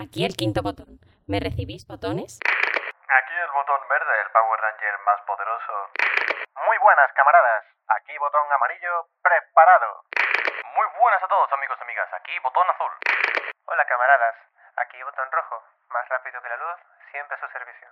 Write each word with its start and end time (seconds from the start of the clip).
Aquí 0.00 0.24
el 0.24 0.32
quinto 0.32 0.64
botón. 0.64 0.96
¿Me 1.28 1.44
recibís 1.44 1.84
botones? 1.84 2.40
Aquí 2.40 3.34
el 3.36 3.52
botón 3.52 3.84
verde, 3.84 4.14
el 4.24 4.32
Power 4.32 4.56
Ranger 4.56 4.96
más 5.04 5.20
poderoso. 5.28 5.76
Muy 6.56 6.78
buenas, 6.80 7.12
camaradas. 7.12 7.68
Aquí 8.00 8.16
botón 8.16 8.48
amarillo, 8.48 9.12
preparado. 9.20 10.08
Muy 10.72 10.88
buenas 10.96 11.20
a 11.20 11.28
todos, 11.28 11.52
amigos 11.52 11.76
y 11.76 11.84
amigas. 11.84 12.08
Aquí 12.16 12.32
botón 12.40 12.64
azul. 12.72 12.88
Hola, 13.68 13.84
camaradas. 13.84 14.36
Aquí 14.80 14.96
botón 15.04 15.28
rojo, 15.36 15.56
más 15.92 16.08
rápido 16.08 16.40
que 16.40 16.48
la 16.48 16.56
luz, 16.56 16.78
siempre 17.12 17.36
a 17.36 17.40
su 17.44 17.48
servicio. 17.52 17.88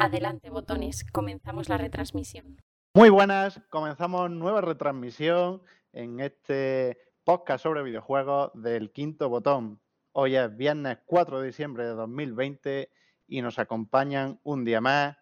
Adelante, 0.00 0.48
botones. 0.48 1.04
Comenzamos 1.12 1.68
la 1.68 1.76
retransmisión. 1.76 2.64
Muy 2.94 3.10
buenas, 3.10 3.60
comenzamos 3.68 4.30
nueva 4.30 4.62
retransmisión 4.62 5.60
en 5.92 6.16
este 6.20 6.96
podcast 7.28 7.62
sobre 7.62 7.84
videojuegos 7.84 8.52
del 8.54 8.90
quinto 8.90 9.28
botón. 9.28 9.84
Hoy 10.18 10.34
es 10.34 10.56
viernes 10.56 10.96
4 11.04 11.40
de 11.40 11.46
diciembre 11.48 11.84
de 11.84 11.90
2020 11.90 12.90
y 13.28 13.42
nos 13.42 13.58
acompañan 13.58 14.40
un 14.44 14.64
día 14.64 14.80
más 14.80 15.14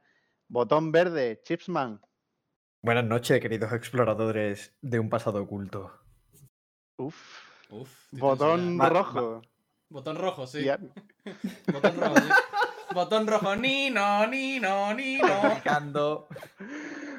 Botón 0.46 0.92
Verde, 0.92 1.40
Chipsman. 1.42 2.00
Buenas 2.80 3.04
noches, 3.04 3.40
queridos 3.40 3.72
exploradores 3.72 4.72
de 4.82 5.00
un 5.00 5.10
pasado 5.10 5.42
oculto. 5.42 5.90
Uf. 6.98 7.16
Uf, 7.70 7.90
Botón 8.12 8.60
tensionado. 8.78 8.94
rojo. 8.94 9.42
Botón 9.90 10.16
rojo, 10.16 10.46
sí. 10.46 10.64
Botón 11.72 11.96
rojo, 11.96 12.14
sí. 12.16 12.28
Botón 12.94 13.26
rojo, 13.26 13.56
ni 13.56 13.90
no, 13.90 14.26
ni 14.28 14.60
no, 14.60 14.94
ni 14.94 15.16
no. 15.18 15.40
Practicando. 15.40 16.28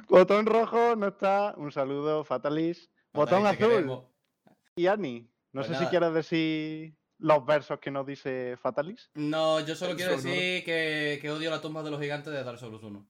Botón 0.07 0.45
rojo 0.45 0.95
no 0.95 1.07
está. 1.07 1.53
Un 1.57 1.73
saludo, 1.73 2.23
Fatalis. 2.23 2.89
Botón 3.11 3.45
azul. 3.45 4.01
Y 4.77 4.87
Ani. 4.87 5.29
No 5.51 5.61
Pues 5.61 5.67
sé 5.67 5.75
si 5.83 5.89
quieres 5.89 6.13
decir 6.13 6.95
los 7.19 7.45
versos 7.45 7.79
que 7.79 7.91
nos 7.91 8.05
dice 8.05 8.57
Fatalis. 8.57 9.09
No, 9.15 9.59
yo 9.61 9.75
solo 9.75 9.95
quiero 9.95 10.11
decir 10.13 10.63
que, 10.63 11.19
que 11.21 11.31
odio 11.31 11.49
la 11.49 11.61
tumba 11.61 11.81
de 11.83 11.91
los 11.91 11.99
gigantes 12.01 12.31
de 12.33 12.43
Dark 12.43 12.59
Souls 12.59 12.83
1. 12.83 13.07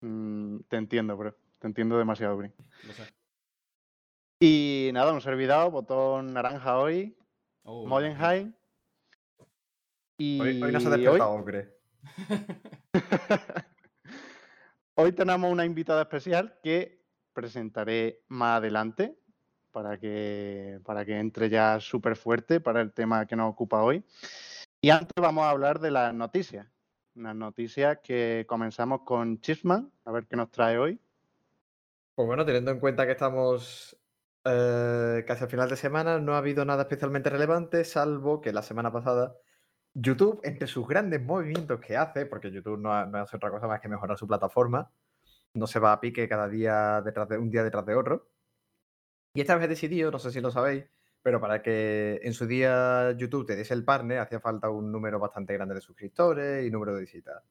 Mm, 0.00 0.58
te 0.68 0.76
entiendo, 0.76 1.16
bro. 1.16 1.36
Te 1.58 1.66
entiendo 1.68 1.96
demasiado, 1.96 2.36
Brin. 2.36 2.52
Lo 2.86 2.92
sé. 2.92 3.04
Y 4.40 4.90
nada, 4.92 5.12
un 5.12 5.20
servidor, 5.20 5.70
botón 5.70 6.32
naranja 6.34 6.78
hoy, 6.78 7.16
Oh, 7.64 7.86
Molenheim. 7.86 8.52
Y 10.18 10.40
Hoy, 10.40 10.60
hoy 10.62 10.72
no 10.72 10.80
se 10.80 10.88
ha 10.88 10.90
hoy- 10.90 11.00
despertado, 11.00 11.30
hombre. 11.30 11.76
Hoy 14.94 15.12
tenemos 15.12 15.50
una 15.50 15.64
invitada 15.64 16.02
especial 16.02 16.58
que 16.62 17.02
presentaré 17.32 18.22
más 18.28 18.58
adelante 18.58 19.16
para 19.72 19.98
que, 19.98 20.78
para 20.84 21.04
que 21.04 21.18
entre 21.18 21.48
ya 21.48 21.80
súper 21.80 22.16
fuerte 22.16 22.60
para 22.60 22.80
el 22.80 22.92
tema 22.92 23.26
que 23.26 23.34
nos 23.34 23.50
ocupa 23.50 23.82
hoy. 23.82 24.04
Y 24.80 24.90
antes 24.90 25.12
vamos 25.20 25.44
a 25.44 25.50
hablar 25.50 25.80
de 25.80 25.90
las 25.90 26.14
noticias. 26.14 26.66
Unas 27.14 27.36
noticias 27.36 27.98
que 28.02 28.44
comenzamos 28.48 29.02
con 29.02 29.40
Chisman, 29.40 29.90
a 30.04 30.12
ver 30.12 30.26
qué 30.26 30.36
nos 30.36 30.50
trae 30.50 30.78
hoy. 30.78 31.00
Pues 32.14 32.26
bueno, 32.26 32.44
teniendo 32.44 32.70
en 32.70 32.80
cuenta 32.80 33.06
que 33.06 33.12
estamos 33.12 33.98
eh, 34.44 35.24
casi 35.26 35.44
al 35.44 35.50
final 35.50 35.68
de 35.68 35.76
semana, 35.76 36.18
no 36.18 36.34
ha 36.34 36.38
habido 36.38 36.64
nada 36.64 36.82
especialmente 36.82 37.30
relevante, 37.30 37.84
salvo 37.84 38.40
que 38.40 38.52
la 38.52 38.62
semana 38.62 38.92
pasada 38.92 39.34
YouTube, 39.94 40.40
entre 40.42 40.66
sus 40.66 40.86
grandes 40.86 41.22
movimientos 41.22 41.80
que 41.80 41.96
hace, 41.96 42.26
porque 42.26 42.50
YouTube 42.50 42.78
no, 42.78 43.06
no 43.06 43.18
hace 43.18 43.36
otra 43.36 43.50
cosa 43.50 43.66
más 43.66 43.80
que 43.80 43.88
mejorar 43.88 44.16
su 44.16 44.26
plataforma, 44.26 44.90
no 45.54 45.66
se 45.66 45.78
va 45.78 45.92
a 45.92 46.00
pique 46.00 46.28
cada 46.28 46.48
día 46.48 47.02
detrás 47.02 47.28
de 47.28 47.38
un 47.38 47.50
día 47.50 47.62
detrás 47.62 47.84
de 47.86 47.94
otro. 47.94 48.31
Y 49.34 49.40
esta 49.40 49.54
vez 49.56 49.64
he 49.64 49.68
decidido, 49.68 50.10
no 50.10 50.18
sé 50.18 50.30
si 50.30 50.40
lo 50.40 50.50
sabéis, 50.50 50.84
pero 51.22 51.40
para 51.40 51.62
que 51.62 52.20
en 52.22 52.34
su 52.34 52.46
día 52.46 53.12
YouTube 53.16 53.46
te 53.46 53.56
diese 53.56 53.74
el 53.74 53.84
partner, 53.84 54.18
hacía 54.18 54.40
falta 54.40 54.68
un 54.68 54.92
número 54.92 55.18
bastante 55.18 55.54
grande 55.54 55.74
de 55.74 55.80
suscriptores 55.80 56.66
y 56.66 56.70
número 56.70 56.94
de 56.94 57.00
visitas. 57.00 57.42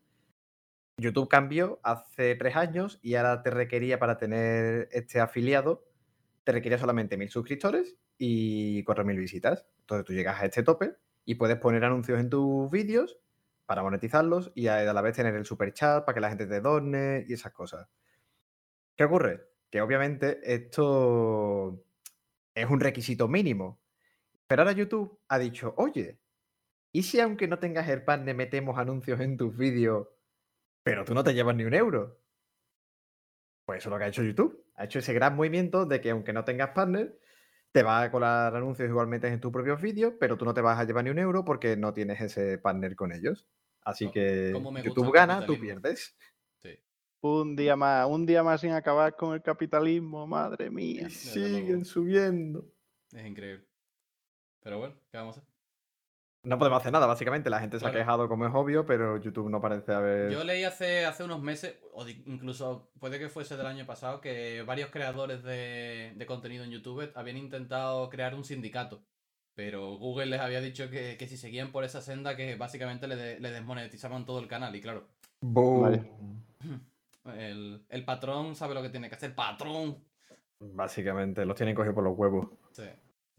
YouTube 0.97 1.27
cambió 1.27 1.79
hace 1.83 2.35
tres 2.35 2.55
años 2.55 2.99
y 3.01 3.15
ahora 3.15 3.41
te 3.41 3.49
requería 3.49 3.97
para 3.97 4.17
tener 4.17 4.89
este 4.91 5.19
afiliado, 5.19 5.87
te 6.43 6.51
requería 6.51 6.77
solamente 6.77 7.17
mil 7.17 7.29
suscriptores 7.29 7.97
y 8.17 8.83
4.000 8.83 9.17
visitas. 9.17 9.65
Entonces 9.79 10.05
tú 10.05 10.13
llegas 10.13 10.39
a 10.41 10.45
este 10.45 10.61
tope 10.61 10.95
y 11.25 11.35
puedes 11.35 11.57
poner 11.57 11.83
anuncios 11.83 12.19
en 12.19 12.29
tus 12.29 12.69
vídeos 12.69 13.19
para 13.65 13.81
monetizarlos 13.81 14.51
y 14.53 14.67
a 14.67 14.93
la 14.93 15.01
vez 15.01 15.15
tener 15.15 15.33
el 15.33 15.45
super 15.45 15.73
chat 15.73 16.05
para 16.05 16.13
que 16.13 16.21
la 16.21 16.29
gente 16.29 16.45
te 16.45 16.61
done 16.61 17.25
y 17.27 17.33
esas 17.33 17.51
cosas. 17.51 17.87
¿Qué 18.95 19.05
ocurre? 19.05 19.50
Que 19.71 19.81
obviamente 19.81 20.39
esto 20.43 21.83
es 22.53 22.69
un 22.69 22.79
requisito 22.79 23.27
mínimo. 23.27 23.81
Pero 24.45 24.61
ahora 24.61 24.73
YouTube 24.73 25.19
ha 25.29 25.39
dicho, 25.39 25.73
oye, 25.77 26.19
¿y 26.91 27.03
si 27.03 27.19
aunque 27.19 27.47
no 27.47 27.57
tengas 27.57 27.87
el 27.89 28.03
partner 28.03 28.35
metemos 28.35 28.77
anuncios 28.77 29.19
en 29.21 29.37
tus 29.37 29.57
vídeos, 29.57 30.07
pero 30.83 31.05
tú 31.05 31.13
no 31.13 31.23
te 31.23 31.33
llevas 31.33 31.55
ni 31.55 31.63
un 31.63 31.73
euro? 31.73 32.19
Pues 33.65 33.79
eso 33.79 33.89
es 33.89 33.91
lo 33.91 33.97
que 33.97 34.03
ha 34.03 34.09
hecho 34.09 34.23
YouTube. 34.23 34.65
Ha 34.75 34.85
hecho 34.85 34.99
ese 34.99 35.13
gran 35.13 35.35
movimiento 35.35 35.85
de 35.85 36.01
que 36.01 36.09
aunque 36.09 36.33
no 36.33 36.43
tengas 36.43 36.71
partner, 36.71 37.17
te 37.71 37.83
va 37.83 38.01
a 38.01 38.11
colar 38.11 38.55
anuncios 38.55 38.89
igualmente 38.89 39.27
en 39.27 39.39
tus 39.39 39.51
propios 39.51 39.81
vídeos, 39.81 40.13
pero 40.19 40.37
tú 40.37 40.43
no 40.43 40.53
te 40.53 40.61
vas 40.61 40.77
a 40.77 40.83
llevar 40.83 41.05
ni 41.05 41.11
un 41.11 41.19
euro 41.19 41.45
porque 41.45 41.77
no 41.77 41.93
tienes 41.93 42.19
ese 42.19 42.57
partner 42.57 42.95
con 42.95 43.13
ellos. 43.13 43.47
Así 43.83 44.11
que 44.11 44.51
YouTube 44.83 45.13
gana, 45.13 45.45
tú 45.45 45.57
pierdes. 45.59 46.17
Sí. 46.61 46.77
Un 47.23 47.55
día 47.55 47.75
más, 47.75 48.07
un 48.09 48.25
día 48.25 48.41
más 48.43 48.61
sin 48.61 48.71
acabar 48.71 49.15
con 49.15 49.33
el 49.35 49.41
capitalismo, 49.43 50.25
madre 50.25 50.69
mía. 50.71 51.09
Siguen 51.09 51.85
subiendo. 51.85 52.65
Es 53.13 53.25
increíble. 53.25 53.65
Pero 54.63 54.79
bueno, 54.79 54.95
¿qué 55.11 55.17
vamos 55.17 55.37
a 55.37 55.39
hacer? 55.41 55.51
No 56.43 56.57
podemos 56.57 56.79
hacer 56.79 56.91
nada, 56.91 57.05
básicamente. 57.05 57.51
La 57.51 57.59
gente 57.59 57.79
se 57.79 57.85
ha 57.85 57.91
quejado 57.91 58.27
como 58.27 58.47
es 58.47 58.53
obvio, 58.55 58.83
pero 58.87 59.17
YouTube 59.17 59.49
no 59.51 59.61
parece 59.61 59.93
haber... 59.93 60.31
Yo 60.31 60.43
leí 60.43 60.63
hace, 60.63 61.05
hace 61.05 61.23
unos 61.23 61.39
meses, 61.43 61.75
o 61.93 62.07
incluso 62.07 62.89
puede 62.99 63.19
que 63.19 63.29
fuese 63.29 63.55
del 63.57 63.67
año 63.67 63.85
pasado, 63.85 64.19
que 64.21 64.63
varios 64.63 64.89
creadores 64.89 65.43
de, 65.43 66.13
de 66.15 66.25
contenido 66.25 66.63
en 66.63 66.71
YouTube 66.71 67.11
habían 67.13 67.37
intentado 67.37 68.09
crear 68.09 68.33
un 68.33 68.43
sindicato. 68.43 69.03
Pero 69.53 69.97
Google 69.97 70.25
les 70.27 70.39
había 70.39 70.61
dicho 70.61 70.89
que, 70.89 71.17
que 71.17 71.27
si 71.27 71.37
seguían 71.37 71.71
por 71.71 71.83
esa 71.83 72.01
senda, 72.01 72.35
que 72.35 72.55
básicamente 72.55 73.07
le, 73.07 73.15
de- 73.15 73.39
le 73.39 73.51
desmonetizaban 73.51 74.25
todo 74.25 74.39
el 74.39 74.47
canal. 74.47 74.75
Y 74.75 74.81
claro, 74.81 75.05
Boom. 75.41 75.81
Vale. 75.81 76.01
el, 77.25 77.85
el 77.89 78.05
patrón 78.05 78.55
sabe 78.55 78.73
lo 78.73 78.81
que 78.81 78.89
tiene 78.89 79.09
que 79.09 79.15
hacer. 79.15 79.35
¡Patrón! 79.35 80.03
Básicamente, 80.59 81.45
los 81.45 81.55
tienen 81.55 81.75
cogidos 81.75 81.95
por 81.95 82.03
los 82.03 82.17
huevos. 82.17 82.47
Sí, 82.71 82.83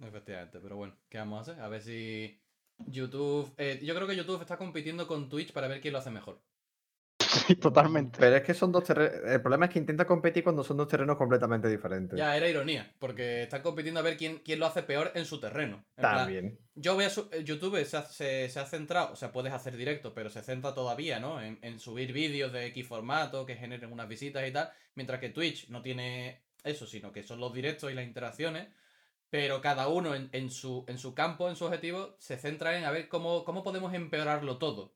efectivamente. 0.01 0.59
Pero 0.61 0.77
bueno, 0.77 0.97
¿qué 1.09 1.19
vamos 1.19 1.39
a 1.39 1.53
hacer? 1.53 1.63
A 1.63 1.69
ver 1.69 1.81
si 1.83 2.41
YouTube... 2.79 3.53
eh, 3.59 3.81
yo 3.83 3.95
creo 3.95 4.07
que 4.07 4.17
YouTube 4.17 4.41
está 4.41 4.57
compitiendo 4.57 5.07
con 5.07 5.29
Twitch 5.29 5.53
para 5.53 5.69
ver 5.69 5.81
quién 5.81 5.93
lo 5.93 5.99
hace 5.99 6.11
mejor. 6.11 6.41
Sí, 7.47 7.57
totalmente. 7.57 8.19
Pero 8.19 8.37
es 8.37 8.43
que 8.43 8.55
son 8.55 8.73
dos 8.73 8.85
terrenos. 8.85 9.31
El 9.31 9.41
problema 9.41 9.67
es 9.67 9.73
que 9.73 9.79
intenta 9.79 10.07
competir 10.07 10.43
cuando 10.45 10.63
son 10.63 10.77
dos 10.77 10.89
terrenos 10.89 11.17
completamente 11.17 11.69
diferentes. 11.69 12.19
Ya, 12.19 12.37
era 12.37 12.49
ironía, 12.49 12.93
porque 12.99 13.43
están 13.45 13.63
compitiendo 13.63 14.01
a 14.01 14.03
ver 14.03 14.17
quién, 14.17 14.39
quién 14.45 14.59
lo 14.59 14.67
hace 14.67 14.83
peor 14.83 15.13
en 15.15 15.25
su 15.25 15.41
terreno. 15.41 15.85
En 15.97 16.03
plan, 16.03 16.17
También. 16.19 16.59
Yo 16.75 16.95
voy 16.95 17.05
a 17.05 17.11
su- 17.11 17.29
eh, 17.33 17.43
YouTube 17.45 17.85
se 17.85 17.97
ha, 17.97 18.03
se- 18.03 18.49
se 18.49 18.61
ha 18.61 18.67
centrado, 18.67 19.13
o 19.13 19.17
sea, 19.17 19.33
puedes 19.33 19.53
hacer 19.53 19.77
directo, 19.77 20.15
pero 20.15 20.31
se 20.31 20.43
centra 20.43 20.75
todavía, 20.75 21.21
¿no? 21.21 21.41
En, 21.41 21.59
en 21.63 21.79
subir 21.79 22.13
vídeos 22.13 22.53
de 22.53 22.67
X 22.67 22.87
formato 22.87 23.47
que 23.47 23.57
generen 23.57 23.93
unas 23.93 24.09
visitas 24.09 24.47
y 24.47 24.53
tal, 24.53 24.71
mientras 24.95 25.21
que 25.21 25.29
Twitch 25.31 25.69
no 25.69 25.83
tiene 25.83 26.43
eso, 26.65 26.87
sino 26.87 27.13
que 27.13 27.23
son 27.23 27.41
los 27.41 27.53
directos 27.53 27.91
y 27.91 27.95
las 27.95 28.05
interacciones, 28.07 28.69
pero 29.31 29.61
cada 29.61 29.89
uno 29.89 30.15
en, 30.15 30.29
en 30.33 30.51
su, 30.51 30.85
en 30.89 30.99
su 30.99 31.15
campo, 31.15 31.49
en 31.49 31.57
su 31.57 31.65
objetivo, 31.65 32.17
se 32.19 32.37
centra 32.37 32.79
en 32.79 32.85
a 32.85 32.91
ver 32.91 33.09
cómo, 33.09 33.45
cómo 33.45 33.63
podemos 33.63 33.93
empeorarlo 33.95 34.59
todo. 34.59 34.95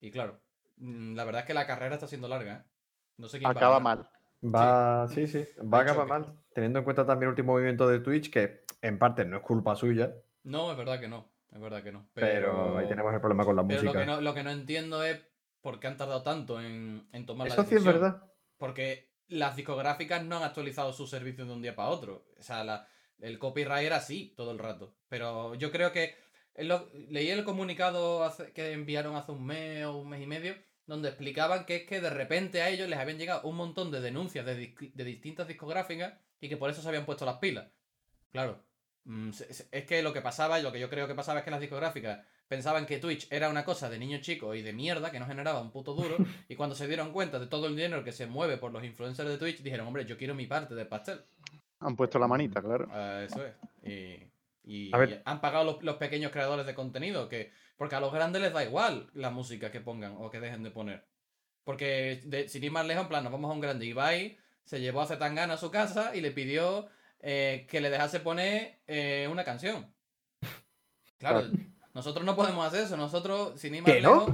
Y 0.00 0.10
claro, 0.10 0.40
la 0.78 1.24
verdad 1.24 1.42
es 1.42 1.46
que 1.46 1.54
la 1.54 1.66
carrera 1.66 1.94
está 1.94 2.06
siendo 2.08 2.28
larga, 2.28 2.54
¿eh? 2.54 2.70
No 3.18 3.28
sé 3.28 3.38
quién 3.38 3.54
va 3.54 3.60
a 3.62 3.64
Acaba 3.64 3.78
ganar. 3.78 3.82
mal. 3.82 4.08
Va, 4.54 5.08
sí, 5.08 5.26
sí. 5.26 5.46
Va 5.60 5.78
a 5.78 5.82
acabar 5.82 6.06
mal. 6.06 6.38
Teniendo 6.52 6.78
en 6.80 6.84
cuenta 6.84 7.06
también 7.06 7.28
el 7.28 7.30
último 7.30 7.52
movimiento 7.52 7.88
de 7.88 8.00
Twitch, 8.00 8.30
que 8.30 8.64
en 8.82 8.98
parte 8.98 9.24
no 9.24 9.38
es 9.38 9.42
culpa 9.42 9.74
suya, 9.76 10.14
No, 10.44 10.70
es 10.70 10.76
verdad 10.76 11.00
que 11.00 11.08
no, 11.08 11.30
es 11.52 11.60
verdad 11.60 11.82
que 11.82 11.92
no. 11.92 12.06
pero, 12.12 12.76
ahí 12.78 12.86
tenemos 12.86 13.12
el 13.14 13.20
problema 13.20 13.44
con 13.44 13.56
la 13.56 13.62
Pero 13.66 13.82
lo 13.82 13.92
música. 13.92 14.00
que, 14.00 14.06
no, 14.06 14.20
lo 14.20 14.34
que 14.34 14.42
no 14.42 14.50
entiendo 14.50 15.02
es 15.04 15.20
por 15.60 15.80
qué 15.80 15.86
han 15.86 15.96
tardado 15.96 16.22
tanto 16.22 16.60
en, 16.60 17.08
en 17.12 17.26
tomar 17.26 17.48
la 17.48 17.54
Eso 17.54 17.62
sí 17.64 17.74
es 17.76 17.84
decisión. 17.84 17.94
verdad. 18.02 18.22
Porque 18.58 19.10
las 19.28 19.56
discográficas 19.56 20.22
no 20.24 20.36
han 20.36 20.42
actualizado 20.42 20.92
sus 20.92 21.08
servicios 21.10 21.48
de 21.48 21.54
un 21.54 21.62
día 21.62 21.74
para 21.74 21.88
otro. 21.88 22.26
O 22.38 22.42
sea, 22.42 22.62
la- 22.64 22.86
el 23.18 23.38
copyright 23.38 23.86
era 23.86 23.96
así 23.96 24.34
todo 24.36 24.50
el 24.50 24.58
rato. 24.58 24.94
Pero 25.08 25.54
yo 25.54 25.70
creo 25.70 25.92
que. 25.92 26.14
Lo- 26.58 26.88
leí 27.08 27.30
el 27.30 27.44
comunicado 27.44 28.24
hace- 28.24 28.52
que 28.52 28.72
enviaron 28.72 29.16
hace 29.16 29.32
un 29.32 29.44
mes 29.44 29.84
o 29.84 29.96
un 29.98 30.08
mes 30.08 30.22
y 30.22 30.26
medio, 30.26 30.54
donde 30.86 31.08
explicaban 31.08 31.64
que 31.64 31.76
es 31.76 31.82
que 31.84 32.00
de 32.00 32.10
repente 32.10 32.62
a 32.62 32.68
ellos 32.68 32.88
les 32.88 32.98
habían 32.98 33.18
llegado 33.18 33.48
un 33.48 33.56
montón 33.56 33.90
de 33.90 34.00
denuncias 34.00 34.44
de, 34.44 34.74
distintas 35.04 35.48
discográficas 35.48 36.14
y 36.40 36.48
que 36.48 36.56
por 36.56 36.70
eso 36.70 36.82
se 36.82 36.88
habían 36.88 37.06
puesto 37.06 37.24
las 37.24 37.38
pilas. 37.38 37.66
Claro. 38.32 38.62
mm, 39.04 39.30
Es 39.70 39.84
que 39.84 40.02
lo 40.02 40.12
que 40.12 40.20
pasaba, 40.22 40.58
y 40.58 40.62
lo 40.62 40.72
que 40.72 40.80
yo 40.80 40.90
creo 40.90 41.06
que 41.06 41.14
pasaba 41.14 41.38
es 41.40 41.44
que 41.44 41.50
las 41.50 41.60
discográficas 41.60 42.24
pensaban 42.48 42.84
que 42.86 42.98
Twitch 42.98 43.26
era 43.30 43.48
una 43.48 43.64
cosa 43.64 43.88
de 43.88 43.98
niños 43.98 44.20
chicos 44.20 44.54
y 44.56 44.62
de 44.62 44.72
mierda, 44.74 45.10
que 45.10 45.18
no 45.18 45.26
generaba 45.26 45.60
un 45.62 45.70
puto 45.70 45.94
duro, 45.94 46.16
y 46.48 46.54
cuando 46.56 46.74
se 46.76 46.86
dieron 46.86 47.12
cuenta 47.12 47.38
de 47.38 47.46
todo 47.46 47.66
el 47.66 47.76
dinero 47.76 48.04
que 48.04 48.12
se 48.12 48.26
mueve 48.26 48.58
por 48.58 48.70
los 48.72 48.84
influencers 48.84 49.28
de 49.28 49.38
Twitch, 49.38 49.62
dijeron, 49.62 49.86
hombre, 49.86 50.04
yo 50.04 50.16
quiero 50.18 50.34
mi 50.34 50.46
parte 50.46 50.74
del 50.74 50.86
pastel. 50.86 51.22
Han 51.80 51.96
puesto 51.96 52.18
la 52.18 52.28
manita, 52.28 52.60
claro. 52.62 52.86
Ah, 52.90 53.22
eso 53.24 53.44
es. 53.44 53.54
Y, 53.82 54.26
y- 54.64 54.94
A 54.94 54.98
ver. 54.98 55.10
y 55.10 55.20
han 55.24 55.40
pagado 55.40 55.64
los, 55.64 55.82
los 55.82 55.96
pequeños 55.96 56.32
creadores 56.32 56.66
de 56.66 56.74
contenido, 56.74 57.28
que 57.28 57.52
Porque 57.76 57.96
a 57.96 58.00
los 58.00 58.12
grandes 58.12 58.40
les 58.40 58.52
da 58.52 58.62
igual 58.64 59.10
la 59.14 59.30
música 59.30 59.70
que 59.72 59.80
pongan 59.80 60.14
o 60.18 60.30
que 60.30 60.38
dejen 60.40 60.62
de 60.62 60.70
poner. 60.70 61.04
Porque 61.64 62.20
de, 62.24 62.48
sin 62.48 62.62
ir 62.62 62.70
más 62.70 62.86
lejos, 62.86 63.02
en 63.02 63.08
plan, 63.08 63.24
nos 63.24 63.32
vamos 63.32 63.50
a 63.50 63.54
un 63.54 63.60
grande. 63.60 63.84
Ibai 63.86 64.38
se 64.64 64.80
llevó 64.80 65.00
a 65.00 65.06
Zetangana 65.06 65.54
a 65.54 65.58
su 65.58 65.70
casa 65.70 66.14
y 66.14 66.20
le 66.20 66.30
pidió 66.30 66.88
eh, 67.20 67.66
que 67.68 67.80
le 67.80 67.90
dejase 67.90 68.20
poner 68.20 68.78
eh, 68.86 69.28
una 69.30 69.44
canción. 69.44 69.92
Claro, 71.18 71.42
nosotros 71.94 72.24
no 72.26 72.36
podemos 72.36 72.66
hacer 72.66 72.82
eso. 72.84 72.96
Nosotros, 72.96 73.58
sin 73.58 73.74
ir 73.76 73.82
más 73.82 73.94
lejos. 73.94 74.32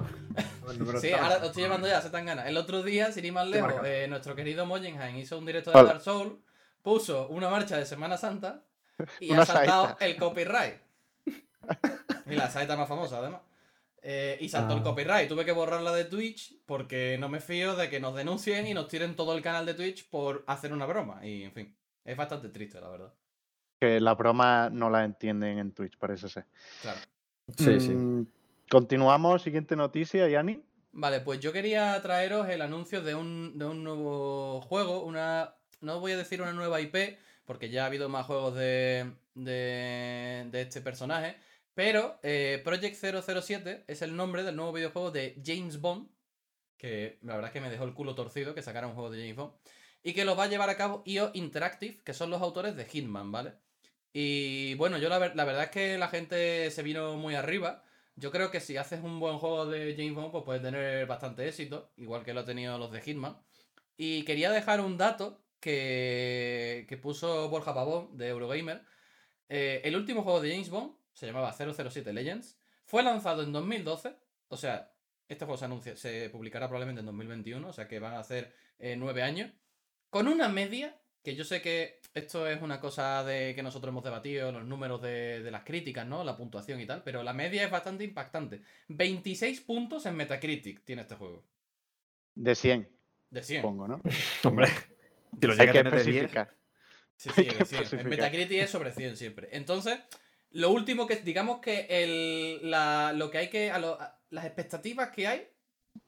Sí, 1.00 1.12
ahora 1.12 1.38
lo 1.38 1.46
estoy 1.46 1.62
llevando 1.62 1.86
ya, 1.86 2.00
se 2.02 2.10
tan 2.10 2.26
ganas. 2.26 2.46
El 2.46 2.56
otro 2.56 2.82
día, 2.82 3.12
sin 3.12 3.24
ir 3.24 3.32
más 3.32 3.46
lejos, 3.46 3.74
eh, 3.84 4.06
nuestro 4.08 4.34
querido 4.34 4.66
Moyenheim 4.66 5.16
hizo 5.16 5.38
un 5.38 5.46
directo 5.46 5.70
de. 5.70 5.82
Dark 5.84 6.00
Souls, 6.00 6.34
puso 6.82 7.28
una 7.28 7.48
marcha 7.48 7.76
de 7.76 7.86
Semana 7.86 8.16
Santa 8.16 8.64
y 9.20 9.32
ha 9.32 9.44
saltado 9.46 9.86
saeta. 9.88 10.06
el 10.06 10.16
copyright. 10.16 10.74
Y 12.26 12.34
la 12.36 12.50
saeta 12.50 12.76
más 12.76 12.88
famosa, 12.88 13.18
además. 13.18 13.40
Eh, 14.02 14.38
y 14.40 14.48
saltó 14.48 14.74
el 14.74 14.80
Ah. 14.80 14.82
copyright. 14.84 15.28
Tuve 15.28 15.44
que 15.44 15.52
borrarla 15.52 15.92
de 15.92 16.04
Twitch 16.04 16.56
porque 16.66 17.16
no 17.18 17.28
me 17.28 17.40
fío 17.40 17.76
de 17.76 17.90
que 17.90 18.00
nos 18.00 18.14
denuncien 18.14 18.66
y 18.66 18.74
nos 18.74 18.88
tiren 18.88 19.14
todo 19.14 19.36
el 19.36 19.42
canal 19.42 19.66
de 19.66 19.74
Twitch 19.74 20.08
por 20.08 20.42
hacer 20.46 20.72
una 20.72 20.86
broma. 20.86 21.24
Y, 21.26 21.42
en 21.44 21.52
fin, 21.52 21.76
es 22.04 22.16
bastante 22.16 22.48
triste, 22.48 22.80
la 22.80 22.88
verdad. 22.88 23.12
Que 23.78 24.00
las 24.00 24.16
bromas 24.16 24.70
no 24.72 24.88
las 24.90 25.04
entienden 25.04 25.58
en 25.58 25.72
Twitch, 25.72 25.96
parece 25.98 26.28
ser. 26.28 26.46
Claro. 26.82 27.00
Sí, 27.56 27.80
sí. 27.80 27.90
Mm, 27.90 28.26
Continuamos, 28.70 29.42
siguiente 29.42 29.74
noticia, 29.74 30.28
Yani. 30.28 30.62
Vale, 30.92 31.20
pues 31.20 31.40
yo 31.40 31.52
quería 31.52 32.00
traeros 32.02 32.48
el 32.48 32.62
anuncio 32.62 33.02
de 33.02 33.14
un, 33.16 33.58
de 33.58 33.64
un 33.66 33.82
nuevo 33.84 34.60
juego, 34.62 35.02
una... 35.04 35.54
No 35.80 35.98
voy 36.00 36.12
a 36.12 36.16
decir 36.16 36.40
una 36.42 36.52
nueva 36.52 36.80
IP, 36.80 37.18
porque 37.50 37.68
ya 37.68 37.82
ha 37.82 37.86
habido 37.86 38.08
más 38.08 38.26
juegos 38.26 38.54
de, 38.54 39.10
de, 39.34 40.48
este 40.52 40.80
personaje, 40.80 41.36
pero 41.74 42.20
eh, 42.22 42.60
Project 42.62 42.94
007 42.94 43.86
es 43.88 44.02
el 44.02 44.14
nombre 44.14 44.44
del 44.44 44.54
nuevo 44.54 44.72
videojuego 44.72 45.10
de 45.10 45.34
James 45.44 45.80
Bond, 45.80 46.08
que 46.76 47.18
la 47.22 47.34
verdad 47.34 47.48
es 47.48 47.52
que 47.52 47.60
me 47.60 47.68
dejó 47.68 47.82
el 47.82 47.92
culo 47.92 48.14
torcido 48.14 48.54
que 48.54 48.62
sacara 48.62 48.86
un 48.86 48.94
juego 48.94 49.10
de 49.10 49.18
James 49.18 49.34
Bond, 49.34 49.52
y 50.04 50.12
que 50.12 50.24
lo 50.24 50.36
va 50.36 50.44
a 50.44 50.46
llevar 50.46 50.70
a 50.70 50.76
cabo 50.76 51.02
IO 51.06 51.32
Interactive, 51.34 52.00
que 52.04 52.14
son 52.14 52.30
los 52.30 52.40
autores 52.40 52.76
de 52.76 52.84
Hitman, 52.84 53.32
¿vale? 53.32 53.54
Y 54.12 54.74
bueno, 54.74 54.98
yo 54.98 55.08
la, 55.08 55.18
la 55.18 55.44
verdad 55.44 55.64
es 55.64 55.70
que 55.70 55.98
la 55.98 56.06
gente 56.06 56.70
se 56.70 56.84
vino 56.84 57.16
muy 57.16 57.34
arriba. 57.34 57.82
Yo 58.14 58.30
creo 58.30 58.52
que 58.52 58.60
si 58.60 58.76
haces 58.76 59.02
un 59.02 59.18
buen 59.18 59.40
juego 59.40 59.66
de 59.66 59.96
James 59.96 60.14
Bond, 60.14 60.30
pues 60.30 60.44
puedes 60.44 60.62
tener 60.62 61.04
bastante 61.06 61.48
éxito, 61.48 61.90
igual 61.96 62.22
que 62.22 62.32
lo 62.32 62.40
han 62.40 62.46
tenido 62.46 62.78
los 62.78 62.92
de 62.92 63.00
Hitman. 63.00 63.36
Y 63.96 64.22
quería 64.22 64.52
dejar 64.52 64.80
un 64.80 64.96
dato 64.96 65.42
que, 65.60 66.86
que 66.88 66.96
puso 66.96 67.48
Borja 67.48 67.74
Pavón 67.74 68.16
de 68.16 68.28
Eurogamer. 68.28 68.82
Eh, 69.48 69.82
el 69.84 69.96
último 69.96 70.22
juego 70.22 70.40
de 70.40 70.50
James 70.50 70.70
Bond 70.70 70.94
se 71.12 71.26
llamaba 71.26 71.52
007 71.52 72.12
Legends. 72.12 72.58
Fue 72.84 73.02
lanzado 73.02 73.42
en 73.42 73.52
2012. 73.52 74.16
O 74.48 74.56
sea, 74.56 74.92
este 75.28 75.44
juego 75.44 75.58
se, 75.58 75.64
anuncia, 75.66 75.96
se 75.96 76.30
publicará 76.30 76.66
probablemente 76.66 77.00
en 77.00 77.06
2021. 77.06 77.68
O 77.68 77.72
sea 77.72 77.86
que 77.86 77.98
van 77.98 78.14
a 78.14 78.20
hacer 78.20 78.54
eh, 78.78 78.96
nueve 78.96 79.22
años. 79.22 79.52
Con 80.08 80.26
una 80.26 80.48
media, 80.48 81.00
que 81.22 81.36
yo 81.36 81.44
sé 81.44 81.62
que 81.62 82.00
esto 82.14 82.48
es 82.48 82.60
una 82.62 82.80
cosa 82.80 83.22
de 83.22 83.54
que 83.54 83.62
nosotros 83.62 83.90
hemos 83.92 84.02
debatido, 84.02 84.50
los 84.50 84.64
números 84.64 85.00
de, 85.02 85.42
de 85.42 85.50
las 85.50 85.62
críticas, 85.62 86.06
¿no? 86.06 86.24
La 86.24 86.36
puntuación 86.36 86.80
y 86.80 86.86
tal. 86.86 87.02
Pero 87.04 87.22
la 87.22 87.32
media 87.32 87.64
es 87.64 87.70
bastante 87.70 88.02
impactante. 88.02 88.62
26 88.88 89.60
puntos 89.60 90.06
en 90.06 90.16
Metacritic 90.16 90.84
tiene 90.84 91.02
este 91.02 91.14
juego. 91.14 91.44
De 92.34 92.54
100, 92.54 92.88
De 93.30 93.42
100. 93.42 93.62
supongo, 93.62 93.86
¿no? 93.86 94.00
Hombre, 94.44 94.68
si 95.38 95.46
lo 95.46 95.52
Hay 95.52 95.58
que 95.58 95.72
tener 95.72 95.94
de 95.94 96.04
10. 96.04 96.24
especificar. 96.24 96.54
Sí, 97.16 97.30
sí, 97.34 97.40
Hay 97.40 97.46
que 97.48 97.58
de 97.58 97.64
100. 97.64 98.00
En. 98.00 98.08
Metacritic 98.08 98.58
es 98.62 98.70
sobre 98.70 98.92
100 98.92 99.16
siempre. 99.16 99.48
Entonces, 99.52 99.98
lo 100.52 100.70
último 100.70 101.06
que, 101.06 101.16
digamos 101.16 101.60
que 101.60 101.86
el, 101.90 102.70
la- 102.70 103.12
lo 103.12 103.30
que 103.30 103.38
hay 103.38 103.48
que, 103.50 103.70
a 103.70 103.78
lo- 103.78 104.00
a- 104.00 104.18
las 104.30 104.44
expectativas 104.44 105.10
que 105.10 105.26
hay 105.26 105.48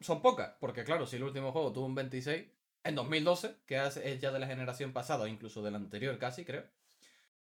son 0.00 0.22
pocas. 0.22 0.54
Porque 0.60 0.84
claro, 0.84 1.06
si 1.06 1.16
el 1.16 1.24
último 1.24 1.52
juego 1.52 1.72
tuvo 1.72 1.86
un 1.86 1.94
26 1.94 2.46
en 2.84 2.94
2012, 2.94 3.56
que 3.66 3.76
es, 3.84 3.96
es 3.98 4.20
ya 4.20 4.30
de 4.32 4.38
la 4.38 4.46
generación 4.46 4.92
pasada, 4.92 5.24
o 5.24 5.26
incluso 5.26 5.62
de 5.62 5.70
la 5.70 5.76
anterior 5.78 6.18
casi, 6.18 6.44
creo. 6.44 6.64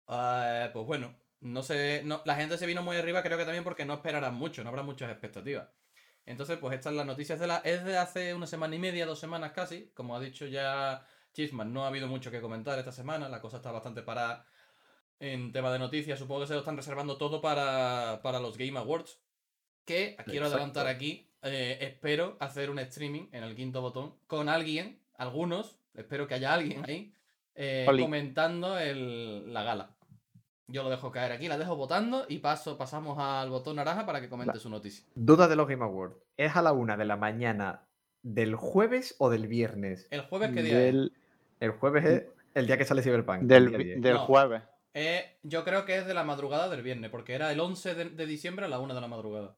eh, 0.09 0.71
pues 0.73 0.87
bueno, 0.87 1.15
no 1.41 1.63
sé, 1.63 2.03
no, 2.05 2.23
la 2.25 2.37
gente 2.37 2.59
se 2.59 2.67
vino 2.67 2.83
muy 2.83 2.97
arriba, 2.97 3.23
creo 3.23 3.39
que 3.39 3.45
también 3.45 3.65
porque 3.65 3.85
no 3.85 3.95
esperarán 3.95 4.35
mucho, 4.35 4.63
no 4.63 4.71
habrá 4.71 4.83
muchas 4.83 5.11
expectativas. 5.11 5.69
Entonces, 6.25 6.59
pues 6.59 6.75
esta 6.75 6.91
es 6.91 6.97
la 6.97 7.05
noticia, 7.05 7.35
es 7.35 7.41
de, 7.41 7.47
la, 7.47 7.59
es 7.59 7.85
de 7.85 7.99
hace 7.99 8.35
una 8.35 8.47
semana 8.47 8.75
y 8.75 8.79
media, 8.79 9.07
dos 9.07 9.19
semanas 9.21 9.53
casi. 9.53 9.91
Como 9.95 10.17
ha 10.17 10.21
dicho 10.21 10.47
ya 10.47 11.07
Chisman, 11.37 11.71
no 11.71 11.85
ha 11.85 11.89
habido 11.89 12.09
mucho 12.09 12.31
que 12.31 12.41
comentar 12.41 12.79
esta 12.79 12.93
semana, 12.93 13.29
la 13.29 13.43
cosa 13.43 13.59
está 13.59 13.71
bastante 13.71 14.01
parada 14.03 14.47
en 15.21 15.53
tema 15.53 15.71
de 15.71 15.79
noticias. 15.79 16.19
Supongo 16.19 16.41
que 16.41 16.47
se 16.47 16.55
lo 16.55 16.61
están 16.61 16.79
reservando 16.79 17.19
todo 17.19 17.43
para, 17.43 18.21
para 18.23 18.41
los 18.41 18.57
Game 18.57 18.79
Awards. 18.79 19.21
Que 19.85 20.17
quiero 20.25 20.47
adelantar 20.47 20.87
aquí, 20.97 21.31
eh, 21.43 21.77
espero 21.83 22.37
hacer 22.41 22.71
un 22.71 22.79
streaming 22.79 23.29
en 23.33 23.45
el 23.45 23.55
quinto 23.55 23.83
botón 23.83 24.15
con 24.27 24.49
alguien, 24.49 24.99
algunos, 25.19 25.79
espero 25.95 26.27
que 26.27 26.35
haya 26.35 26.55
alguien 26.55 26.83
ahí, 26.89 27.13
eh, 27.55 27.85
comentando 28.03 28.79
el- 28.79 29.53
la 29.53 29.63
gala. 29.63 29.91
Yo 30.69 30.83
lo 30.83 30.89
dejo 30.91 31.13
caer 31.13 31.31
aquí, 31.33 31.47
la 31.49 31.59
dejo 31.59 31.77
votando 31.77 32.25
y 32.29 32.39
paso, 32.39 32.77
pasamos 32.79 33.17
al 33.21 33.51
botón 33.51 33.77
naranja 33.77 34.05
para 34.07 34.21
que 34.23 34.29
comente 34.31 34.59
su 34.59 34.71
noticia. 34.71 35.05
Duda 35.15 35.47
de 35.49 35.55
los 35.55 35.69
Game 35.69 35.85
Awards. 35.85 36.17
¿Es 36.39 36.57
a 36.57 36.63
la 36.63 36.73
una 36.73 36.97
de 36.97 37.05
la 37.05 37.17
mañana 37.17 37.87
del 38.23 38.57
jueves 38.57 39.15
o 39.19 39.31
del 39.31 39.47
viernes? 39.47 40.09
¿El 40.11 40.23
jueves 40.23 40.51
qué 40.53 40.63
día 40.65 40.89
es? 40.89 41.11
El 41.61 41.71
jueves 41.73 42.05
es 42.05 42.25
el 42.55 42.67
día 42.67 42.77
que 42.79 42.85
sale 42.85 43.03
Cyberpunk. 43.03 43.43
el 43.43 43.49
del, 43.49 43.69
día 43.69 43.79
vi- 43.79 43.85
10. 43.85 44.03
del 44.03 44.15
No. 44.15 44.21
jueves. 44.27 44.63
Eh, 44.95 45.39
yo 45.43 45.63
creo 45.65 45.85
que 45.85 45.99
es 45.99 46.07
de 46.07 46.15
la 46.15 46.25
madrugada 46.25 46.69
del 46.69 46.83
viernes, 46.83 47.11
porque 47.11 47.35
era 47.35 47.53
el 47.53 47.61
11 47.61 47.95
de, 47.95 48.05
de 48.11 48.27
diciembre 48.27 48.65
a 48.65 48.69
la 48.69 48.79
1 48.79 48.95
de 48.95 49.01
la 49.01 49.09
madrugada. 49.09 49.57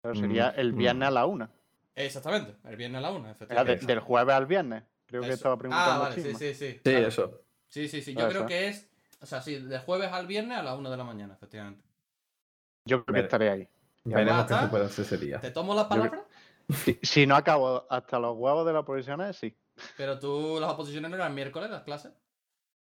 Pero 0.00 0.14
sería 0.14 0.48
el 0.50 0.72
Mm, 0.74 0.76
viernes 0.78 1.06
mm. 1.06 1.08
a 1.08 1.10
la 1.10 1.26
una. 1.26 1.50
Exactamente, 1.96 2.54
el 2.68 2.76
viernes 2.76 2.98
a 2.98 3.02
la 3.02 3.10
1, 3.10 3.34
Era 3.48 3.64
de- 3.64 3.76
del 3.76 3.98
jueves 4.00 4.34
al 4.34 4.46
viernes. 4.46 4.84
Creo 5.06 5.22
que 5.22 5.30
estaba 5.30 5.56
preguntando 5.56 5.92
Ah, 6.04 6.08
vale, 6.10 6.14
sí, 6.22 6.34
sí, 6.34 6.54
sí. 6.54 6.72
Sí, 6.74 6.80
claro. 6.84 7.06
eso. 7.08 7.42
Sí, 7.68 7.88
sí, 7.88 8.02
sí. 8.02 8.14
Yo 8.14 8.28
creo 8.28 8.46
que 8.46 8.68
es. 8.68 8.88
O 9.20 9.26
sea, 9.26 9.40
sí, 9.40 9.58
de 9.58 9.78
jueves 9.80 10.12
al 10.12 10.26
viernes 10.28 10.58
a 10.58 10.62
la 10.62 10.74
1 10.76 10.90
de 10.90 10.96
la 10.96 11.02
mañana, 11.04 11.34
efectivamente. 11.34 11.82
Yo 12.84 13.04
creo 13.04 13.14
que 13.14 13.20
estaré 13.22 13.50
ahí. 13.50 13.68
Veremos 14.04 14.46
qué 14.46 14.54
se 14.54 14.66
puede 14.68 14.84
hacer 14.84 15.04
ese 15.04 15.18
día. 15.18 15.40
¿Te 15.40 15.50
tomo 15.50 15.74
la 15.74 15.88
palabra? 15.88 16.24
Si, 16.68 16.98
si 17.02 17.26
no 17.26 17.34
acabo 17.34 17.86
hasta 17.90 18.18
los 18.20 18.36
huevos 18.36 18.64
de 18.66 18.72
las 18.74 18.82
oposiciones, 18.82 19.36
sí. 19.36 19.56
Pero 19.96 20.18
tú, 20.18 20.58
las 20.60 20.70
oposiciones 20.72 21.10
no 21.10 21.16
eran 21.16 21.34
miércoles, 21.34 21.70
las 21.70 21.82
clases. 21.82 22.12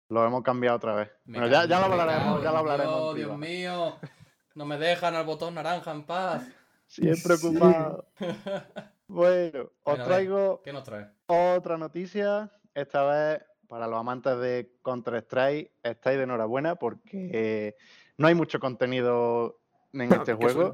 Lo 0.09 0.25
hemos 0.25 0.43
cambiado 0.43 0.77
otra 0.77 0.95
vez. 0.95 1.11
Me 1.25 1.39
Bueno, 1.39 1.53
ya, 1.53 1.65
ya 1.67 1.79
lo 1.79 1.85
hablaremos, 1.93 2.41
ya 2.43 2.51
lo 2.51 2.57
hablaremos. 2.57 3.15
Dios, 3.15 3.27
Dios 3.27 3.37
mío. 3.37 3.99
No 4.55 4.65
me 4.65 4.77
dejan 4.77 5.15
al 5.15 5.25
botón 5.25 5.55
naranja 5.55 5.91
en 5.91 6.03
paz. 6.03 6.47
Siempre 6.85 7.33
ocupado. 7.35 8.07
Bueno, 9.09 9.71
os 9.83 10.03
traigo 10.03 10.61
¿Qué 10.63 10.73
nos 10.73 10.83
trae? 10.83 11.07
otra 11.27 11.77
noticia. 11.77 12.51
Esta 12.73 13.05
vez, 13.05 13.41
para 13.67 13.87
los 13.87 13.97
amantes 13.97 14.37
de 14.37 14.75
Counter-Strike, 14.83 15.71
estáis 15.81 16.17
de 16.17 16.23
enhorabuena 16.23 16.75
porque 16.75 17.29
eh, 17.33 17.77
no 18.17 18.27
hay 18.27 18.35
mucho 18.35 18.59
contenido 18.59 19.61
en 19.93 20.11
este 20.13 20.33
juego. 20.33 20.73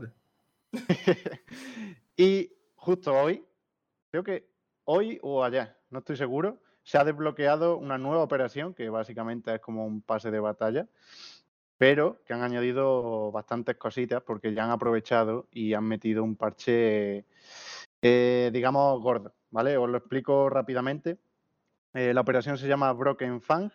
y 2.18 2.52
justo 2.76 3.14
hoy, 3.14 3.46
creo 4.10 4.24
que 4.24 4.50
hoy 4.86 5.20
o 5.22 5.44
ayer, 5.44 5.78
no 5.94 6.00
estoy 6.00 6.18
seguro, 6.18 6.60
se 6.84 6.98
ha 6.98 7.06
desbloqueado 7.06 7.78
una 7.78 7.98
nueva 7.98 8.24
operación 8.24 8.74
que 8.74 8.90
básicamente 8.90 9.54
es 9.54 9.62
como 9.62 9.86
un 9.86 10.02
pase 10.02 10.32
de 10.32 10.40
batalla, 10.40 10.88
pero 11.78 12.22
que 12.26 12.34
han 12.34 12.42
añadido 12.42 13.32
bastantes 13.32 13.78
cositas 13.78 14.24
porque 14.24 14.54
ya 14.54 14.66
han 14.66 14.72
aprovechado 14.72 15.48
y 15.52 15.74
han 15.74 15.86
metido 15.86 16.24
un 16.24 16.36
parche, 16.36 17.26
eh, 18.02 18.50
digamos, 18.52 19.02
gordo, 19.02 19.34
¿vale? 19.52 19.78
Os 19.78 19.90
lo 19.90 19.98
explico 19.98 20.50
rápidamente. 20.50 21.20
Eh, 21.94 22.14
la 22.14 22.22
operación 22.22 22.58
se 22.58 22.68
llama 22.68 22.92
Broken 22.92 23.40
Fang, 23.40 23.72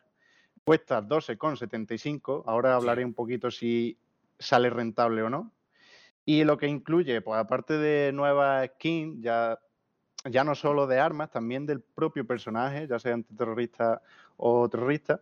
cuesta 0.64 1.00
12,75. 1.00 2.42
Ahora 2.46 2.74
hablaré 2.74 3.04
un 3.04 3.14
poquito 3.14 3.50
si 3.50 3.96
sale 4.38 4.70
rentable 4.70 5.22
o 5.22 5.30
no. 5.30 5.52
Y 6.24 6.44
lo 6.44 6.58
que 6.58 6.66
incluye, 6.66 7.22
pues 7.22 7.38
aparte 7.38 7.78
de 7.78 8.12
nuevas 8.12 8.68
skins, 8.74 9.22
ya, 9.22 9.58
ya 10.28 10.44
no 10.44 10.54
solo 10.54 10.86
de 10.86 11.00
armas, 11.00 11.30
también 11.30 11.66
del 11.66 11.80
propio 11.80 12.26
personaje, 12.26 12.86
ya 12.86 12.98
sea 12.98 13.14
antiterrorista 13.14 14.02
o 14.36 14.68
terrorista, 14.68 15.20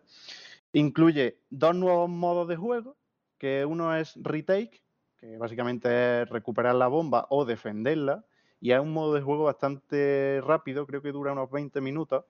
incluye 0.73 1.39
dos 1.49 1.75
nuevos 1.75 2.09
modos 2.09 2.47
de 2.47 2.55
juego, 2.55 2.97
que 3.37 3.65
uno 3.65 3.95
es 3.95 4.13
retake, 4.17 4.83
que 5.17 5.37
básicamente 5.37 6.21
es 6.21 6.29
recuperar 6.29 6.75
la 6.75 6.87
bomba 6.87 7.27
o 7.29 7.45
defenderla, 7.45 8.25
y 8.59 8.71
es 8.71 8.79
un 8.79 8.91
modo 8.91 9.13
de 9.13 9.21
juego 9.21 9.45
bastante 9.45 10.41
rápido, 10.43 10.85
creo 10.87 11.01
que 11.01 11.11
dura 11.11 11.33
unos 11.33 11.49
20 11.51 11.81
minutos, 11.81 12.25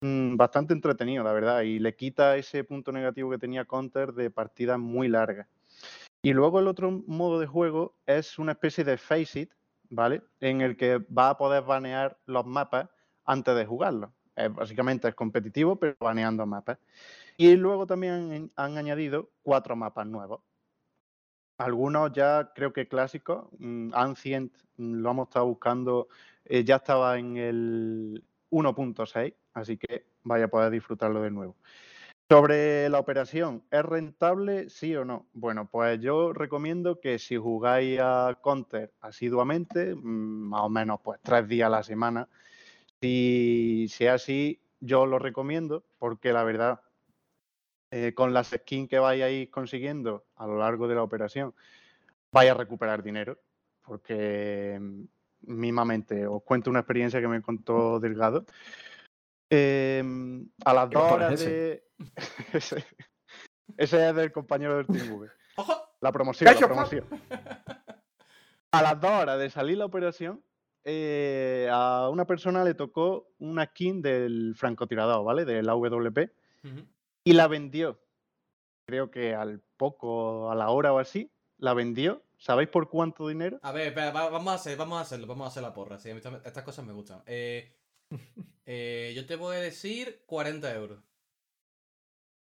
mm, 0.00 0.36
bastante 0.36 0.74
entretenido, 0.74 1.22
la 1.24 1.32
verdad, 1.32 1.62
y 1.62 1.78
le 1.78 1.94
quita 1.94 2.36
ese 2.36 2.64
punto 2.64 2.92
negativo 2.92 3.30
que 3.30 3.38
tenía 3.38 3.64
Counter 3.64 4.12
de 4.12 4.30
partidas 4.30 4.78
muy 4.78 5.08
largas. 5.08 5.48
Y 6.22 6.32
luego 6.32 6.58
el 6.58 6.66
otro 6.66 6.90
modo 7.06 7.38
de 7.38 7.46
juego 7.46 7.94
es 8.06 8.38
una 8.38 8.52
especie 8.52 8.82
de 8.82 8.98
Face 8.98 9.40
It, 9.40 9.52
¿vale? 9.90 10.22
En 10.40 10.60
el 10.60 10.76
que 10.76 10.98
va 10.98 11.30
a 11.30 11.38
poder 11.38 11.62
banear 11.64 12.18
los 12.26 12.46
mapas 12.46 12.88
antes 13.24 13.54
de 13.54 13.66
jugarlos. 13.66 14.10
Eh, 14.36 14.48
básicamente 14.48 15.08
es 15.08 15.14
competitivo, 15.14 15.76
pero 15.76 15.96
baneando 16.00 16.46
mapas. 16.46 16.78
Y 17.36 17.56
luego 17.56 17.86
también 17.86 18.50
han, 18.56 18.78
añadido 18.78 19.30
cuatro 19.42 19.76
mapas 19.76 20.06
nuevos. 20.06 20.40
algunos 21.58 22.12
ya 22.12 22.52
creo 22.54 22.72
que 22.72 22.86
clásicos. 22.88 23.48
mm, 23.58 23.90
Ancient 23.94 24.52
mm, 24.76 24.94
lo 25.02 25.10
hemos 25.10 25.28
estado 25.28 25.46
buscando, 25.46 26.08
eh, 26.44 26.64
ya 26.64 26.76
estaba 26.76 27.18
en 27.18 27.36
el 27.36 28.24
1.6, 28.50 29.34
así 29.54 29.76
que 29.76 30.06
vaya 30.22 30.46
a 30.46 30.48
poder 30.48 30.70
disfrutarlo 30.70 31.22
de 31.22 31.30
nuevo. 31.30 31.56
Sobre 32.30 32.90
la 32.90 32.98
operación, 32.98 33.64
¿es 33.70 33.82
rentable 33.82 34.68
sí 34.68 34.94
o 34.94 35.02
no? 35.02 35.26
Bueno, 35.32 35.66
pues 35.70 35.98
yo 35.98 36.34
recomiendo 36.34 37.00
que 37.00 37.18
si 37.18 37.38
jugáis 37.38 37.98
a 38.02 38.38
Counter 38.42 38.92
asiduamente, 39.00 39.94
mm, 39.94 40.50
más 40.50 40.60
o 40.60 40.68
menos 40.68 41.00
pues 41.02 41.18
tres 41.22 41.48
días 41.48 41.68
a 41.68 41.70
la 41.70 41.82
semana, 41.82 42.28
si, 43.00 43.86
es 43.98 44.08
así, 44.10 44.60
yo 44.80 45.06
lo 45.06 45.18
recomiendo 45.18 45.86
porque 45.98 46.34
la 46.34 46.44
verdad, 46.44 46.82
eh, 47.90 48.12
con 48.14 48.34
las 48.34 48.48
skins 48.48 48.90
que 48.90 48.98
vayáis 48.98 49.48
consiguiendo 49.48 50.26
a 50.36 50.46
lo 50.46 50.58
largo 50.58 50.86
de 50.86 50.96
la 50.96 51.02
operación, 51.04 51.54
vais 52.30 52.50
a 52.50 52.54
recuperar 52.54 53.02
dinero 53.02 53.38
porque 53.86 54.78
mm, 54.78 55.04
mismamente 55.46 56.26
os 56.26 56.42
cuento 56.42 56.68
una 56.68 56.80
experiencia 56.80 57.22
que 57.22 57.28
me 57.28 57.40
contó 57.40 58.00
Delgado. 58.00 58.44
Em, 59.50 60.48
a 60.64 60.74
las 60.74 60.88
¿Qué 60.88 60.94
dos 60.98 61.12
horas 61.12 61.40
de... 61.40 61.84
ese, 62.52 62.84
ese 63.76 64.08
es 64.08 64.14
del 64.16 64.32
compañero 64.32 64.76
del 64.76 64.86
Team 64.86 65.12
V. 65.12 65.28
¡Ojo! 65.56 65.74
La 66.00 66.12
promoción, 66.12 66.52
la 66.54 66.66
promoción. 66.66 67.04
A 68.70 68.82
las 68.82 69.00
dos 69.00 69.10
horas 69.10 69.38
de 69.38 69.50
salir 69.50 69.78
la 69.78 69.86
operación, 69.86 70.44
eh, 70.84 71.68
a 71.72 72.08
una 72.10 72.26
persona 72.26 72.62
le 72.64 72.74
tocó 72.74 73.32
una 73.38 73.64
skin 73.66 74.00
del 74.02 74.54
francotirador, 74.56 75.24
¿vale? 75.24 75.44
Del 75.44 75.68
AWP, 75.68 76.30
y 77.24 77.32
la 77.32 77.48
vendió. 77.48 77.98
Creo 78.86 79.10
que 79.10 79.34
al 79.34 79.60
poco, 79.76 80.50
a 80.50 80.54
la 80.54 80.68
hora 80.70 80.92
o 80.92 80.98
así, 80.98 81.32
la 81.56 81.74
vendió. 81.74 82.22
¿Sabéis 82.36 82.68
por 82.68 82.88
cuánto 82.88 83.26
dinero? 83.26 83.58
A 83.62 83.72
ver, 83.72 83.88
espera, 83.88 84.12
va- 84.12 84.28
vamos 84.30 84.52
a 84.52 84.54
hacer, 84.54 84.76
vamos 84.78 84.98
a 84.98 85.02
hacerlo, 85.02 85.26
vamos 85.26 85.46
a 85.46 85.48
hacer 85.48 85.62
la 85.62 85.74
porra. 85.74 85.98
Sí, 85.98 86.10
estas 86.10 86.62
cosas 86.62 86.86
me 86.86 86.92
gustan. 86.92 87.22
Eh, 87.26 87.74
eh, 88.66 89.12
yo 89.14 89.26
te 89.26 89.36
voy 89.36 89.56
a 89.56 89.60
decir 89.60 90.22
40 90.26 90.74
euros. 90.74 91.02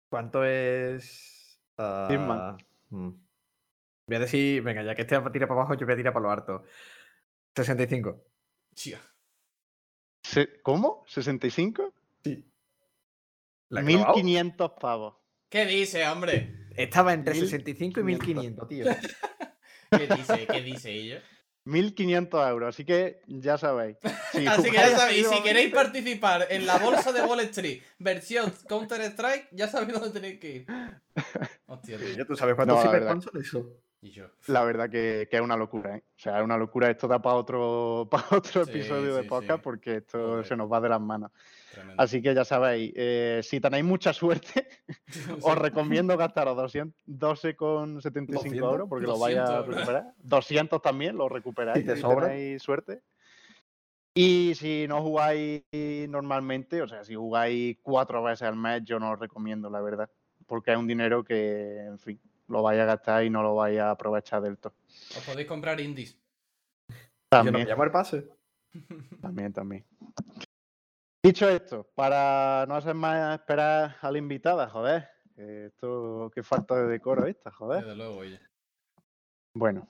¿Cuánto 0.10 0.44
es? 0.44 1.60
Ah, 1.78 2.58
mm. 2.90 3.10
Voy 4.08 4.16
a 4.16 4.20
decir, 4.20 4.62
venga, 4.64 4.82
ya 4.84 4.96
que 4.96 5.04
este 5.04 5.16
tira 5.32 5.48
para 5.48 5.62
abajo, 5.62 5.76
yo 5.76 5.86
voy 5.86 5.94
a 5.94 5.98
tirar 5.98 6.14
para 6.14 6.24
lo 6.24 6.32
harto. 6.32 6.64
65. 7.56 8.26
Chía. 8.74 9.00
Se- 10.24 10.62
¿Cómo? 10.62 11.06
¿65? 11.08 11.94
Sí. 12.24 12.44
¿La 13.70 13.82
he 13.82 13.86
clavado? 13.86 14.16
1500 14.16 14.72
pavos. 14.80 15.16
¿Qué 15.48 15.66
dice, 15.66 16.08
hombre? 16.08 16.68
Estaba 16.76 17.14
entre 17.14 17.34
1500, 17.36 17.50
65 17.50 18.00
y 18.00 18.04
1500, 18.04 18.68
tío. 18.68 18.86
¿Qué 19.92 20.08
dice? 20.16 20.48
¿Qué 20.48 20.62
dice 20.62 20.92
ella? 20.92 21.24
1500 21.66 22.50
euros, 22.50 22.70
así 22.76 22.86
que 22.86 23.22
ya 23.28 23.58
sabéis. 23.58 23.98
Si 24.32 24.46
Así 24.48 24.64
que 24.72 24.78
ya 24.78 24.98
sabéis, 24.98 25.18
si 25.20 25.26
asiduamente- 25.26 25.44
queréis 25.44 25.74
participar 25.74 26.48
en 26.50 26.66
la 26.66 26.78
bolsa 26.78 27.12
de 27.12 27.22
Wall 27.22 27.42
Street 27.42 27.82
versión 28.00 28.52
Counter 28.68 29.02
Strike, 29.02 29.48
ya 29.52 29.68
sabéis 29.68 29.94
dónde 30.00 30.10
tenéis 30.12 30.40
que 30.40 30.52
ir. 30.52 30.66
Hostia, 31.68 31.98
tío. 31.98 32.16
Ya 32.18 32.26
tú 32.26 32.36
sabes 32.36 32.56
cuánto 32.56 32.76
No, 32.76 33.40
eso. 33.40 33.76
Y 34.02 34.12
yo. 34.12 34.28
La 34.48 34.64
verdad 34.64 34.90
que, 34.90 35.28
que 35.30 35.36
es 35.36 35.42
una 35.42 35.58
locura, 35.58 35.98
¿eh? 35.98 36.04
O 36.16 36.20
sea, 36.20 36.38
es 36.40 36.44
una 36.46 36.58
locura. 36.58 36.90
Esto 36.90 37.06
da 37.08 37.22
para 37.22 37.36
otro, 37.36 38.08
para 38.12 38.24
otro 38.32 38.64
Sí, 38.64 38.72
episodio 38.72 39.14
de 39.16 39.24
podcast 39.26 39.60
sí. 39.60 39.64
porque 39.64 39.96
esto 39.98 40.18
Joder. 40.18 40.46
se 40.46 40.56
nos 40.56 40.72
va 40.72 40.80
de 40.80 40.88
las 40.90 41.02
manos. 41.02 41.32
Tremendo. 41.72 42.02
Así 42.02 42.22
que 42.22 42.34
ya 42.34 42.46
sabéis, 42.46 42.94
eh, 42.96 43.42
si 43.44 43.60
tenéis 43.60 43.84
mucha 43.84 44.14
suerte, 44.14 44.70
os 45.42 45.58
recomiendo 45.58 46.16
gastaros 46.18 46.56
200 46.56 46.96
12,75 47.08 48.26
200, 48.28 48.58
euros 48.58 48.88
porque 48.90 49.06
lo 49.06 49.20
vais 49.20 49.38
a 49.38 49.44
200 49.64 49.76
recuperar. 49.76 50.14
200 50.18 50.82
también 50.82 51.18
lo 51.18 51.28
recuperáis 51.28 51.80
Si 51.82 51.86
te 51.86 51.96
si 51.96 52.02
sobra. 52.02 52.28
tenéis 52.30 52.62
suerte. 52.64 53.02
Y 54.14 54.54
si 54.56 54.88
no 54.88 55.02
jugáis 55.02 55.64
normalmente, 56.10 56.82
o 56.82 56.88
sea, 56.88 57.04
si 57.04 57.16
jugáis 57.16 57.78
cuatro 57.82 58.24
veces 58.24 58.44
al 58.48 58.56
mes, 58.56 58.82
yo 58.84 58.98
no 59.00 59.12
os 59.12 59.20
recomiendo, 59.20 59.70
la 59.70 59.82
verdad. 59.82 60.10
Porque 60.48 60.72
es 60.72 60.78
un 60.78 60.88
dinero 60.88 61.24
que, 61.24 61.78
en 61.86 62.00
fin, 62.00 62.20
lo 62.50 62.62
vais 62.62 62.80
a 62.80 62.86
gastar 62.86 63.24
y 63.24 63.30
no 63.30 63.42
lo 63.42 63.56
vais 63.56 63.80
a 63.80 63.92
aprovechar 63.92 64.42
del 64.42 64.58
todo. 64.58 64.74
Os 65.16 65.24
podéis 65.26 65.48
comprar 65.48 65.80
indies. 65.80 66.18
Yo 66.88 66.96
no 66.96 67.44
También, 67.44 67.54
me 67.54 67.66
llamo 67.66 67.84
el 67.84 67.92
pase. 67.92 68.28
también, 69.22 69.54
también. 69.54 69.86
Dicho 71.24 71.50
esto, 71.50 71.90
para 71.96 72.66
no 72.68 72.76
hacer 72.76 72.96
más 72.96 73.40
esperar 73.40 73.98
a 74.02 74.12
la 74.12 74.18
invitada, 74.18 74.70
joder. 74.70 75.08
que 75.36 75.68
esto, 75.68 76.32
qué 76.34 76.44
falta 76.44 76.76
de 76.76 76.88
decoro 76.88 77.26
esta, 77.28 77.52
joder. 77.52 77.84
Desde 77.84 77.96
luego, 77.96 78.18
oye. 78.18 78.40
Bueno, 79.54 79.88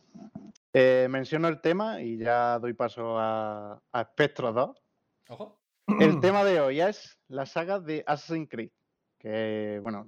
eh, 0.74 1.08
menciono 1.10 1.48
el 1.48 1.62
tema 1.62 2.02
y 2.02 2.18
ya 2.18 2.58
doy 2.60 2.74
paso 2.74 3.18
a, 3.18 3.82
a 3.92 4.04
Spectro 4.04 4.52
2. 4.52 4.84
Ojo. 5.30 5.60
El 6.00 6.20
tema 6.20 6.44
de 6.44 6.62
hoy 6.62 6.82
es 6.82 7.20
la 7.28 7.46
saga 7.46 7.80
de 7.80 8.04
Assassin's 8.06 8.50
Creed, 8.50 8.72
que, 9.18 9.80
bueno, 9.82 10.08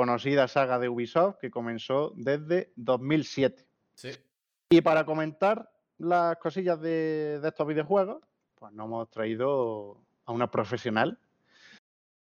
conocida 0.00 0.48
saga 0.48 0.78
de 0.78 0.88
Ubisoft 0.88 1.36
que 1.36 1.50
comenzó 1.50 2.14
desde 2.16 2.72
2007. 2.76 3.66
Sí. 3.92 4.08
Y 4.70 4.80
para 4.80 5.04
comentar 5.04 5.70
las 5.98 6.38
cosillas 6.38 6.80
de, 6.80 7.38
de 7.38 7.46
estos 7.46 7.66
videojuegos, 7.66 8.24
pues 8.54 8.72
nos 8.72 8.86
hemos 8.86 9.10
traído 9.10 10.00
a 10.24 10.32
una 10.32 10.50
profesional 10.50 11.18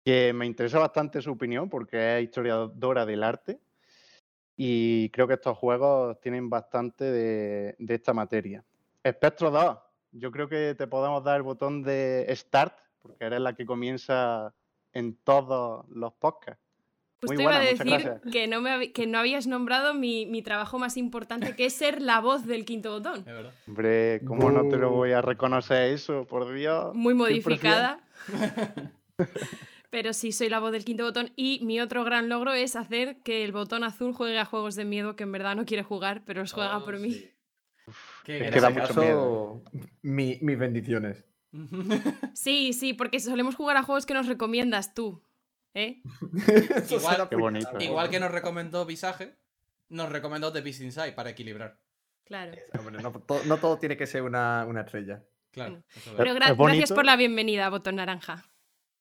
que 0.05 0.33
me 0.33 0.45
interesa 0.45 0.81
bastante 0.81 1.23
su 1.23 1.31
opinión 1.31 1.69
porque 1.69 2.19
es 2.19 2.25
historiadora 2.25 3.07
del 3.07 3.23
arte 3.23 3.61
y 4.57 5.09
creo 5.11 5.29
que 5.29 5.35
estos 5.35 5.57
juegos 5.57 6.19
tienen 6.21 6.51
bastante 6.51 7.05
de, 7.05 7.77
de 7.79 7.95
esta 7.95 8.13
materia. 8.13 8.65
Spectro 9.07 9.53
2, 9.53 9.79
yo 10.11 10.33
creo 10.33 10.49
que 10.49 10.75
te 10.77 10.89
podemos 10.89 11.23
dar 11.23 11.37
el 11.37 11.43
botón 11.45 11.85
de 11.85 12.27
Start 12.31 12.77
porque 13.01 13.27
eres 13.27 13.41
la 13.41 13.55
que 13.55 13.65
comienza 13.65 14.53
en 14.93 15.15
todos 15.19 15.89
los 15.91 16.13
podcasts. 16.15 16.62
Justo 17.23 17.35
Muy 17.35 17.43
iba 17.45 17.55
a 17.57 17.61
decir 17.61 18.11
que 18.33 18.49
no, 18.49 18.61
me 18.61 18.91
que 18.93 19.07
no 19.07 19.19
habías 19.19 19.47
nombrado 19.47 19.95
mi, 19.95 20.27
mi 20.27 20.43
trabajo 20.43 20.79
más 20.81 20.97
importante, 20.97 21.55
que 21.55 21.67
es 21.67 21.73
ser 21.73 22.03
la 22.03 22.21
voz 22.21 22.47
del 22.47 22.65
quinto 22.65 22.91
botón. 22.91 23.21
Es 23.21 23.25
verdad. 23.27 23.53
Hombre, 23.69 24.21
¿cómo 24.27 24.51
no 24.51 24.69
te 24.69 24.77
lo 24.77 24.91
voy 24.91 25.13
a 25.13 25.23
reconocer 25.23 25.93
eso? 25.93 26.27
Por 26.27 26.53
Dios. 26.53 26.93
Muy 26.97 27.15
modificada. 27.15 28.01
Pero 29.91 30.13
sí, 30.15 30.33
soy 30.33 30.49
la 30.49 30.59
voz 30.59 30.73
del 30.73 30.85
quinto 30.85 31.05
botón. 31.05 31.31
Y 31.37 31.61
mi 31.65 31.81
otro 31.81 32.03
gran 32.03 32.29
logro 32.29 32.53
es 32.55 32.77
hacer 32.77 33.19
que 33.23 33.45
el 33.45 33.53
botón 33.53 33.85
azul 33.85 34.13
juegue 34.15 34.39
a 34.39 34.45
juegos 34.47 34.75
de 34.75 34.85
miedo 34.85 35.17
que 35.17 35.25
en 35.25 35.33
verdad 35.33 35.55
no 35.55 35.65
quiere 35.67 35.83
jugar, 35.83 36.23
pero 36.25 36.41
los 36.41 36.53
juega 36.53 36.79
Oh, 36.79 36.85
por 36.85 36.99
mí. 36.99 37.13
sí. 37.13 37.31
En 38.27 38.51
que 38.53 38.61
da 38.61 38.71
mucho 38.71 38.87
caso, 38.89 39.63
mi- 40.03 40.39
mis 40.41 40.59
bendiciones. 40.59 41.25
Sí, 42.35 42.73
sí, 42.73 42.95
porque 42.95 43.21
solemos 43.21 43.55
jugar 43.55 43.77
a 43.77 43.83
juegos 43.83 44.07
que 44.07 44.15
nos 44.15 44.27
recomiendas 44.27 44.95
tú. 44.95 45.23
¿Eh? 45.75 46.03
Igual- 46.91 47.29
Qué 47.29 47.37
bonito. 47.37 47.71
Igual 47.81 48.11
que 48.11 48.21
nos 48.21 48.31
recomendó 48.31 48.85
Visage, 48.85 49.35
nos 49.89 50.11
recomendó 50.11 50.53
The 50.53 50.61
Beast 50.61 50.81
Inside 50.83 51.13
para 51.13 51.31
equilibrar. 51.31 51.77
Claro. 52.25 52.53
Hombre, 52.79 53.03
no, 53.03 53.13
to- 53.13 53.41
no 53.47 53.57
todo 53.59 53.79
tiene 53.79 53.97
que 53.97 54.07
ser 54.07 54.23
una, 54.23 54.65
una 54.69 54.83
estrella. 54.83 55.23
Claro. 55.51 55.83
Pero 56.17 56.35
gra- 56.35 56.57
gracias 56.57 56.93
por 56.93 57.05
la 57.05 57.17
bienvenida, 57.17 57.69
botón 57.69 57.97
naranja. 57.97 58.45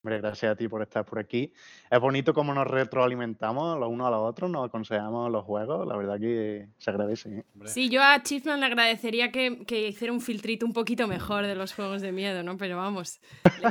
Hombre, 0.03 0.17
gracias 0.19 0.51
a 0.51 0.55
ti 0.55 0.67
por 0.67 0.81
estar 0.81 1.05
por 1.05 1.19
aquí. 1.19 1.53
Es 1.89 1.99
bonito 1.99 2.33
cómo 2.33 2.53
nos 2.55 2.65
retroalimentamos 2.67 3.79
los 3.79 3.87
unos 3.87 4.07
a 4.07 4.09
los 4.09 4.21
otros, 4.21 4.49
nos 4.49 4.67
aconsejamos 4.67 5.31
los 5.31 5.45
juegos. 5.45 5.87
La 5.87 5.95
verdad 5.95 6.19
que 6.19 6.67
se 6.79 6.89
agradece. 6.89 7.29
¿eh? 7.37 7.45
Sí, 7.65 7.87
yo 7.87 8.01
a 8.01 8.21
Chiefman 8.23 8.59
le 8.59 8.65
agradecería 8.65 9.31
que, 9.31 9.63
que 9.65 9.87
hiciera 9.89 10.11
un 10.11 10.19
filtrito 10.19 10.65
un 10.65 10.73
poquito 10.73 11.07
mejor 11.07 11.45
de 11.45 11.53
los 11.53 11.73
juegos 11.75 12.01
de 12.01 12.11
miedo, 12.11 12.41
¿no? 12.41 12.57
Pero 12.57 12.77
vamos, 12.77 13.21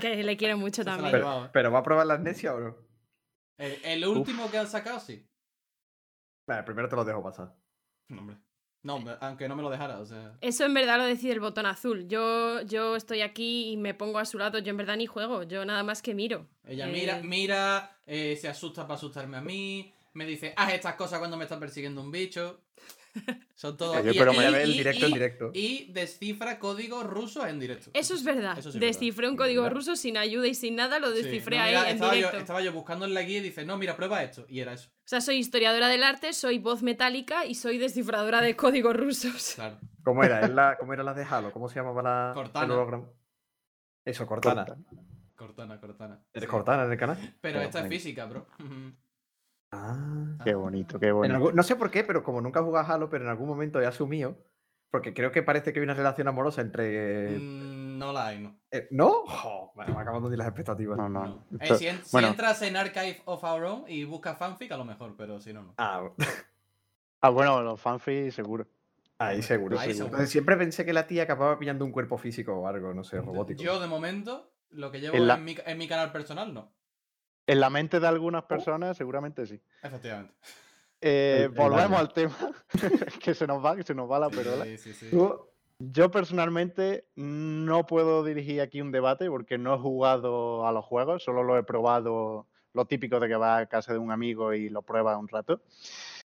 que 0.01 0.23
le 0.23 0.37
quiero 0.37 0.57
mucho 0.57 0.85
también. 0.85 1.17
¿eh? 1.17 1.49
¿Pero 1.53 1.73
va 1.73 1.81
a 1.81 1.83
probar 1.83 2.07
la 2.07 2.15
amnesia 2.15 2.55
o 2.55 2.61
no? 2.61 2.77
El, 3.61 3.79
el 3.85 4.07
último 4.07 4.51
que 4.51 4.59
han 4.59 4.67
sacado, 4.67 4.99
sí. 5.01 5.27
Vale, 6.47 6.63
primero 6.63 6.89
te 6.89 6.97
lo 6.97 7.05
dejo 7.05 7.23
pasar. 7.23 7.55
No, 8.09 8.21
hombre. 8.21 8.39
No, 8.83 9.05
aunque 9.21 9.47
no 9.47 9.57
me 9.57 9.63
lo 9.63 9.69
dejara, 9.69 9.99
o 9.99 10.07
sea. 10.07 10.39
Eso 10.41 10.65
en 10.65 10.73
verdad 10.73 10.97
lo 10.97 11.05
decide 11.05 11.33
el 11.33 11.41
botón 11.41 11.67
azul. 11.67 12.09
Yo, 12.09 12.63
yo 12.63 12.97
estoy 12.97 13.21
aquí 13.21 13.71
y 13.71 13.77
me 13.77 13.93
pongo 13.93 14.19
a 14.19 14.25
su 14.25 14.39
lado. 14.39 14.59
Yo 14.59 14.71
en 14.71 14.79
verdad 14.79 14.97
ni 14.97 15.07
juego, 15.07 15.43
yo 15.43 15.67
nada 15.67 15.83
más 15.83 16.01
que 16.01 16.15
miro. 16.15 16.49
Ella 16.65 16.89
Eh, 16.89 16.93
mira, 16.93 17.21
mira, 17.23 17.99
eh, 18.07 18.37
se 18.41 18.49
asusta 18.49 18.85
para 18.85 18.95
asustarme 18.95 19.37
a 19.37 19.43
mí, 19.43 19.93
me 20.15 20.25
dice, 20.25 20.55
haz 20.57 20.73
estas 20.73 20.95
cosas 20.95 21.19
cuando 21.19 21.37
me 21.37 21.45
está 21.45 21.61
persiguiendo 21.61 22.01
un 22.01 22.11
bicho. 22.11 22.63
Son 23.55 23.77
todo. 23.77 23.93
Oye, 23.93 24.13
y- 24.15 24.19
pero 24.19 24.33
ver 24.33 24.55
el 24.63 24.71
y- 24.71 24.79
directo 24.79 25.05
en 25.07 25.11
y- 25.11 25.15
directo. 25.15 25.51
Y 25.53 25.93
descifra 25.93 26.59
códigos 26.59 27.05
rusos 27.05 27.45
en 27.47 27.59
directo. 27.61 27.91
Eso 27.93 28.15
es 28.15 28.23
verdad. 28.25 28.53
Eso 28.59 28.71
sí 28.71 28.77
es 28.79 28.81
verdad. 28.81 28.87
Descifré 28.89 29.29
un 29.29 29.37
código 29.37 29.63
¿Verdad? 29.63 29.77
ruso 29.77 29.97
sin 29.97 30.17
ayuda 30.17 30.47
y 30.47 30.55
sin 30.55 30.77
nada, 30.77 30.99
lo 30.99 31.11
Sí, 31.13 31.23
descifré 31.23 31.57
no, 31.59 31.63
ahí 31.63 31.71
mira, 31.71 31.89
en 31.89 31.95
estaba 31.95 32.13
directo. 32.15 32.37
Yo, 32.37 32.41
estaba 32.41 32.61
yo 32.63 32.73
buscando 32.73 33.05
en 33.07 33.15
la 33.15 33.23
guía 33.23 33.39
y 33.39 33.43
dice, 33.43 33.65
no, 33.65 33.77
mira, 33.77 33.97
prueba 33.97 34.23
esto. 34.23 34.47
Y 34.49 34.61
era 34.61 34.73
eso. 34.73 34.89
O 34.91 35.09
sea, 35.11 35.21
soy 35.21 35.37
historiadora 35.37 35.89
del 35.89 36.03
arte, 36.05 36.33
soy 36.33 36.59
voz 36.59 36.83
metálica 36.83 37.45
y 37.47 37.55
soy 37.57 37.79
descifradora 37.79 38.41
de 38.41 38.55
códigos 38.57 38.97
rusos. 38.97 39.53
Claro. 39.57 39.79
¿Cómo 40.05 40.25
era? 40.25 40.41
¿Es 40.41 40.51
la, 40.51 40.77
¿Cómo 40.79 40.93
era 40.95 41.03
la 41.03 41.13
de 41.15 41.25
Halo? 41.25 41.53
¿Cómo 41.53 41.69
se 41.69 41.75
llamaba 41.77 42.03
la 42.03 42.33
Cortana. 42.35 42.67
el? 42.67 43.13
Eso, 44.05 44.27
Cortana. 44.27 44.65
Corta. 44.65 44.81
Cortana, 45.37 45.81
cortana. 45.81 46.23
¿Eres 46.33 46.47
Sí. 46.49 46.51
Cortana 46.51 46.85
en 46.85 46.93
el 46.93 46.99
canal? 46.99 47.17
Pero 47.19 47.37
Pero 47.41 47.61
esta 47.63 47.81
es 47.81 47.89
física, 47.89 48.25
bro. 48.27 48.47
Ah. 49.73 50.37
Qué 50.45 50.55
bonito, 50.55 50.99
qué 50.99 51.13
bonito. 51.13 51.35
algún- 51.37 51.55
no 51.55 51.63
sé 51.63 51.77
por 51.77 51.91
qué, 51.91 52.03
pero 52.05 52.23
como 52.23 52.41
nunca 52.41 52.61
he 52.61 52.63
jugado 52.63 52.87
a 52.87 52.95
Halo, 52.95 53.09
pero 53.09 53.25
en 53.25 53.31
algún 53.31 53.49
momento 53.49 53.81
he 53.81 53.87
asumido, 53.87 54.37
porque 54.91 55.15
creo 55.15 55.31
que 55.31 55.43
parece 55.43 55.73
que 55.73 55.79
hay 55.79 55.85
una 55.85 55.95
relación 55.95 56.27
amorosa 56.29 56.61
entre... 56.61 57.39
Mm, 57.39 57.99
no 57.99 58.13
la 58.13 58.27
hay, 58.29 58.41
¿no. 58.41 58.59
eh, 58.71 58.89
¿No? 58.91 59.25
Me 59.77 59.85
me 59.87 60.01
acaban 60.01 60.29
de 60.29 60.37
las 60.37 60.49
expectativas. 60.49 60.97
No, 60.99 61.09
no. 61.09 61.27
No. 61.27 61.45
Eh, 61.61 61.75
si, 61.77 61.87
en- 61.87 62.03
si 62.05 62.11
bueno. 62.13 62.29
entras 62.29 62.61
en 62.63 62.77
Archive 62.77 63.23
of 63.27 63.45
Our 63.45 63.65
Own 63.65 63.85
y 63.87 64.05
buscas 64.05 64.37
fanfic, 64.39 64.73
a 64.73 64.77
lo 64.77 64.85
mejor, 64.85 65.15
pero 65.17 65.41
si 65.41 65.53
no, 65.53 65.63
no. 65.63 65.75
Ah, 65.79 66.09
Ah, 67.23 67.29
bueno, 67.29 67.63
los 67.63 67.79
fanfics 67.81 68.35
seguro. 68.35 68.67
ahí 69.19 69.43
seguro. 69.43 69.79
Ahí 69.79 69.93
seguro. 69.93 70.25
siempre 70.27 70.57
pensé 70.57 70.87
que 70.87 70.95
la 70.95 71.07
tía 71.07 71.25
acababa 71.25 71.59
pillando 71.59 71.85
un 71.85 71.93
cuerpo 71.93 72.17
físico 72.17 72.55
o 72.55 72.67
algo, 72.67 72.95
no 72.95 73.05
sé, 73.05 73.21
robótico. 73.21 73.63
Yo, 73.63 73.79
de 73.79 73.87
momento, 73.87 74.51
lo 74.71 74.91
que 74.91 75.01
llevo 75.01 75.15
En 75.17 75.23
en, 75.23 75.29
la- 75.29 75.37
mi, 75.37 75.55
en 75.67 75.77
mi 75.79 75.87
canal 75.87 76.11
personal, 76.13 76.55
no. 76.55 76.73
En 77.51 77.59
la 77.59 77.69
mente 77.69 77.99
de 77.99 78.07
algunas 78.07 78.45
personas, 78.45 78.97
seguramente 78.97 79.45
sí. 79.45 79.61
Efectivamente. 79.83 80.33
Eh, 81.01 81.33
El- 81.39 81.43
el 81.47 81.49
volvemos 81.51 81.99
al 81.99 82.13
tema, 82.13 82.37
que 83.25 83.35
se 83.35 83.45
nos 83.47 83.65
va, 83.65 83.75
que 83.75 83.83
se 83.83 83.93
nos 83.95 84.09
va 84.09 84.21
la 84.21 84.31
perola. 84.31 84.65
Sí, 84.67 84.79
sí, 84.79 84.93
sí. 84.95 85.11
Yo 85.83 86.11
personalmente 86.13 87.07
no 87.17 87.87
puedo 87.87 88.23
dirigir 88.23 88.61
aquí 88.61 88.81
un 88.81 88.93
debate 88.93 89.29
porque 89.29 89.59
no 89.59 89.75
he 89.75 89.79
jugado 89.79 90.65
a 90.67 90.71
los 90.73 90.85
juegos, 90.85 91.25
solo 91.25 91.43
lo 91.43 91.57
he 91.59 91.65
probado 91.65 92.47
lo 92.73 92.85
típico 92.85 93.19
de 93.19 93.27
que 93.27 93.35
vas 93.35 93.63
a 93.63 93.67
casa 93.67 93.93
de 93.95 93.99
un 93.99 94.13
amigo 94.13 94.53
y 94.55 94.69
lo 94.69 94.83
pruebas 94.83 95.19
un 95.19 95.27
rato. 95.27 95.61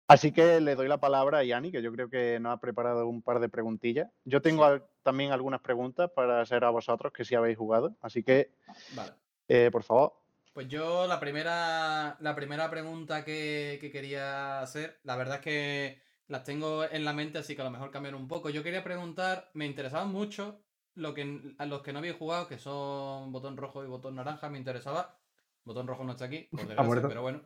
Así 0.09 0.33
que 0.33 0.59
le 0.61 0.75
doy 0.75 0.89
la 0.89 1.00
palabra 1.00 1.39
a 1.39 1.45
Yanni, 1.45 1.71
que 1.71 1.83
yo 1.83 1.93
creo 1.93 2.09
que 2.09 2.39
nos 2.41 2.55
ha 2.55 2.61
preparado 2.61 3.07
un 3.09 3.21
par 3.23 3.41
de 3.41 3.49
preguntillas. 3.50 4.09
Yo 4.25 4.41
tengo 4.41 4.65
al- 4.65 4.85
también 5.03 5.33
algunas 5.33 5.61
preguntas 5.61 6.11
para 6.15 6.41
hacer 6.41 6.65
a 6.65 6.71
vosotros 6.71 7.12
que 7.12 7.25
sí 7.27 7.35
habéis 7.35 7.59
jugado. 7.59 7.95
Así 8.00 8.23
que, 8.23 8.53
Vale. 8.95 9.12
eh, 9.49 9.69
por 9.71 9.83
favor, 9.83 10.15
Pues 10.52 10.69
yo 10.69 11.07
la 11.07 11.21
primera, 11.21 12.16
la 12.21 12.35
primera 12.35 12.69
pregunta 12.71 13.25
que, 13.25 13.78
que 13.80 13.90
quería 13.90 14.61
hacer, 14.61 14.99
la 15.04 15.16
verdad 15.16 15.37
es 15.37 15.42
que 15.42 16.02
las 16.26 16.45
tengo 16.45 16.85
en 16.85 17.04
la 17.04 17.12
mente, 17.12 17.38
así 17.38 17.54
que 17.54 17.62
a 17.62 17.64
lo 17.64 17.71
mejor 17.71 17.90
cambiar 17.90 18.14
un 18.14 18.28
poco. 18.28 18.50
Yo 18.50 18.62
quería 18.62 18.85
preguntar, 18.85 19.50
me 19.54 19.66
interesaba 19.66 20.04
mucho 20.04 20.62
lo 20.95 21.14
que, 21.14 21.54
a 21.59 21.66
los 21.66 21.83
que 21.83 21.92
no 21.92 21.99
habéis 21.99 22.16
jugado, 22.16 22.47
que 22.47 22.59
son 22.59 23.33
botón 23.33 23.57
rojo 23.57 23.85
y 23.85 23.88
botón 23.88 24.14
naranja, 24.16 24.49
me 24.49 24.59
interesaba. 24.59 25.19
Botón 25.64 25.87
rojo 25.87 26.04
no 26.04 26.12
está 26.12 26.26
aquí, 26.26 26.49
por 26.50 26.61
desgracia, 26.66 26.83
muerto. 26.85 27.09
pero 27.09 27.23
bueno. 27.23 27.42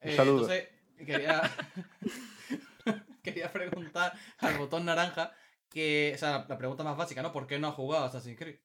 Eh, 0.00 0.14
saludo. 0.14 0.42
entonces, 0.42 0.68
quería, 0.98 1.42
quería 3.22 3.50
preguntar 3.50 4.12
al 4.38 4.58
botón 4.58 4.84
naranja, 4.84 5.32
que, 5.70 6.12
o 6.14 6.18
sea, 6.18 6.46
la 6.48 6.58
pregunta 6.58 6.84
más 6.84 6.96
básica, 6.96 7.22
¿no? 7.22 7.32
¿Por 7.32 7.46
qué 7.46 7.58
no 7.58 7.68
has 7.68 7.74
jugado 7.74 8.04
a 8.04 8.08
Assassin's 8.08 8.38
Creed? 8.38 8.60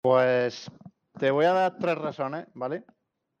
Pues 0.00 0.70
te 1.18 1.30
voy 1.30 1.44
a 1.46 1.52
dar 1.52 1.78
tres 1.78 1.96
razones, 1.98 2.46
¿vale? 2.54 2.84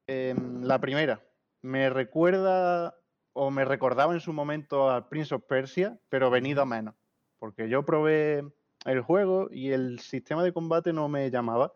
Em, 0.06 0.62
la 0.62 0.78
primera, 0.80 1.20
me 1.62 1.90
recuerda 1.90 2.94
o 3.32 3.50
me 3.50 3.64
recordaba 3.64 4.12
en 4.14 4.20
su 4.20 4.32
momento 4.32 4.90
al 4.90 5.08
Prince 5.08 5.34
of 5.34 5.42
Persia, 5.44 5.98
pero 6.08 6.30
venido 6.30 6.62
a 6.62 6.66
menos. 6.66 6.94
Porque 7.38 7.68
yo 7.68 7.84
probé 7.84 8.44
el 8.84 9.00
juego 9.00 9.48
y 9.50 9.72
el 9.72 9.98
sistema 9.98 10.42
de 10.44 10.52
combate 10.52 10.92
no 10.92 11.08
me 11.08 11.30
llamaba. 11.30 11.72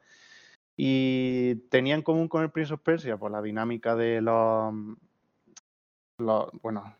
Y 0.76 1.56
tenía 1.70 1.94
en 1.96 2.02
común 2.02 2.28
con 2.28 2.42
el 2.42 2.50
Prince 2.50 2.72
of 2.74 2.80
Persia, 2.82 3.16
pues 3.16 3.32
la 3.32 3.42
dinámica 3.42 3.96
de 3.96 4.20
los. 4.20 4.72
los- 6.18 6.50
bueno, 6.62 6.94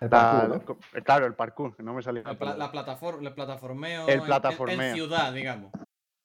el 0.00 0.08
la- 0.10 0.10
parkour, 0.10 0.48
¿no? 0.48 0.64
co- 0.64 0.78
claro, 1.04 1.26
el 1.26 1.34
parkour, 1.34 1.76
que 1.76 1.82
no 1.84 1.94
me 1.94 2.02
salía 2.02 2.22
la 2.24 2.70
plataforma, 2.72 3.28
el 3.28 3.34
plataformeo, 3.34 4.08
El 4.08 4.14
en- 4.14 4.18
en- 4.18 4.20
En, 4.20 4.26
plataformeo. 4.26 4.94
ciudad, 4.94 5.32
digamos. 5.32 5.72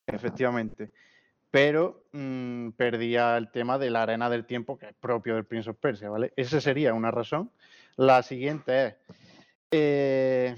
Efectivamente. 0.08 0.92
Pero 1.52 2.06
mm, 2.12 2.70
perdía 2.72 3.36
el 3.38 3.52
tema 3.52 3.80
de 3.80 3.90
la 3.90 4.04
arena 4.04 4.30
del 4.30 4.46
tiempo, 4.46 4.78
que 4.78 4.88
es 4.88 4.94
propio 4.94 5.36
del 5.36 5.46
Prince 5.46 5.70
of 5.70 5.78
Persia, 5.78 6.10
¿vale? 6.10 6.32
Esa 6.36 6.62
sería 6.62 6.94
una 6.94 7.12
razón. 7.12 7.52
La 7.96 8.22
siguiente 8.22 8.86
es, 8.86 8.96
eh, 9.72 10.56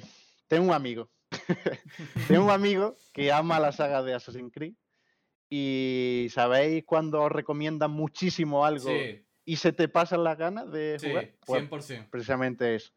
tengo 0.47 0.65
un 0.65 0.73
amigo, 0.73 1.09
tengo 2.27 2.43
un 2.45 2.51
amigo 2.51 2.97
que 3.13 3.31
ama 3.31 3.59
la 3.59 3.71
saga 3.71 4.03
de 4.03 4.13
Assassin's 4.13 4.51
Creed 4.53 4.73
y 5.49 6.27
¿sabéis 6.31 6.85
cuando 6.85 7.23
os 7.23 7.31
recomiendan 7.31 7.91
muchísimo 7.91 8.65
algo 8.65 8.89
Sí, 8.89 9.25
y 9.43 9.55
se 9.57 9.73
te 9.73 9.87
pasan 9.87 10.23
las 10.23 10.37
ganas 10.37 10.71
de 10.71 10.97
sí, 10.99 11.09
jugar? 11.09 11.31
Pues 11.45 11.69
100%. 11.69 12.09
precisamente 12.09 12.75
eso. 12.75 12.91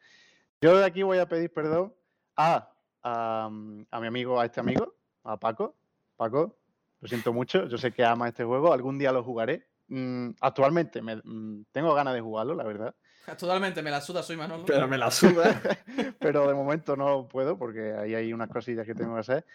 Yo 0.61 0.76
de 0.76 0.85
aquí 0.85 1.02
voy 1.02 1.18
a 1.18 1.28
pedir 1.28 1.52
perdón 1.52 1.94
a, 2.37 2.72
a, 3.02 3.46
a 3.46 4.00
mi 4.00 4.07
amigo, 4.07 4.40
a 4.40 4.44
este 4.44 4.61
amigo, 4.61 4.94
a 5.24 5.38
Paco. 5.38 5.76
Paco, 6.16 6.57
lo 7.05 7.09
siento 7.09 7.35
mucho, 7.35 7.67
yo 7.69 7.77
sé 7.77 7.93
que 7.93 8.03
ama 8.03 8.29
este 8.29 8.45
juego, 8.45 8.73
algún 8.73 8.99
día 8.99 9.12
lo 9.12 9.23
jugaré. 9.23 9.67
Mm, 9.88 10.31
actualmente 10.40 11.03
me- 11.03 11.21
mm, 11.23 11.64
tengo 11.71 11.93
ganas 11.93 12.14
de 12.14 12.23
jugarlo, 12.23 12.55
la 12.55 12.64
verdad, 12.64 12.95
Totalmente, 13.38 13.83
me 13.83 13.90
la 13.90 14.01
suda, 14.03 14.23
soy 14.23 14.37
Manolo. 14.38 14.64
Pero 14.67 14.88
me 14.88 14.97
la 14.97 15.11
suda. 15.11 15.61
pero 16.19 16.47
de 16.49 16.55
momento 16.55 16.97
no 16.97 17.27
puedo 17.29 17.59
porque 17.59 17.93
ahí 17.93 18.14
hay 18.14 18.33
unas 18.33 18.49
cosillas 18.49 18.87
que 18.87 18.95
tengo 18.95 19.14
que 19.14 19.21
hacer. 19.21 19.47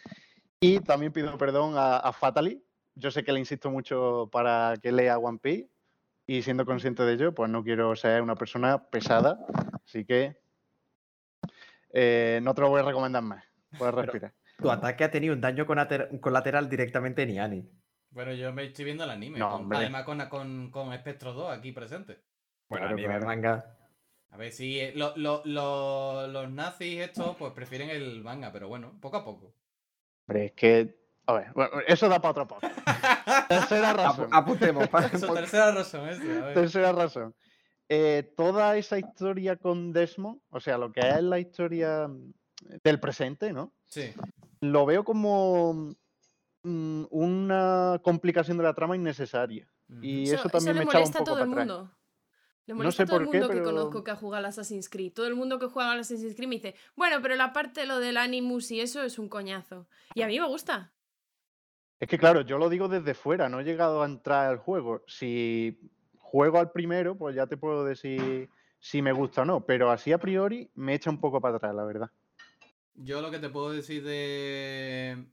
Y 0.60 0.80
también 0.82 1.12
pido 1.12 1.36
perdón 1.40 1.74
a, 1.78 1.98
a 1.98 2.12
Fatally. 2.14 2.64
Yo 2.96 3.10
sé 3.12 3.24
que 3.24 3.32
le 3.32 3.40
insisto 3.40 3.70
mucho 3.72 4.28
para 4.32 4.76
que 4.82 4.92
lea 4.92 5.18
One 5.20 5.40
Piece 5.40 5.70
y 6.28 6.42
siendo 6.44 6.66
consciente 6.66 7.02
de 7.04 7.14
ello, 7.14 7.34
pues 7.34 7.50
no 7.50 7.64
quiero 7.64 7.96
ser 7.96 8.22
una 8.24 8.36
persona 8.36 8.78
pesada, 8.90 9.40
así 9.86 10.04
que 10.06 10.38
eh, 11.94 12.40
no 12.44 12.54
te 12.54 12.62
lo 12.62 12.70
voy 12.70 12.82
a 12.82 12.84
recomendar 12.86 13.24
más. 13.24 13.44
Puedes 13.78 13.94
Pero- 13.96 14.02
respirar. 14.04 14.34
Tu 14.62 14.70
ataque 14.70 15.04
ha 15.04 15.12
tenido 15.12 15.34
un 15.34 15.42
daño 15.42 15.66
colateral 15.66 16.70
directamente 16.70 17.24
en 17.24 17.30
Iani. 17.32 17.70
Pero 18.14 18.34
yo 18.34 18.52
me 18.52 18.66
estoy 18.66 18.86
viendo 18.86 19.04
el 19.04 19.10
anime. 19.12 19.40
No, 19.40 19.52
con- 19.52 19.74
además 19.76 20.04
con, 20.04 20.20
con, 20.28 20.72
con 20.72 20.94
Spectro 20.98 21.34
2 21.34 21.58
aquí 21.58 21.72
presente. 21.72 22.20
Bueno, 22.68 22.88
Claro, 22.88 22.94
anime, 22.98 23.08
claro. 23.08 23.26
manga. 23.26 23.76
A 24.32 24.38
ver 24.38 24.52
si 24.52 24.80
eh, 24.80 24.94
lo- 24.96 25.16
lo- 25.16 25.42
lo- 25.46 26.28
los 26.28 26.52
nazis 26.52 27.00
estos 27.02 27.36
pues 27.38 27.54
prefieren 27.54 27.90
el 27.90 28.22
manga, 28.24 28.52
pero 28.52 28.68
bueno, 28.68 28.98
poco 29.00 29.18
a 29.18 29.26
poco. 29.26 29.54
Hombre, 30.28 30.46
es 30.48 30.52
que. 30.54 31.00
A 31.28 31.34
ver, 31.34 31.52
bueno, 31.54 31.72
eso 31.88 32.10
da 32.10 32.20
para 32.20 32.32
otro 32.32 32.48
podcast. 32.48 32.76
Tercera 33.50 33.94
razón. 33.94 34.30
Apu- 34.30 34.38
apuntemos. 34.38 34.88
pa- 34.88 35.10
Su 35.18 35.34
tercera 35.34 35.72
razón 35.72 36.10
es 36.10 36.20
a 36.20 36.24
ver. 36.24 36.54
Tercera 36.56 36.92
razón. 36.92 37.36
Eh, 37.88 38.34
toda 38.36 38.76
esa 38.78 38.98
historia 39.00 39.56
con 39.56 39.92
Desmond, 39.94 40.42
o 40.50 40.60
sea, 40.60 40.78
lo 40.78 40.92
que 40.92 41.00
es 41.02 41.22
la 41.24 41.40
historia 41.40 42.08
del 42.84 43.00
presente, 43.00 43.52
¿no? 43.54 43.74
Sí, 43.86 44.14
Lo 44.62 44.86
veo 44.86 45.04
como 45.04 45.96
mm, 46.64 47.06
una 47.12 48.00
complicación 48.04 48.58
de 48.58 48.64
la 48.64 48.74
trama 48.74 48.96
innecesaria. 48.96 49.72
Y 50.02 50.32
Eso, 50.32 50.36
eso, 50.36 50.50
eso 50.50 50.50
también 50.50 50.76
le 50.76 50.80
me 50.80 50.86
echaba 50.86 51.06
un 51.06 51.12
molesta 51.12 51.20
a 51.20 51.24
poco 51.24 51.26
todo 51.26 51.40
el 51.40 51.48
para 51.48 51.64
atrás. 51.64 51.68
mundo. 51.68 51.96
Le 52.66 52.74
No 52.76 52.76
molesta 52.76 52.98
sé 52.98 53.04
a 53.04 53.06
todo 53.08 53.20
el 53.20 53.30
qué, 53.30 53.40
mundo 53.40 53.50
que 53.50 53.62
conozco 53.62 54.04
que 54.04 54.12
ha 54.12 54.16
jugado 54.16 54.40
al 54.40 54.46
Assassin's 54.46 54.90
Creed. 54.90 55.14
Todo 55.14 55.28
el 55.28 55.36
mundo 55.36 55.60
que 55.60 55.68
juega 55.68 55.92
al 55.92 56.00
Assassin's 56.00 56.36
Creed 56.36 56.50
me 56.50 56.56
dice, 56.56 56.76
bueno, 56.96 57.18
pero 57.22 57.36
la 57.36 57.54
parte 57.54 57.82
de 57.82 57.88
lo 57.88 58.00
del 58.00 58.18
Animus 58.18 58.72
y 58.72 58.82
eso 58.82 59.02
es 59.04 59.18
un 59.20 59.30
coñazo. 59.30 59.88
Y 60.14 60.22
a 60.22 60.28
mí 60.28 60.40
me 60.40 60.48
gusta. 60.48 60.94
Es 62.00 62.08
que 62.08 62.18
claro, 62.18 62.42
yo 62.42 62.58
lo 62.58 62.70
digo 62.70 62.88
desde 62.88 63.14
fuera, 63.14 63.50
no 63.50 63.60
he 63.60 63.64
llegado 63.64 64.02
a 64.02 64.06
entrar 64.06 64.48
al 64.48 64.58
juego. 64.58 65.04
Si 65.08 65.80
juego 66.18 66.60
al 66.60 66.72
primero, 66.72 67.18
pues 67.18 67.36
ya 67.36 67.48
te 67.48 67.58
puedo 67.58 67.84
decir 67.84 68.50
si 68.80 69.02
me 69.02 69.12
gusta 69.12 69.42
o 69.42 69.46
no, 69.46 69.66
pero 69.66 69.92
así 69.92 70.14
a 70.14 70.18
priori 70.20 70.72
me 70.76 70.94
echa 70.94 71.10
un 71.10 71.20
poco 71.20 71.42
para 71.42 71.58
atrás, 71.58 71.76
la 71.76 71.84
verdad. 71.86 72.12
Yo 73.02 73.22
lo 73.22 73.32
que 73.32 73.40
te 73.40 73.50
puedo 73.50 73.72
decir 73.72 74.04
de, 74.04 75.26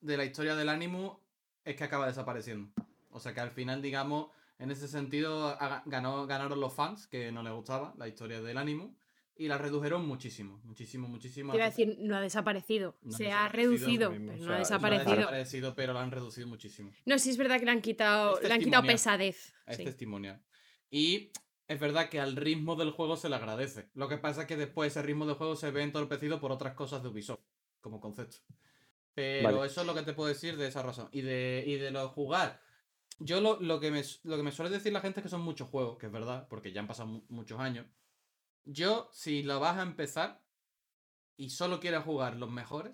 de 0.00 0.16
la 0.16 0.24
historia 0.24 0.54
del 0.54 0.68
Animus 0.68 1.16
es 1.64 1.74
que 1.74 1.82
acaba 1.82 2.06
desapareciendo. 2.06 2.70
O 3.10 3.18
sea 3.18 3.34
que 3.34 3.40
al 3.40 3.50
final, 3.50 3.82
digamos, 3.82 4.28
en 4.60 4.70
ese 4.70 4.86
sentido 4.86 5.58
ganó, 5.86 6.26
ganaron 6.28 6.60
los 6.60 6.72
fans 6.72 7.08
que 7.08 7.32
no 7.32 7.42
les 7.42 7.52
gustaba 7.52 7.92
la 7.98 8.06
historia 8.06 8.40
del 8.40 8.56
Animus 8.56 8.92
y 9.34 9.48
la 9.48 9.58
redujeron 9.58 10.06
muchísimo, 10.06 10.60
muchísimo, 10.62 11.08
muchísimo. 11.08 11.52
Hasta- 11.52 11.64
decir, 11.64 11.96
no 11.98 12.16
ha 12.16 12.20
desaparecido. 12.20 12.96
No 13.02 13.16
se 13.16 13.32
ha 13.32 13.50
desaparecido, 13.50 14.10
reducido, 14.10 14.10
pero 14.10 14.22
no 14.22 14.30
ha 14.30 14.34
sea, 14.34 14.36
es 14.36 14.40
una 14.40 14.48
no 14.48 14.54
ha 14.54 14.58
desaparecido. 15.32 15.74
pero 15.74 15.92
la 15.92 16.02
han 16.02 16.10
reducido 16.12 16.46
muchísimo. 16.46 16.92
No, 17.04 17.18
sí 17.18 17.30
es 17.30 17.36
verdad 17.36 17.58
que 17.58 17.64
le 17.64 17.72
han 17.72 17.82
quitado, 17.82 18.38
Es 18.40 18.48
le 18.48 18.54
han 18.54 18.60
quitado 18.60 18.84
pesadez. 18.86 19.52
Es 19.66 19.76
sí. 19.76 19.84
testimonial. 19.84 20.40
Y 20.88 21.32
es 21.68 21.80
verdad 21.80 22.08
que 22.08 22.20
al 22.20 22.36
ritmo 22.36 22.76
del 22.76 22.90
juego 22.92 23.16
se 23.16 23.28
le 23.28 23.36
agradece. 23.36 23.90
Lo 23.94 24.08
que 24.08 24.18
pasa 24.18 24.42
es 24.42 24.46
que 24.46 24.56
después 24.56 24.92
ese 24.92 25.02
ritmo 25.02 25.26
del 25.26 25.36
juego 25.36 25.56
se 25.56 25.70
ve 25.70 25.82
entorpecido 25.82 26.40
por 26.40 26.52
otras 26.52 26.74
cosas 26.74 27.02
de 27.02 27.08
Ubisoft, 27.08 27.40
como 27.80 28.00
concepto. 28.00 28.38
Pero 29.14 29.56
Vale. 29.58 29.66
eso 29.66 29.80
es 29.80 29.86
lo 29.86 29.94
que 29.94 30.02
te 30.02 30.12
puedo 30.12 30.28
decir 30.28 30.56
de 30.56 30.68
esa 30.68 30.82
razón. 30.82 31.08
Y 31.10 31.22
de, 31.22 31.64
y 31.66 31.76
de 31.76 31.90
lo 31.90 32.08
jugar. 32.10 32.60
Yo 33.18 33.40
lo, 33.40 33.58
lo 33.60 33.80
que 33.80 33.90
me, 33.90 34.02
lo 34.24 34.36
que 34.36 34.42
me 34.42 34.52
suele 34.52 34.70
decir 34.70 34.92
la 34.92 35.00
gente 35.00 35.20
es 35.20 35.24
que 35.24 35.30
son 35.30 35.40
muchos 35.40 35.68
juegos, 35.70 35.96
que 35.98 36.06
es 36.06 36.12
verdad, 36.12 36.46
porque 36.48 36.72
ya 36.72 36.80
han 36.82 36.86
pasado 36.86 37.08
mu- 37.08 37.24
muchos 37.30 37.58
años. 37.58 37.86
Yo, 38.64 39.08
si 39.12 39.42
lo 39.42 39.58
vas 39.58 39.78
a 39.78 39.82
empezar 39.82 40.44
y 41.36 41.50
solo 41.50 41.80
quieres 41.80 42.02
jugar 42.02 42.36
los 42.36 42.50
mejores, 42.50 42.92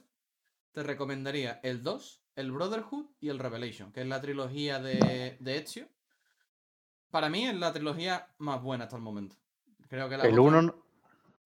te 0.70 0.82
recomendaría 0.84 1.58
el 1.64 1.82
2, 1.82 2.22
el 2.36 2.52
Brotherhood 2.52 3.06
y 3.20 3.28
el 3.30 3.38
Revelation, 3.40 3.92
que 3.92 4.02
es 4.02 4.06
la 4.06 4.20
trilogía 4.20 4.78
de, 4.80 5.36
de 5.40 5.56
Ezio. 5.58 5.88
Para 7.12 7.28
mí 7.28 7.46
es 7.46 7.54
la 7.54 7.72
trilogía 7.74 8.26
más 8.38 8.60
buena 8.62 8.84
hasta 8.84 8.96
el 8.96 9.02
momento. 9.02 9.36
Creo 9.88 10.08
que 10.08 10.16
la 10.16 10.24
El 10.24 10.38
otra- 10.38 10.58
1 10.58 10.74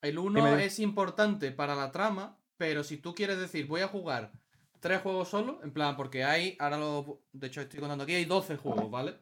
el 0.02 0.18
1 0.18 0.34
Dime, 0.40 0.50
dime. 0.50 0.64
es 0.64 0.78
importante 0.78 1.50
para 1.50 1.74
la 1.74 1.90
trama, 1.90 2.38
pero 2.56 2.84
si 2.84 2.98
tú 2.98 3.14
quieres 3.16 3.38
decir, 3.38 3.66
voy 3.66 3.80
a 3.80 3.88
jugar 3.88 4.30
tres 4.78 5.02
juegos 5.02 5.28
solo, 5.28 5.58
en 5.64 5.72
plan, 5.72 5.96
porque 5.96 6.22
hay, 6.22 6.56
ahora 6.60 6.78
lo, 6.78 7.20
de 7.32 7.48
hecho 7.48 7.60
estoy 7.62 7.80
contando 7.80 8.04
aquí, 8.04 8.14
hay 8.14 8.24
12 8.24 8.56
juegos, 8.56 8.88
¿vale? 8.88 9.16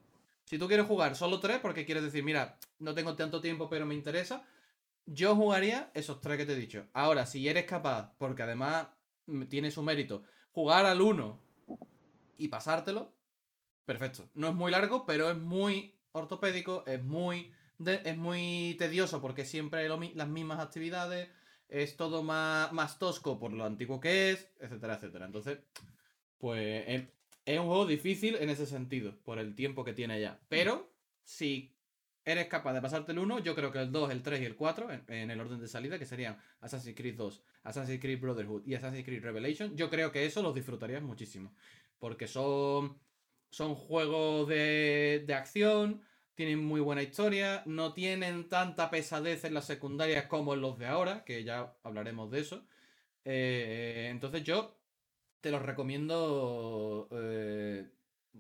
Si 0.44 0.58
tú 0.58 0.68
quieres 0.68 0.86
jugar 0.86 1.16
solo 1.16 1.40
tres, 1.40 1.60
porque 1.60 1.86
quieres 1.86 2.04
decir, 2.04 2.22
mira, 2.22 2.58
no 2.78 2.92
tengo 2.92 3.16
tanto 3.16 3.40
tiempo, 3.40 3.70
pero 3.70 3.86
me 3.86 3.94
interesa, 3.94 4.44
yo 5.06 5.34
jugaría 5.34 5.90
esos 5.94 6.20
tres 6.20 6.36
que 6.36 6.44
te 6.44 6.52
he 6.52 6.56
dicho. 6.56 6.84
Ahora, 6.92 7.24
si 7.24 7.48
eres 7.48 7.64
capaz, 7.64 8.12
porque 8.18 8.42
además 8.42 8.88
tiene 9.48 9.70
su 9.70 9.82
mérito, 9.82 10.24
jugar 10.52 10.84
al 10.84 11.00
1 11.00 11.40
y 12.36 12.48
pasártelo, 12.48 13.14
perfecto. 13.86 14.28
No 14.34 14.48
es 14.48 14.54
muy 14.54 14.70
largo, 14.70 15.06
pero 15.06 15.30
es 15.30 15.38
muy 15.38 15.93
ortopédico, 16.14 16.84
es 16.86 17.02
muy, 17.02 17.52
es 17.84 18.16
muy 18.16 18.76
tedioso 18.78 19.20
porque 19.20 19.44
siempre 19.44 19.86
lo 19.88 20.00
las 20.14 20.28
mismas 20.28 20.60
actividades, 20.60 21.28
es 21.68 21.96
todo 21.96 22.22
más, 22.22 22.72
más 22.72 22.98
tosco 22.98 23.38
por 23.38 23.52
lo 23.52 23.64
antiguo 23.64 24.00
que 24.00 24.30
es, 24.30 24.48
etcétera, 24.60 24.94
etcétera. 24.94 25.26
Entonces, 25.26 25.58
pues 26.38 26.84
es, 26.86 27.02
es 27.44 27.58
un 27.58 27.66
juego 27.66 27.86
difícil 27.86 28.36
en 28.36 28.48
ese 28.48 28.66
sentido, 28.66 29.16
por 29.24 29.38
el 29.38 29.54
tiempo 29.54 29.84
que 29.84 29.92
tiene 29.92 30.20
ya. 30.20 30.40
Pero, 30.48 30.90
si 31.24 31.74
eres 32.24 32.46
capaz 32.46 32.72
de 32.72 32.80
pasarte 32.80 33.12
el 33.12 33.18
1, 33.18 33.40
yo 33.40 33.54
creo 33.54 33.72
que 33.72 33.80
el 33.80 33.92
2, 33.92 34.10
el 34.10 34.22
3 34.22 34.40
y 34.40 34.44
el 34.44 34.56
4, 34.56 34.90
en, 34.92 35.04
en 35.08 35.30
el 35.30 35.40
orden 35.40 35.60
de 35.60 35.68
salida, 35.68 35.98
que 35.98 36.06
serían 36.06 36.38
Assassin's 36.60 36.96
Creed 36.96 37.16
2, 37.16 37.42
Assassin's 37.64 38.00
Creed 38.00 38.20
Brotherhood 38.20 38.62
y 38.66 38.74
Assassin's 38.74 39.04
Creed 39.04 39.22
Revelation, 39.22 39.76
yo 39.76 39.90
creo 39.90 40.12
que 40.12 40.24
eso 40.24 40.42
los 40.42 40.54
disfrutarías 40.54 41.02
muchísimo. 41.02 41.52
Porque 41.98 42.28
son, 42.28 42.98
son 43.54 43.76
juegos 43.76 44.48
de, 44.48 45.22
de 45.24 45.34
acción, 45.34 46.02
tienen 46.34 46.58
muy 46.64 46.80
buena 46.80 47.04
historia, 47.04 47.62
no 47.66 47.94
tienen 47.94 48.48
tanta 48.48 48.90
pesadez 48.90 49.44
en 49.44 49.54
las 49.54 49.66
secundarias 49.66 50.26
como 50.26 50.54
en 50.54 50.60
los 50.60 50.76
de 50.76 50.86
ahora, 50.86 51.24
que 51.24 51.44
ya 51.44 51.76
hablaremos 51.84 52.32
de 52.32 52.40
eso. 52.40 52.66
Eh, 53.24 54.08
entonces 54.10 54.42
yo 54.42 54.76
te 55.40 55.52
los 55.52 55.62
recomiendo 55.62 57.08
eh, 57.12 57.86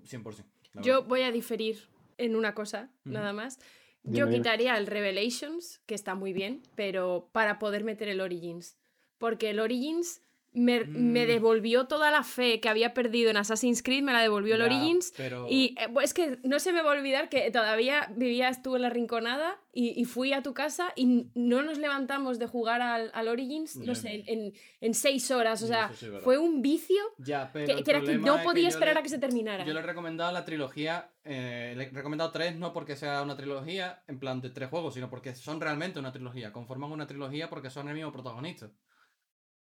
100%. 0.02 0.44
la 0.72 0.82
Yo 0.82 1.04
voy 1.04 1.22
a 1.22 1.30
diferir 1.30 1.78
en 2.18 2.34
una 2.34 2.52
cosa, 2.54 2.90
nada 3.04 3.32
más. 3.32 3.60
Yo 4.02 4.26
dime. 4.26 4.38
quitaría 4.38 4.76
el 4.76 4.88
Revelations, 4.88 5.80
que 5.86 5.94
está 5.94 6.16
muy 6.16 6.32
bien, 6.32 6.62
pero 6.74 7.30
para 7.30 7.60
poder 7.60 7.84
meter 7.84 8.08
el 8.08 8.20
Origins. 8.20 8.76
Porque 9.18 9.50
el 9.50 9.60
Origins 9.60 10.20
me, 10.54 10.84
me 10.84 11.24
Mm. 11.24 11.26
devolvió 11.28 11.86
toda 11.86 12.10
la 12.10 12.22
fe 12.22 12.60
que 12.60 12.68
había 12.68 12.94
perdido 12.94 13.28
en 13.28 13.36
Assassin's 13.36 13.82
Creed, 13.82 14.02
me 14.04 14.12
la 14.12 14.20
devolvió 14.22 14.54
el 14.54 14.62
Origins. 14.62 15.12
pero... 15.16 15.46
Y 15.50 15.74
eh, 15.80 15.88
pues, 15.92 16.06
es 16.06 16.14
que 16.14 16.38
no 16.44 16.58
se 16.60 16.72
me 16.72 16.80
va 16.80 16.92
a 16.92 16.96
olvidar 16.96 17.28
que 17.28 17.50
todavía 17.50 18.12
vivías 18.16 18.62
tú 18.62 18.76
en 18.76 18.82
la 18.82 18.88
rinconada 18.90 19.60
y, 19.72 20.00
y 20.00 20.04
fui 20.04 20.32
a 20.32 20.42
tu 20.42 20.54
casa 20.54 20.92
y 20.94 21.26
no 21.34 21.62
nos 21.62 21.78
levantamos 21.78 22.38
de 22.38 22.46
jugar 22.46 22.80
al, 22.80 23.10
al 23.14 23.26
Origins, 23.28 23.76
no 23.76 23.94
sé, 23.96 24.22
en, 24.28 24.52
en 24.80 24.94
seis 24.94 25.30
horas. 25.32 25.60
O 25.62 25.66
sea, 25.66 25.90
sí 25.92 26.06
fue 26.22 26.38
un 26.38 26.62
vicio 26.62 27.02
Ya, 27.18 27.50
pero 27.52 27.66
que, 27.82 27.90
era 27.90 28.00
que 28.00 28.16
no 28.18 28.36
es 28.36 28.42
podía 28.44 28.68
esperar 28.68 28.94
le- 28.94 29.00
a 29.00 29.02
que 29.02 29.08
se 29.08 29.18
terminara. 29.18 29.64
Yo 29.64 29.74
le 29.74 29.80
he 29.80 29.82
recomendado 29.82 30.30
la 30.30 30.44
trilogía, 30.44 31.10
eh, 31.24 31.74
le 31.76 31.84
he 31.84 31.90
recomendado 31.90 32.30
tres, 32.30 32.54
no 32.56 32.72
porque 32.72 32.94
sea 32.94 33.22
una 33.22 33.36
trilogía 33.36 34.04
en 34.06 34.20
plan 34.20 34.40
de 34.40 34.50
tres 34.50 34.70
juegos, 34.70 34.94
sino 34.94 35.10
porque 35.10 35.34
son 35.34 35.60
realmente 35.60 35.98
una 35.98 36.12
trilogía, 36.12 36.52
conforman 36.52 36.92
una 36.92 37.08
trilogía 37.08 37.50
porque 37.50 37.70
son 37.70 37.88
el 37.88 37.94
mismo 37.94 38.12
protagonista. 38.12 38.70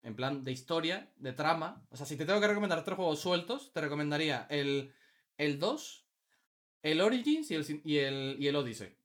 En 0.03 0.17
plan 0.17 0.45
de 0.45 0.53
historia, 0.53 1.11
de 1.17 1.33
trama. 1.33 1.83
O 1.91 1.97
sea, 1.97 2.07
si 2.07 2.17
te 2.17 2.25
tengo 2.25 2.41
que 2.41 2.49
recomendar 2.49 2.83
tres 2.85 2.97
juegos 2.97 3.21
sueltos, 3.21 3.73
te 3.73 3.81
recomendaría 3.81 4.47
el, 4.49 4.93
el 5.37 5.59
2, 5.59 6.07
el 6.83 7.01
Origins 7.03 7.51
y 7.51 7.55
el, 7.55 7.81
y 7.85 7.99
el, 7.99 8.37
y 8.39 8.47
el 8.49 8.57
Odyssey. 8.57 8.97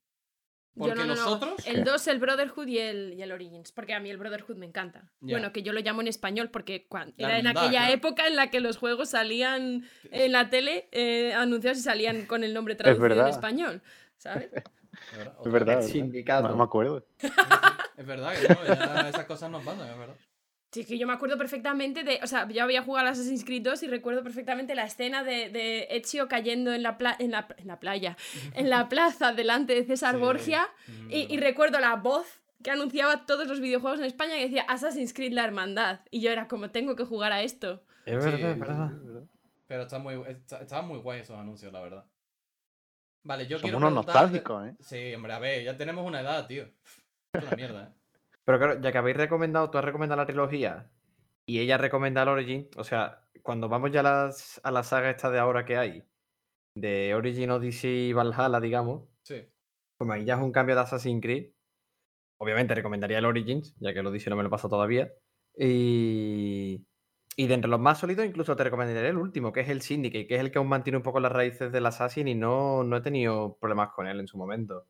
Porque 0.78 0.94
no, 0.94 1.06
no, 1.06 1.14
los 1.14 1.24
no. 1.24 1.32
otros... 1.32 1.66
El 1.66 1.84
2, 1.84 2.06
el 2.08 2.18
Brotherhood 2.18 2.66
y 2.66 2.78
el, 2.78 3.14
y 3.14 3.22
el 3.22 3.32
Origins. 3.32 3.72
Porque 3.72 3.94
a 3.94 4.00
mí 4.00 4.10
el 4.10 4.18
Brotherhood 4.18 4.56
me 4.56 4.66
encanta. 4.66 5.10
Bueno, 5.20 5.50
que 5.52 5.62
yo 5.62 5.72
lo 5.72 5.80
llamo 5.80 6.02
en 6.02 6.08
español 6.08 6.50
porque 6.50 6.86
cuan- 6.86 7.14
La 7.16 7.28
era 7.28 7.38
en 7.38 7.46
aquella 7.46 7.70
claro. 7.70 7.94
época 7.94 8.26
en 8.26 8.36
la 8.36 8.50
que 8.50 8.60
los 8.60 8.76
juegos 8.76 9.10
salían 9.10 9.86
en 10.10 10.32
la 10.32 10.50
tele 10.50 10.88
eh, 10.92 11.32
anunciados 11.34 11.78
y 11.78 11.82
salían 11.82 12.26
con 12.26 12.44
el 12.44 12.52
nombre 12.52 12.74
traducido 12.74 13.06
en 13.22 13.26
español. 13.28 13.82
¿Sabes? 14.16 14.50
Es 15.44 15.52
verdad. 15.52 15.82
No 16.42 16.56
me 16.56 16.64
acuerdo. 16.64 17.06
Es 17.18 18.06
verdad 18.06 18.32
que 18.34 18.48
no, 18.48 19.08
esas 19.08 19.26
cosas 19.26 19.50
nos 19.50 19.62
pasan, 19.62 19.88
es 19.90 19.98
verdad. 19.98 20.16
Sí, 20.72 20.80
es 20.80 20.86
que 20.86 20.98
yo 20.98 21.06
me 21.06 21.12
acuerdo 21.14 21.38
perfectamente 21.38 22.02
de. 22.04 22.18
O 22.22 22.26
sea, 22.26 22.48
yo 22.48 22.62
había 22.62 22.82
jugado 22.82 23.06
a 23.08 23.10
Assassin's 23.12 23.44
Creed 23.44 23.62
2 23.62 23.82
y 23.84 23.86
recuerdo 23.88 24.22
perfectamente 24.22 24.74
la 24.74 24.84
escena 24.84 25.22
de, 25.24 25.48
de 25.48 25.86
Ezio 25.90 26.28
cayendo 26.28 26.72
en 26.74 26.82
la, 26.82 26.98
pla- 26.98 27.16
en, 27.18 27.30
la, 27.30 27.46
en 27.56 27.66
la 27.68 27.78
playa, 27.80 28.16
en 28.54 28.68
la 28.68 28.88
plaza 28.88 29.32
delante 29.32 29.74
de 29.74 29.84
César 29.84 30.14
Sí. 30.16 30.20
Borgia. 30.20 30.68
Mm, 30.88 31.10
Y, 31.12 31.36
recuerdo 31.38 31.78
la 31.80 31.94
voz 31.96 32.26
que 32.62 32.70
anunciaba 32.72 33.26
todos 33.26 33.46
los 33.46 33.60
videojuegos 33.60 34.00
en 34.00 34.06
España 34.06 34.34
que 34.34 34.42
decía 34.42 34.62
Assassin's 34.68 35.14
Creed 35.14 35.32
La 35.32 35.44
Hermandad. 35.44 36.00
Y 36.10 36.20
yo 36.20 36.30
era 36.30 36.48
como, 36.48 36.70
tengo 36.70 36.94
que 36.96 37.04
jugar 37.04 37.32
a 37.32 37.42
esto. 37.42 37.82
Es 38.04 38.22
Sí, 38.24 38.30
verdad, 38.30 38.50
es 38.50 38.58
verdad. 38.58 38.90
Pero 39.68 39.82
está 39.82 39.98
muy, 39.98 40.20
está- 40.28 40.60
estaban 40.62 40.88
muy 40.88 40.98
guay 40.98 41.20
esos 41.20 41.38
anuncios, 41.38 41.72
la 41.72 41.80
verdad. 41.80 42.04
Vale, 43.22 43.46
yo 43.46 43.58
Somos 43.58 43.62
quiero 43.62 43.78
unos 43.78 43.90
preguntar- 44.04 44.14
nostálgicos, 44.22 44.66
¿eh? 44.68 44.74
Sí, 44.80 45.14
hombre, 45.14 45.32
a 45.32 45.38
ver, 45.38 45.64
ya 45.64 45.76
tenemos 45.76 46.04
una 46.06 46.20
edad, 46.20 46.46
tío. 46.46 46.68
Es 47.32 47.42
una 47.42 47.56
mierda, 47.56 47.82
¿eh? 47.84 47.88
Pero 48.46 48.58
claro, 48.58 48.80
ya 48.80 48.92
que 48.92 48.98
habéis 48.98 49.16
recomendado, 49.18 49.70
tú 49.70 49.78
has 49.78 49.84
recomendado 49.84 50.20
la 50.20 50.26
trilogía 50.26 50.92
y 51.46 51.60
ella 51.60 51.78
recomienda 51.78 52.22
el 52.22 52.28
Origin, 52.28 52.68
o 52.76 52.84
sea, 52.84 53.28
cuando 53.42 53.68
vamos 53.68 53.92
ya 53.92 54.00
a, 54.00 54.04
las, 54.04 54.60
a 54.64 54.70
la 54.72 54.84
saga 54.84 55.10
esta 55.10 55.30
de 55.30 55.38
ahora 55.40 55.64
que 55.66 55.76
hay, 55.78 56.04
de 56.76 57.14
Origin, 57.14 57.50
Odyssey 57.52 58.10
y 58.10 58.14
Valhalla, 58.14 58.60
digamos, 58.60 59.08
Sí. 59.22 59.46
como 59.98 60.12
ahí 60.14 60.24
ya 60.24 60.34
es 60.36 60.42
un 60.42 60.52
cambio 60.52 60.76
de 60.76 60.82
Assassin's 60.82 61.22
Creed, 61.22 61.52
obviamente 62.38 62.74
recomendaría 62.74 63.18
el 63.18 63.26
Origins, 63.26 63.76
ya 63.80 63.92
que 63.92 64.00
el 64.00 64.06
Odyssey 64.08 64.30
no 64.30 64.36
me 64.36 64.42
lo 64.44 64.50
paso 64.50 64.68
todavía, 64.68 65.12
y, 65.58 66.86
y 67.36 67.46
de 67.46 67.54
entre 67.54 67.70
los 67.70 67.80
más 67.80 67.98
sólidos 68.00 68.26
incluso 68.26 68.56
te 68.56 68.64
recomendaría 68.64 69.10
el 69.10 69.18
último, 69.18 69.52
que 69.52 69.60
es 69.60 69.68
el 69.70 69.82
Syndicate, 69.82 70.26
que 70.26 70.36
es 70.36 70.40
el 70.40 70.50
que 70.52 70.58
aún 70.58 70.68
mantiene 70.68 70.98
un 70.98 71.02
poco 71.04 71.20
las 71.20 71.32
raíces 71.32 71.72
del 71.72 71.86
Assassin 71.86 72.28
y 72.28 72.34
no, 72.34 72.84
no 72.84 72.96
he 72.98 73.00
tenido 73.02 73.58
problemas 73.60 73.90
con 73.94 74.06
él 74.08 74.20
en 74.20 74.28
su 74.28 74.38
momento. 74.38 74.86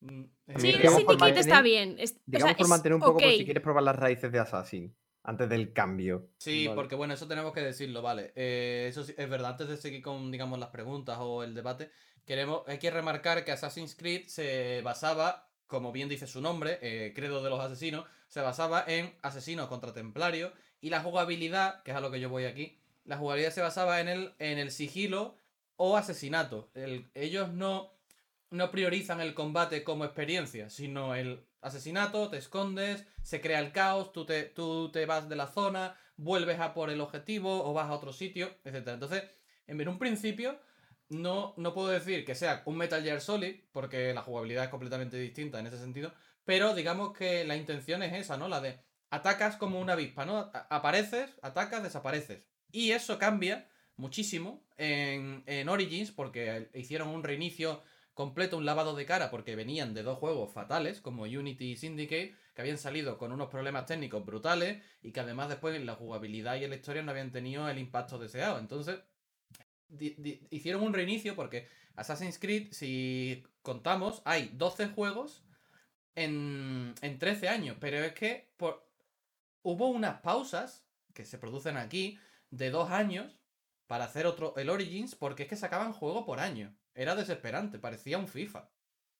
Mm, 0.00 0.24
A 0.54 0.58
Sí, 0.60 0.68
el 0.70 0.88
Syndicate 0.90 1.40
está 1.40 1.62
bien. 1.62 1.96
Es- 1.98 2.12
o 2.12 2.14
sea, 2.14 2.22
Digamos 2.26 2.56
por 2.56 2.68
mantener 2.68 2.94
un 2.94 3.00
poco 3.00 3.14
por 3.18 3.24
ok. 3.24 3.34
si 3.38 3.44
quieres 3.44 3.62
probar 3.62 3.82
las 3.82 3.96
raíces 3.96 4.30
de 4.30 4.38
Assassin 4.38 4.94
antes 5.24 5.48
del 5.48 5.72
cambio. 5.72 6.28
Sí, 6.38 6.66
Vale. 6.66 6.76
porque 6.76 6.94
bueno, 6.94 7.14
eso 7.14 7.26
tenemos 7.26 7.52
que 7.52 7.60
decirlo, 7.60 8.02
vale. 8.02 8.32
Eh, 8.36 8.86
eso 8.88 9.02
sí- 9.04 9.14
es 9.16 9.28
verdad, 9.28 9.52
antes 9.52 9.68
de 9.68 9.76
seguir 9.76 10.02
con, 10.02 10.30
digamos, 10.30 10.58
las 10.58 10.68
preguntas 10.68 11.16
o 11.20 11.42
el 11.42 11.54
debate, 11.54 11.90
queremos, 12.24 12.62
hay 12.66 12.78
que 12.78 12.90
remarcar 12.90 13.44
que 13.44 13.52
Assassin's 13.52 13.94
Creed 13.96 14.26
se 14.26 14.82
basaba, 14.82 15.48
como 15.66 15.90
bien 15.92 16.08
dice 16.08 16.26
su 16.26 16.40
nombre, 16.40 16.78
eh, 16.82 17.12
Credo 17.14 17.42
de 17.42 17.50
los 17.50 17.58
Asesinos, 17.60 18.04
se 18.28 18.40
basaba 18.40 18.84
en 18.86 19.14
asesinos 19.22 19.68
contra 19.68 19.92
templarios 19.92 20.52
y 20.80 20.90
la 20.90 21.00
jugabilidad, 21.00 21.82
que 21.82 21.90
es 21.92 21.96
a 21.96 22.00
lo 22.00 22.10
que 22.10 22.20
yo 22.20 22.28
voy 22.28 22.44
aquí, 22.44 22.78
la 23.04 23.16
jugabilidad 23.16 23.52
se 23.52 23.62
basaba 23.62 24.00
en 24.00 24.08
el, 24.08 24.34
en 24.38 24.58
el 24.58 24.70
sigilo 24.70 25.36
o 25.76 25.96
asesinato. 25.96 26.70
El- 26.74 27.08
ellos 27.14 27.52
no, 27.52 27.92
no 28.50 28.70
priorizan 28.70 29.20
el 29.20 29.34
combate 29.34 29.82
como 29.84 30.04
experiencia, 30.04 30.70
sino 30.70 31.14
el 31.14 31.44
asesinato, 31.60 32.28
te 32.28 32.38
escondes, 32.38 33.06
se 33.22 33.40
crea 33.40 33.58
el 33.58 33.72
caos, 33.72 34.12
tú 34.12 34.24
te, 34.24 34.44
tú 34.44 34.90
te 34.92 35.06
vas 35.06 35.28
de 35.28 35.36
la 35.36 35.48
zona, 35.48 35.96
vuelves 36.16 36.60
a 36.60 36.74
por 36.74 36.90
el 36.90 37.00
objetivo 37.00 37.64
o 37.68 37.72
vas 37.72 37.88
a 37.88 37.94
otro 37.94 38.12
sitio, 38.12 38.56
etc. 38.64 38.88
Entonces, 38.88 39.24
en 39.66 39.88
un 39.88 39.98
principio, 39.98 40.58
no, 41.08 41.54
no 41.56 41.74
puedo 41.74 41.88
decir 41.88 42.24
que 42.24 42.34
sea 42.34 42.62
un 42.66 42.76
Metal 42.76 43.02
Gear 43.02 43.20
Solid, 43.20 43.56
porque 43.72 44.14
la 44.14 44.22
jugabilidad 44.22 44.64
es 44.64 44.70
completamente 44.70 45.16
distinta 45.16 45.58
en 45.58 45.66
ese 45.66 45.78
sentido, 45.78 46.12
pero 46.44 46.74
digamos 46.74 47.16
que 47.16 47.44
la 47.44 47.56
intención 47.56 48.02
es 48.02 48.12
esa, 48.12 48.36
¿no? 48.36 48.48
La 48.48 48.60
de 48.60 48.78
atacas 49.10 49.56
como 49.56 49.80
una 49.80 49.94
avispa, 49.94 50.24
¿no? 50.24 50.50
Apareces, 50.70 51.30
atacas, 51.42 51.82
desapareces. 51.82 52.44
Y 52.70 52.92
eso 52.92 53.18
cambia 53.18 53.68
muchísimo 53.96 54.64
en, 54.76 55.42
en 55.46 55.68
Origins, 55.68 56.12
porque 56.12 56.70
hicieron 56.74 57.08
un 57.08 57.24
reinicio 57.24 57.82
completo, 58.16 58.56
un 58.56 58.64
lavado 58.64 58.96
de 58.96 59.04
cara, 59.04 59.30
porque 59.30 59.54
venían 59.54 59.92
de 59.92 60.02
dos 60.02 60.18
juegos 60.18 60.50
fatales, 60.50 61.02
como 61.02 61.24
Unity 61.24 61.72
y 61.72 61.76
Syndicate, 61.76 62.34
que 62.54 62.62
habían 62.62 62.78
salido 62.78 63.18
con 63.18 63.30
unos 63.30 63.50
problemas 63.50 63.84
técnicos 63.84 64.24
brutales 64.24 64.82
y 65.02 65.12
que 65.12 65.20
además 65.20 65.50
después 65.50 65.76
en 65.76 65.84
la 65.84 65.96
jugabilidad 65.96 66.56
y 66.56 66.64
en 66.64 66.70
la 66.70 66.76
historia 66.76 67.02
no 67.02 67.10
habían 67.10 67.30
tenido 67.30 67.68
el 67.68 67.76
impacto 67.76 68.18
deseado. 68.18 68.58
Entonces, 68.58 69.00
hicieron 70.48 70.82
un 70.82 70.94
reinicio 70.94 71.36
porque 71.36 71.68
Assassin's 71.94 72.38
Creed, 72.38 72.72
si 72.72 73.44
contamos, 73.60 74.22
hay 74.24 74.50
12 74.54 74.88
juegos 74.88 75.44
en, 76.14 76.94
en 77.02 77.18
13 77.18 77.50
años, 77.50 77.76
pero 77.78 77.98
es 77.98 78.14
que 78.14 78.50
por, 78.56 78.88
hubo 79.62 79.88
unas 79.88 80.22
pausas 80.22 80.86
que 81.12 81.26
se 81.26 81.36
producen 81.36 81.76
aquí 81.76 82.18
de 82.50 82.70
dos 82.70 82.90
años 82.90 83.38
para 83.86 84.06
hacer 84.06 84.24
otro, 84.24 84.56
el 84.56 84.70
Origins, 84.70 85.14
porque 85.14 85.42
es 85.42 85.50
que 85.50 85.56
sacaban 85.56 85.92
juego 85.92 86.24
por 86.24 86.40
año. 86.40 86.74
Era 86.96 87.14
desesperante, 87.14 87.78
parecía 87.78 88.18
un 88.18 88.26
FIFA. 88.26 88.68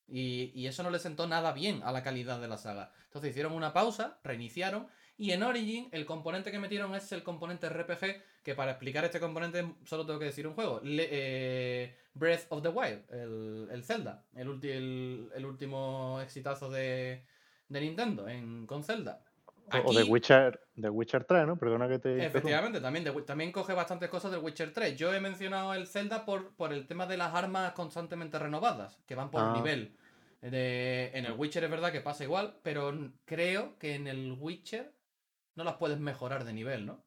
Y, 0.08 0.52
y 0.54 0.66
eso 0.66 0.82
no 0.82 0.90
le 0.90 0.98
sentó 0.98 1.26
nada 1.26 1.52
bien 1.52 1.82
a 1.84 1.92
la 1.92 2.02
calidad 2.02 2.40
de 2.40 2.48
la 2.48 2.58
saga. 2.58 2.92
Entonces 3.04 3.30
hicieron 3.30 3.52
una 3.52 3.72
pausa, 3.72 4.18
reiniciaron, 4.24 4.88
y 5.18 5.32
en 5.32 5.42
Origin 5.42 5.88
el 5.92 6.04
componente 6.04 6.50
que 6.50 6.58
metieron 6.58 6.94
es 6.94 7.10
el 7.12 7.22
componente 7.22 7.68
RPG, 7.68 8.22
que 8.42 8.54
para 8.54 8.72
explicar 8.72 9.04
este 9.04 9.20
componente 9.20 9.74
solo 9.84 10.04
tengo 10.04 10.18
que 10.18 10.26
decir 10.26 10.46
un 10.46 10.54
juego. 10.54 10.80
Eh, 10.84 11.96
Breath 12.14 12.46
of 12.50 12.62
the 12.62 12.68
Wild, 12.68 13.10
el, 13.10 13.68
el 13.70 13.84
Zelda, 13.84 14.26
el, 14.34 15.30
el 15.34 15.46
último 15.46 16.20
exitazo 16.20 16.70
de, 16.70 17.24
de 17.68 17.80
Nintendo 17.80 18.28
en, 18.28 18.66
con 18.66 18.84
Zelda. 18.84 19.24
O- 19.72 19.90
O 19.90 19.92
de 19.92 20.04
Witcher, 20.04 20.60
de 20.76 20.88
Witcher 20.88 21.24
3, 21.24 21.46
¿no? 21.46 21.56
Perdona 21.56 21.88
que 21.88 21.98
te. 21.98 22.24
Efectivamente, 22.24 22.80
también, 22.80 23.04
de 23.04 23.12
también 23.22 23.50
coge 23.52 23.72
bastantes 23.74 24.08
cosas 24.08 24.30
del 24.30 24.40
Witcher 24.40 24.72
3. 24.72 24.96
Yo 24.96 25.12
he 25.12 25.20
mencionado 25.20 25.74
el 25.74 25.86
Zelda 25.88 26.24
por, 26.24 26.54
por 26.54 26.72
el 26.72 26.86
tema 26.86 27.06
de 27.06 27.16
las 27.16 27.34
armas 27.34 27.72
constantemente 27.72 28.38
renovadas, 28.38 29.00
que 29.06 29.14
van 29.16 29.30
por 29.30 29.42
Ah. 29.42 29.52
nivel. 29.56 29.96
De- 30.40 31.10
en 31.14 31.24
el 31.26 31.32
Witcher 31.32 31.64
es 31.64 31.70
verdad 31.70 31.90
que 31.90 32.00
pasa 32.00 32.22
igual, 32.22 32.54
pero 32.62 32.92
creo 33.24 33.76
que 33.78 33.94
en 33.96 34.06
el 34.06 34.36
Witcher 34.38 34.92
no 35.56 35.64
las 35.64 35.74
puedes 35.74 35.98
mejorar 35.98 36.44
de 36.44 36.52
nivel, 36.52 36.86
¿no? 36.86 37.02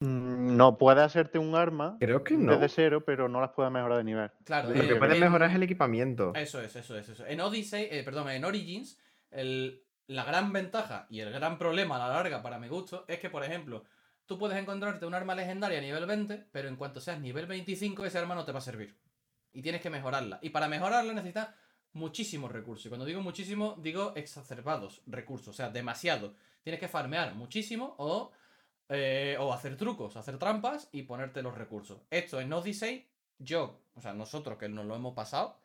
Mm, 0.00 0.56
No 0.56 0.78
puede 0.78 1.02
hacerte 1.02 1.38
un 1.38 1.54
arma 1.54 1.96
Creo 2.00 2.22
que 2.24 2.36
no. 2.36 2.52
desde 2.52 2.68
cero, 2.68 3.04
pero 3.04 3.28
no 3.28 3.40
las 3.40 3.50
puede 3.50 3.70
mejorar 3.70 3.98
de 3.98 4.04
nivel. 4.04 4.30
Claro, 4.44 4.70
Lo 4.70 4.74
que 4.86 4.96
puedes 4.96 5.18
mejorar 5.20 5.50
es 5.50 5.56
el 5.56 5.62
equipamiento. 5.62 6.32
Eso 6.34 6.60
es, 6.60 6.74
eso 6.76 6.96
es, 6.96 7.08
eso 7.08 7.24
es. 7.24 7.30
En 7.30 7.40
Odyssey, 7.40 7.88
eh, 7.90 8.02
perdón, 8.04 8.28
en 8.30 8.44
Origins, 8.44 8.98
el- 9.30 9.82
la 10.08 10.24
gran 10.24 10.52
ventaja 10.52 11.06
y 11.10 11.20
el 11.20 11.30
gran 11.30 11.58
problema 11.58 11.96
a 11.96 11.98
la 12.00 12.08
larga 12.08 12.42
para 12.42 12.58
mi 12.58 12.68
gusto 12.68 13.04
es 13.08 13.20
que, 13.20 13.30
por 13.30 13.44
ejemplo, 13.44 13.84
tú 14.26 14.38
puedes 14.38 14.58
encontrarte 14.58 15.06
un 15.06 15.14
arma 15.14 15.34
legendaria 15.34 15.78
a 15.78 15.82
nivel 15.82 16.06
20, 16.06 16.48
pero 16.50 16.68
en 16.68 16.76
cuanto 16.76 17.00
seas 17.00 17.20
nivel 17.20 17.46
25, 17.46 18.04
ese 18.06 18.18
arma 18.18 18.34
no 18.34 18.44
te 18.44 18.52
va 18.52 18.58
a 18.58 18.62
servir. 18.62 18.98
Y 19.52 19.62
tienes 19.62 19.82
que 19.82 19.90
mejorarla. 19.90 20.38
Y 20.40 20.50
para 20.50 20.66
mejorarla 20.66 21.12
necesitas 21.12 21.50
muchísimos 21.92 22.50
recursos. 22.50 22.86
Y 22.86 22.88
cuando 22.88 23.04
digo 23.04 23.20
muchísimo, 23.20 23.76
digo 23.78 24.12
exacerbados 24.16 25.02
recursos. 25.06 25.48
O 25.48 25.52
sea, 25.52 25.68
demasiado. 25.68 26.34
Tienes 26.62 26.80
que 26.80 26.88
farmear 26.88 27.34
muchísimo 27.34 27.94
o, 27.98 28.32
eh, 28.88 29.36
o 29.38 29.52
hacer 29.52 29.76
trucos, 29.76 30.16
hacer 30.16 30.38
trampas 30.38 30.88
y 30.90 31.02
ponerte 31.02 31.42
los 31.42 31.56
recursos. 31.56 32.00
Esto 32.10 32.40
en 32.40 32.52
Odyssey, 32.52 33.08
yo, 33.38 33.80
o 33.94 34.00
sea, 34.00 34.14
nosotros 34.14 34.56
que 34.56 34.70
nos 34.70 34.86
lo 34.86 34.96
hemos 34.96 35.14
pasado, 35.14 35.58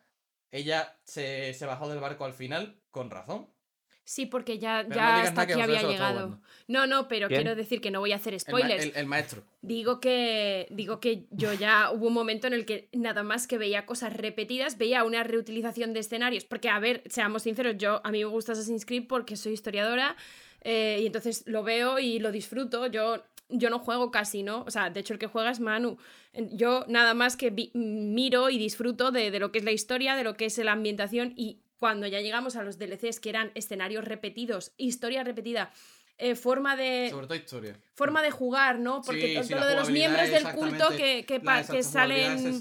ella 0.50 0.98
se, 1.04 1.54
se 1.54 1.66
bajó 1.66 1.88
del 1.88 2.00
barco 2.00 2.26
al 2.26 2.34
final 2.34 2.78
con 2.90 3.10
razón. 3.10 3.53
Sí, 4.06 4.26
porque 4.26 4.58
ya, 4.58 4.84
Pero 4.86 4.96
ya 4.96 5.22
hasta 5.22 5.42
aquí 5.42 5.52
había 5.60 5.82
llegado. 5.82 6.38
No, 6.68 6.86
no, 6.86 7.08
pero 7.08 7.28
¿Quién? 7.28 7.40
quiero 7.42 7.56
decir 7.56 7.80
que 7.80 7.90
no 7.90 8.00
voy 8.00 8.12
a 8.12 8.16
hacer 8.16 8.34
El, 8.34 8.36
ma- 8.36 8.40
spoilers. 8.58 8.84
el- 8.84 8.92
el 8.96 9.06
maestro. 9.06 9.42
Digo 9.62 9.98
que, 9.98 10.66
digo 10.70 11.00
que 11.00 11.26
yo 11.30 11.52
ya 11.54 11.90
hubo 11.90 12.08
un 12.08 12.12
momento 12.12 12.46
en 12.46 12.52
el 12.52 12.66
que 12.66 12.88
nada 12.92 13.22
más 13.22 13.46
que 13.46 13.56
veía 13.56 13.86
cosas 13.86 14.12
repetidas, 14.12 14.76
veía 14.76 15.04
una 15.04 15.24
reutilización 15.24 15.94
de 15.94 16.00
escenarios. 16.00 16.44
Porque, 16.44 16.68
a 16.68 16.78
ver, 16.78 17.02
seamos 17.06 17.44
sinceros, 17.44 17.76
yo 17.78 18.02
a 18.04 18.10
mí 18.10 18.18
me 18.18 18.24
gusta 18.26 18.52
Assassin's 18.52 18.84
Creed 18.84 19.06
porque 19.08 19.36
soy 19.36 19.52
historiadora 19.54 20.16
eh, 20.60 20.98
y 21.02 21.06
entonces 21.06 21.42
lo 21.46 21.62
veo 21.62 21.98
y 21.98 22.18
lo 22.18 22.30
disfruto. 22.30 22.86
Yo, 22.88 23.24
yo 23.48 23.70
no 23.70 23.78
juego 23.78 24.10
casi, 24.10 24.42
¿no? 24.42 24.64
O 24.66 24.70
sea, 24.70 24.90
de 24.90 25.00
hecho 25.00 25.14
el 25.14 25.18
que 25.18 25.26
juega 25.28 25.50
es 25.50 25.60
Manu. 25.60 25.96
Yo 26.52 26.84
nada 26.88 27.14
más 27.14 27.36
que 27.36 27.48
vi- 27.50 27.70
miro 27.74 28.50
y 28.50 28.58
disfruto 28.58 29.12
de, 29.12 29.30
de 29.30 29.38
lo 29.38 29.50
que 29.50 29.58
es 29.60 29.64
la 29.64 29.72
historia, 29.72 30.14
de 30.14 30.24
lo 30.24 30.34
que 30.34 30.44
es 30.46 30.58
la 30.58 30.72
ambientación 30.72 31.32
y 31.36 31.60
cuando 31.78 32.06
ya 32.06 32.20
llegamos 32.20 32.56
a 32.56 32.62
los 32.62 32.78
DLCs 32.78 33.20
que 33.20 33.28
eran 33.30 33.50
escenarios 33.54 34.04
repetidos, 34.04 34.72
historia 34.76 35.24
repetida, 35.24 35.70
eh, 36.16 36.36
forma 36.36 36.76
de 36.76 37.08
Sobre 37.10 37.26
todo 37.26 37.34
historia. 37.36 37.76
forma 37.94 38.22
de 38.22 38.30
jugar, 38.30 38.78
¿no? 38.78 39.02
Porque 39.02 39.42
Sí, 39.42 39.48
sí, 39.48 39.54
lo 39.54 39.66
de 39.66 39.74
los 39.74 39.90
miembros 39.90 40.30
del 40.30 40.44
culto 40.54 40.90
que, 40.90 41.24
que, 41.26 41.40
que 41.70 41.82
salen 41.82 42.60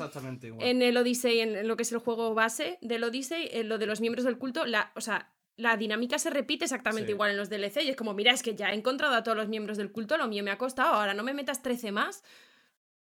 en 0.60 0.82
el 0.82 0.98
Odyssey, 0.98 1.40
en, 1.42 1.56
en 1.56 1.68
lo 1.68 1.76
que 1.78 1.84
es 1.84 1.92
el 1.92 2.00
juego 2.00 2.34
base 2.34 2.80
del 2.82 3.04
Odyssey, 3.04 3.50
en 3.52 3.70
lo 3.70 3.78
de 3.78 3.86
los 3.86 4.02
miembros 4.02 4.26
del 4.26 4.38
culto, 4.40 4.66
la, 4.66 4.92
o 4.96 5.02
sea, 5.02 5.32
la 5.56 5.78
dinámica 5.78 6.18
se 6.18 6.32
repite 6.32 6.66
exactamente 6.66 7.08
Sí. 7.10 7.14
igual 7.14 7.30
en 7.30 7.38
los 7.38 7.50
DLC 7.50 7.84
y 7.84 7.90
es 7.90 7.96
como, 7.96 8.16
mira, 8.16 8.32
es 8.32 8.42
que 8.42 8.56
ya 8.56 8.72
he 8.72 8.74
encontrado 8.76 9.14
a 9.14 9.22
todos 9.24 9.38
los 9.38 9.48
miembros 9.48 9.78
del 9.78 9.92
culto, 9.92 10.18
lo 10.18 10.28
mío 10.28 10.44
me 10.44 10.50
ha 10.50 10.58
costado, 10.58 10.96
ahora 10.96 11.14
no 11.14 11.22
me 11.24 11.36
metas 11.36 11.62
13 11.62 11.92
más. 11.92 12.24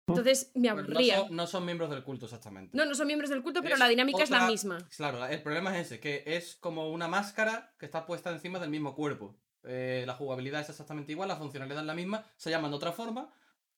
Entonces 0.07 0.51
me 0.55 0.67
no, 0.67 0.73
aburría. 0.73 1.19
son, 1.19 1.35
no 1.35 1.47
son 1.47 1.65
miembros 1.65 1.89
del 1.89 2.03
culto 2.03 2.25
exactamente. 2.25 2.75
No, 2.75 2.85
no 2.85 2.95
son 2.95 3.07
miembros 3.07 3.29
del 3.29 3.41
culto, 3.43 3.61
pero 3.61 3.75
Es 3.75 3.79
la 3.79 3.87
dinámica 3.87 4.23
es 4.23 4.29
la 4.29 4.47
misma. 4.47 4.77
Claro, 4.95 5.19
la- 5.19 5.31
el 5.31 5.41
problema 5.41 5.77
es 5.77 5.87
ese, 5.87 5.99
que 5.99 6.23
es 6.25 6.55
como 6.55 6.89
una 6.91 7.07
máscara 7.07 7.73
que 7.79 7.85
está 7.85 8.05
puesta 8.05 8.29
encima 8.31 8.59
del 8.59 8.69
mismo 8.69 8.93
cuerpo. 8.95 9.35
Eh, 9.63 10.03
la 10.07 10.15
jugabilidad 10.15 10.61
es 10.61 10.69
exactamente 10.69 11.11
igual, 11.11 11.29
la 11.29 11.35
funcionalidad 11.37 11.81
es 11.81 11.85
la 11.85 11.93
misma, 11.93 12.25
se 12.35 12.49
llaman 12.49 12.71
de 12.71 12.77
otra 12.77 12.91
forma, 12.91 13.31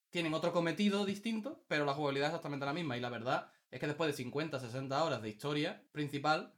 tienen 0.09 0.33
otro 0.33 0.53
cometido 0.53 1.05
distinto, 1.05 1.65
pero 1.67 1.85
la 1.85 1.93
jugabilidad 1.93 2.27
es 2.29 2.31
exactamente 2.33 2.65
la 2.65 2.73
misma. 2.73 2.95
Y 2.97 3.01
la 3.01 3.09
verdad 3.09 3.51
es 3.69 3.79
que 3.79 3.87
después 3.87 4.07
de 4.09 4.13
50, 4.15 4.59
60 4.59 5.03
horas 5.03 5.21
de 5.21 5.29
historia 5.29 5.83
principal, 5.91 6.53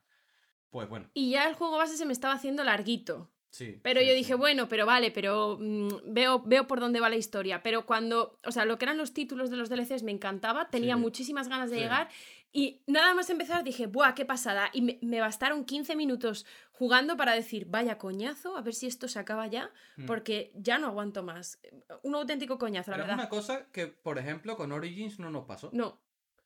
pues 0.70 0.88
bueno, 0.90 1.10
Y 1.14 1.32
ya 1.32 1.48
el 1.48 1.56
juego 1.56 1.78
base 1.78 1.98
se 1.98 2.06
me 2.06 2.14
estaba 2.14 2.34
haciendo 2.34 2.64
larguito. 2.64 3.32
Sí. 3.56 3.80
Pero 3.82 4.00
sí, 4.02 4.06
yo 4.08 4.12
sí. 4.12 4.18
dije, 4.18 4.36
bueno, 4.36 4.68
pero 4.68 4.86
vale, 4.86 5.12
pero 5.12 5.58
mm, 5.60 5.88
veo, 6.14 6.42
veo 6.46 6.68
por 6.68 6.80
dónde 6.80 7.00
va 7.00 7.10
la 7.10 7.16
historia. 7.16 7.62
Pero 7.64 7.86
cuando, 7.86 8.38
o 8.46 8.52
sea, 8.52 8.66
lo 8.66 8.78
que 8.78 8.86
eran 8.86 8.98
los 8.98 9.14
títulos 9.14 9.50
de 9.50 9.58
los 9.58 9.70
DLCs 9.70 10.04
me 10.04 10.12
encantaba, 10.12 10.70
tenía 10.70 10.98
muchísimas 10.98 11.48
ganas 11.48 11.70
de 11.70 11.78
llegar 11.78 12.10
y 12.52 12.82
nada 12.88 13.14
más 13.14 13.30
empezar 13.30 13.64
dije, 13.64 13.88
¡buah, 13.88 14.14
qué 14.16 14.24
pasada! 14.26 14.70
Y 14.74 14.82
me, 14.82 14.98
me 15.02 15.20
bastaron 15.20 15.66
15 15.66 15.96
minutos 15.96 16.46
jugando 16.72 17.18
para 17.18 17.34
decir, 17.34 17.66
vaya 17.70 17.98
coñazo, 17.98 18.56
a 18.58 18.62
ver 18.62 18.74
si 18.74 18.88
esto 18.88 19.08
se 19.08 19.20
acaba 19.20 19.48
ya, 19.48 19.72
Mm. 19.98 20.06
porque 20.06 20.52
ya 20.56 20.78
no 20.78 20.88
aguanto 20.88 21.24
más. 21.24 21.60
Un 22.04 22.16
auténtico 22.16 22.58
coñazo, 22.58 22.92
la 22.92 22.98
Pero 22.98 23.04
es 23.04 23.08
verdad. 23.10 23.24
una 23.26 23.30
cosa 23.30 23.68
que, 23.72 23.88
por 23.88 24.18
ejemplo, 24.20 24.56
con 24.58 24.72
Origins 24.74 25.20
no 25.20 25.30
nos 25.32 25.46
pasó. 25.46 25.70
No, 25.74 26.02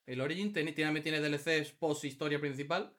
El 0.05 0.21
Origin 0.21 0.51
tiene, 0.53 0.71
tiene, 0.71 1.01
tiene 1.01 1.19
DLCs 1.19 1.71
post 1.73 2.03
historia 2.05 2.39
principal, 2.39 2.91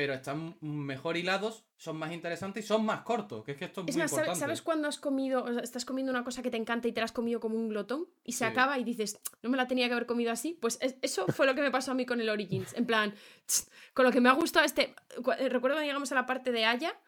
pero 0.00 0.14
están 0.14 0.56
mejor 0.62 1.18
hilados, 1.18 1.66
son 1.76 1.98
más 1.98 2.10
interesantes 2.10 2.64
y 2.64 2.66
son 2.66 2.86
más 2.86 3.02
cortos, 3.02 3.44
que 3.44 3.52
es 3.52 3.58
que 3.58 3.66
esto 3.66 3.82
es, 3.82 3.88
es 3.88 3.96
muy 3.96 4.02
más, 4.04 4.10
¿sabes, 4.10 4.22
importante. 4.28 4.40
¿sabes 4.40 4.62
cuando 4.62 4.88
has 4.88 4.98
comido, 4.98 5.44
o 5.44 5.52
sea, 5.52 5.60
estás 5.62 5.84
comiendo 5.84 6.10
una 6.10 6.24
cosa 6.24 6.40
que 6.40 6.50
te 6.50 6.56
encanta 6.56 6.88
y 6.88 6.92
te 6.92 7.02
la 7.02 7.04
has 7.04 7.12
comido 7.12 7.38
como 7.38 7.56
un 7.56 7.68
glotón 7.68 8.06
y 8.24 8.32
se 8.32 8.38
Sí. 8.38 8.44
acaba 8.44 8.78
y 8.78 8.84
dices, 8.84 9.20
no 9.42 9.50
me 9.50 9.58
la 9.58 9.66
tenía 9.68 9.88
que 9.88 9.92
haber 9.92 10.06
comido 10.06 10.32
así? 10.32 10.56
Pues 10.58 10.78
es- 10.80 10.96
eso 11.02 11.26
fue 11.26 11.44
lo 11.46 11.54
que 11.54 11.60
me 11.60 11.70
pasó 11.70 11.90
a 11.90 11.94
mí 11.94 12.06
con 12.06 12.18
el 12.18 12.30
Origins. 12.30 12.72
En 12.78 12.86
plan, 12.86 13.12
tss, 13.44 13.70
con 13.92 14.06
lo 14.06 14.10
que 14.10 14.22
me 14.22 14.30
ha 14.30 14.32
gustado 14.32 14.64
este... 14.64 14.94
eh, 15.38 15.48
Recuerdo 15.50 15.74
cuando 15.76 15.82
llegamos 15.82 16.10
a 16.12 16.14
la 16.14 16.24
parte 16.24 16.50
de 16.50 16.64
Aya, 16.64 16.98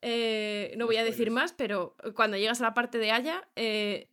eh, 0.00 0.72
no 0.78 0.86
voy 0.86 0.96
a 0.96 1.04
decir 1.04 1.30
más, 1.30 1.52
pero 1.52 1.94
cuando 2.14 2.38
llegas 2.38 2.62
a 2.62 2.64
la 2.64 2.72
parte 2.72 2.96
de 2.96 3.10
Aya, 3.10 3.46
eh, 3.56 4.08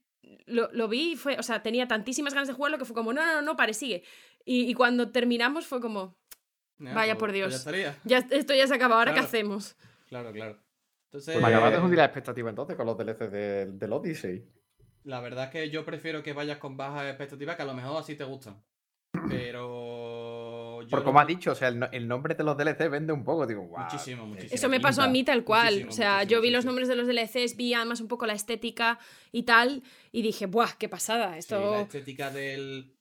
lo, 0.46 0.70
lo 0.74 0.90
vi 0.90 1.14
y 1.14 1.16
fue, 1.16 1.40
o 1.40 1.44
sea, 1.44 1.64
tenía 1.64 1.88
tantísimas 1.88 2.34
ganas 2.34 2.50
de 2.50 2.54
jugarlo 2.54 2.78
que 2.78 2.84
fue 2.86 2.96
como, 2.96 3.14
no, 3.14 3.26
no, 3.26 3.36
no, 3.36 3.42
no, 3.42 3.56
pare, 3.56 3.74
sigue. 3.74 4.04
Y, 4.44 4.70
y 4.70 4.74
cuando 4.74 5.10
terminamos 5.12 5.66
fue 5.66 5.80
como, 5.80 6.18
Ya, 6.80 6.94
vaya 6.94 7.14
pues- 7.14 7.20
por 7.20 7.30
pues 7.30 7.34
Dios. 7.34 7.52
ya 7.52 7.58
estaría. 7.58 7.96
ya, 8.04 8.18
esto 8.32 8.54
ya 8.54 8.68
se 8.68 8.74
acaba, 8.76 8.98
¿ahora 8.98 9.14
qué 9.14 9.20
hacemos? 9.22 9.76
Claro, 10.10 10.32
claro. 10.32 10.60
Entonces, 11.06 11.36
Pues 11.36 11.42
me 11.46 11.48
acabas 11.56 11.72
de 11.72 11.80
hundir 11.80 11.98
la 11.98 12.06
expectativa 12.06 12.50
entonces 12.50 12.76
con 12.76 12.86
los 12.86 12.98
DLCs 12.98 13.32
del, 13.32 13.80
del 13.80 13.94
Odyssey. 13.94 14.46
la 15.06 15.22
verdad 15.22 15.46
es 15.46 15.50
que 15.52 15.70
yo 15.70 15.86
prefiero 15.86 16.22
que 16.22 16.34
vayas 16.34 16.58
con 16.58 16.76
bajas 16.76 17.06
expectativas, 17.08 17.56
que 17.56 17.62
a 17.62 17.66
lo 17.66 17.74
mejor 17.74 18.02
así 18.02 18.16
te 18.16 18.24
gustan. 18.26 18.62
Pero. 19.30 20.82
yo 20.84 20.90
Por 20.90 21.04
como 21.04 21.20
has 21.20 21.28
dicho, 21.28 21.52
o 21.52 21.56
sea, 21.56 21.70
el, 21.70 21.80
no- 21.80 21.90
el 21.92 22.08
nombre 22.08 22.36
de 22.36 22.44
los 22.44 22.58
DLC 22.58 22.90
vende 22.90 23.14
un 23.14 23.24
poco. 23.24 23.46
Digo, 23.48 23.62
guau. 23.64 23.84
Muchísimo, 23.86 24.24
eh, 24.24 24.28
muchísimo. 24.28 24.54
Eso 24.54 24.70
me 24.70 24.80
pasó 24.80 25.02
a 25.02 25.08
mí 25.08 25.24
tal 25.24 25.44
cual. 25.44 25.66
Muchísimo, 25.74 25.90
o 25.90 25.94
sea, 25.94 26.14
muchísimo, 26.16 26.32
yo 26.32 26.42
vi 26.42 26.48
sí, 26.48 26.54
los 26.54 26.62
sí. 26.64 26.68
nombres 26.68 26.88
de 26.88 26.96
los 26.96 27.08
DLCs, 27.08 27.56
vi 27.56 27.74
además 27.74 28.02
un 28.02 28.08
poco 28.08 28.26
la 28.26 28.34
estética 28.34 29.00
y 29.32 29.44
tal, 29.44 29.84
y 30.12 30.22
dije, 30.22 30.46
¡buah, 30.48 30.74
qué 30.78 30.90
pasada! 30.90 31.34
Sí, 31.34 31.40
Esto. 31.40 31.72
la 31.72 31.82
estética 31.82 32.30
del. 32.32 32.95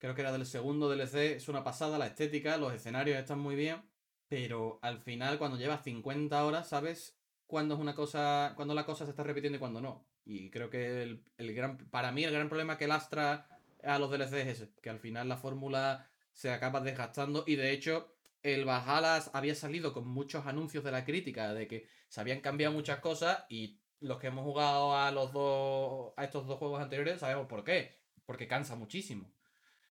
Creo 0.00 0.14
que 0.14 0.22
era 0.22 0.32
del 0.32 0.46
segundo 0.46 0.88
DLC, 0.88 1.36
es 1.36 1.48
una 1.50 1.62
pasada, 1.62 1.98
la 1.98 2.06
estética, 2.06 2.56
los 2.56 2.72
escenarios 2.72 3.18
están 3.18 3.38
muy 3.38 3.54
bien, 3.54 3.82
pero 4.28 4.78
al 4.80 4.98
final, 5.00 5.38
cuando 5.38 5.58
llevas 5.58 5.84
50 5.84 6.42
horas, 6.44 6.68
sabes 6.70 7.20
cuándo 7.46 7.74
es 7.74 7.80
una 7.80 7.94
cosa. 7.94 8.54
cuándo 8.56 8.74
la 8.74 8.86
cosa 8.86 9.04
se 9.04 9.10
está 9.10 9.22
repitiendo 9.24 9.56
y 9.56 9.60
cuándo 9.60 9.82
no. 9.82 10.06
Y 10.24 10.50
creo 10.50 10.70
que 10.70 11.02
el, 11.02 11.22
el 11.36 11.54
gran. 11.54 11.76
Para 11.90 12.12
mí, 12.12 12.24
el 12.24 12.32
gran 12.32 12.48
problema 12.48 12.78
que 12.78 12.86
lastra 12.88 13.46
a 13.84 13.98
los 13.98 14.10
DLC 14.10 14.32
es 14.34 14.48
ese, 14.48 14.72
que 14.80 14.88
al 14.88 15.00
final 15.00 15.28
la 15.28 15.36
fórmula 15.36 16.08
se 16.32 16.50
acaba 16.50 16.80
desgastando 16.80 17.44
y 17.46 17.56
de 17.56 17.72
hecho. 17.72 18.14
El 18.42 18.64
Valhalla 18.64 19.22
había 19.34 19.54
salido 19.54 19.92
con 19.92 20.08
muchos 20.08 20.46
anuncios 20.46 20.82
de 20.82 20.90
la 20.90 21.04
crítica 21.04 21.52
de 21.52 21.68
que 21.68 21.86
se 22.08 22.22
habían 22.22 22.40
cambiado 22.40 22.72
muchas 22.72 23.00
cosas 23.00 23.44
y 23.50 23.78
los 24.00 24.18
que 24.18 24.28
hemos 24.28 24.44
jugado 24.44 24.96
a 24.96 25.10
los 25.10 25.30
dos 25.34 26.14
a 26.16 26.24
estos 26.24 26.46
dos 26.46 26.58
juegos 26.58 26.80
anteriores 26.80 27.20
sabemos 27.20 27.46
por 27.48 27.64
qué, 27.64 27.98
porque 28.24 28.48
cansa 28.48 28.76
muchísimo. 28.76 29.30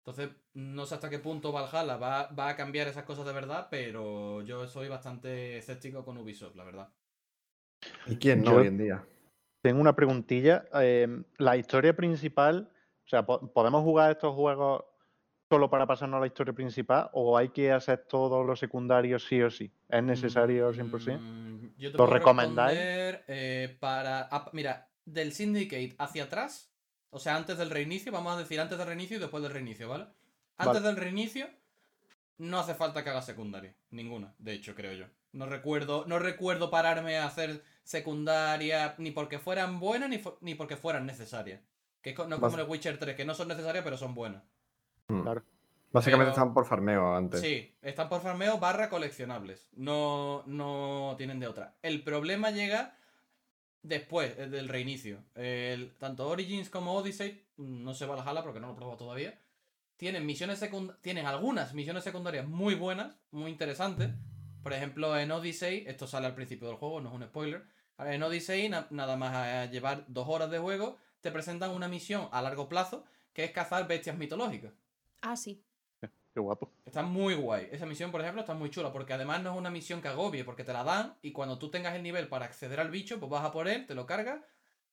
Entonces, 0.07 0.29
no 0.53 0.85
sé 0.85 0.93
hasta 0.93 1.09
qué 1.09 1.17
punto 1.17 1.51
Valhalla 1.51 1.97
va, 1.97 2.27
va 2.27 2.49
a 2.49 2.55
cambiar 2.55 2.87
esas 2.87 3.05
cosas 3.05 3.25
de 3.25 3.33
verdad, 3.33 3.69
pero 3.71 4.43
yo 4.43 4.67
soy 4.67 4.87
bastante 4.87 5.57
escéptico 5.57 6.05
con 6.05 6.15
Ubisoft, 6.19 6.55
la 6.55 6.63
verdad. 6.63 6.89
¿Y 8.05 8.17
quién 8.17 8.43
no 8.43 8.51
Yo- 8.51 8.57
hoy 8.57 8.67
en 8.67 8.77
día? 8.77 9.03
Tengo 9.63 9.81
una 9.81 9.95
preguntilla. 9.95 10.65
eh, 10.79 11.07
la 11.39 11.57
historia 11.57 11.95
principal, 11.95 12.69
o 13.03 13.07
sea, 13.09 13.25
po- 13.25 13.51
¿podemos 13.51 13.81
jugar 13.81 14.11
estos 14.11 14.35
juegos 14.35 14.83
solo 15.49 15.71
para 15.71 15.87
pasarnos 15.87 16.17
a 16.19 16.21
la 16.21 16.27
historia 16.27 16.53
principal 16.53 17.09
o 17.13 17.35
hay 17.35 17.49
que 17.49 17.71
hacer 17.71 18.05
todos 18.07 18.45
los 18.45 18.59
secundarios 18.59 19.25
sí 19.25 19.41
o 19.41 19.49
sí? 19.49 19.71
¿Es 19.89 20.03
necesario 20.03 20.71
100%? 20.71 21.19
Mm, 21.19 21.69
Yo 21.79 21.91
te 21.91 21.97
¿Lo 21.97 22.03
puedo 22.05 22.09
recomendáis? 22.19 22.77
eh, 22.79 23.75
para. 23.79 24.29
mira, 24.53 24.87
del 25.03 25.31
Syndicate 25.31 25.95
hacia 25.97 26.25
atrás, 26.25 26.74
o 27.15 27.19
sea, 27.19 27.35
antes 27.35 27.57
del 27.57 27.69
reinicio, 27.69 28.11
vamos 28.11 28.35
a 28.35 28.37
decir 28.37 28.59
antes 28.59 28.77
del 28.77 28.87
reinicio 28.87 29.17
y 29.17 29.19
después 29.19 29.41
del 29.41 29.51
reinicio, 29.53 29.87
¿vale? 29.87 30.05
Antes 30.57 30.81
Vale. 30.81 30.87
del 30.87 30.97
reinicio, 30.97 31.47
no 32.37 32.59
hace 32.59 32.75
falta 32.75 33.03
que 33.03 33.09
haga 33.09 33.21
secundaria. 33.21 33.73
Ninguna, 33.91 34.33
de 34.37 34.53
hecho, 34.53 34.75
creo 34.75 34.93
yo. 34.93 35.05
No 35.31 35.45
recuerdo, 35.45 36.05
no 36.07 36.19
recuerdo 36.19 36.69
pararme 36.69 37.17
a 37.17 37.25
hacer 37.25 37.63
secundaria 37.83 38.95
ni 38.97 39.11
porque 39.11 39.39
fueran 39.39 39.79
buenas 39.79 40.09
ni, 40.09 40.17
fu- 40.17 40.37
ni 40.41 40.55
porque 40.55 40.77
fueran 40.77 41.05
necesarias. 41.05 41.61
Que 42.01 42.11
es 42.11 42.15
co- 42.15 42.23
no 42.27 42.35
como 42.37 42.47
Vas- 42.47 42.53
en 42.53 42.59
el 42.61 42.69
Witcher 42.69 42.97
3, 42.97 43.15
que 43.15 43.25
no 43.25 43.33
son 43.33 43.47
necesarias 43.47 43.83
pero 43.83 43.97
son 43.97 44.13
buenas. 44.13 44.43
Mm. 45.07 45.21
Claro. 45.21 45.43
Básicamente 45.91 46.31
Pero- 46.31 46.41
están 46.41 46.53
por 46.53 46.65
farmeo 46.65 47.15
antes. 47.15 47.39
Sí, 47.41 47.73
están 47.81 48.09
por 48.09 48.21
farmeo 48.21 48.59
barra 48.59 48.89
coleccionables. 48.89 49.69
No, 49.73 50.43
no 50.45 51.15
tienen 51.17 51.39
de 51.39 51.47
otra. 51.47 51.75
El 51.81 52.03
problema 52.03 52.51
llega 52.51 52.97
después 53.87 54.35
del 54.37 54.67
reinicio. 54.67 55.23
Tanto 55.99 56.27
Origins 56.27 56.69
como 56.69 56.93
Odyssey, 56.93 57.45
no 57.57 57.93
se 57.93 58.05
va 58.05 58.13
a 58.15 58.17
la 58.17 58.23
jala 58.23 58.43
porque 58.43 58.59
no 58.59 58.67
lo 58.67 58.73
he 58.73 58.75
probado 58.77 58.97
todavía. 58.97 59.39
Tienen 59.97 60.25
misiones. 60.25 60.63
Tienen 61.01 61.25
algunas 61.25 61.73
misiones 61.73 62.03
secundarias 62.03 62.47
muy 62.47 62.75
buenas, 62.75 63.17
muy 63.31 63.51
interesantes. 63.51 64.09
Por 64.61 64.73
ejemplo, 64.73 65.17
en 65.17 65.31
Odyssey, 65.31 65.83
esto 65.87 66.07
sale 66.07 66.25
al 66.27 66.35
principio 66.35 66.67
del 66.67 66.77
juego, 66.77 66.99
no 66.99 67.09
es 67.09 67.15
un 67.15 67.23
spoiler. 67.23 67.63
En 67.99 68.21
Odyssey, 68.23 68.67
na- 68.67 68.87
nada 68.89 69.15
más 69.15 69.71
llevar 69.71 70.05
dos 70.07 70.27
horas 70.27 70.49
de 70.51 70.57
juego, 70.59 70.97
te 71.21 71.31
presentan 71.31 71.71
una 71.71 71.87
misión 71.87 72.27
a 72.31 72.41
largo 72.41 72.67
plazo 72.67 73.05
que 73.31 73.43
es 73.45 73.51
cazar 73.51 73.87
bestias 73.87 74.17
mitológicas. 74.17 74.73
Ah, 75.21 75.35
sí. 75.37 75.63
Qué 76.35 76.41
guapo. 76.41 76.69
Está 76.85 77.01
muy 77.01 77.33
guay. 77.33 77.69
Esa 77.71 77.85
misión, 77.85 78.11
por 78.11 78.19
ejemplo, 78.19 78.41
está 78.41 78.53
muy 78.53 78.69
chula, 78.69 78.91
porque 78.91 79.13
además 79.13 79.41
no 79.41 79.53
es 79.53 79.57
una 79.57 79.69
misión 79.69 80.01
que 80.01 80.09
agobie, 80.09 80.43
porque 80.43 80.65
te 80.65 80.73
la 80.73 80.83
dan 80.83 81.15
y 81.21 81.31
cuando 81.31 81.57
tú 81.57 81.71
tengas 81.71 81.95
el 81.95 82.03
nivel 82.03 82.27
para 82.27 82.43
acceder 82.43 82.81
al 82.81 82.91
bicho, 82.91 83.17
pues 83.21 83.29
vas 83.31 83.45
a 83.45 83.53
por 83.53 83.69
él, 83.69 83.85
te 83.87 83.95
lo 83.95 84.05
cargas 84.05 84.41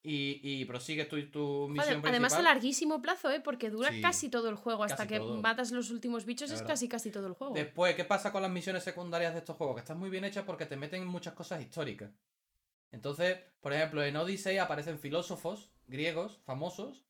y, 0.05 0.39
y 0.41 0.65
prosigues 0.67 1.09
tu, 1.09 1.17
tu 1.31 1.67
misión 1.69 1.75
Joder, 1.75 1.87
principal. 1.95 2.11
además 2.11 2.33
a 2.35 2.43
larguísimo 2.43 3.03
plazo, 3.03 3.29
¿eh? 3.29 3.41
Porque 3.41 3.71
dura 3.71 3.91
Sí. 3.91 4.01
casi 4.01 4.29
todo 4.31 4.49
el 4.51 4.55
juego. 4.55 4.85
Hasta 4.85 5.09
que 5.09 5.19
todo. 5.19 5.41
matas 5.43 5.73
los 5.73 5.91
últimos 5.91 6.25
bichos 6.27 6.49
Es 6.49 6.55
es 6.55 6.61
verdad. 6.61 6.75
casi 6.75 6.89
casi 6.89 7.11
todo 7.11 7.27
el 7.27 7.33
juego. 7.33 7.55
Después, 7.55 7.97
¿qué 7.97 8.05
pasa 8.05 8.31
con 8.31 8.43
las 8.43 8.51
misiones 8.53 8.85
secundarias 8.85 9.33
de 9.33 9.41
estos 9.41 9.57
juegos? 9.57 9.75
Que 9.75 9.81
están 9.81 9.99
muy 9.99 10.11
bien 10.11 10.25
hechas 10.25 10.45
porque 10.45 10.67
te 10.67 10.77
meten 10.77 11.05
muchas 11.09 11.35
cosas 11.35 11.61
históricas. 11.61 12.11
Entonces, 12.93 13.39
por 13.61 13.73
ejemplo, 13.73 14.03
en 14.05 14.17
Odyssey 14.17 14.59
aparecen 14.59 14.99
filósofos 15.01 15.71
griegos 15.89 16.41
famosos. 16.45 17.05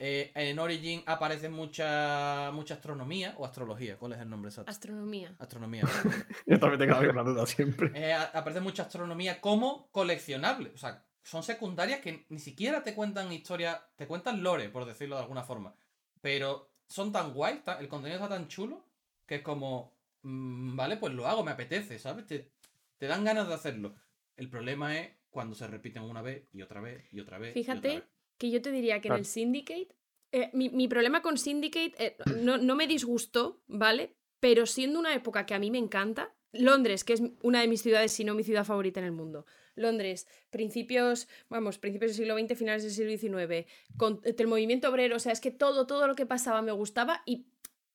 Eh, 0.00 0.30
en 0.34 0.58
Origin 0.58 1.02
aparece 1.06 1.48
mucha, 1.48 2.50
mucha 2.52 2.74
astronomía 2.74 3.34
o 3.36 3.44
astrología. 3.44 3.96
¿Cuál 3.96 4.12
es 4.12 4.20
el 4.20 4.30
nombre 4.30 4.50
exacto? 4.50 4.70
Astronomía. 4.70 5.34
Astronomía. 5.38 5.84
Yo 6.46 6.58
también 6.60 6.78
tengo 6.78 6.94
la 6.94 7.00
misma 7.00 7.22
duda 7.24 7.46
siempre. 7.46 7.90
Eh, 7.94 8.14
aparece 8.14 8.60
mucha 8.60 8.84
astronomía 8.84 9.40
como 9.40 9.90
coleccionable. 9.90 10.70
O 10.72 10.78
sea, 10.78 11.04
son 11.22 11.42
secundarias 11.42 12.00
que 12.00 12.26
ni 12.28 12.38
siquiera 12.38 12.84
te 12.84 12.94
cuentan 12.94 13.32
historia, 13.32 13.82
te 13.96 14.06
cuentan 14.06 14.42
lore, 14.42 14.68
por 14.68 14.84
decirlo 14.84 15.16
de 15.16 15.22
alguna 15.22 15.42
forma. 15.42 15.74
Pero 16.20 16.70
son 16.86 17.10
tan 17.10 17.34
guay, 17.34 17.62
el 17.80 17.88
contenido 17.88 18.22
está 18.22 18.34
tan 18.34 18.46
chulo, 18.46 18.84
que 19.26 19.36
es 19.36 19.42
como, 19.42 19.98
mm, 20.22 20.76
vale, 20.76 20.96
pues 20.96 21.12
lo 21.12 21.26
hago, 21.26 21.42
me 21.42 21.50
apetece, 21.50 21.98
¿sabes? 21.98 22.24
Te, 22.26 22.52
te 22.98 23.06
dan 23.08 23.24
ganas 23.24 23.48
de 23.48 23.54
hacerlo. 23.54 23.94
El 24.36 24.48
problema 24.48 24.96
es 24.96 25.10
cuando 25.28 25.56
se 25.56 25.66
repiten 25.66 26.04
una 26.04 26.22
vez 26.22 26.48
y 26.52 26.62
otra 26.62 26.80
vez 26.80 27.12
y 27.12 27.20
otra 27.20 27.38
vez. 27.38 27.56
y 27.56 27.60
otra 27.60 27.74
Fíjate 27.74 27.88
vez. 27.96 28.04
Que 28.38 28.50
yo 28.50 28.62
te 28.62 28.70
diría 28.70 29.00
que 29.00 29.08
en 29.08 29.14
el 29.14 29.24
Syndicate. 29.24 29.88
eh, 30.32 30.50
mi, 30.52 30.68
mi 30.68 30.88
problema 30.88 31.22
con 31.22 31.36
Syndicate 31.36 31.94
eh, 31.98 32.16
no, 32.42 32.56
no 32.58 32.76
me 32.76 32.86
disgustó, 32.86 33.62
¿vale? 33.66 34.14
Pero 34.40 34.66
siendo 34.66 34.98
una 34.98 35.14
época 35.14 35.44
que 35.44 35.54
a 35.54 35.58
mí 35.58 35.70
me 35.70 35.78
encanta, 35.78 36.34
Londres, 36.52 37.04
que 37.04 37.12
es 37.14 37.22
una 37.42 37.60
de 37.60 37.68
mis 37.68 37.82
ciudades, 37.82 38.12
si 38.12 38.24
no 38.24 38.34
mi 38.34 38.44
ciudad 38.44 38.64
favorita 38.64 39.00
en 39.00 39.06
el 39.06 39.12
mundo. 39.12 39.44
Londres, 39.74 40.26
principios, 40.50 41.28
vamos, 41.48 41.78
principios 41.78 42.12
del 42.12 42.16
siglo 42.16 42.38
XX, 42.38 42.58
finales 42.58 42.82
del 42.82 42.92
siglo 42.92 43.38
XIX, 43.38 43.66
con 43.96 44.20
el 44.24 44.46
movimiento 44.46 44.88
obrero, 44.88 45.16
o 45.16 45.18
sea, 45.18 45.32
es 45.32 45.40
que 45.40 45.50
todo, 45.50 45.86
todo 45.86 46.06
lo 46.06 46.14
que 46.14 46.26
pasaba 46.26 46.62
me 46.62 46.72
gustaba 46.72 47.22
y 47.26 47.46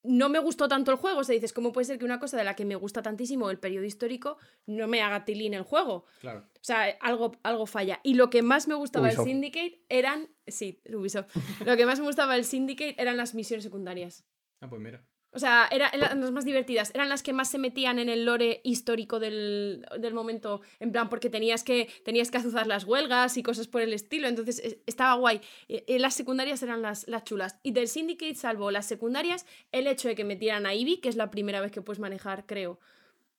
no 0.04 0.30
me 0.30 0.40
gustó 0.40 0.68
tanto 0.68 0.92
el 0.92 0.98
juego. 0.98 1.20
O 1.20 1.24
sea, 1.24 1.34
dices, 1.34 1.54
¿cómo 1.54 1.72
puede 1.72 1.86
ser 1.86 1.98
que 1.98 2.06
una 2.06 2.20
cosa 2.20 2.38
de 2.38 2.44
la 2.44 2.56
que 2.56 2.66
me 2.66 2.76
gusta 2.76 3.02
tantísimo 3.02 3.50
el 3.50 3.60
periodo 3.60 3.86
histórico 3.86 4.38
no 4.66 4.88
me 4.88 5.02
haga 5.02 5.26
tilín 5.26 5.54
el 5.54 5.64
juego? 5.64 6.06
Claro. 6.20 6.48
O 6.56 6.64
sea, 6.64 6.86
algo, 7.02 7.38
algo 7.44 7.66
falla. 7.66 8.00
Y 8.04 8.16
lo 8.16 8.30
que 8.30 8.42
más 8.42 8.68
me 8.68 8.76
gustaba 8.76 9.08
del. 9.08 9.18
Syndicate 9.18 9.84
eran. 9.90 10.30
Sí, 10.46 10.82
Ubisoft. 10.94 11.36
Lo 11.66 11.78
que 11.78 11.86
más 11.86 12.00
me 12.00 12.06
gustaba 12.06 12.34
del 12.36 12.46
Syndicate 12.46 13.02
eran 13.02 13.18
las 13.18 13.34
misiones 13.34 13.64
secundarias. 13.64 14.26
Ah, 14.60 14.70
pues 14.70 14.82
mira. 14.82 15.06
O 15.36 15.40
sea, 15.40 15.68
era- 15.72 15.90
eran 15.90 16.22
las 16.22 16.32
más 16.32 16.46
divertidas. 16.46 16.92
Eran 16.94 17.10
las 17.10 17.24
que 17.24 17.34
más 17.34 17.50
se 17.50 17.58
metían 17.58 17.98
en 17.98 18.08
el 18.10 18.24
lore 18.26 18.62
histórico 18.64 19.20
del, 19.20 19.86
del 20.00 20.14
momento. 20.14 20.62
En 20.80 20.92
plan, 20.92 21.10
porque 21.10 21.30
tenías 21.30 21.64
que, 21.64 21.90
tenías 22.06 22.30
que 22.30 22.38
azuzar 22.38 22.68
las 22.68 22.84
huelgas 22.86 23.36
y 23.38 23.44
cosas 23.44 23.68
por 23.68 23.82
el 23.82 23.94
estilo. 23.94 24.28
Entonces 24.28 24.60
es- 24.64 24.78
estaba 24.86 25.16
guay. 25.16 25.42
Eh, 25.70 25.84
eh, 25.88 25.98
las 26.00 26.14
secundarias 26.14 26.62
eran 26.62 26.82
las, 26.84 27.08
las 27.08 27.24
chulas. 27.24 27.58
Y 27.64 27.72
del 27.72 27.88
Syndicate, 27.88 28.36
salvo 28.36 28.70
las 28.70 28.86
secundarias, 28.86 29.46
el 29.72 29.88
hecho 29.88 30.08
de 30.08 30.16
que 30.16 30.24
metieran 30.24 30.66
a 30.66 30.76
Ivy, 30.76 30.98
que 30.98 31.10
es 31.10 31.16
la 31.16 31.32
primera 31.32 31.62
vez 31.62 31.72
que 31.72 31.82
puedes 31.82 32.00
manejar, 32.00 32.46
creo. 32.46 32.80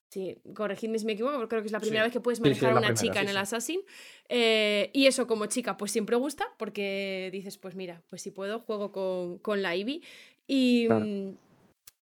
Sí, 0.08 0.36
corregidme 0.54 0.98
si 1.00 1.06
me 1.06 1.12
equivoco, 1.12 1.34
pero 1.36 1.48
creo 1.48 1.62
que 1.62 1.66
es 1.66 1.72
la 1.72 1.80
primera 1.80 2.02
Sí. 2.04 2.06
vez 2.08 2.12
que 2.12 2.20
puedes 2.20 2.38
sí, 2.38 2.42
manejar 2.42 2.68
a 2.70 2.72
una 2.72 2.80
primera, 2.88 3.00
chica 3.00 3.20
en 3.22 3.28
el. 3.28 3.36
Assassin. 3.36 3.80
Eh, 4.28 4.90
y 4.92 5.06
eso 5.06 5.26
como 5.26 5.46
chica, 5.46 5.76
pues 5.76 5.90
siempre 5.90 6.14
gusta, 6.16 6.46
porque 6.56 7.30
dices, 7.32 7.58
pues 7.58 7.74
mira, 7.74 8.02
pues 8.10 8.22
si 8.22 8.30
puedo, 8.30 8.60
juego 8.60 8.92
con, 8.92 9.38
con 9.38 9.62
la 9.62 9.74
Ivy. 9.74 10.02
Y, 10.46 10.86
Claro. 10.86 11.04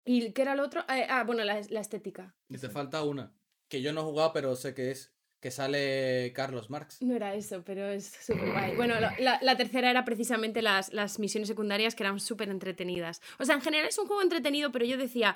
¿Y 0.05 0.33
qué 0.33 0.43
era 0.43 0.55
lo 0.55 0.65
otro? 0.65 0.81
Eh, 0.89 1.07
ah, 1.09 1.25
bueno, 1.25 1.45
la, 1.45 1.61
la 1.71 1.81
estética. 1.81 2.35
Y 2.49 2.59
te 2.59 2.69
falta 2.69 3.03
una, 3.05 3.33
que 3.69 3.83
yo 3.83 3.93
no 3.93 4.01
he 4.01 4.05
jugado, 4.05 4.33
pero 4.33 4.57
sé 4.57 4.75
que 4.75 4.91
es, 4.91 5.13
que 5.41 5.51
sale 5.51 6.33
Carlos 6.35 6.71
Marx. 6.71 7.03
No 7.03 7.15
era 7.17 7.35
eso, 7.35 7.63
pero 7.65 7.87
es 7.89 8.07
súper 8.07 8.51
guay. 8.53 8.77
Bueno, 8.77 8.99
la, 9.01 9.15
la- 9.19 9.39
la 9.43 9.57
tercera 9.57 9.91
era 9.91 10.05
precisamente 10.05 10.63
las, 10.63 10.93
las 10.93 11.19
misiones 11.19 11.49
secundarias 11.49 11.95
que 11.95 12.03
eran 12.05 12.21
súper 12.21 12.49
entretenidas. 12.49 13.21
O 13.39 13.45
sea, 13.45 13.55
en 13.57 13.61
general 13.61 13.87
es 13.89 13.99
un 13.99 14.07
juego 14.07 14.23
entretenido, 14.23 14.71
pero 14.73 14.85
yo 14.85 14.97
decía, 14.97 15.35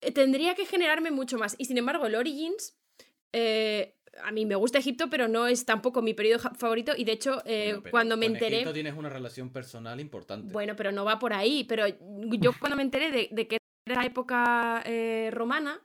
eh, 0.00 0.12
tendría 0.12 0.54
que 0.54 0.66
generarme 0.66 1.10
mucho 1.10 1.38
más. 1.38 1.54
Y 1.58 1.64
sin 1.66 1.78
embargo, 1.78 2.06
el 2.06 2.14
Origins, 2.14 2.76
eh, 3.32 3.94
a 4.22 4.32
mí 4.32 4.44
me 4.46 4.54
gusta 4.54 4.78
Egipto, 4.78 5.08
pero 5.10 5.28
no 5.28 5.46
es 5.46 5.64
tampoco 5.64 6.00
mi 6.02 6.12
periodo 6.14 6.50
favorito. 6.54 6.92
Y 6.96 7.04
de 7.04 7.12
hecho, 7.12 7.42
eh, 7.46 7.74
Bueno, 7.74 7.90
cuando 7.90 8.16
me 8.16 8.26
con 8.26 8.34
enteré... 8.36 8.56
Egipto 8.56 8.72
tienes 8.74 8.94
una 8.94 9.08
relación 9.08 9.50
personal 9.50 9.98
importante. 10.00 10.52
Bueno, 10.52 10.76
pero 10.76 10.92
no 10.92 11.04
va 11.04 11.18
por 11.18 11.32
ahí. 11.32 11.64
Pero 11.64 11.86
yo 11.88 12.52
cuando 12.58 12.76
me 12.76 12.82
enteré 12.82 13.10
de, 13.10 13.28
de 13.30 13.48
que 13.48 13.58
era 13.86 14.04
época 14.04 14.82
eh, 14.84 15.30
romana, 15.32 15.80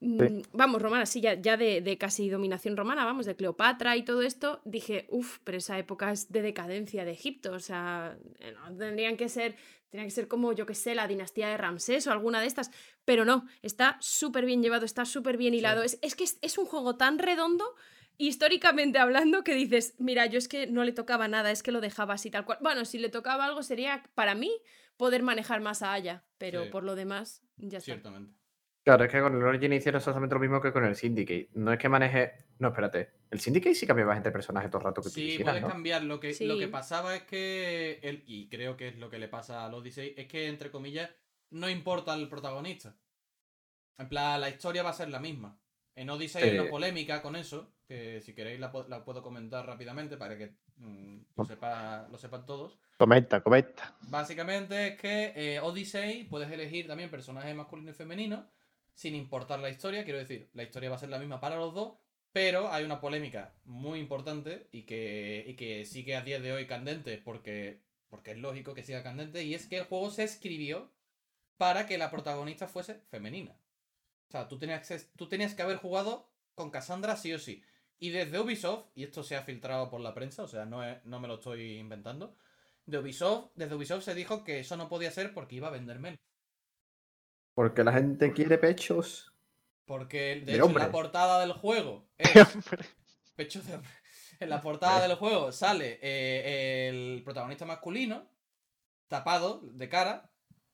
mm, 0.00 0.40
vamos, 0.52 0.80
romana, 0.80 1.04
sí, 1.04 1.20
ya, 1.20 1.34
ya 1.34 1.56
de, 1.56 1.82
de 1.82 1.98
casi 1.98 2.30
dominación 2.30 2.76
romana, 2.76 3.04
vamos, 3.04 3.26
de 3.26 3.36
Cleopatra 3.36 3.96
y 3.96 4.02
todo 4.02 4.22
esto, 4.22 4.62
dije, 4.64 5.06
uff, 5.10 5.38
pero 5.44 5.58
esa 5.58 5.78
época 5.78 6.10
es 6.10 6.32
de 6.32 6.42
decadencia 6.42 7.04
de 7.04 7.12
Egipto. 7.12 7.52
O 7.52 7.60
sea, 7.60 8.16
eh, 8.40 8.52
no, 8.52 8.76
tendrían 8.76 9.16
que 9.18 9.28
ser, 9.28 9.56
tendría 9.90 10.06
que 10.06 10.10
ser 10.10 10.26
como, 10.26 10.52
yo 10.54 10.64
que 10.64 10.74
sé, 10.74 10.94
la 10.94 11.06
dinastía 11.06 11.48
de 11.48 11.58
Ramsés 11.58 12.06
o 12.06 12.12
alguna 12.12 12.40
de 12.40 12.46
estas. 12.46 12.70
Pero 13.04 13.26
no, 13.26 13.46
está 13.62 13.98
súper 14.00 14.46
bien 14.46 14.62
llevado, 14.62 14.86
está 14.86 15.04
súper 15.04 15.36
bien 15.36 15.52
hilado. 15.52 15.82
Es, 15.82 15.98
es 16.00 16.16
que 16.16 16.24
es, 16.24 16.38
es 16.40 16.56
un 16.56 16.64
juego 16.64 16.96
tan 16.96 17.18
redondo 17.18 17.74
históricamente 18.16 18.98
hablando 18.98 19.44
que 19.44 19.54
dices, 19.54 19.94
mira, 19.98 20.24
yo 20.26 20.38
es 20.38 20.48
que 20.48 20.66
no 20.66 20.84
le 20.84 20.92
tocaba 20.92 21.28
nada, 21.28 21.50
es 21.50 21.62
que 21.62 21.72
lo 21.72 21.80
dejaba 21.82 22.14
así 22.14 22.30
tal 22.30 22.46
cual. 22.46 22.58
Bueno, 22.62 22.84
si 22.84 22.98
le 22.98 23.10
tocaba 23.10 23.44
algo 23.44 23.62
sería 23.62 24.02
para 24.14 24.34
mí 24.34 24.50
poder 24.96 25.22
manejar 25.22 25.60
más 25.60 25.82
a 25.82 25.92
Aya, 25.92 26.24
pero 26.38 26.64
Sí. 26.64 26.70
por 26.70 26.84
lo 26.84 26.94
demás 26.94 27.42
ya 27.56 27.78
está. 27.78 27.92
Ciertamente. 27.92 28.34
Claro, 28.84 29.04
es 29.04 29.10
que 29.10 29.20
con 29.20 29.34
el 29.34 29.42
Origin 29.42 29.72
hicieron 29.72 29.98
exactamente 29.98 30.34
lo 30.34 30.40
mismo 30.42 30.60
que 30.60 30.70
con 30.72 30.84
el 30.84 30.94
Syndicate. 30.94 31.48
No 31.54 31.72
es 31.72 31.78
que 31.78 31.88
maneje. 31.88 32.32
No, 32.58 32.68
espérate. 32.68 33.12
El 33.30 33.40
Syndicate 33.40 33.74
sí 33.74 33.86
cambiabas 33.86 34.18
entre 34.18 34.30
personajes 34.30 34.70
todo 34.70 34.80
el 34.80 34.84
rato 34.84 35.00
que 35.00 35.08
tú 35.08 35.14
Sí, 35.14 35.22
quisieras, 35.22 35.52
puedes 35.54 35.62
¿no? 35.62 35.68
cambiar. 35.68 36.02
Lo 36.04 36.20
que, 36.20 36.36
lo 36.40 36.58
que 36.58 36.68
pasaba 36.68 37.16
es 37.16 37.22
que, 37.22 37.98
el, 38.02 38.22
y 38.26 38.48
creo 38.50 38.76
que 38.76 38.88
es 38.88 38.98
lo 38.98 39.08
que 39.08 39.18
le 39.18 39.28
pasa 39.28 39.64
al 39.64 39.72
Odyssey, 39.72 40.12
es 40.18 40.26
que, 40.28 40.48
entre 40.48 40.70
comillas, 40.70 41.10
no 41.50 41.70
importa 41.70 42.12
el 42.14 42.28
protagonista. 42.28 42.94
En 43.98 44.08
plan, 44.08 44.38
la 44.40 44.50
historia 44.50 44.82
va 44.82 44.90
a 44.90 44.94
ser 44.94 45.08
la 45.08 45.18
misma. 45.20 45.58
En 45.96 46.10
Odyssey 46.10 46.42
hay 46.42 46.50
Sí. 46.50 46.58
una 46.58 46.68
polémica 46.70 47.22
con 47.22 47.36
eso, 47.36 47.73
que 47.86 48.20
si 48.20 48.34
queréis 48.34 48.60
la, 48.60 48.72
puedo 48.72 49.22
comentar 49.22 49.66
rápidamente 49.66 50.16
para 50.16 50.36
que 50.38 50.54
mm, 50.76 51.18
lo, 51.36 51.44
sepa, 51.44 52.08
lo 52.10 52.18
sepan 52.18 52.46
todos. 52.46 52.78
Comenta, 52.96 53.42
comenta. 53.42 53.96
Básicamente 54.02 54.88
es 54.88 55.00
que 55.00 55.32
eh, 55.34 55.60
Odyssey 55.60 56.24
puedes 56.24 56.50
elegir 56.50 56.86
también 56.86 57.10
personajes 57.10 57.54
masculino 57.54 57.90
y 57.90 57.94
femenino, 57.94 58.48
sin 58.94 59.14
importar 59.14 59.58
la 59.60 59.70
historia. 59.70 60.04
Quiero 60.04 60.18
decir, 60.18 60.48
la 60.54 60.62
historia 60.62 60.90
va 60.90 60.96
a 60.96 61.00
ser 61.00 61.08
la 61.10 61.18
misma 61.18 61.40
para 61.40 61.56
los 61.56 61.74
dos, 61.74 61.94
pero 62.32 62.72
hay 62.72 62.84
una 62.84 63.00
polémica 63.00 63.54
muy 63.64 63.98
importante 64.00 64.68
y 64.72 64.82
que, 64.82 65.44
y 65.46 65.54
que 65.54 65.84
sigue 65.84 66.16
a 66.16 66.22
día 66.22 66.40
de 66.40 66.52
hoy 66.52 66.66
candente 66.66 67.18
porque, 67.18 67.80
porque 68.08 68.32
es 68.32 68.38
lógico 68.38 68.74
que 68.74 68.82
siga 68.82 69.02
candente, 69.02 69.42
y 69.44 69.54
es 69.54 69.66
que 69.66 69.78
el 69.78 69.84
juego 69.84 70.10
se 70.10 70.24
escribió 70.24 70.90
para 71.56 71.86
que 71.86 71.98
la 71.98 72.10
protagonista 72.10 72.66
fuese 72.66 72.94
femenina. 73.10 73.56
O 74.28 74.32
sea, 74.32 74.48
tú 74.48 74.58
tenías, 74.58 74.88
que- 74.88 74.98
tú 75.16 75.28
tenías 75.28 75.54
que 75.54 75.62
haber 75.62 75.76
jugado 75.76 76.28
con 76.54 76.70
Cassandra 76.70 77.16
sí 77.16 77.32
o 77.32 77.38
sí. 77.38 77.62
Y 78.04 78.10
desde 78.10 78.38
Ubisoft, 78.38 78.86
y 78.94 79.02
esto 79.04 79.22
se 79.22 79.34
ha 79.36 79.42
filtrado 79.42 79.88
por 79.88 80.00
la 80.00 80.12
prensa, 80.14 80.42
o 80.42 80.48
sea, 80.48 80.64
no, 80.66 80.84
es- 80.84 81.02
no 81.06 81.20
me 81.20 81.28
lo 81.28 81.34
estoy 81.36 81.78
inventando, 81.78 82.36
de 82.86 82.98
Ubisoft, 82.98 83.52
desde 83.54 83.74
Ubisoft 83.74 84.04
se 84.04 84.14
dijo 84.14 84.44
que 84.44 84.60
eso 84.60 84.76
no 84.76 84.88
podía 84.90 85.10
ser 85.10 85.32
porque 85.32 85.56
iba 85.56 85.68
a 85.68 85.70
vender 85.78 85.98
menos. 85.98 86.18
Porque 87.54 87.82
la 87.84 87.92
gente 87.92 88.32
quiere 88.32 88.58
pechos. 88.58 89.32
Porque 89.86 90.42
de, 90.44 90.52
De 90.52 90.52
hecho, 90.52 90.56
en 90.56 90.62
hombre. 90.62 90.82
la 90.84 90.90
portada 90.92 91.40
del 91.40 91.52
juego 91.52 92.06
es 92.18 92.46
pecho 93.36 93.62
de 93.62 93.74
hombre. 93.76 93.90
En 94.40 94.50
la 94.50 94.60
portada 94.60 95.06
del 95.08 95.16
juego 95.16 95.50
sale 95.52 95.98
eh, 96.02 96.88
el 96.88 97.22
protagonista 97.24 97.64
masculino, 97.64 98.28
tapado 99.08 99.60
de 99.62 99.88
cara, 99.88 100.30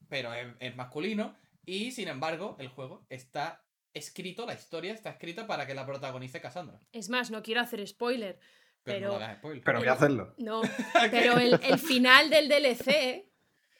pero 0.08 0.32
es, 0.34 0.48
es 0.58 0.74
masculino. 0.74 1.36
Y 1.64 1.92
sin 1.92 2.08
embargo, 2.08 2.56
el 2.58 2.68
juego 2.68 3.04
está 3.08 3.62
escrito, 3.94 4.46
la 4.46 4.54
historia 4.54 4.92
está 4.92 5.10
escrita 5.10 5.46
para 5.46 5.66
que 5.66 5.74
la 5.74 5.86
protagonice 5.86 6.40
Cassandra. 6.40 6.80
Es 6.92 7.08
más, 7.08 7.30
no 7.30 7.42
quiero 7.42 7.60
hacer 7.60 7.86
spoiler, 7.86 8.38
Pero, 8.82 8.98
Pero- 8.98 9.08
no 9.08 9.14
hagas 9.16 9.38
spoiler. 9.38 9.62
Pero 9.64 9.78
voy 9.78 9.88
a 9.88 9.92
hacerlo. 9.92 10.34
no, 10.38 10.62
pero 11.10 11.38
el, 11.38 11.60
el 11.62 11.78
final 11.78 12.30
del 12.30 12.48
DLC 12.48 13.29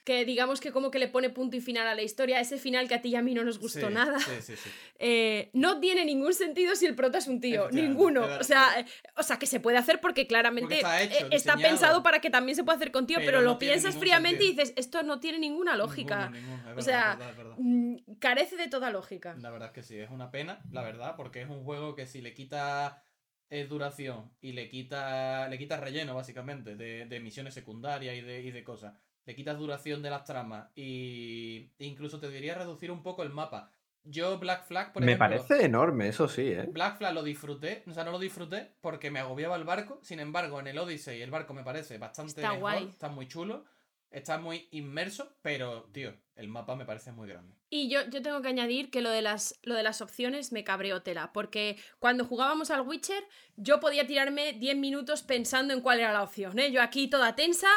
que 0.05 0.25
digamos 0.25 0.61
que 0.61 0.73
como 0.73 0.91
que 0.91 0.99
le 0.99 1.09
pone 1.09 1.31
punto 1.31 1.57
y 1.57 1.61
final 1.61 1.87
a 1.87 1.95
la 1.95 2.03
historia, 2.03 2.41
ese 2.41 2.59
final 2.59 2.89
que 2.89 2.95
a 2.95 3.03
ti 3.03 3.11
y 3.11 3.17
a 3.17 3.23
mí 3.23 3.35
no 3.35 3.45
nos 3.45 3.59
gustó 3.59 3.89
Sí, 3.89 3.95
nada. 3.95 4.19
Sí, 4.19 4.31
sí, 4.41 4.57
sí. 4.57 4.71
eh, 4.99 5.51
no 5.53 5.79
tiene 5.81 6.05
ningún 6.05 6.33
sentido 6.35 6.75
si 6.75 6.87
el 6.87 6.95
prota 6.95 7.19
es 7.19 7.29
un 7.29 7.41
tío, 7.41 7.71
ninguno. 7.71 8.21
es 8.23 8.27
verdad. 8.29 8.41
O 8.41 8.45
sea, 8.45 8.81
eh, 8.81 8.87
o 9.17 9.23
sea, 9.23 9.39
que 9.39 9.47
se 9.47 9.61
puede 9.61 9.77
hacer 9.79 10.01
porque 10.01 10.27
claramente 10.27 10.61
Porque 10.67 10.77
está 10.77 11.03
hecho, 11.03 11.27
eh, 11.27 11.29
está 11.33 11.53
diseñado. 11.57 11.63
pensado 11.77 12.03
para 12.03 12.21
que 12.21 12.31
también 12.31 12.57
se 12.57 12.65
pueda 12.65 12.77
hacer 12.77 12.93
con 12.93 13.07
tío, 13.07 13.19
Pero 13.19 13.27
pero, 13.31 13.39
no 13.43 13.45
lo 13.53 13.59
piensas 13.59 13.97
fríamente 13.97 14.45
y 14.45 14.49
dices, 14.53 14.73
esto 14.77 15.03
no 15.03 15.21
tiene 15.21 15.39
ninguna 15.39 15.77
lógica. 15.77 16.31
Ninguno, 16.31 16.57
ninguno, 16.57 16.57
es 16.57 16.65
o 16.73 16.75
verdad, 16.77 16.83
sea, 16.85 17.13
es 17.13 17.19
verdad, 17.19 17.31
es 17.31 17.37
verdad. 17.37 17.55
mm, 17.59 17.97
carece 18.19 18.57
de 18.57 18.69
toda 18.69 18.91
lógica. 18.91 19.37
La 19.39 19.51
verdad 19.51 19.69
es 19.69 19.75
que 19.75 19.83
sí, 19.83 19.99
es 19.99 20.11
una 20.11 20.31
pena, 20.31 20.61
la 20.71 20.83
verdad, 20.83 21.15
porque 21.17 21.43
es 21.43 21.49
un 21.49 21.63
juego 21.65 21.95
que 21.95 22.07
si 22.07 22.21
le 22.21 22.35
quita 22.35 23.03
eh, 23.51 23.67
duración 23.67 24.33
y 24.41 24.53
le 24.53 24.69
quita 24.69 25.49
le 25.49 25.59
quita 25.59 25.77
relleno, 25.77 26.15
básicamente, 26.15 26.77
de, 26.77 27.07
de 27.07 27.21
misiones 27.21 27.53
secundarias 27.55 28.15
y 28.17 28.21
de, 28.21 28.41
y 28.43 28.51
de 28.51 28.63
cosas, 28.65 28.95
le 29.25 29.35
quitas 29.35 29.59
duración 29.59 30.03
de 30.03 30.11
las 30.11 30.25
tramas 30.25 30.69
y 30.75 31.71
e 31.79 31.85
incluso 31.85 32.19
te 32.19 32.31
diría 32.31 32.55
reducir 32.55 32.91
un 32.91 33.03
poco 33.03 33.23
el 33.23 33.31
mapa. 33.31 33.71
Yo 34.03 34.39
Black 34.39 34.65
Flag, 34.67 34.93
por 34.93 35.03
Me 35.03 35.13
ejemplo, 35.13 35.37
parece 35.37 35.65
enorme, 35.65 36.09
eso 36.09 36.27
sí, 36.27 36.49
¿eh? 36.49 36.67
Black 36.71 36.97
Flag 36.99 37.13
lo 37.13 37.23
disfruté, 37.23 37.85
o 37.87 37.93
sea, 37.93 38.03
no 38.03 38.13
lo 38.13 38.19
disfruté 38.19 38.73
porque 38.81 39.11
me 39.11 39.21
agobiaba 39.21 39.57
el 39.57 39.65
barco. 39.65 40.01
Sin 40.03 40.21
embargo, 40.21 40.59
en 40.59 40.69
el 40.69 40.79
Odyssey 40.79 41.21
el 41.21 41.31
barco 41.31 41.53
me 41.53 41.63
parece 41.63 41.99
bastante 41.99 42.31
Está 42.31 42.49
mejor, 42.55 42.61
guay. 42.61 42.89
está 42.89 43.09
muy 43.11 43.29
chulo, 43.29 43.67
está 44.11 44.39
muy 44.39 44.69
inmerso, 44.71 45.37
pero, 45.43 45.85
tío, 45.93 46.15
el 46.35 46.49
mapa 46.49 46.77
me 46.77 46.87
parece 46.87 47.13
muy 47.13 47.29
grande. 47.29 47.55
Y 47.69 47.91
yo, 47.91 48.01
yo 48.09 48.23
tengo 48.23 48.41
que 48.41 48.49
añadir 48.49 48.91
que 48.91 49.03
lo 49.03 49.11
de, 49.11 49.23
las, 49.23 49.61
lo 49.63 49.75
de 49.75 49.83
las 49.83 50.01
opciones 50.01 50.51
me 50.51 50.65
cabreó 50.65 51.03
tela, 51.03 51.33
porque 51.33 51.77
cuando 51.99 52.25
jugábamos 52.25 52.71
al 52.71 52.81
Witcher 52.81 53.23
yo 53.57 53.79
podía 53.79 54.07
tirarme 54.07 54.55
10 54.55 54.77
minutos 54.79 55.23
pensando 55.23 55.75
en 55.75 55.83
cuál 55.83 56.01
era 56.01 56.13
la 56.13 56.23
opción. 56.23 56.59
¿eh? 56.59 56.73
Yo 56.73 56.83
aquí 56.83 57.09
toda 57.09 57.37
tensa 57.37 57.69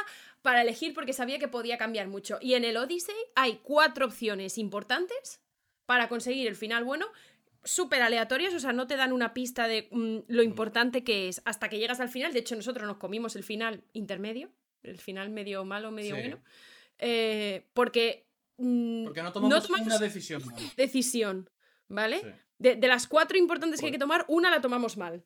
para 0.44 0.62
elegir 0.62 0.94
porque 0.94 1.14
sabía 1.14 1.40
que 1.40 1.48
podía 1.48 1.80
cambiar 1.80 2.08
mucho. 2.08 2.38
Y 2.42 2.54
en 2.54 2.66
el 2.66 2.78
Odyssey 2.78 3.16
hay 3.36 3.62
cuatro 3.64 4.06
opciones 4.06 4.60
importantes 4.60 5.42
para 5.88 6.08
conseguir 6.10 6.48
el 6.48 6.56
final 6.56 6.84
bueno, 6.84 7.08
súper 7.64 8.02
aleatorias, 8.02 8.54
o 8.54 8.60
sea, 8.60 8.74
no 8.74 8.86
te 8.86 8.98
dan 8.98 9.14
una 9.14 9.34
pista 9.34 9.68
de 9.68 9.88
mm, 9.90 10.18
lo 10.28 10.44
importante 10.44 11.04
que 11.04 11.30
es 11.30 11.42
hasta 11.46 11.70
que 11.70 11.80
llegas 11.80 12.00
al 12.02 12.10
final. 12.10 12.34
De 12.34 12.40
hecho, 12.40 12.56
nosotros 12.56 12.86
nos 12.86 12.98
comimos 12.98 13.36
el 13.36 13.44
final 13.44 13.84
intermedio, 13.94 14.52
el 14.84 15.00
final 15.00 15.30
medio 15.30 15.64
malo, 15.66 15.92
medio 15.92 16.16
Sí. 16.16 16.22
bueno, 16.22 16.40
eh, 17.00 17.66
porque... 17.74 18.28
mm, 18.58 19.06
Porque 19.06 19.24
no 19.24 19.32
tomamos, 19.32 19.66
tomamos 19.66 19.88
una 19.88 19.98
decisión. 19.98 20.46
mal. 20.46 20.56
decisión, 20.76 21.50
¿vale? 21.88 22.20
Sí. 22.20 22.28
De, 22.60 22.76
de 22.76 22.88
las 22.88 23.08
cuatro 23.08 23.38
importantes 23.38 23.80
que 23.80 23.88
hay 23.88 23.92
que 23.94 23.98
tomar, 23.98 24.26
una 24.28 24.52
la 24.52 24.62
tomamos 24.62 24.98
mal. 24.98 25.24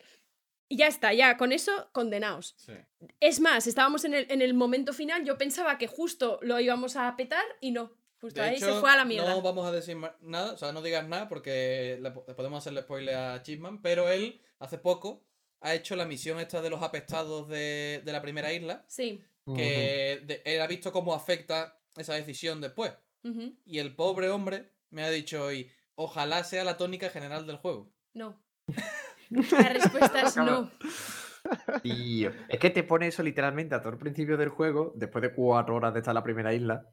Y 0.70 0.78
ya 0.78 0.88
está, 0.88 1.13
ya 1.13 1.38
con 1.38 1.51
eso 1.53 1.89
condenados. 1.93 2.53
Sí. 2.57 2.74
Es 3.20 3.39
más, 3.39 3.68
estábamos 3.68 4.03
en 4.05 4.13
el, 4.13 4.30
en 4.30 4.41
el 4.41 4.53
momento 4.53 4.91
final, 4.93 5.24
yo 5.24 5.38
pensaba 5.38 5.78
que 5.78 5.88
justo 5.88 6.39
lo 6.41 6.59
íbamos 6.59 6.95
a 6.95 7.15
petar 7.15 7.45
y 7.61 7.72
no. 7.72 7.91
Justo 8.20 8.41
De 8.41 8.47
ahí 8.49 8.55
hecho, 8.57 8.74
se 8.74 8.80
fue 8.82 8.89
a 8.91 8.95
la 8.97 9.05
mierda. 9.05 9.30
No 9.30 9.41
vamos 9.41 9.65
a 9.68 9.72
decir 9.72 9.95
nada, 10.22 10.53
o 10.53 10.57
sea, 10.57 10.72
no 10.72 10.82
digas 10.82 11.07
nada 11.07 11.30
porque 11.30 11.99
le 12.01 12.11
po- 12.11 12.26
podemos 12.26 12.57
hacerle 12.59 12.82
spoiler 12.82 13.15
a 13.15 13.43
Chipman, 13.43 13.82
pero 13.82 14.09
él 14.09 14.41
hace 14.59 14.78
poco 14.80 15.24
ha 15.61 15.74
hecho 15.76 15.95
la 15.95 16.05
misión 16.05 16.39
esta 16.39 16.61
de 16.61 16.70
los 16.72 16.82
apestados 16.82 17.47
de, 17.47 18.01
de 18.03 18.11
la 18.11 18.22
primera 18.22 18.51
isla, 18.51 18.84
Sí. 18.88 19.22
que 19.55 20.22
de- 20.26 20.41
él 20.45 20.61
ha 20.61 20.68
visto 20.68 20.91
cómo 20.91 21.13
afecta 21.13 21.80
esa 21.95 22.15
decisión 22.15 22.59
después. 22.61 22.91
Y 23.65 23.80
el 23.80 23.93
pobre 23.95 24.30
hombre 24.30 24.72
me 24.89 25.03
ha 25.03 25.09
dicho 25.09 25.43
hoy, 25.43 25.70
ojalá 25.95 26.43
sea 26.43 26.63
la 26.63 26.78
tónica 26.78 27.09
general 27.09 27.45
del 27.45 27.57
juego. 27.57 27.91
No. 28.13 28.41
La 29.30 29.70
respuesta 29.70 30.22
es 30.22 30.38
no. 30.38 30.70
Tío, 31.84 32.32
es 32.50 32.60
que 32.60 32.70
te 32.70 32.84
pone 32.84 33.08
eso 33.08 33.24
literalmente 33.24 33.74
a 33.76 33.80
todo 33.82 33.94
el 33.94 34.00
principio 34.00 34.36
del 34.38 34.50
juego, 34.50 34.92
después 34.96 35.22
de 35.22 35.34
cuatro 35.34 35.76
horas 35.76 35.94
de 35.94 36.00
estar 36.00 36.12
en 36.12 36.16
la 36.16 36.24
primera 36.24 36.54
isla. 36.54 36.86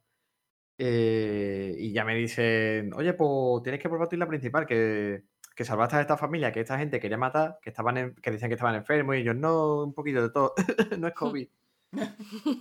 eh, 0.78 1.74
y 1.78 1.92
ya 1.92 2.04
me 2.04 2.14
dicen, 2.14 2.92
oye, 2.94 3.12
pues 3.14 3.62
tienes 3.62 3.80
que 3.80 3.88
probar 3.88 4.08
tu 4.08 4.16
isla 4.16 4.26
principal, 4.28 4.66
que, 4.66 5.22
que 5.54 5.64
salvaste 5.64 5.96
a 5.96 6.00
esta 6.00 6.16
familia, 6.16 6.52
que 6.52 6.60
esta 6.60 6.78
gente 6.78 7.00
quería 7.00 7.16
matar, 7.18 7.58
que 7.62 7.70
estaban 7.70 7.96
en- 7.96 8.14
que 8.16 8.30
decían 8.30 8.48
que 8.50 8.54
estaban 8.54 8.74
enfermos, 8.74 9.16
y 9.16 9.22
yo, 9.24 9.34
no, 9.34 9.84
un 9.84 9.94
poquito 9.94 10.22
de 10.22 10.30
todo, 10.30 10.54
no 10.98 11.08
es 11.08 11.14
COVID. 11.14 11.48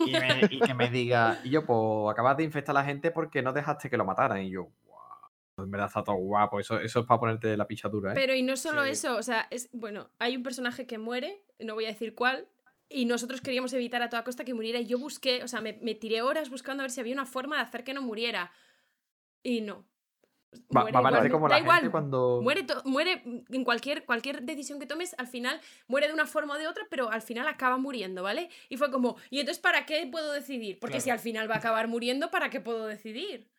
y, 0.06 0.16
y 0.56 0.60
que 0.60 0.74
me 0.76 0.90
diga, 0.90 1.40
y 1.44 1.50
yo, 1.50 1.66
pues 1.66 2.12
acabas 2.12 2.38
de 2.38 2.44
infectar 2.44 2.76
a 2.76 2.80
la 2.82 2.86
gente 2.86 3.10
porque 3.12 3.42
no 3.42 3.52
dejaste 3.54 3.90
que 3.90 3.98
lo 3.98 4.06
mataran. 4.06 4.42
Y 4.44 4.52
yo, 4.52 4.70
en 5.58 5.70
verdad 5.72 5.88
está 5.88 6.04
todo 6.04 6.16
guapo, 6.16 6.60
eso, 6.60 6.80
eso 6.80 7.02
es 7.02 7.06
para 7.06 7.20
ponerte 7.20 7.56
la 7.56 7.68
pichadura, 7.68 8.12
¿eh? 8.12 8.16
Pero 8.16 8.34
y 8.34 8.42
no 8.44 8.58
solo 8.58 8.84
Sí. 8.86 8.90
eso, 8.92 9.16
o 9.18 9.24
sea, 9.24 9.48
es 9.52 9.70
bueno, 9.72 10.10
hay 10.20 10.36
un 10.36 10.44
personaje 10.44 10.88
que 10.88 10.98
muere, 10.98 11.44
no 11.60 11.76
voy 11.76 11.86
a 11.86 11.90
decir 11.90 12.16
cuál, 12.16 12.48
y 12.90 13.06
nosotros 13.06 13.42
queríamos 13.42 13.74
evitar 13.74 14.02
a 14.02 14.10
toda 14.10 14.24
costa 14.24 14.44
que 14.46 14.54
muriera. 14.54 14.80
Y 14.80 14.86
yo 14.88 15.00
busqué, 15.00 15.44
o 15.44 15.48
sea, 15.48 15.62
me, 15.62 15.74
me 15.82 15.96
tiré 15.96 16.22
horas 16.22 16.50
buscando 16.50 16.82
a 16.82 16.86
ver 16.86 16.92
si 16.92 17.00
había 17.02 17.14
una 17.14 17.26
forma 17.26 17.56
de 17.58 17.64
hacer 17.64 17.84
que 17.84 17.94
no 17.94 18.02
muriera. 18.02 18.52
Y 19.42 19.62
no. 19.62 19.86
Va, 20.76 20.84
va 20.84 21.00
a 21.00 21.02
parecer 21.02 21.26
igual, 21.26 21.32
como 21.32 21.50
da 21.50 21.56
la 21.56 21.62
igual. 21.62 21.78
gente 21.78 21.92
cuando... 21.92 22.40
Muere, 22.44 22.64
to- 22.64 22.82
muere 22.86 23.24
en 23.50 23.64
cualquier, 23.64 24.06
cualquier 24.06 24.44
decisión 24.44 24.80
que 24.80 24.86
tomes, 24.86 25.16
al 25.18 25.26
final 25.28 25.60
muere 25.88 26.08
de 26.08 26.14
una 26.14 26.28
forma 26.28 26.54
o 26.54 26.58
de 26.60 26.68
otra, 26.68 26.86
pero 26.92 27.10
al 27.12 27.24
final 27.24 27.48
acaba 27.48 27.78
muriendo, 27.78 28.22
¿vale? 28.22 28.50
Y 28.70 28.78
fue 28.78 28.92
como, 28.92 29.18
¿y 29.32 29.40
entonces 29.40 29.60
para 29.62 29.88
qué 29.88 30.08
puedo 30.12 30.32
decidir? 30.32 30.80
Porque 30.80 31.00
si 31.00 31.06
Claro. 31.06 31.18
al 31.20 31.24
final 31.24 31.50
va 31.50 31.56
a 31.56 31.58
acabar 31.60 31.88
muriendo, 31.88 32.30
¿para 32.30 32.52
qué 32.52 32.60
puedo 32.62 32.86
decidir? 32.86 33.50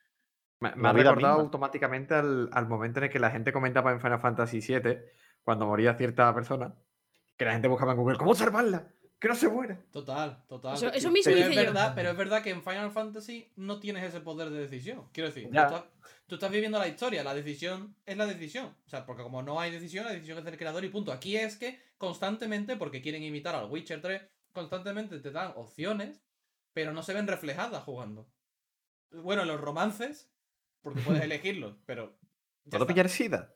Me, 0.71 0.77
me 0.77 0.89
ha 0.89 0.93
recordado 0.93 1.35
misma. 1.35 1.45
automáticamente 1.45 2.15
al, 2.15 2.49
al 2.53 2.67
momento 2.69 2.99
en 3.01 3.05
el 3.05 3.11
que 3.11 3.19
la 3.19 3.31
gente 3.31 3.53
comentaba 3.53 3.93
en 3.93 4.01
Final 4.01 4.21
Fantasy 4.21 4.61
VII, 4.61 4.99
cuando 5.43 5.67
moría 5.67 5.95
cierta 5.95 6.35
persona, 6.35 6.75
que 7.37 7.45
la 7.45 7.53
gente 7.53 7.69
buscaba 7.69 7.93
en 7.93 7.99
Google, 7.99 8.17
¿cómo 8.19 8.35
salvarla? 8.35 8.89
Que 9.19 9.29
no 9.29 9.35
se 9.35 9.49
muera. 9.49 9.79
Total, 9.91 10.45
total. 10.49 10.75
Eso, 10.75 10.93
eso 10.93 11.11
mismo 11.11 11.33
Pero 11.33 11.47
es 11.47 11.55
yo. 11.55 11.63
verdad, 11.63 11.93
pero 11.95 12.11
es 12.11 12.17
verdad 12.17 12.43
que 12.43 12.51
en 12.51 12.63
Final 12.63 12.91
Fantasy 12.91 13.51
no 13.57 13.81
tienes 13.81 14.05
ese 14.05 14.21
poder 14.21 14.51
de 14.51 14.59
decisión. 14.59 15.09
Quiero 15.13 15.29
decir, 15.31 15.49
tú 15.49 15.55
Ya. 15.55 15.65
estás, 15.67 15.85
tú 16.27 16.35
estás 16.35 16.51
viviendo 16.51 16.79
la 16.79 16.89
historia, 16.89 17.25
la 17.25 17.33
decisión 17.35 17.97
es 18.05 18.17
la 18.19 18.27
decisión. 18.27 18.67
O 18.87 18.89
sea, 18.89 19.07
porque 19.07 19.23
como 19.23 19.43
no 19.43 19.59
hay 19.61 19.71
decisión, 19.71 20.05
la 20.05 20.13
decisión 20.13 20.39
es 20.39 20.45
del 20.45 20.59
creador 20.59 20.85
y 20.85 20.91
punto. 20.91 21.11
Aquí 21.13 21.37
es 21.37 21.57
que 21.57 21.81
constantemente, 21.97 22.77
porque 22.77 23.01
quieren 23.01 23.23
imitar 23.23 23.55
al 23.55 23.71
Witcher 23.71 24.01
3, 24.03 24.21
constantemente 24.53 25.19
te 25.21 25.31
dan 25.31 25.53
opciones, 25.57 26.23
pero 26.75 26.93
no 26.93 27.03
se 27.03 27.15
ven 27.15 27.27
reflejadas 27.27 27.83
jugando. 27.85 28.29
Bueno, 29.11 29.43
en 29.43 29.49
los 29.49 29.61
romances, 29.61 30.29
porque 30.85 31.01
puedes 31.01 31.23
elegirlos, 31.25 31.75
pero. 31.87 32.17
¿Puedo 32.71 32.87
pillar 32.87 33.09
sida? 33.09 33.53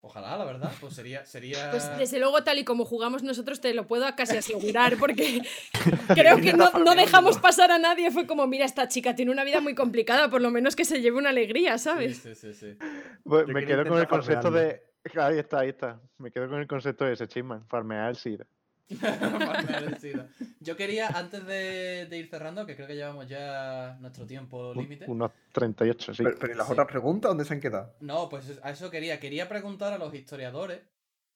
Ojalá, 0.00 0.36
la 0.36 0.44
verdad, 0.44 0.72
pues 0.80 0.94
sería. 0.94 1.24
sería... 1.24 1.70
Pues 1.70 1.90
desde 1.98 2.20
luego, 2.20 2.44
tal 2.44 2.58
y 2.58 2.64
como 2.64 2.84
jugamos 2.84 3.24
nosotros, 3.24 3.60
te 3.60 3.74
lo 3.74 3.88
puedo 3.88 4.04
casi 4.14 4.36
asegurar, 4.36 4.96
porque 4.96 5.42
creo 6.14 6.36
que 6.36 6.52
no, 6.52 6.70
no 6.70 6.94
dejamos 6.94 7.38
pasar 7.38 7.70
a 7.72 7.78
nadie. 7.78 8.10
Fue 8.10 8.26
como, 8.26 8.46
mira, 8.46 8.64
esta 8.64 8.86
chica 8.86 9.16
tiene 9.16 9.32
una 9.32 9.44
vida 9.44 9.60
muy 9.60 9.74
complicada, 9.74 10.30
por 10.30 10.40
lo 10.40 10.50
menos 10.50 10.76
que 10.76 10.84
se 10.84 11.00
lleve 11.00 11.18
una 11.18 11.30
alegría, 11.30 11.78
¿sabes? 11.78 12.18
sí, 12.18 12.34
sí, 12.34 12.52
sí. 12.52 12.76
Pues 13.24 13.46
me 13.48 13.64
quedo 13.64 13.86
con 13.86 13.98
el 13.98 14.06
concepto 14.06 14.50
de. 14.50 14.82
Ahí 15.16 15.38
está, 15.38 15.60
ahí 15.60 15.70
está. 15.70 16.00
Me 16.18 16.30
quedo 16.30 16.48
con 16.48 16.60
el 16.60 16.66
concepto 16.66 17.04
de 17.04 17.14
ese 17.14 17.26
chisman, 17.26 17.66
farmear 17.66 18.10
el 18.10 18.16
SIDA. 18.16 18.46
Yo 20.60 20.76
quería, 20.76 21.08
antes 21.08 21.44
de, 21.46 22.06
de 22.06 22.18
ir 22.18 22.28
cerrando, 22.28 22.66
que 22.66 22.74
creo 22.74 22.86
que 22.88 22.94
llevamos 22.96 23.28
ya 23.28 23.96
nuestro 24.00 24.26
tiempo 24.26 24.72
límite. 24.74 25.04
Unos 25.08 25.30
38, 25.52 26.14
sí. 26.14 26.22
Pero, 26.22 26.36
pero 26.38 26.52
¿y 26.52 26.56
las 26.56 26.66
Sí. 26.66 26.72
otras 26.72 26.88
preguntas 26.88 27.30
dónde 27.30 27.44
se 27.44 27.54
han 27.54 27.60
quedado? 27.60 27.94
No, 28.00 28.28
pues 28.28 28.58
a 28.62 28.70
eso 28.70 28.90
quería. 28.90 29.20
Quería 29.20 29.48
preguntar 29.48 29.92
a 29.92 29.98
los 29.98 30.14
historiadores, 30.14 30.80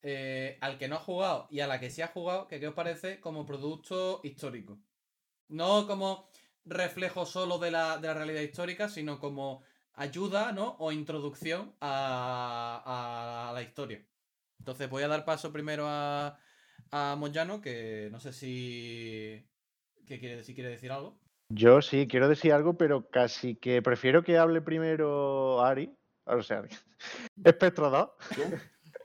eh, 0.03 0.59
al 0.61 0.79
que 0.79 0.89
no 0.89 0.97
ha 0.97 1.01
jugado 1.01 1.47
y 1.51 1.61
a 1.61 1.67
la 1.67 1.79
que 1.79 1.91
sí 1.91 2.03
ha 2.03 2.09
jugado, 2.09 2.49
que 2.49 2.59
qué 2.59 2.69
os 2.69 2.75
parece 2.75 3.21
como 3.21 3.47
producto 3.47 4.21
histórico. 4.25 4.79
No 5.49 5.87
como 5.87 6.29
reflejo 6.65 7.27
solo 7.27 7.59
de 7.59 7.71
la, 7.71 7.99
de 7.99 8.09
la 8.09 8.15
realidad 8.15 8.41
histórica, 8.41 8.89
sino 8.89 9.19
como 9.19 9.63
ayuda, 9.95 10.53
¿no? 10.53 10.77
O 10.79 10.91
introducción 10.93 11.75
a, 11.81 13.49
a 13.51 13.53
la 13.53 13.63
historia. 13.63 14.03
Entonces 14.59 14.89
voy 14.89 15.03
a 15.03 15.09
dar 15.09 15.25
paso 15.25 15.53
primero 15.53 15.85
a, 15.87 16.39
a 16.91 17.17
Moyano, 17.17 17.61
que 17.61 18.09
no 18.11 18.21
sé 18.21 18.33
si, 18.33 19.45
que 20.07 20.19
quiere, 20.19 20.45
si 20.45 20.55
quiere 20.55 20.71
decir 20.71 20.93
algo. 20.93 21.19
Yo 21.49 21.83
sí 21.83 22.07
quiero 22.09 22.29
decir 22.29 22.53
algo, 22.53 22.75
pero 22.79 23.09
casi 23.11 23.55
que 23.55 23.83
prefiero 23.83 24.23
que 24.23 24.39
hable 24.39 24.63
primero 24.63 25.63
Ari. 25.63 25.95
O 26.25 26.43
sea, 26.43 26.59
Ari. 26.61 26.71
Espectro 27.45 27.91
2. 27.91 28.09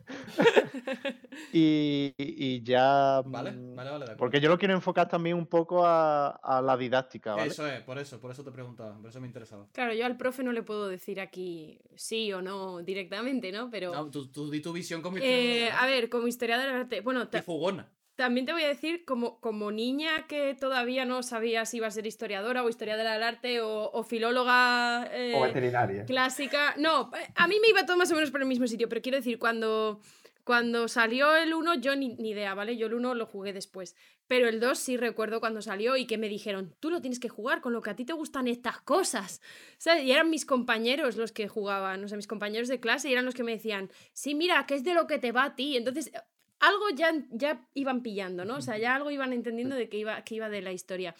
y, 1.53 2.14
y 2.18 2.64
ya. 2.64 3.22
Vale, 3.26 3.51
mm, 3.51 3.76
vale, 3.76 3.89
vale. 3.91 4.05
de 4.05 4.12
acuerdo. 4.12 4.18
Porque 4.18 4.39
yo 4.39 4.49
lo 4.49 4.58
quiero 4.58 4.74
enfocar 4.74 5.08
también 5.08 5.36
un 5.36 5.45
poco 5.47 5.86
a, 5.86 6.30
a 6.30 6.62
la 6.62 6.78
didáctica, 6.78 7.36
¿vale? 7.36 7.51
Eso 7.51 7.68
es, 7.68 7.82
por 7.82 7.97
eso, 7.97 8.20
por 8.20 8.32
eso 8.32 8.43
te 8.43 8.51
preguntaba, 8.51 8.97
por 8.97 9.10
eso 9.10 9.20
me 9.22 9.28
interesaba. 9.28 9.68
Claro, 9.74 9.93
yo 9.93 10.05
al 10.05 10.18
profe 10.18 10.43
no 10.43 10.51
le 10.51 10.64
puedo 10.64 10.88
decir 10.88 11.20
aquí 11.20 11.80
sí 11.95 12.32
o 12.34 12.41
no 12.41 12.80
directamente, 12.84 13.51
¿no? 13.51 13.70
Pero. 13.70 13.93
No, 13.93 14.10
tú, 14.12 14.28
tú 14.32 14.49
di 14.49 14.62
tu 14.62 14.74
visión 14.74 15.01
como 15.01 15.18
eh, 15.18 15.22
historiadora. 15.22 15.80
a 15.80 15.86
ver, 15.88 16.10
como 16.10 16.28
historiador 16.28 16.66
del 16.68 16.76
arte. 16.76 17.01
Bueno, 17.01 17.28
ta- 17.28 17.39
Y 17.39 17.41
fugona. 17.41 17.88
También 18.18 18.45
te 18.45 18.51
voy 18.51 18.63
a 18.63 18.68
decir, 18.68 19.05
como, 19.05 19.39
como 19.39 19.72
niña 19.72 20.28
que 20.28 20.53
todavía 20.55 21.05
no 21.05 21.24
sabía 21.24 21.65
si 21.65 21.78
iba 21.78 21.88
a 21.88 21.91
ser 21.91 22.05
historiadora 22.05 22.63
o 22.63 22.70
historiadora 22.70 23.13
del 23.13 23.24
arte 23.24 23.61
o, 23.61 23.89
o 23.91 24.03
filóloga. 24.03 25.07
eh, 25.13 25.34
O 25.36 25.41
veterinaria. 25.43 26.03
clásica. 26.05 26.74
No, 26.78 27.11
a 27.36 27.47
mí 27.47 27.55
me 27.61 27.70
iba 27.70 27.86
todo 27.86 27.95
más 27.95 28.11
o 28.11 28.15
menos 28.15 28.32
por 28.32 28.41
el 28.41 28.47
mismo 28.47 28.68
sitio, 28.68 28.89
pero 28.89 29.01
quiero 29.01 29.18
decir, 29.20 29.38
cuando, 29.39 30.01
cuando 30.43 30.88
salió 30.88 31.36
el 31.36 31.53
1 31.53 31.76
yo 31.76 31.95
ni, 31.95 32.15
ni 32.15 32.32
idea, 32.32 32.53
¿vale? 32.55 32.76
Yo 32.76 32.88
el 32.88 32.95
1 32.95 33.13
lo 33.13 33.26
jugué 33.28 33.53
después. 33.53 33.95
Pero 34.28 34.49
el 34.49 34.59
2 34.59 34.78
sí 34.78 34.97
recuerdo 34.97 35.39
cuando 35.39 35.61
salió 35.61 35.95
y 35.95 36.05
que 36.05 36.18
me 36.18 36.28
dijeron, 36.28 36.76
tú 36.80 36.89
lo 36.89 36.99
tienes 37.01 37.20
que 37.20 37.30
jugar 37.30 37.61
con 37.61 37.72
lo 37.72 37.82
que 37.82 37.91
a 37.91 37.95
ti 37.95 38.03
te 38.03 38.13
gustan 38.13 38.47
estas 38.47 38.82
cosas. 38.82 39.41
¿Sabes? 39.78 40.03
Y 40.03 40.11
eran 40.11 40.30
mis 40.30 40.45
compañeros 40.45 41.15
los 41.18 41.32
que 41.32 41.47
jugaban, 41.47 42.03
o 42.03 42.07
sea, 42.07 42.18
mis 42.18 42.28
compañeros 42.28 42.68
de 42.68 42.80
clase 42.80 43.09
y 43.09 43.13
eran 43.13 43.26
los 43.26 43.36
que 43.36 43.43
me 43.43 43.51
decían, 43.53 43.89
sí, 44.11 44.36
mira, 44.36 44.65
que 44.65 44.74
es 44.76 44.84
de 44.84 44.95
lo 44.95 45.07
que 45.07 45.18
te 45.20 45.32
va 45.32 45.43
a 45.45 45.55
ti. 45.55 45.78
Entonces, 45.78 46.11
algo 46.60 46.89
ya, 46.95 47.12
ya 47.32 47.68
iban 47.74 48.01
pillando, 48.01 48.45
¿no? 48.45 48.58
O 48.58 48.62
sea, 48.62 48.78
ya 48.78 48.95
algo 48.95 49.12
iban 49.12 49.34
entendiendo 49.34 49.76
de 49.76 49.89
que 49.89 49.97
iba, 49.97 50.24
que 50.24 50.36
iba 50.36 50.49
de 50.49 50.62
la 50.62 50.72
historia. 50.72 51.16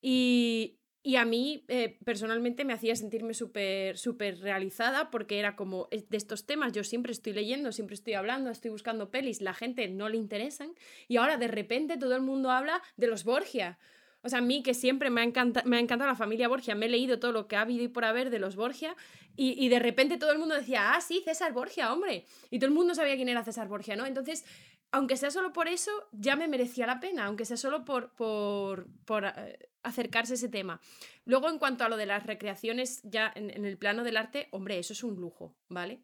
Y, 0.00 0.78
y 1.02 1.16
a 1.16 1.24
mí, 1.24 1.64
eh, 1.68 1.98
personalmente, 2.04 2.64
me 2.64 2.72
hacía 2.72 2.94
sentirme 2.96 3.34
súper 3.34 3.98
súper 3.98 4.40
realizada 4.40 5.10
porque 5.10 5.38
era 5.38 5.56
como 5.56 5.88
eh, 5.90 6.04
de 6.08 6.16
estos 6.16 6.46
temas, 6.46 6.72
yo 6.72 6.84
siempre 6.84 7.12
estoy 7.12 7.32
leyendo, 7.32 7.72
siempre 7.72 7.94
estoy 7.94 8.14
hablando, 8.14 8.50
estoy 8.50 8.70
buscando 8.70 9.10
pelis, 9.10 9.40
la 9.40 9.54
gente 9.54 9.88
no 9.88 10.08
le 10.08 10.16
interesan 10.16 10.74
y 11.06 11.16
ahora 11.16 11.36
de 11.36 11.48
repente 11.48 11.96
todo 11.96 12.14
el 12.16 12.22
mundo 12.22 12.50
habla 12.50 12.82
de 12.96 13.06
los 13.06 13.24
Borgia. 13.24 13.78
O 14.22 14.28
sea, 14.28 14.40
a 14.40 14.42
mí 14.42 14.64
que 14.64 14.74
siempre 14.74 15.10
me 15.10 15.20
ha, 15.20 15.24
encanta- 15.24 15.62
me 15.64 15.76
ha 15.76 15.80
encantado 15.80 16.10
la 16.10 16.16
familia 16.16 16.48
Borgia, 16.48 16.74
me 16.74 16.86
he 16.86 16.88
leído 16.88 17.20
todo 17.20 17.30
lo 17.30 17.46
que 17.46 17.54
ha 17.54 17.60
habido 17.60 17.84
y 17.84 17.88
por 17.88 18.04
haber 18.04 18.30
de 18.30 18.40
los 18.40 18.56
Borgia 18.56 18.96
y, 19.36 19.54
y 19.64 19.68
de 19.68 19.78
repente 19.78 20.18
todo 20.18 20.32
el 20.32 20.38
mundo 20.38 20.56
decía, 20.56 20.92
ah, 20.94 21.00
sí, 21.00 21.22
César 21.24 21.52
Borgia, 21.52 21.92
hombre. 21.92 22.24
Y 22.50 22.58
todo 22.58 22.66
el 22.68 22.74
mundo 22.74 22.96
sabía 22.96 23.14
quién 23.14 23.28
era 23.28 23.44
César 23.44 23.68
Borgia, 23.68 23.94
¿no? 23.94 24.06
Entonces, 24.06 24.44
aunque 24.90 25.16
sea 25.16 25.30
solo 25.30 25.52
por 25.52 25.68
eso, 25.68 25.90
ya 26.12 26.36
me 26.36 26.48
merecía 26.48 26.86
la 26.86 27.00
pena, 27.00 27.26
aunque 27.26 27.44
sea 27.44 27.56
solo 27.56 27.84
por, 27.84 28.14
por, 28.14 28.86
por 29.04 29.24
eh, 29.26 29.70
acercarse 29.82 30.32
a 30.32 30.36
ese 30.36 30.48
tema. 30.48 30.80
Luego, 31.24 31.48
en 31.48 31.58
cuanto 31.58 31.84
a 31.84 31.88
lo 31.88 31.96
de 31.96 32.06
las 32.06 32.26
recreaciones, 32.26 33.00
ya 33.04 33.30
en, 33.34 33.64
el 33.64 33.76
plano 33.76 34.04
del 34.04 34.16
arte, 34.16 34.48
hombre, 34.50 34.78
eso 34.78 34.92
es 34.92 35.02
un 35.04 35.16
lujo, 35.16 35.54
¿vale? 35.68 36.00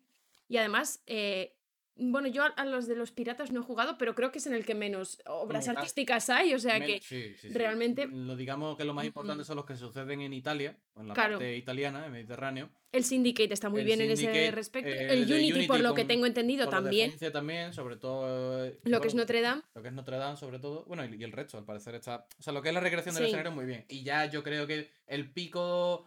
Y 0.49 0.59
además, 0.59 1.03
eh, 1.07 1.57
bueno, 1.97 2.29
yo 2.29 2.43
a, 2.43 2.47
a 2.49 2.65
los 2.65 2.87
de 2.89 2.97
los 2.97 3.13
piratas 3.13 3.53
no 3.53 3.61
he 3.61 3.63
jugado, 3.63 3.97
pero 3.99 4.15
creo 4.15 4.33
que 4.33 4.39
es 4.39 4.47
en 4.47 4.55
el 4.55 4.65
que 4.65 4.75
menos 4.75 5.21
obras 5.27 5.65
Como 5.65 5.75
tal. 5.75 5.77
artísticas 5.83 6.29
hay, 6.31 6.53
o 6.55 6.59
sea 6.59 6.81
que 6.85 7.01
sí, 7.01 7.35
sí, 7.41 7.49
realmente- 7.51 8.07
Lo 8.09 8.35
digamos 8.37 8.77
que 8.77 8.85
lo 8.85 8.95
más 8.95 9.05
importante 9.05 9.45
son 9.45 9.57
los 9.57 9.65
que 9.65 9.77
suceden 9.77 10.21
en 10.21 10.33
Italia, 10.33 10.77
en 10.97 11.09
la 11.09 11.15
Claro. 11.15 11.35
parte 11.39 11.57
italiana, 11.57 12.05
en 12.07 12.13
Mediterráneo. 12.13 12.71
el 12.93 13.03
Syndicate 13.05 13.53
está 13.53 13.69
muy 13.69 13.81
El 13.81 13.87
bien 13.87 14.01
en 14.03 14.11
ese 14.13 14.51
respecto. 14.53 14.89
eh, 14.89 15.13
el 15.13 15.25
Unity, 15.33 15.67
por 15.67 15.81
lo 15.81 15.95
que 15.95 16.05
tengo 16.05 16.27
entendido, 16.27 16.69
también. 16.69 17.13
También, 17.33 17.73
sobre 17.73 17.97
todo. 17.97 18.65
eh, 18.67 18.79
Lo 18.85 19.01
que 19.01 19.09
es 19.09 19.15
Notre 19.17 19.41
Dame. 19.41 19.63
Lo 19.75 19.83
que 19.83 19.89
es 19.89 19.95
Notre 19.95 20.17
Dame, 20.17 20.37
sobre 20.37 20.59
todo. 20.61 20.85
Bueno, 20.87 21.05
y 21.05 21.15
y 21.17 21.25
el 21.25 21.33
resto, 21.33 21.59
al 21.59 21.65
parecer 21.65 21.95
está. 21.97 22.27
O 22.39 22.43
sea, 22.43 22.53
lo 22.53 22.63
que 22.63 22.69
es 22.69 22.75
la 22.75 22.81
recreación 22.81 23.15
del 23.15 23.25
Sí. 23.25 23.29
escenario, 23.31 23.51
muy 23.53 23.65
bien. 23.67 23.85
Y 23.89 24.03
ya 24.05 24.27
yo 24.27 24.43
creo 24.45 24.67
que 24.67 24.91
el 25.07 25.33
pico. 25.33 26.07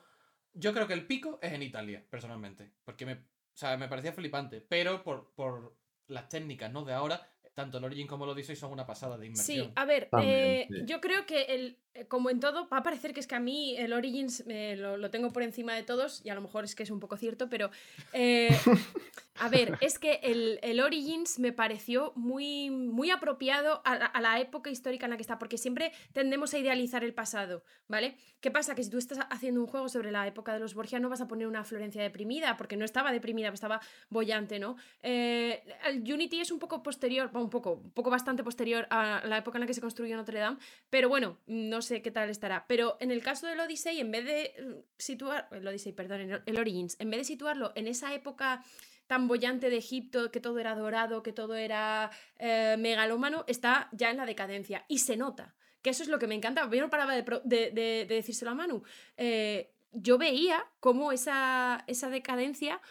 Yo 0.53 0.73
creo 0.73 0.88
que 0.88 0.93
el 0.93 1.05
pico 1.05 1.39
es 1.41 1.51
en 1.53 1.61
Italia, 1.61 2.03
personalmente. 2.09 2.71
Porque 2.85 3.05
me, 3.05 3.17
o 3.57 3.59
sea, 3.59 3.75
me 3.75 3.87
parecía 3.87 4.13
flipante. 4.13 4.61
Pero 4.61 5.01
por, 5.03 5.31
por 5.33 5.75
las 6.09 6.29
técnicas, 6.29 6.71
¿no? 6.71 6.85
De 6.85 6.93
ahora, 6.93 7.27
tanto 7.55 7.79
el 7.79 7.85
Origin 7.85 8.05
como 8.05 8.27
lo 8.27 8.33
Odyssey 8.33 8.55
son 8.55 8.71
una 8.71 8.85
pasada 8.85 9.17
de 9.17 9.25
inmersión. 9.25 9.65
Sí, 9.65 9.73
a 9.75 9.83
ver, 9.83 10.09
También, 10.11 10.35
eh, 10.37 10.67
sí. 10.69 10.75
yo 10.85 11.01
creo 11.01 11.25
que 11.25 11.41
el, 11.41 11.79
como 12.07 12.29
en 12.29 12.39
todo, 12.39 12.67
va 12.69 12.77
a 12.77 12.83
parecer 12.83 13.13
que 13.13 13.19
es 13.19 13.27
que 13.27 13.35
a 13.35 13.39
mí 13.39 13.75
el 13.77 13.93
Origins 13.93 14.43
eh, 14.47 14.75
lo, 14.77 14.97
lo 14.97 15.09
tengo 15.09 15.31
por 15.31 15.43
encima 15.43 15.73
de 15.73 15.83
todos, 15.83 16.21
y 16.23 16.29
a 16.29 16.35
lo 16.35 16.41
mejor 16.41 16.63
es 16.63 16.75
que 16.75 16.83
es 16.83 16.91
un 16.91 16.99
poco 16.99 17.17
cierto, 17.17 17.49
pero 17.49 17.69
eh, 18.13 18.49
a 19.39 19.49
ver, 19.49 19.77
es 19.81 19.99
que 19.99 20.19
el, 20.23 20.59
el 20.63 20.79
Origins 20.79 21.39
me 21.39 21.51
pareció 21.53 22.11
muy, 22.15 22.69
muy 22.69 23.11
apropiado 23.11 23.81
a, 23.85 23.97
la- 23.97 24.05
a 24.05 24.21
la 24.21 24.39
época 24.39 24.69
histórica 24.69 25.05
en 25.05 25.11
la 25.11 25.17
que 25.17 25.21
está, 25.21 25.37
porque 25.39 25.57
siempre 25.57 25.91
tendemos 26.13 26.53
a 26.53 26.57
idealizar 26.59 27.03
el 27.03 27.13
pasado, 27.13 27.63
¿vale? 27.87 28.15
¿Qué 28.41 28.51
pasa? 28.51 28.75
Que 28.75 28.83
si 28.83 28.89
tú 28.89 28.97
estás 28.97 29.19
haciendo 29.29 29.61
un 29.61 29.67
juego 29.67 29.89
sobre 29.89 30.11
la 30.11 30.27
época 30.27 30.53
de 30.53 30.59
los 30.59 30.73
Borgia, 30.75 30.99
no 30.99 31.09
vas 31.09 31.21
a 31.21 31.27
poner 31.27 31.47
una 31.47 31.63
Florencia 31.63 32.01
deprimida, 32.03 32.57
porque 32.57 32.77
no 32.77 32.85
estaba 32.85 33.11
deprimida, 33.11 33.49
estaba 33.49 33.79
bollante, 34.09 34.59
¿no? 34.59 34.75
Eh, 35.01 35.63
el 35.87 36.01
Unity 36.11 36.41
es 36.41 36.51
un 36.51 36.59
poco 36.59 36.83
posterior, 36.83 37.29
un 37.33 37.49
poco, 37.49 37.73
un 37.83 37.91
poco 37.91 38.09
bastante 38.09 38.43
posterior 38.43 38.87
a 38.91 39.23
la 39.25 39.37
época 39.37 39.57
en 39.57 39.61
la 39.61 39.67
que 39.67 39.73
se 39.73 39.81
construyó 39.81 40.15
Notre 40.15 40.39
Dame, 40.39 40.57
pero 40.89 41.09
bueno, 41.09 41.37
no 41.47 41.81
sé 41.81 41.86
qué 41.88 42.11
tal 42.11 42.29
estará. 42.29 42.65
Pero 42.67 42.97
en 42.99 43.11
el 43.11 43.21
caso 43.23 43.47
del 43.47 43.59
Odyssey, 43.59 43.99
en 43.99 44.11
vez 44.11 44.25
de 44.25 44.53
mm, 44.61 44.73
situar, 44.97 45.47
el 45.51 45.67
Odyssey, 45.67 45.93
perdón, 45.93 46.41
el- 46.45 46.57
Origins, 46.59 46.95
en 46.99 47.09
vez 47.09 47.19
de 47.19 47.23
situarlo 47.25 47.71
en 47.75 47.88
esa 47.88 48.13
época 48.13 48.63
tan 49.07 49.27
bollante 49.27 49.69
de 49.69 49.77
Egipto, 49.77 50.31
que 50.31 50.39
todo 50.41 50.59
era 50.59 50.75
dorado, 50.75 51.23
que 51.23 51.31
todo 51.33 51.55
era 51.55 52.11
eh, 52.39 52.75
megalómano, 52.77 53.45
está 53.47 53.89
ya 53.93 54.11
en 54.11 54.17
la 54.17 54.25
decadencia 54.25 54.85
y 54.89 54.99
se 54.99 55.15
nota. 55.17 55.55
Que 55.81 55.91
eso 55.91 56.03
es 56.03 56.09
lo 56.09 56.19
que 56.19 56.27
me 56.27 56.35
encanta. 56.35 56.69
Yo 56.69 56.81
no 56.81 56.89
paraba 56.89 57.15
de- 57.15 57.41
de- 57.45 57.71
de 57.71 58.05
decírselo 58.09 58.51
a 58.51 58.55
Manu. 58.55 58.83
Eh, 59.15 59.71
yo 59.93 60.17
veía 60.17 60.65
cómo 60.81 61.11
esa, 61.13 61.83
esa 61.88 62.09
decadencia 62.09 62.81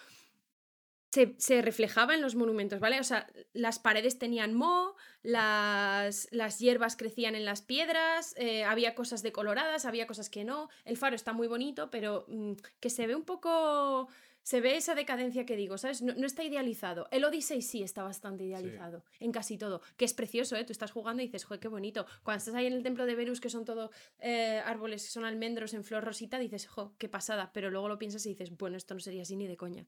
se, 1.17 1.35
se 1.39 1.63
reflejaba 1.63 2.15
en 2.15 2.21
los 2.21 2.35
monumentos, 2.35 2.79
¿vale? 2.79 3.01
O 3.01 3.05
sea, 3.05 3.27
las 3.55 3.79
paredes 3.79 4.19
tenían 4.19 4.53
moho, 4.53 4.97
las, 5.23 6.29
las 6.31 6.59
hierbas 6.59 6.95
crecían 6.95 7.35
en 7.35 7.47
las 7.47 7.63
piedras, 7.63 8.35
eh, 8.37 8.65
había 8.65 8.95
cosas 8.95 9.23
decoloradas, 9.23 9.87
había 9.87 10.07
cosas 10.07 10.29
que 10.29 10.45
no. 10.45 10.69
El 10.85 10.99
faro 10.99 11.17
está 11.17 11.33
muy 11.33 11.49
bonito, 11.49 11.89
pero 11.91 12.27
mm, 12.29 12.53
que 12.81 12.91
se 12.91 13.07
ve 13.07 13.15
un 13.17 13.25
poco. 13.25 14.09
Se 14.43 14.61
ve 14.61 14.77
esa 14.77 14.95
decadencia 14.95 15.45
que 15.47 15.57
digo, 15.57 15.77
¿sabes? 15.79 16.03
No, 16.03 16.13
no 16.15 16.27
está 16.27 16.45
idealizado. 16.45 17.09
El 17.11 17.25
Odyssey 17.25 17.63
sí 17.63 17.83
está 17.83 18.05
bastante 18.05 18.45
idealizado, 18.45 19.03
en 19.19 19.33
casi 19.33 19.57
todo. 19.57 19.81
Que 19.97 20.05
es 20.05 20.13
precioso, 20.13 20.55
¿eh? 20.55 20.65
Tú 20.65 20.73
estás 20.73 20.93
jugando 20.93 21.23
y 21.23 21.27
dices, 21.27 21.45
joder, 21.45 21.61
qué 21.61 21.69
bonito. 21.69 22.07
Cuando 22.23 22.39
estás 22.39 22.55
ahí 22.55 22.67
en 22.67 22.75
el 22.75 22.83
templo 22.85 23.07
de 23.07 23.17
Venus, 23.17 23.41
que 23.41 23.51
son 23.51 23.65
todo 23.65 23.91
eh, 24.21 24.63
árboles, 24.65 25.03
que 25.03 25.11
son 25.11 25.25
almendros 25.25 25.73
en 25.75 25.83
flor 25.83 26.05
rosita, 26.05 26.39
dices, 26.39 26.69
jo, 26.69 26.95
qué 26.99 27.09
pasada. 27.09 27.51
Pero 27.55 27.71
luego 27.71 27.89
lo 27.89 27.99
piensas 27.99 28.25
y 28.27 28.29
dices, 28.29 28.57
bueno, 28.57 28.77
esto 28.77 28.95
no 28.95 29.01
sería 29.01 29.23
así 29.23 29.35
ni 29.35 29.49
de 29.49 29.57
coña. 29.57 29.87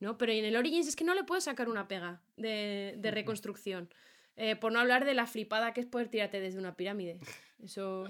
¿No? 0.00 0.18
Pero 0.18 0.32
en 0.32 0.44
el 0.44 0.56
Origins 0.56 0.88
es 0.88 0.96
que 0.96 1.04
no 1.04 1.14
le 1.14 1.24
puedes 1.24 1.44
sacar 1.44 1.68
una 1.68 1.88
pega 1.88 2.20
de, 2.36 2.94
de 2.98 3.10
reconstrucción. 3.10 3.88
Eh, 4.36 4.56
por 4.56 4.72
no 4.72 4.80
hablar 4.80 5.04
de 5.04 5.14
la 5.14 5.26
flipada 5.26 5.72
que 5.72 5.80
es 5.80 5.86
poder 5.86 6.08
tirarte 6.08 6.40
desde 6.40 6.58
una 6.58 6.74
pirámide. 6.74 7.20
Eso. 7.62 8.04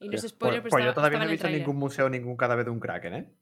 Y 0.00 0.08
no 0.08 0.14
es 0.14 0.20
Pues, 0.20 0.30
spoiler, 0.32 0.60
pues 0.62 0.72
pero 0.74 0.84
yo 0.84 0.90
estaba- 0.90 1.06
todavía 1.08 1.18
no 1.18 1.24
he 1.24 1.32
visto 1.32 1.48
ningún 1.48 1.76
museo, 1.76 2.08
ningún 2.10 2.36
cadáver 2.36 2.64
de 2.66 2.70
un 2.72 2.80
kraken, 2.80 3.14
¿eh? 3.14 3.32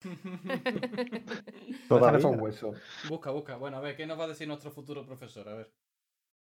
Todavía. 1.88 2.20
Fue 2.20 2.30
un 2.30 2.40
hueso. 2.40 2.72
busca, 3.08 3.30
busca. 3.30 3.56
Bueno, 3.56 3.76
a 3.76 3.80
ver, 3.80 3.96
¿qué 3.96 4.06
nos 4.06 4.18
va 4.18 4.24
a 4.24 4.28
decir 4.28 4.48
nuestro 4.48 4.70
futuro 4.70 5.04
profesor? 5.04 5.48
A 5.48 5.54
ver. 5.54 5.70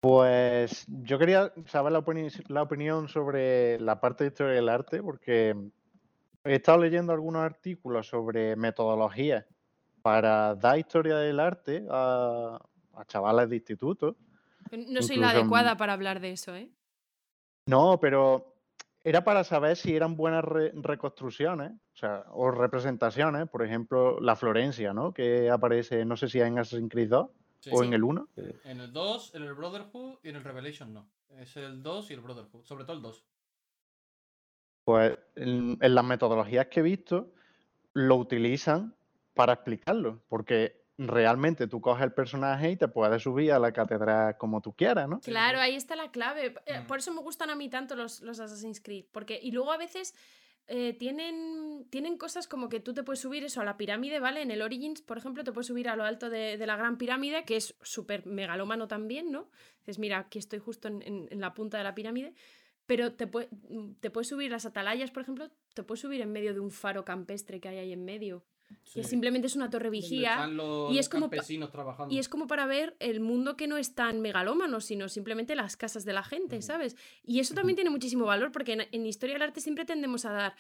Pues 0.02 0.86
yo 0.88 1.18
quería 1.18 1.52
saber 1.68 1.92
la, 1.94 2.00
opini- 2.04 2.44
la 2.50 2.62
opinión 2.64 3.08
sobre 3.08 3.80
la 3.80 4.00
parte 4.00 4.24
de 4.24 4.28
historia 4.30 4.54
del 4.54 4.70
arte, 4.70 5.02
porque 5.02 5.56
he 6.44 6.56
estado 6.56 6.80
leyendo 6.80 7.14
algunos 7.14 7.42
artículos 7.44 8.08
sobre 8.08 8.56
metodologías 8.56 9.46
para 10.06 10.54
dar 10.54 10.78
historia 10.78 11.16
del 11.18 11.40
arte 11.40 11.84
a, 11.90 12.60
a 12.94 13.06
chavales 13.06 13.50
de 13.50 13.56
instituto. 13.56 14.16
No 14.72 15.02
soy 15.02 15.16
la 15.16 15.32
adecuada 15.32 15.78
para 15.78 15.94
hablar 15.94 16.20
de 16.20 16.30
eso, 16.32 16.54
¿eh? 16.56 16.70
No, 17.68 18.00
pero 18.00 18.54
era 19.04 19.24
para 19.24 19.44
saber 19.44 19.76
si 19.76 19.96
eran 19.96 20.16
buenas 20.16 20.44
re- 20.44 20.72
reconstrucciones, 20.76 21.72
o 21.72 21.98
sea, 21.98 22.24
o 22.34 22.52
representaciones, 22.52 23.50
por 23.50 23.64
ejemplo, 23.66 24.20
la 24.20 24.36
Florencia, 24.36 24.94
¿no? 24.94 25.12
Que 25.12 25.50
aparece, 25.50 26.06
no 26.06 26.16
sé 26.16 26.30
si 26.30 26.40
en 26.40 26.60
Assassin's 26.60 26.92
Creed 26.92 27.10
2 27.10 27.28
Sí, 27.62 27.72
o 27.74 27.80
sí. 27.82 27.88
en 27.88 27.94
el 27.96 28.04
1. 28.04 28.28
En 28.66 28.82
el 28.82 28.94
2, 28.94 29.34
en 29.34 29.42
el 29.42 29.56
Brotherhood 29.56 30.20
y 30.22 30.30
en 30.30 30.36
el 30.36 30.44
Revelation 30.44 30.94
no. 30.94 31.10
Es 31.40 31.58
el 31.58 31.82
2 31.82 32.12
y 32.12 32.14
el 32.14 32.22
Brotherhood. 32.22 32.64
Sobre 32.64 32.84
todo 32.86 32.96
el 32.96 33.02
2. 33.02 33.26
Pues 34.84 35.18
en, 35.36 35.80
en 35.82 35.96
las 35.96 36.06
metodologías 36.06 36.68
que 36.68 36.82
he 36.82 36.84
visto, 36.84 37.34
lo 37.94 38.18
utilizan 38.18 38.94
para 39.36 39.54
explicarlo, 39.54 40.24
porque 40.28 40.84
realmente 40.98 41.68
tú 41.68 41.82
coges 41.82 42.04
el 42.06 42.14
personaje 42.14 42.72
y 42.72 42.78
te 42.78 42.88
puedes 42.88 43.22
subir 43.22 43.52
a 43.52 43.60
la 43.60 43.74
catedral 43.74 44.38
como 44.38 44.62
tú 44.62 44.74
quieras, 44.74 45.10
¿no? 45.10 45.20
Claro, 45.20 45.60
ahí 45.60 45.76
está 45.76 45.96
la 45.96 46.10
clave. 46.10 46.56
Eh, 46.66 46.80
Mm. 46.80 46.88
Por 46.88 46.98
eso 47.00 47.14
me 47.14 47.22
gustan 47.22 47.50
a 47.50 47.56
mí 47.56 47.70
tanto 47.70 47.96
los, 47.96 48.22
los 48.22 48.40
Assassin's 48.40 48.80
Creed. 48.82 49.06
Porque, 49.12 49.38
y 49.42 49.52
luego 49.52 49.74
a 49.74 49.78
veces 49.78 50.16
eh, 50.68 50.94
tienen, 50.94 51.86
tienen 51.92 52.18
cosas 52.18 52.48
como 52.48 52.70
que 52.70 52.80
tú 52.80 52.94
te 52.94 53.04
puedes 53.04 53.20
subir 53.20 53.44
eso 53.44 53.60
a 53.62 53.66
la 53.66 53.76
pirámide, 53.76 54.20
¿vale? 54.22 54.42
En 54.42 54.52
el 54.52 54.62
Origins, 54.62 55.02
por 55.02 55.18
ejemplo, 55.18 55.44
te 55.44 55.52
puedes 55.52 55.68
subir 55.68 55.90
a 55.90 55.96
lo 55.98 56.06
alto 56.06 56.30
de, 56.30 56.58
de 56.58 56.66
la 56.66 56.78
Gran 56.78 56.98
Pirámide, 56.98 57.44
que 57.44 57.58
es 57.58 57.76
súper 57.82 58.26
megalómano 58.26 58.88
también, 58.88 59.32
¿no? 59.32 59.50
Dices, 59.80 60.00
mira, 60.00 60.18
aquí 60.20 60.40
estoy 60.40 60.60
justo 60.60 60.88
en, 60.88 61.02
en- 61.02 61.28
en 61.30 61.42
la 61.42 61.54
punta 61.54 61.78
de 61.78 61.84
la 61.84 61.94
pirámide. 61.94 62.34
Pero 62.88 63.14
te, 63.14 63.28
te 64.00 64.12
puedes 64.12 64.28
subir 64.30 64.50
las 64.52 64.66
atalayas, 64.66 65.12
por 65.12 65.24
ejemplo, 65.24 65.50
te 65.74 65.84
puedes 65.84 66.00
subir 66.02 66.22
en 66.22 66.32
medio 66.32 66.54
de 66.54 66.60
un 66.62 66.72
faro 66.72 67.04
campestre 67.04 67.60
que 67.60 67.68
hay 67.68 67.78
ahí 67.80 67.92
en 67.92 68.06
medio. 68.06 68.46
Que 68.94 69.04
simplemente 69.04 69.48
es 69.48 69.56
una 69.56 69.70
torre 69.70 69.90
vigía. 69.90 70.50
y 70.90 71.00
es 71.00 71.10
como 71.10 71.30
trabajando. 71.30 72.14
Y 72.14 72.20
es 72.20 72.30
como 72.30 72.48
para 72.48 72.66
ver 72.66 72.96
el 73.00 73.20
mundo 73.20 73.58
que 73.58 73.68
no 73.68 73.78
es 73.78 73.94
tan 73.94 74.22
megalómano, 74.22 74.80
sino 74.80 75.10
simplemente 75.10 75.56
las 75.56 75.76
casas 75.76 76.06
de 76.06 76.14
la 76.14 76.24
gente. 76.24 76.62
¿sabes? 76.62 76.96
Y 77.24 77.40
eso 77.40 77.54
también 77.54 77.76
tiene 77.76 77.90
muchísimo 77.90 78.26
valor 78.26 78.52
porque 78.52 78.74
en, 78.74 78.88
en 78.92 79.06
historia 79.06 79.36
del 79.36 79.42
arte 79.42 79.62
siempre 79.62 79.86
tendemos 79.86 80.26
a 80.26 80.32
dar 80.32 80.56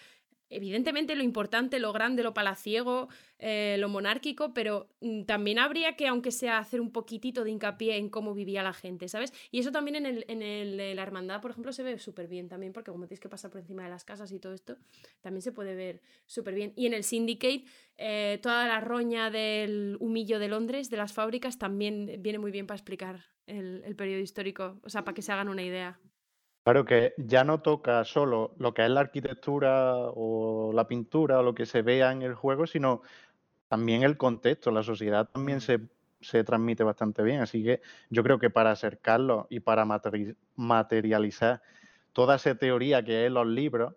evidentemente 0.55 1.15
lo 1.15 1.23
importante, 1.23 1.79
lo 1.79 1.93
grande, 1.93 2.23
lo 2.23 2.33
palaciego, 2.33 3.09
eh, 3.39 3.75
lo 3.79 3.89
monárquico, 3.89 4.53
pero 4.53 4.87
mm, 5.01 5.23
también 5.23 5.59
habría 5.59 5.95
que, 5.95 6.07
aunque 6.07 6.31
sea, 6.31 6.57
hacer 6.57 6.81
un 6.81 6.91
poquitito 6.91 7.43
de 7.43 7.51
hincapié 7.51 7.97
en 7.97 8.09
cómo 8.09 8.33
vivía 8.33 8.63
la 8.63 8.73
gente, 8.73 9.07
¿sabes? 9.07 9.33
Y 9.51 9.59
eso 9.59 9.71
también 9.71 9.95
en, 9.97 10.05
el, 10.05 10.25
en 10.27 10.41
el- 10.41 10.77
la 10.95 11.03
hermandad, 11.03 11.41
por 11.41 11.51
ejemplo, 11.51 11.71
se 11.73 11.83
ve 11.83 11.97
súper 11.99 12.27
bien 12.27 12.47
también, 12.49 12.73
porque 12.73 12.91
como 12.91 13.07
tienes 13.07 13.19
que 13.19 13.29
pasar 13.29 13.51
por 13.51 13.61
encima 13.61 13.83
de 13.83 13.89
las 13.89 14.05
casas 14.05 14.31
y 14.31 14.39
todo 14.39 14.53
esto, 14.53 14.77
también 15.21 15.41
se 15.41 15.51
puede 15.51 15.75
ver 15.75 16.01
súper 16.25 16.53
bien. 16.55 16.73
Y 16.75 16.85
en 16.85 16.93
el 16.93 17.03
Syndicate, 17.03 17.65
eh, 17.97 18.39
toda 18.41 18.67
la 18.67 18.79
roña 18.81 19.29
del 19.29 19.97
humillo 19.99 20.39
de 20.39 20.47
Londres, 20.47 20.89
de 20.89 20.97
las 20.97 21.13
fábricas, 21.13 21.57
también 21.57 22.17
viene 22.19 22.39
muy 22.39 22.51
bien 22.51 22.67
para 22.67 22.77
explicar 22.77 23.25
el, 23.47 23.83
el 23.85 23.95
periodo 23.95 24.19
histórico, 24.21 24.79
o 24.83 24.89
sea, 24.89 25.03
para 25.03 25.13
que 25.15 25.21
se 25.21 25.31
hagan 25.31 25.49
una 25.49 25.63
idea. 25.63 25.99
Claro 26.65 26.83
que 26.83 27.13
ya 27.17 27.43
no 27.43 27.61
toca 27.61 28.03
solo 28.05 28.55
lo 28.57 28.73
que 28.73 28.83
es 28.83 28.89
la 28.89 29.01
arquitectura 29.01 29.93
o 29.97 30.71
la 30.73 30.87
pintura 30.87 31.39
o 31.39 31.43
lo 31.43 31.53
que 31.53 31.67
se 31.67 31.83
vea 31.83 32.11
en 32.11 32.23
el 32.23 32.33
juego, 32.33 32.65
sino 32.65 33.01
también 33.69 34.03
el 34.03 34.17
contexto, 34.17 34.71
la 34.71 34.83
sociedad 34.83 35.29
también 35.29 35.61
se, 35.61 35.81
se 36.21 36.43
transmite 36.43 36.83
bastante 36.83 37.23
bien. 37.23 37.41
Así 37.41 37.63
que 37.63 37.81
yo 38.09 38.23
creo 38.23 38.39
que 38.39 38.49
para 38.49 38.71
acercarlo 38.71 39.47
y 39.49 39.61
para 39.61 39.85
materi- 39.85 40.35
materializar 40.55 41.61
toda 42.13 42.35
esa 42.37 42.55
teoría 42.55 43.03
que 43.05 43.25
es 43.27 43.31
los 43.31 43.47
libros, 43.47 43.95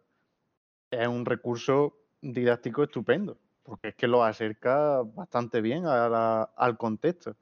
es 0.91 1.07
un 1.09 1.25
recurso 1.27 1.97
didáctico 2.21 2.83
estupendo, 2.83 3.39
porque 3.62 3.89
es 3.89 3.95
que 3.95 4.09
lo 4.09 4.25
acerca 4.25 5.03
bastante 5.03 5.61
bien 5.61 5.87
a 5.87 6.09
la- 6.09 6.43
al 6.57 6.77
contexto. 6.79 7.37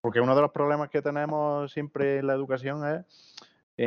Porque 0.00 0.20
uno 0.20 0.34
de 0.36 0.42
los 0.42 0.52
problemas 0.52 0.90
que 0.90 1.02
tenemos 1.02 1.72
siempre 1.72 2.18
en 2.18 2.26
la 2.28 2.34
educación 2.34 2.86
es, 2.86 3.36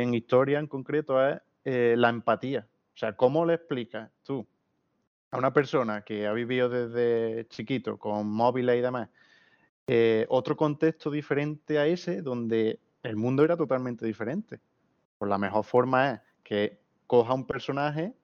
en 0.00 0.12
historia 0.12 0.58
en 0.58 0.66
concreto, 0.66 1.24
es 1.26 1.40
eh, 1.64 1.94
la 1.96 2.08
empatía. 2.08 2.66
O 2.94 2.96
sea, 2.96 3.14
¿cómo 3.14 3.46
le 3.46 3.54
explicas 3.54 4.10
tú 4.24 4.46
a 5.30 5.38
una 5.38 5.52
persona 5.52 6.02
que 6.02 6.26
ha 6.26 6.32
vivido 6.32 6.68
desde 6.68 7.46
chiquito 7.48 7.96
con 7.96 8.28
móviles 8.28 8.76
y 8.76 8.80
demás 8.80 9.08
eh, 9.86 10.26
otro 10.28 10.56
contexto 10.56 11.10
diferente 11.10 11.78
a 11.78 11.86
ese 11.86 12.22
donde 12.22 12.80
el 13.02 13.16
mundo 13.16 13.44
era 13.44 13.56
totalmente 13.56 14.04
diferente? 14.04 14.60
Pues 15.18 15.28
la 15.28 15.38
mejor 15.38 15.64
forma 15.64 16.10
es 16.10 16.20
que 16.42 16.80
coja 17.06 17.32
un 17.34 17.46
personaje 17.46 18.14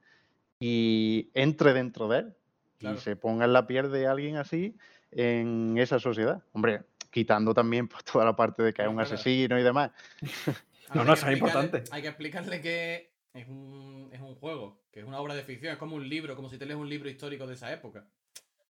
y 0.58 1.30
entre 1.34 1.72
dentro 1.72 2.08
de 2.08 2.18
él 2.18 2.34
Claro. 2.78 2.96
y 2.96 3.00
se 3.00 3.14
ponga 3.14 3.44
en 3.44 3.52
la 3.52 3.66
piel 3.66 3.92
de 3.92 4.06
alguien 4.06 4.36
así 4.38 4.74
en 5.10 5.76
esa 5.76 6.00
sociedad. 6.00 6.42
Hombre, 6.52 6.82
quitando 7.10 7.52
también 7.52 7.86
pues, 7.88 8.02
toda 8.04 8.24
la 8.24 8.34
parte 8.34 8.62
de 8.62 8.72
que 8.72 8.82
es 8.82 8.88
un 8.88 8.98
asesino 8.98 9.58
y 9.58 9.62
demás. 9.62 9.92
No, 10.94 11.04
no, 11.04 11.14
eso 11.14 11.28
es 11.28 11.32
importante. 11.34 11.84
Hay 11.90 12.02
que 12.02 12.08
explicarle 12.08 12.60
que 12.60 13.14
es 13.32 13.48
un, 13.48 14.10
es 14.12 14.20
un 14.20 14.34
juego, 14.34 14.82
que 14.90 15.00
es 15.00 15.06
una 15.06 15.20
obra 15.20 15.34
de 15.34 15.42
ficción, 15.42 15.72
es 15.72 15.78
como 15.78 15.96
un 15.96 16.08
libro, 16.08 16.34
como 16.34 16.48
si 16.48 16.58
te 16.58 16.66
lees 16.66 16.78
un 16.78 16.88
libro 16.88 17.08
histórico 17.08 17.46
de 17.46 17.54
esa 17.54 17.72
época. 17.72 18.06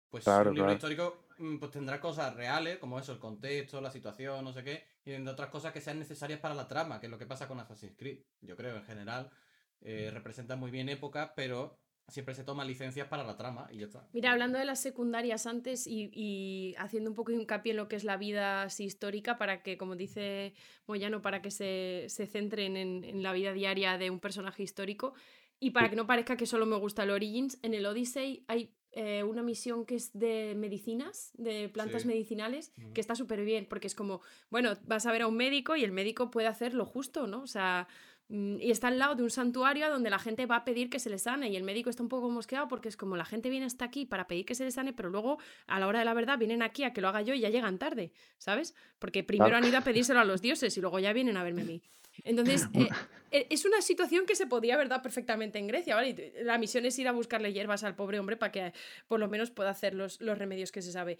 Pues 0.09 0.25
Claro, 0.25 0.49
un 0.49 0.55
libro 0.55 0.67
claro. 0.67 0.75
histórico 0.75 1.27
mm, 1.37 1.57
pues 1.57 1.71
tendrá 1.71 2.01
cosas 2.01 2.35
reales, 2.35 2.79
como 2.79 2.99
eso, 2.99 3.13
el 3.13 3.19
contexto, 3.19 3.79
la 3.79 3.91
situación, 3.91 4.43
no 4.43 4.51
sé 4.51 4.63
qué, 4.63 4.83
y 5.05 5.13
entre 5.13 5.31
otras 5.31 5.49
cosas 5.49 5.71
que 5.71 5.79
sean 5.79 5.99
necesarias 5.99 6.39
para 6.39 6.53
la 6.53 6.67
trama, 6.67 6.99
que 6.99 7.07
es 7.07 7.11
lo 7.11 7.17
que 7.17 7.25
pasa 7.25 7.47
con 7.47 7.59
Assassin's 7.59 7.95
Creed. 7.97 8.19
Yo 8.41 8.57
creo, 8.57 8.75
en 8.75 8.83
general, 8.83 9.31
eh, 9.79 10.09
representa 10.13 10.57
muy 10.57 10.69
bien 10.69 10.89
épocas, 10.89 11.31
pero 11.35 11.80
siempre 12.07 12.33
se 12.35 12.43
toma 12.43 12.65
licencias 12.65 13.07
para 13.07 13.23
la 13.23 13.37
trama 13.37 13.67
y 13.71 13.77
ya 13.79 13.85
está. 13.85 14.07
Mira, 14.13 14.31
hablando 14.31 14.57
de 14.57 14.65
las 14.65 14.81
secundarias 14.81 15.45
antes 15.45 15.87
y, 15.87 16.09
y 16.13 16.75
haciendo 16.77 17.09
un 17.09 17.15
poco 17.15 17.31
de 17.31 17.37
hincapié 17.37 17.71
en 17.71 17.77
lo 17.77 17.87
que 17.87 17.95
es 17.95 18.03
la 18.03 18.17
vida 18.17 18.63
así 18.63 18.83
histórica, 18.85 19.37
para 19.37 19.63
que, 19.63 19.77
como 19.77 19.95
dice 19.95 20.53
Moyano, 20.87 21.21
para 21.21 21.41
que 21.41 21.51
se, 21.51 22.05
se 22.09 22.27
centren 22.27 22.75
en, 22.77 23.03
en 23.03 23.23
la 23.23 23.33
vida 23.33 23.53
diaria 23.53 23.97
de 23.97 24.09
un 24.09 24.19
personaje 24.19 24.63
histórico 24.63 25.13
y 25.59 25.71
para 25.71 25.89
que 25.89 25.95
no 25.95 26.07
parezca 26.07 26.35
que 26.37 26.45
solo 26.47 26.65
me 26.65 26.75
gusta 26.77 27.03
el 27.03 27.11
Origins, 27.11 27.59
en 27.61 27.73
el 27.75 27.85
Odyssey 27.85 28.43
hay 28.47 28.73
eh, 28.93 29.23
una 29.23 29.41
misión 29.43 29.85
que 29.85 29.95
es 29.95 30.11
de 30.11 30.53
medicinas, 30.57 31.31
de 31.37 31.69
plantas 31.69 32.01
Sí. 32.01 32.07
medicinales, 32.09 32.73
que 32.93 32.99
está 32.99 33.15
súper 33.15 33.45
bien, 33.45 33.65
porque 33.69 33.87
es 33.87 33.95
como, 33.95 34.19
bueno, 34.49 34.73
vas 34.85 35.05
a 35.05 35.11
ver 35.13 35.21
a 35.21 35.27
un 35.27 35.37
médico 35.37 35.77
y 35.77 35.83
el 35.85 35.91
médico 35.93 36.29
puede 36.29 36.47
hacer 36.47 36.73
lo 36.73 36.85
justo, 36.85 37.25
¿no? 37.27 37.41
O 37.43 37.47
sea, 37.47 37.87
y 38.31 38.71
está 38.71 38.87
al 38.87 38.97
lado 38.97 39.15
de 39.15 39.23
un 39.23 39.29
santuario 39.29 39.89
donde 39.89 40.09
la 40.09 40.17
gente 40.17 40.45
va 40.45 40.57
a 40.57 40.63
pedir 40.63 40.89
que 40.89 40.99
se 40.99 41.09
le 41.09 41.17
sane 41.17 41.49
y 41.49 41.57
el 41.57 41.63
médico 41.63 41.89
está 41.89 42.01
un 42.01 42.07
poco 42.07 42.29
mosqueado 42.29 42.69
porque 42.69 42.87
es 42.87 42.95
como 42.95 43.17
la 43.17 43.25
gente 43.25 43.49
viene 43.49 43.65
hasta 43.65 43.83
aquí 43.83 44.05
para 44.05 44.25
pedir 44.27 44.45
que 44.45 44.55
se 44.55 44.63
le 44.63 44.71
sane, 44.71 44.93
pero 44.93 45.09
luego 45.09 45.37
a 45.67 45.79
la 45.81 45.87
hora 45.87 45.99
de 45.99 46.05
la 46.05 46.13
verdad 46.13 46.37
vienen 46.37 46.61
aquí 46.61 46.85
a 46.85 46.93
que 46.93 47.01
lo 47.01 47.09
haga 47.09 47.21
yo 47.21 47.33
y 47.33 47.41
ya 47.41 47.49
llegan 47.49 47.77
tarde, 47.77 48.13
¿sabes? 48.37 48.73
Porque 48.99 49.23
primero 49.23 49.57
han 49.57 49.65
ido 49.65 49.77
a 49.77 49.81
pedírselo 49.81 50.21
a 50.21 50.25
los 50.25 50.41
dioses 50.41 50.77
y 50.77 50.81
luego 50.81 50.99
ya 50.99 51.11
vienen 51.11 51.35
a 51.35 51.43
verme 51.43 51.63
a 51.63 51.65
mí. 51.65 51.81
Entonces, 52.23 52.67
eh, 52.73 52.89
eh, 53.31 53.47
es 53.49 53.65
una 53.65 53.81
situación 53.81 54.25
que 54.25 54.35
se 54.35 54.45
podía 54.45 54.77
dado 54.77 55.01
perfectamente 55.01 55.59
en 55.59 55.67
Grecia, 55.67 55.95
¿vale? 55.95 56.33
La 56.43 56.57
misión 56.57 56.85
es 56.85 56.97
ir 56.99 57.07
a 57.07 57.11
buscarle 57.11 57.53
hierbas 57.53 57.83
al 57.83 57.95
pobre 57.95 58.19
hombre 58.19 58.37
para 58.37 58.51
que 58.51 58.73
por 59.07 59.19
lo 59.19 59.29
menos 59.29 59.51
pueda 59.51 59.69
hacer 59.69 59.93
los, 59.93 60.19
los 60.21 60.37
remedios 60.37 60.71
que 60.71 60.81
se 60.81 60.91
sabe. 60.91 61.17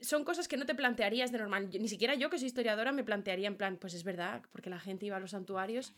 Son 0.00 0.24
cosas 0.24 0.48
que 0.48 0.56
no 0.56 0.66
te 0.66 0.74
plantearías 0.74 1.32
de 1.32 1.38
normal. 1.38 1.70
Ni 1.70 1.88
siquiera 1.88 2.14
yo, 2.14 2.30
que 2.30 2.38
soy 2.38 2.46
historiadora, 2.46 2.92
me 2.92 3.04
plantearía 3.04 3.48
en 3.48 3.56
plan, 3.56 3.76
pues 3.76 3.94
es 3.94 4.04
verdad, 4.04 4.42
porque 4.50 4.70
la 4.70 4.80
gente 4.80 5.06
iba 5.06 5.16
a 5.16 5.20
los 5.20 5.30
santuarios. 5.30 5.94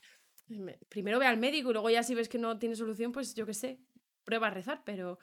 Me- 0.49 0.79
Primero 0.89 1.19
ve 1.19 1.27
al 1.27 1.39
médico 1.39 1.71
y 1.71 1.73
luego 1.73 1.91
ya 1.91 2.03
si 2.03 2.15
ves 2.15 2.29
que 2.29 2.39
no 2.39 2.59
tiene 2.59 2.77
solución, 2.77 3.13
pues 3.13 3.35
yo 3.35 3.47
qué 3.47 3.55
sé, 3.55 3.79
prueba 4.25 4.49
a 4.49 4.51
rezar, 4.51 4.83
pero... 4.85 5.19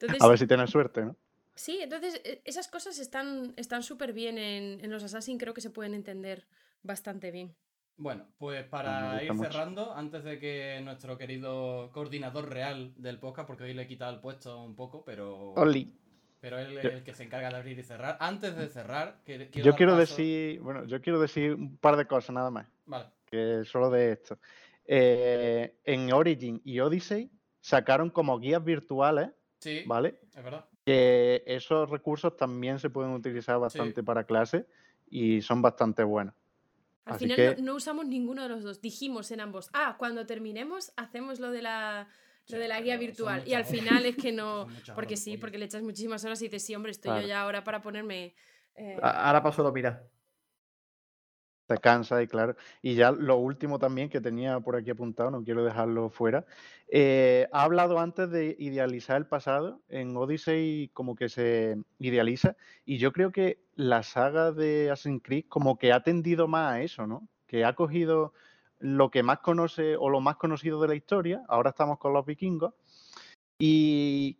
Entonces, 0.00 0.20
A 0.22 0.28
ver 0.28 0.38
si 0.38 0.46
tienes 0.46 0.70
suerte, 0.70 1.04
¿no? 1.04 1.16
Sí, 1.54 1.78
entonces 1.80 2.20
e- 2.24 2.40
esas 2.44 2.66
cosas 2.68 2.98
están 2.98 3.52
están 3.56 3.82
súper 3.82 4.12
bien 4.12 4.38
en, 4.38 4.84
en 4.84 4.90
los 4.90 5.04
Assassin, 5.04 5.38
creo 5.38 5.54
que 5.54 5.60
se 5.60 5.70
pueden 5.70 5.94
entender 5.94 6.46
bastante 6.82 7.30
bien. 7.30 7.54
Bueno, 7.96 8.26
pues 8.38 8.64
para 8.64 9.10
gusta 9.12 9.24
ir 9.24 9.32
mucho. 9.34 9.50
cerrando, 9.52 9.92
antes 9.94 10.24
de 10.24 10.38
que 10.38 10.80
nuestro 10.82 11.18
querido 11.18 11.90
coordinador 11.92 12.48
real 12.48 12.94
del 12.96 13.18
podcast, 13.20 13.46
porque 13.46 13.64
hoy 13.64 13.74
le 13.74 13.82
he 13.82 13.86
quitado 13.86 14.12
el 14.14 14.20
puesto 14.20 14.62
un 14.62 14.74
poco, 14.74 15.04
pero, 15.04 15.52
Oli. 15.52 15.94
pero 16.40 16.58
él 16.58 16.78
es 16.78 16.84
Yo- 16.84 16.90
el 16.90 17.04
que 17.04 17.12
se 17.14 17.24
encarga 17.24 17.50
de 17.50 17.56
abrir 17.56 17.78
y 17.78 17.82
cerrar. 17.84 18.16
Antes 18.18 18.56
de 18.56 18.68
cerrar, 18.68 19.20
que- 19.24 19.50
quiero 19.50 19.66
Yo 19.70 19.76
quiero 19.76 19.92
paso- 19.92 20.00
decir, 20.16 20.58
bueno, 20.60 20.84
yo 20.86 21.00
quiero 21.02 21.20
decir 21.20 21.52
un 21.54 21.76
par 21.76 21.96
de 21.96 22.06
cosas 22.06 22.34
nada 22.34 22.50
más, 22.50 22.66
Vale, 22.86 23.06
que 23.32 23.64
solo 23.64 23.90
de 23.90 24.12
esto. 24.12 24.38
Eh, 24.84 25.78
en 25.84 26.12
Origin 26.12 26.60
y 26.64 26.80
Odyssey 26.80 27.30
sacaron 27.60 28.10
como 28.10 28.38
guías 28.38 28.62
virtuales, 28.62 29.30
sí, 29.58 29.82
¿vale? 29.86 30.18
es 30.36 30.44
verdad. 30.44 30.66
Que 30.84 31.42
esos 31.46 31.88
recursos 31.88 32.36
también 32.36 32.78
se 32.78 32.90
pueden 32.90 33.12
utilizar 33.12 33.58
bastante 33.58 34.02
para 34.02 34.24
clase 34.24 34.66
y 35.08 35.40
son 35.40 35.62
bastante 35.62 36.04
buenos. 36.04 36.34
Al 37.06 37.14
Así 37.14 37.24
final 37.24 37.36
que- 37.36 37.56
no, 37.62 37.72
no 37.72 37.74
usamos 37.76 38.06
ninguno 38.06 38.42
de 38.42 38.48
los 38.50 38.62
dos, 38.64 38.80
dijimos 38.82 39.30
en 39.30 39.40
ambos, 39.40 39.70
ah, 39.72 39.96
cuando 39.98 40.26
terminemos 40.26 40.92
hacemos 40.96 41.40
lo 41.40 41.50
de 41.52 41.62
la, 41.62 42.08
lo 42.48 42.58
de 42.58 42.68
la 42.68 42.80
guía 42.82 42.98
virtual. 42.98 43.44
Y 43.46 43.54
al 43.54 43.64
final 43.64 44.04
es 44.04 44.16
que 44.28 44.32
no, 44.32 44.66
porque 44.94 45.16
sí, 45.16 45.38
porque 45.38 45.56
le 45.58 45.64
echas 45.64 45.82
muchísimas 45.82 46.22
horas 46.24 46.42
y 46.42 46.46
dices, 46.46 46.64
sí, 46.66 46.74
hombre, 46.74 46.90
estoy 46.92 47.08
Claro. 47.10 47.22
yo 47.22 47.28
ya 47.28 47.40
ahora 47.42 47.64
para 47.64 47.80
ponerme... 47.80 48.34
eh, 48.74 48.98
A- 49.00 49.28
Ahora 49.28 49.42
paso 49.42 49.62
lo 49.62 49.72
mira. 49.72 50.04
Te 51.72 51.78
cansa 51.78 52.22
y 52.22 52.26
claro. 52.26 52.54
Y 52.82 52.96
ya 52.96 53.12
lo 53.12 53.38
último 53.38 53.78
también 53.78 54.10
que 54.10 54.20
tenía 54.20 54.60
por 54.60 54.76
aquí 54.76 54.90
apuntado, 54.90 55.30
no 55.30 55.42
quiero 55.42 55.64
dejarlo 55.64 56.10
fuera. 56.10 56.44
eh, 56.88 57.48
ha 57.50 57.62
hablado 57.62 57.98
antes 57.98 58.30
de 58.30 58.54
idealizar 58.58 59.16
el 59.16 59.26
pasado. 59.26 59.80
En 59.88 60.14
Odyssey 60.14 60.90
como 60.92 61.14
que 61.14 61.30
se 61.30 61.78
idealiza. 61.98 62.56
Y 62.84 62.98
yo 62.98 63.12
creo 63.12 63.32
que 63.32 63.58
la 63.74 64.02
saga 64.02 64.52
de 64.52 64.90
Assassin's 64.90 65.22
Creed 65.22 65.46
como 65.48 65.78
que 65.78 65.94
ha 65.94 66.02
tendido 66.02 66.46
más 66.46 66.74
a 66.74 66.82
eso, 66.82 67.06
¿no? 67.06 67.26
Que 67.46 67.64
ha 67.64 67.74
cogido 67.74 68.34
lo 68.78 69.10
que 69.10 69.22
más 69.22 69.38
conoce 69.38 69.96
o 69.96 70.10
lo 70.10 70.20
más 70.20 70.36
conocido 70.36 70.78
de 70.82 70.88
la 70.88 70.94
historia. 70.94 71.42
Ahora 71.48 71.70
estamos 71.70 71.98
con 71.98 72.12
los 72.12 72.26
vikingos. 72.26 72.74
Y 73.58 74.36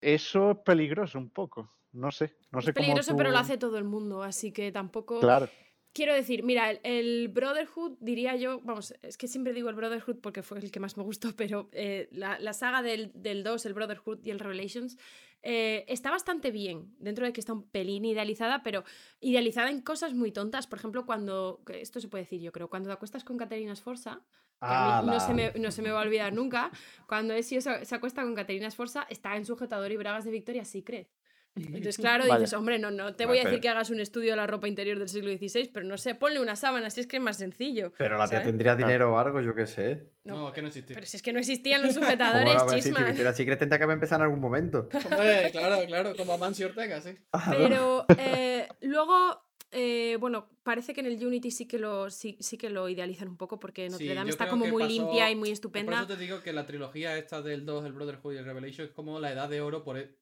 eso 0.00 0.52
es 0.52 0.58
peligroso 0.58 1.18
un 1.18 1.30
poco. 1.30 1.68
No 1.92 2.12
sé. 2.12 2.36
No 2.52 2.60
sé 2.60 2.70
es 2.70 2.76
cómo 2.76 2.86
peligroso, 2.86 3.16
pero 3.16 3.30
lo 3.30 3.38
hace 3.38 3.58
todo 3.58 3.76
el 3.76 3.84
mundo, 3.84 4.22
así 4.22 4.52
que 4.52 4.70
tampoco... 4.70 5.18
Claro. 5.18 5.48
Quiero 5.94 6.12
decir, 6.12 6.42
mira, 6.42 6.70
el, 6.70 6.80
el 6.82 7.28
Brotherhood, 7.28 7.98
diría 8.00 8.34
yo, 8.34 8.60
vamos, 8.62 8.92
es 9.02 9.16
que 9.16 9.28
siempre 9.28 9.52
digo 9.52 9.68
el 9.70 9.76
Brotherhood 9.76 10.16
porque 10.16 10.42
fue 10.42 10.58
el 10.58 10.72
que 10.72 10.80
más 10.80 10.96
me 10.96 11.04
gustó, 11.04 11.30
pero 11.36 11.68
eh, 11.72 12.08
la, 12.10 12.38
la 12.40 12.52
saga 12.52 12.82
del, 12.82 13.12
del 13.14 13.44
2, 13.44 13.64
el 13.66 13.74
Brotherhood 13.74 14.18
y 14.24 14.30
el 14.30 14.40
Revelations, 14.40 14.98
eh, 15.46 15.84
está 15.88 16.10
bastante 16.10 16.50
bien, 16.50 16.96
dentro 16.98 17.24
de 17.24 17.32
que 17.32 17.38
está 17.38 17.52
un 17.52 17.62
pelín 17.62 18.04
idealizada, 18.06 18.64
pero 18.64 18.82
idealizada 19.20 19.70
en 19.70 19.82
cosas 19.82 20.14
muy 20.14 20.32
tontas. 20.32 20.66
Por 20.66 20.80
ejemplo, 20.80 21.06
cuando, 21.06 21.62
esto 21.68 22.00
se 22.00 22.08
puede 22.08 22.24
decir 22.24 22.40
yo 22.40 22.50
creo, 22.50 22.68
cuando 22.68 22.88
te 22.88 22.94
acuestas 22.94 23.22
con 23.22 23.36
Caterina 23.36 23.76
Sforza, 23.76 24.22
que 24.58 24.66
a 24.66 25.02
mí 25.02 25.10
no, 25.10 25.20
se 25.20 25.32
me, 25.32 25.52
no 25.52 25.70
se 25.70 25.82
me 25.82 25.90
va 25.90 26.00
a 26.00 26.02
olvidar 26.02 26.32
nunca, 26.32 26.72
cuando 27.06 27.34
Ezio 27.34 27.60
se, 27.60 27.84
se 27.84 27.94
acuesta 27.94 28.22
con 28.22 28.34
Caterina 28.34 28.68
Sforza, 28.68 29.06
está 29.10 29.36
en 29.36 29.44
sujetador 29.44 29.92
y 29.92 29.96
bragas 29.96 30.24
de 30.24 30.32
Victoria's 30.32 30.68
Secret. 30.68 31.08
Entonces, 31.56 31.98
claro, 31.98 32.24
dices, 32.24 32.52
hombre, 32.52 32.78
no, 32.80 32.90
no 32.90 33.14
te 33.14 33.26
Vale, 33.26 33.26
voy 33.26 33.38
a 33.38 33.40
decir 33.44 33.50
pero- 33.52 33.62
que 33.62 33.68
hagas 33.68 33.90
un 33.90 34.00
estudio 34.00 34.30
de 34.32 34.36
la 34.36 34.46
ropa 34.46 34.66
interior 34.66 34.98
del 34.98 35.08
siglo 35.08 35.30
XVI, 35.30 35.70
pero 35.72 35.86
no 35.86 35.96
sé, 35.96 36.14
ponle 36.16 36.40
una 36.40 36.56
sábana, 36.56 36.90
si 36.90 37.00
es 37.00 37.06
que 37.06 37.18
es 37.18 37.22
más 37.22 37.36
sencillo. 37.38 37.92
Pero 37.96 38.18
la 38.18 38.24
tía 38.28 38.38
¿sabes? 38.38 38.48
tendría 38.48 38.74
dinero 38.74 39.12
o 39.14 39.18
algo, 39.18 39.40
yo 39.40 39.54
qué 39.54 39.66
sé. 39.66 40.08
No, 40.24 40.36
No, 40.36 40.48
es 40.48 40.54
que 40.54 40.62
no 40.62 40.68
existe. 40.68 40.94
Pero 40.94 41.06
si 41.06 41.16
es 41.16 41.22
que 41.22 41.32
no 41.32 41.38
existían 41.38 41.82
los 41.82 41.94
¿Cómo 41.94 42.06
sujetadores, 42.06 42.54
no 42.54 42.66
va 42.66 42.72
a 42.72 42.74
decir 42.74 42.74
que 42.76 42.88
chismas. 42.88 43.04
Victoria's 43.06 43.36
Secret 43.36 43.58
tendría 43.60 43.78
que 43.86 43.92
empezado 43.92 44.20
en 44.20 44.24
algún 44.24 44.40
momento? 44.40 44.88
Hombre, 45.04 45.50
claro, 45.52 45.86
claro, 45.86 46.16
como 46.16 46.32
Amancio 46.32 46.66
Ortega, 46.66 47.00
sí. 47.00 47.10
Pero 47.50 48.04
eh, 48.18 48.66
luego 48.80 49.40
eh, 49.70 50.16
bueno, 50.20 50.48
parece 50.64 50.92
que 50.94 51.00
en 51.00 51.06
el 51.06 51.24
Unity 51.26 51.50
sí 51.52 51.66
que 51.68 51.78
lo, 51.78 52.10
sí, 52.10 52.36
sí 52.40 52.56
que 52.58 52.70
lo 52.70 52.88
idealizan 52.88 53.28
un 53.28 53.36
poco 53.36 53.58
porque 53.60 53.88
Notre 53.88 54.06
Sí, 54.08 54.14
Dame 54.14 54.30
está 54.30 54.48
como 54.48 54.66
muy 54.66 54.82
pasó- 54.84 54.92
limpia 54.92 55.30
y 55.30 55.36
muy 55.36 55.48
Por 55.50 55.52
estupenda. 55.52 55.96
eso 55.98 56.06
te 56.08 56.16
digo 56.16 56.40
que 56.42 56.52
la 56.52 56.64
trilogía 56.66 57.16
esta 57.16 57.42
del 57.42 57.64
2, 57.66 57.84
el 57.86 57.92
Brotherhood 57.92 58.34
y 58.34 58.38
el 58.38 58.44
Revelation, 58.44 58.86
es 58.88 58.92
como 58.92 59.18
la 59.20 59.30
edad 59.32 59.48
de 59.48 59.60
oro, 59.60 59.82
por 59.84 59.98
e- 59.98 60.14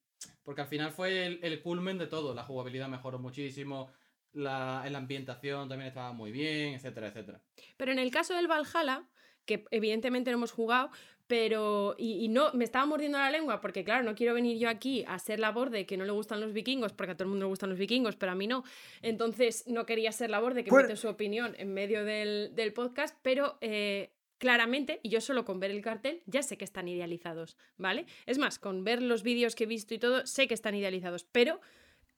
porque 0.43 0.61
al 0.63 0.67
final 0.69 0.91
fue 0.93 1.27
el, 1.27 1.41
el 1.43 1.61
culmen 1.63 1.99
de 1.99 2.07
todo. 2.07 2.35
La 2.35 2.45
jugabilidad 2.45 2.89
mejoró 2.89 3.19
muchísimo, 3.19 3.91
la, 4.33 4.85
la 4.91 4.99
ambientación 4.99 5.69
también 5.69 5.89
estaba 5.89 6.13
muy 6.13 6.33
bien, 6.33 6.75
etcétera, 6.75 7.09
etcétera. 7.09 7.41
Pero 7.77 7.93
en 7.93 7.99
el 7.99 8.11
caso 8.11 8.35
del 8.35 8.49
Valhalla, 8.49 9.05
que 9.45 9.65
evidentemente 9.71 10.31
no 10.31 10.37
hemos 10.39 10.53
jugado, 10.53 10.91
pero. 11.27 11.95
Y, 11.99 12.25
y 12.25 12.29
no, 12.29 12.53
me 12.53 12.65
estaba 12.65 12.87
mordiendo 12.87 13.19
la 13.19 13.31
lengua, 13.31 13.61
porque 13.61 13.85
claro, 13.85 14.03
no 14.05 14.15
quiero 14.15 14.35
venir 14.35 14.59
yo 14.59 14.69
aquí 14.69 15.05
a 15.09 15.19
ser 15.19 15.41
labor 15.41 15.71
de 15.71 15.87
que 15.87 15.97
no 15.97 16.05
le 16.05 16.13
gustan 16.13 16.41
los 16.41 16.53
vikingos, 16.53 16.93
porque 16.93 17.13
a 17.13 17.15
todo 17.17 17.25
el 17.25 17.31
mundo 17.31 17.47
le 17.47 17.51
gustan 17.51 17.71
los 17.71 17.79
vikingos, 17.79 18.17
pero 18.17 18.33
a 18.33 18.35
mí 18.35 18.47
no. 18.47 18.65
Entonces 19.03 19.65
no 19.67 19.87
quería 19.87 20.13
ser 20.13 20.31
labor 20.31 20.55
de 20.55 20.65
que 20.65 20.71
mete 20.73 20.97
su 20.97 21.09
opinión 21.09 21.55
en 21.59 21.73
medio 21.75 22.05
del, 22.05 22.55
del 22.55 22.73
podcast, 22.73 23.17
pero. 23.23 23.59
eh, 23.61 24.13
Claramente, 24.43 24.99
y 25.05 25.09
yo 25.09 25.21
solo 25.21 25.45
con 25.45 25.61
ver 25.61 25.71
el 25.71 25.83
cartel 25.83 26.21
ya 26.27 26.43
sé 26.43 26.59
que 26.59 26.65
están 26.65 26.89
idealizados, 26.89 27.57
¿vale? 27.77 28.07
Es 28.27 28.39
más, 28.39 28.59
con 28.59 28.83
ver 28.83 29.01
los 29.01 29.23
vídeos 29.23 29.55
que 29.55 29.63
he 29.63 29.67
visto 29.69 29.95
y 29.95 30.01
todo, 30.01 30.27
sé 30.27 30.49
que 30.49 30.55
están 30.55 30.75
idealizados, 30.75 31.23
pero 31.23 31.61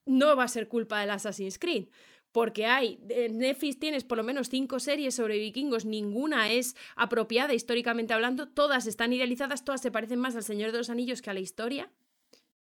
no 0.06 0.34
va 0.34 0.44
a 0.44 0.48
ser 0.48 0.66
culpa 0.66 0.98
del 0.98 1.10
Assassin's 1.10 1.58
Creed. 1.58 1.88
Porque 2.32 2.64
hay, 2.64 2.98
en 3.10 3.38
tienes 3.78 4.04
por 4.04 4.16
lo 4.16 4.24
menos 4.24 4.48
cinco 4.48 4.80
series 4.80 5.14
sobre 5.14 5.36
vikingos, 5.36 5.84
ninguna 5.84 6.50
es 6.50 6.76
apropiada 6.96 7.52
históricamente 7.52 8.14
hablando, 8.14 8.48
todas 8.48 8.86
están 8.86 9.12
idealizadas, 9.12 9.62
todas 9.62 9.82
se 9.82 9.90
parecen 9.90 10.18
más 10.18 10.34
al 10.34 10.44
Señor 10.44 10.72
de 10.72 10.78
los 10.78 10.88
Anillos 10.88 11.20
que 11.20 11.28
a 11.28 11.34
la 11.34 11.40
historia. 11.40 11.90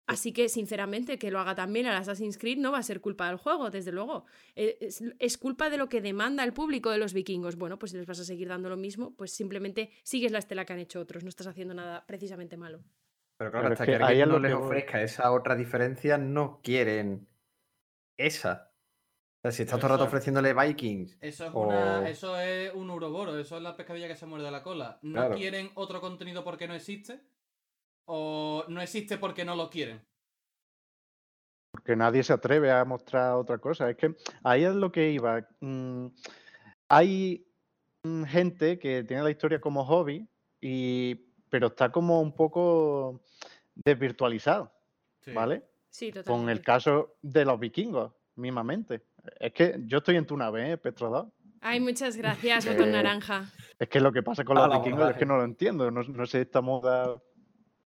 Así 0.09 0.31
que, 0.33 0.49
sinceramente, 0.49 1.17
que 1.19 1.29
lo 1.31 1.39
haga 1.39 1.53
también 1.55 1.85
al 1.85 1.95
Assassin's 1.95 2.37
Creed 2.37 2.57
no 2.57 2.71
va 2.71 2.79
a 2.79 2.83
ser 2.83 2.99
culpa 2.99 3.27
del 3.27 3.37
juego, 3.37 3.69
desde 3.69 3.91
luego. 3.91 4.25
Eh, 4.55 4.77
Es, 4.81 5.03
es 5.19 5.37
culpa 5.37 5.69
de 5.69 5.77
lo 5.77 5.87
que 5.87 6.01
demanda 6.01 6.43
el 6.43 6.51
público 6.53 6.89
de 6.89 6.97
los 6.97 7.13
vikingos. 7.13 7.55
Bueno, 7.57 7.77
pues 7.77 7.91
si 7.91 7.97
les 7.97 8.07
vas 8.07 8.19
a 8.19 8.23
seguir 8.23 8.47
dando 8.47 8.69
lo 8.69 8.77
mismo, 8.77 9.13
pues 9.15 9.31
simplemente 9.31 9.91
sigues 10.03 10.31
la 10.31 10.39
estela 10.39 10.65
que 10.65 10.73
han 10.73 10.79
hecho 10.79 10.99
otros, 10.99 11.23
no 11.23 11.29
estás 11.29 11.47
haciendo 11.47 11.73
nada 11.73 12.05
precisamente 12.07 12.57
malo. 12.57 12.79
Pero 13.37 13.51
claro, 13.51 13.63
Pero 13.65 13.73
es 13.75 13.81
hasta 13.81 13.91
que 13.91 13.97
que, 13.99 14.03
alguien 14.03 14.29
no 14.29 14.39
les 14.39 14.49
que 14.51 14.55
ofrezca 14.55 15.01
esa 15.01 15.31
otra 15.31 15.55
diferencia, 15.55 16.17
no 16.17 16.59
quieren 16.63 17.27
esa. 18.17 18.71
O 19.37 19.41
sea, 19.43 19.51
si 19.51 19.63
estás 19.63 19.77
Pero 19.77 19.81
todo 19.81 19.87
el 19.87 19.91
rato 19.99 20.03
eso- 20.03 20.09
ofreciéndole 20.09 20.53
Vikings, 20.53 21.17
Eso 21.21 21.45
es, 21.45 21.51
O- 21.53 21.59
una, 21.61 22.09
eso 22.09 22.37
es 22.39 22.73
un 22.73 22.89
uroboro, 22.89 23.37
eso 23.39 23.55
es 23.57 23.63
la 23.63 23.77
pescadilla 23.77 24.07
que 24.07 24.15
se 24.15 24.25
muerde 24.25 24.51
la 24.51 24.63
cola. 24.63 24.99
¿No 25.01 25.13
Claro. 25.13 25.35
quieren 25.35 25.69
otro 25.75 26.01
contenido 26.01 26.43
porque 26.43 26.67
no 26.67 26.73
existe? 26.73 27.21
¿O 28.11 28.65
no 28.67 28.81
existe 28.81 29.19
porque 29.19 29.45
no 29.45 29.55
lo 29.55 29.69
quieren? 29.69 30.01
Porque 31.71 31.95
nadie 31.95 32.23
se 32.23 32.33
atreve 32.33 32.71
a 32.71 32.83
mostrar 32.83 33.35
otra 33.35 33.59
cosa. 33.59 33.87
Es 33.87 33.97
que 33.97 34.15
ahí 34.43 34.63
es 34.63 34.73
lo 34.73 34.91
que 34.91 35.11
iba. 35.11 35.47
Mm, 35.59 36.07
hay 36.87 37.45
mm, 38.01 38.23
gente 38.23 38.79
que 38.79 39.03
tiene 39.03 39.21
la 39.21 39.29
historia 39.29 39.61
como 39.61 39.85
hobby, 39.85 40.27
y, 40.59 41.13
pero 41.51 41.67
está 41.67 41.91
como 41.91 42.19
un 42.19 42.33
poco 42.35 43.21
desvirtualizado, 43.75 44.71
Sí. 45.21 45.31
¿vale? 45.31 45.63
Sí, 45.91 46.11
totalmente. 46.11 46.31
Con 46.31 46.49
el 46.49 46.61
caso 46.63 47.17
de 47.21 47.45
los 47.45 47.59
vikingos, 47.59 48.11
mismamente. 48.37 49.03
Es 49.39 49.53
que 49.53 49.75
yo 49.85 49.99
estoy 49.99 50.15
en 50.15 50.25
tu 50.25 50.35
nave, 50.35 50.71
¿eh, 50.71 50.77
Petro 50.77 51.09
2? 51.11 51.27
Ay, 51.61 51.79
muchas 51.79 52.17
gracias, 52.17 52.65
botón 52.65 52.89
Eh, 52.89 52.93
naranja. 52.93 53.45
Es 53.77 53.87
que 53.87 53.99
lo 53.99 54.11
que 54.11 54.23
pasa 54.23 54.43
con 54.43 54.55
los 54.55 54.67
vikingos 54.81 55.11
es 55.11 55.17
que 55.17 55.25
no 55.27 55.37
lo 55.37 55.43
entiendo. 55.43 55.91
No, 55.91 56.01
no 56.01 56.25
sé 56.25 56.41
esta 56.41 56.61
moda. 56.61 57.21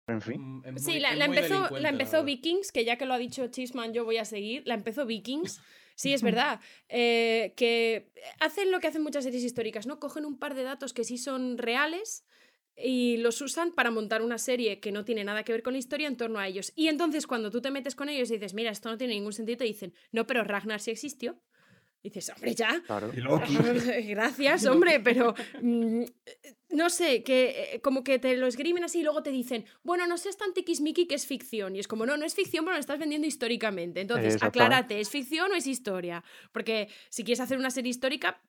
En 0.08 0.22
fin. 0.22 0.42
Mm, 0.60 0.78
Sí, 0.78 1.00
la, 1.00 1.12
empezó, 1.26 1.70
la 1.80 1.90
empezó. 1.90 2.24
Vikings, 2.24 2.72
que 2.72 2.86
ya 2.86 2.98
que 2.98 3.06
lo 3.06 3.14
ha 3.14 3.18
dicho 3.18 3.48
Chisman, 3.48 3.94
yo 3.94 4.06
voy 4.06 4.18
a 4.18 4.26
seguir. 4.26 4.64
La 4.66 4.74
empezó 4.74 5.06
Vikings. 5.06 5.62
Sí, 6.00 6.14
es 6.14 6.22
verdad. 6.22 6.60
eh, 6.90 7.56
que 7.58 8.12
hacen 8.40 8.70
lo 8.70 8.80
que 8.80 8.86
hacen 8.86 9.02
muchas 9.02 9.24
series 9.24 9.44
históricas, 9.44 9.88
¿no? 9.88 10.00
Cogen 10.00 10.26
un 10.26 10.38
par 10.38 10.54
de 10.54 10.62
datos 10.62 10.94
que 10.94 11.04
sí 11.04 11.18
son 11.18 11.58
reales 11.58 12.24
y 12.76 13.18
los 13.18 13.42
usan 13.42 13.72
para 13.74 13.90
montar 13.90 14.22
una 14.22 14.38
serie 14.38 14.80
que 14.80 14.92
no 14.92 15.04
tiene 15.06 15.24
nada 15.24 15.42
que 15.42 15.54
ver 15.54 15.64
con 15.64 15.74
la 15.74 15.80
historia 15.80 16.08
en 16.08 16.16
torno 16.16 16.38
a 16.38 16.48
ellos. 16.48 16.72
Y 16.76 16.90
entonces 16.90 17.26
cuando 17.26 17.50
tú 17.50 17.62
te 17.62 17.72
metes 17.72 17.96
con 17.96 18.10
ellos 18.10 18.30
y 18.30 18.36
dices, 18.36 18.54
mira, 18.54 18.70
esto 18.70 18.90
no 18.92 18.98
tiene 19.00 19.16
ningún 19.16 19.34
sentido, 19.34 19.58
te 19.58 19.64
dicen, 19.64 19.92
no, 20.12 20.28
pero 20.28 20.44
Ragnar 20.44 20.82
sí 20.82 20.92
existió. 20.92 21.42
Y 22.04 22.10
dices, 22.10 22.30
hombre, 22.30 22.56
ya. 22.56 22.82
Claro. 22.86 23.12
y 23.14 23.18
Loki. 23.18 23.58
Gracias, 24.08 24.66
hombre, 24.66 25.00
pero 25.00 25.34
mm, 25.62 26.04
no 26.70 26.90
sé, 26.90 27.24
que 27.24 27.74
eh, 27.74 27.82
como 27.82 28.04
que 28.04 28.20
te 28.20 28.36
lo 28.38 28.48
esgrimen 28.48 28.84
así 28.84 29.00
y 29.00 29.04
luego 29.04 29.24
te 29.24 29.32
dicen, 29.32 29.66
bueno, 29.84 30.06
no 30.08 30.18
seas 30.18 30.38
tan 30.38 30.54
tiquismiqui 30.54 31.08
que 31.08 31.16
es 31.16 31.26
ficción. 31.26 31.76
Y 31.76 31.80
es 31.80 31.88
como, 31.88 32.06
no, 32.06 32.18
no 32.18 32.26
es 32.26 32.36
ficción, 32.36 32.66
pero 32.66 32.76
lo 32.76 32.80
estás 32.80 33.00
vendiendo 33.00 33.28
históricamente. 33.28 34.02
Entonces, 34.02 34.42
aclárate, 34.42 35.00
¿es 35.00 35.10
ficción 35.10 35.52
o 35.52 35.56
es 35.56 35.66
historia? 35.66 36.24
Porque 36.52 36.90
si 37.10 37.24
quieres 37.24 37.40
hacer 37.40 37.58
una 37.58 37.72
serie 37.72 37.90
histórica, 37.90 38.42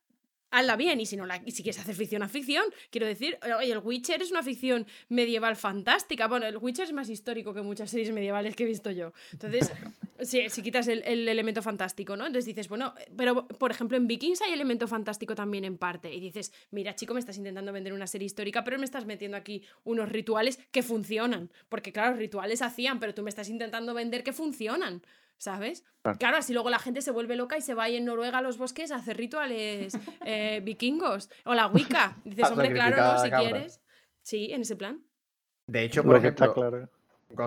hazla 0.50 0.76
bien. 0.76 1.00
Y 1.00 1.06
si 1.06 1.16
no 1.16 1.26
la, 1.26 1.40
y 1.44 1.52
si 1.52 1.62
quieres 1.62 1.80
hacer 1.80 1.94
ficción 1.94 2.22
a 2.22 2.28
ficción, 2.28 2.64
quiero 2.90 3.06
decir, 3.06 3.38
oye, 3.58 3.72
el 3.72 3.78
Witcher 3.78 4.22
es 4.22 4.30
una 4.30 4.42
ficción 4.42 4.86
medieval 5.08 5.56
fantástica. 5.56 6.28
Bueno, 6.28 6.46
el 6.46 6.56
Witcher 6.56 6.86
es 6.86 6.92
más 6.92 7.08
histórico 7.08 7.54
que 7.54 7.62
muchas 7.62 7.90
series 7.90 8.12
medievales 8.12 8.56
que 8.56 8.64
he 8.64 8.66
visto 8.66 8.90
yo. 8.90 9.12
Entonces, 9.32 9.72
si, 10.20 10.48
si 10.48 10.62
quitas 10.62 10.88
el, 10.88 11.02
el 11.04 11.28
elemento 11.28 11.62
fantástico, 11.62 12.16
¿no? 12.16 12.26
Entonces 12.26 12.46
dices, 12.46 12.68
bueno, 12.68 12.94
pero 13.16 13.46
por 13.46 13.70
ejemplo 13.70 13.96
en 13.96 14.06
Vikings 14.06 14.42
hay 14.42 14.52
elemento 14.52 14.88
fantástico 14.88 15.34
también 15.34 15.64
en 15.64 15.78
parte. 15.78 16.12
Y 16.12 16.20
dices, 16.20 16.52
mira, 16.70 16.94
chico, 16.94 17.14
me 17.14 17.20
estás 17.20 17.36
intentando 17.36 17.72
vender 17.72 17.92
una 17.92 18.06
serie 18.06 18.26
histórica, 18.26 18.64
pero 18.64 18.78
me 18.78 18.84
estás 18.84 19.06
metiendo 19.06 19.36
aquí 19.36 19.62
unos 19.84 20.08
rituales 20.08 20.58
que 20.70 20.82
funcionan. 20.82 21.50
Porque 21.68 21.92
claro, 21.92 22.16
rituales 22.16 22.62
hacían, 22.62 22.98
pero 23.00 23.14
tú 23.14 23.22
me 23.22 23.30
estás 23.30 23.48
intentando 23.48 23.94
vender 23.94 24.22
que 24.22 24.32
funcionan. 24.32 25.02
¿Sabes? 25.38 25.84
Claro. 26.02 26.18
Claro, 26.18 26.36
así 26.36 26.52
luego 26.52 26.68
la 26.68 26.78
gente 26.78 27.00
se 27.00 27.12
vuelve 27.12 27.36
loca 27.36 27.56
y 27.56 27.60
se 27.60 27.74
va 27.74 27.84
ahí 27.84 27.96
en 27.96 28.04
Noruega 28.04 28.38
a 28.38 28.42
los 28.42 28.58
bosques 28.58 28.90
a 28.90 28.96
hacer 28.96 29.16
rituales 29.16 29.94
eh, 30.26 30.60
vikingos. 30.64 31.30
O 31.44 31.54
la 31.54 31.68
Wicca. 31.68 32.16
Dices, 32.24 32.50
hombre, 32.50 32.72
claro, 32.72 32.96
no, 32.96 33.18
si 33.18 33.30
quieres. 33.30 33.80
Sí, 34.22 34.52
en 34.52 34.62
ese 34.62 34.76
plan. 34.76 35.00
De 35.66 35.84
hecho, 35.84 36.02
por 36.02 36.20
Lo 36.20 36.28
está 36.28 36.46
ejemplo, 36.46 36.54
claro. 36.54 36.90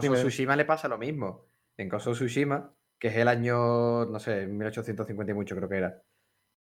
Dime. 0.01 0.15
of 0.15 0.21
Tsushima 0.21 0.55
le 0.55 0.65
pasa 0.65 0.87
lo 0.87 0.97
mismo. 0.97 1.45
En 1.77 1.93
of 1.93 2.01
Tsushima, 2.03 2.73
que 2.97 3.09
es 3.09 3.17
el 3.17 3.27
año, 3.27 4.05
no 4.05 4.19
sé, 4.19 4.47
1850 4.47 5.31
y 5.31 5.33
mucho 5.35 5.55
creo 5.55 5.67
que 5.67 5.77
era. 5.77 6.01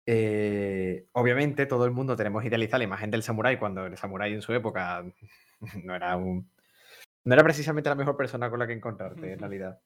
eh, 0.05 1.07
obviamente 1.13 1.65
todo 1.65 1.83
el 1.85 1.91
mundo 1.91 2.15
tenemos 2.15 2.45
idealizada 2.45 2.77
la 2.77 2.83
imagen 2.85 3.11
del 3.11 3.23
samurái 3.23 3.57
cuando 3.57 3.85
el 3.85 3.97
samurái 3.97 4.33
en 4.33 4.41
su 4.41 4.53
época 4.53 5.03
no 5.83 5.95
era 5.95 6.15
un... 6.15 6.49
No 7.25 7.33
era 7.33 7.43
precisamente 7.43 7.89
la 7.89 7.95
mejor 7.95 8.15
persona 8.15 8.49
con 8.49 8.59
la 8.59 8.67
que 8.67 8.73
encontrarte, 8.73 9.33
en 9.33 9.39
realidad. 9.39 9.81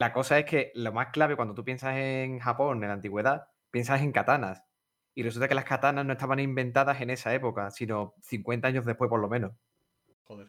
La 0.00 0.14
cosa 0.14 0.38
es 0.38 0.46
que 0.46 0.72
lo 0.74 0.92
más 0.92 1.08
clave 1.08 1.36
cuando 1.36 1.52
tú 1.54 1.62
piensas 1.62 1.94
en 1.94 2.38
Japón, 2.38 2.82
en 2.82 2.88
la 2.88 2.94
antigüedad, 2.94 3.48
piensas 3.70 4.00
en 4.00 4.12
katanas. 4.12 4.64
Y 5.14 5.22
resulta 5.22 5.46
que 5.46 5.54
las 5.54 5.66
katanas 5.66 6.06
no 6.06 6.14
estaban 6.14 6.40
inventadas 6.40 7.02
en 7.02 7.10
esa 7.10 7.34
época, 7.34 7.70
sino 7.70 8.14
50 8.22 8.68
años 8.68 8.86
después 8.86 9.10
por 9.10 9.20
lo 9.20 9.28
menos. 9.28 9.52
Joder. 10.24 10.48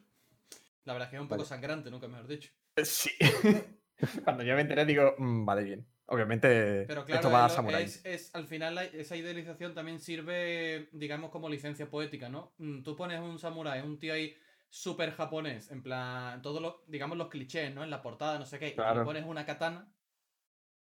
La 0.86 0.94
verdad 0.94 1.08
es 1.08 1.10
que 1.10 1.16
es 1.18 1.22
un 1.22 1.28
poco 1.28 1.40
Vale. 1.40 1.50
sangrante, 1.50 1.92
nunca 1.92 2.08
mejor 2.08 2.28
dicho. 2.28 2.54
Sí. 2.82 3.10
Cuando 4.24 4.44
yo 4.44 4.56
me 4.56 4.62
enteré 4.62 4.86
digo, 4.86 5.16
"Mm, 5.18 5.46
vale, 5.46 5.64
bien. 5.66 5.86
Obviamente 6.06 6.86
Pero 6.88 7.04
claro, 7.06 7.20
esto 7.20 7.32
va 7.32 7.46
a 7.46 7.50
samurai. 7.50 7.84
es, 7.84 8.06
es- 8.06 8.34
al 8.34 8.48
final 8.48 8.76
la- 8.76 8.86
esa 8.86 9.18
idealización 9.18 9.74
también 9.74 10.00
sirve, 10.00 10.88
digamos, 10.94 11.30
como 11.30 11.50
licencia 11.50 11.90
poética, 11.90 12.30
¿no? 12.30 12.54
Mm, 12.58 12.84
Tú 12.84 12.96
pones 12.96 13.20
un 13.20 13.38
samurái, 13.38 13.82
un 13.82 14.00
tío 14.00 14.14
ahí 14.14 14.34
súper 14.72 15.12
japonés, 15.14 15.72
en 15.72 15.84
plan, 15.84 16.42
todos 16.42 16.62
los, 16.62 16.76
digamos, 16.88 17.18
los 17.20 17.30
clichés, 17.30 17.74
¿no? 17.76 17.84
En 17.84 17.92
la 17.92 18.02
portada, 18.02 18.40
no 18.40 18.48
sé 18.48 18.60
qué, 18.60 18.70
y 18.70 18.76
Claro. 18.76 18.94
le 18.94 19.04
pones 19.04 19.26
una 19.26 19.46
katana. 19.46 19.96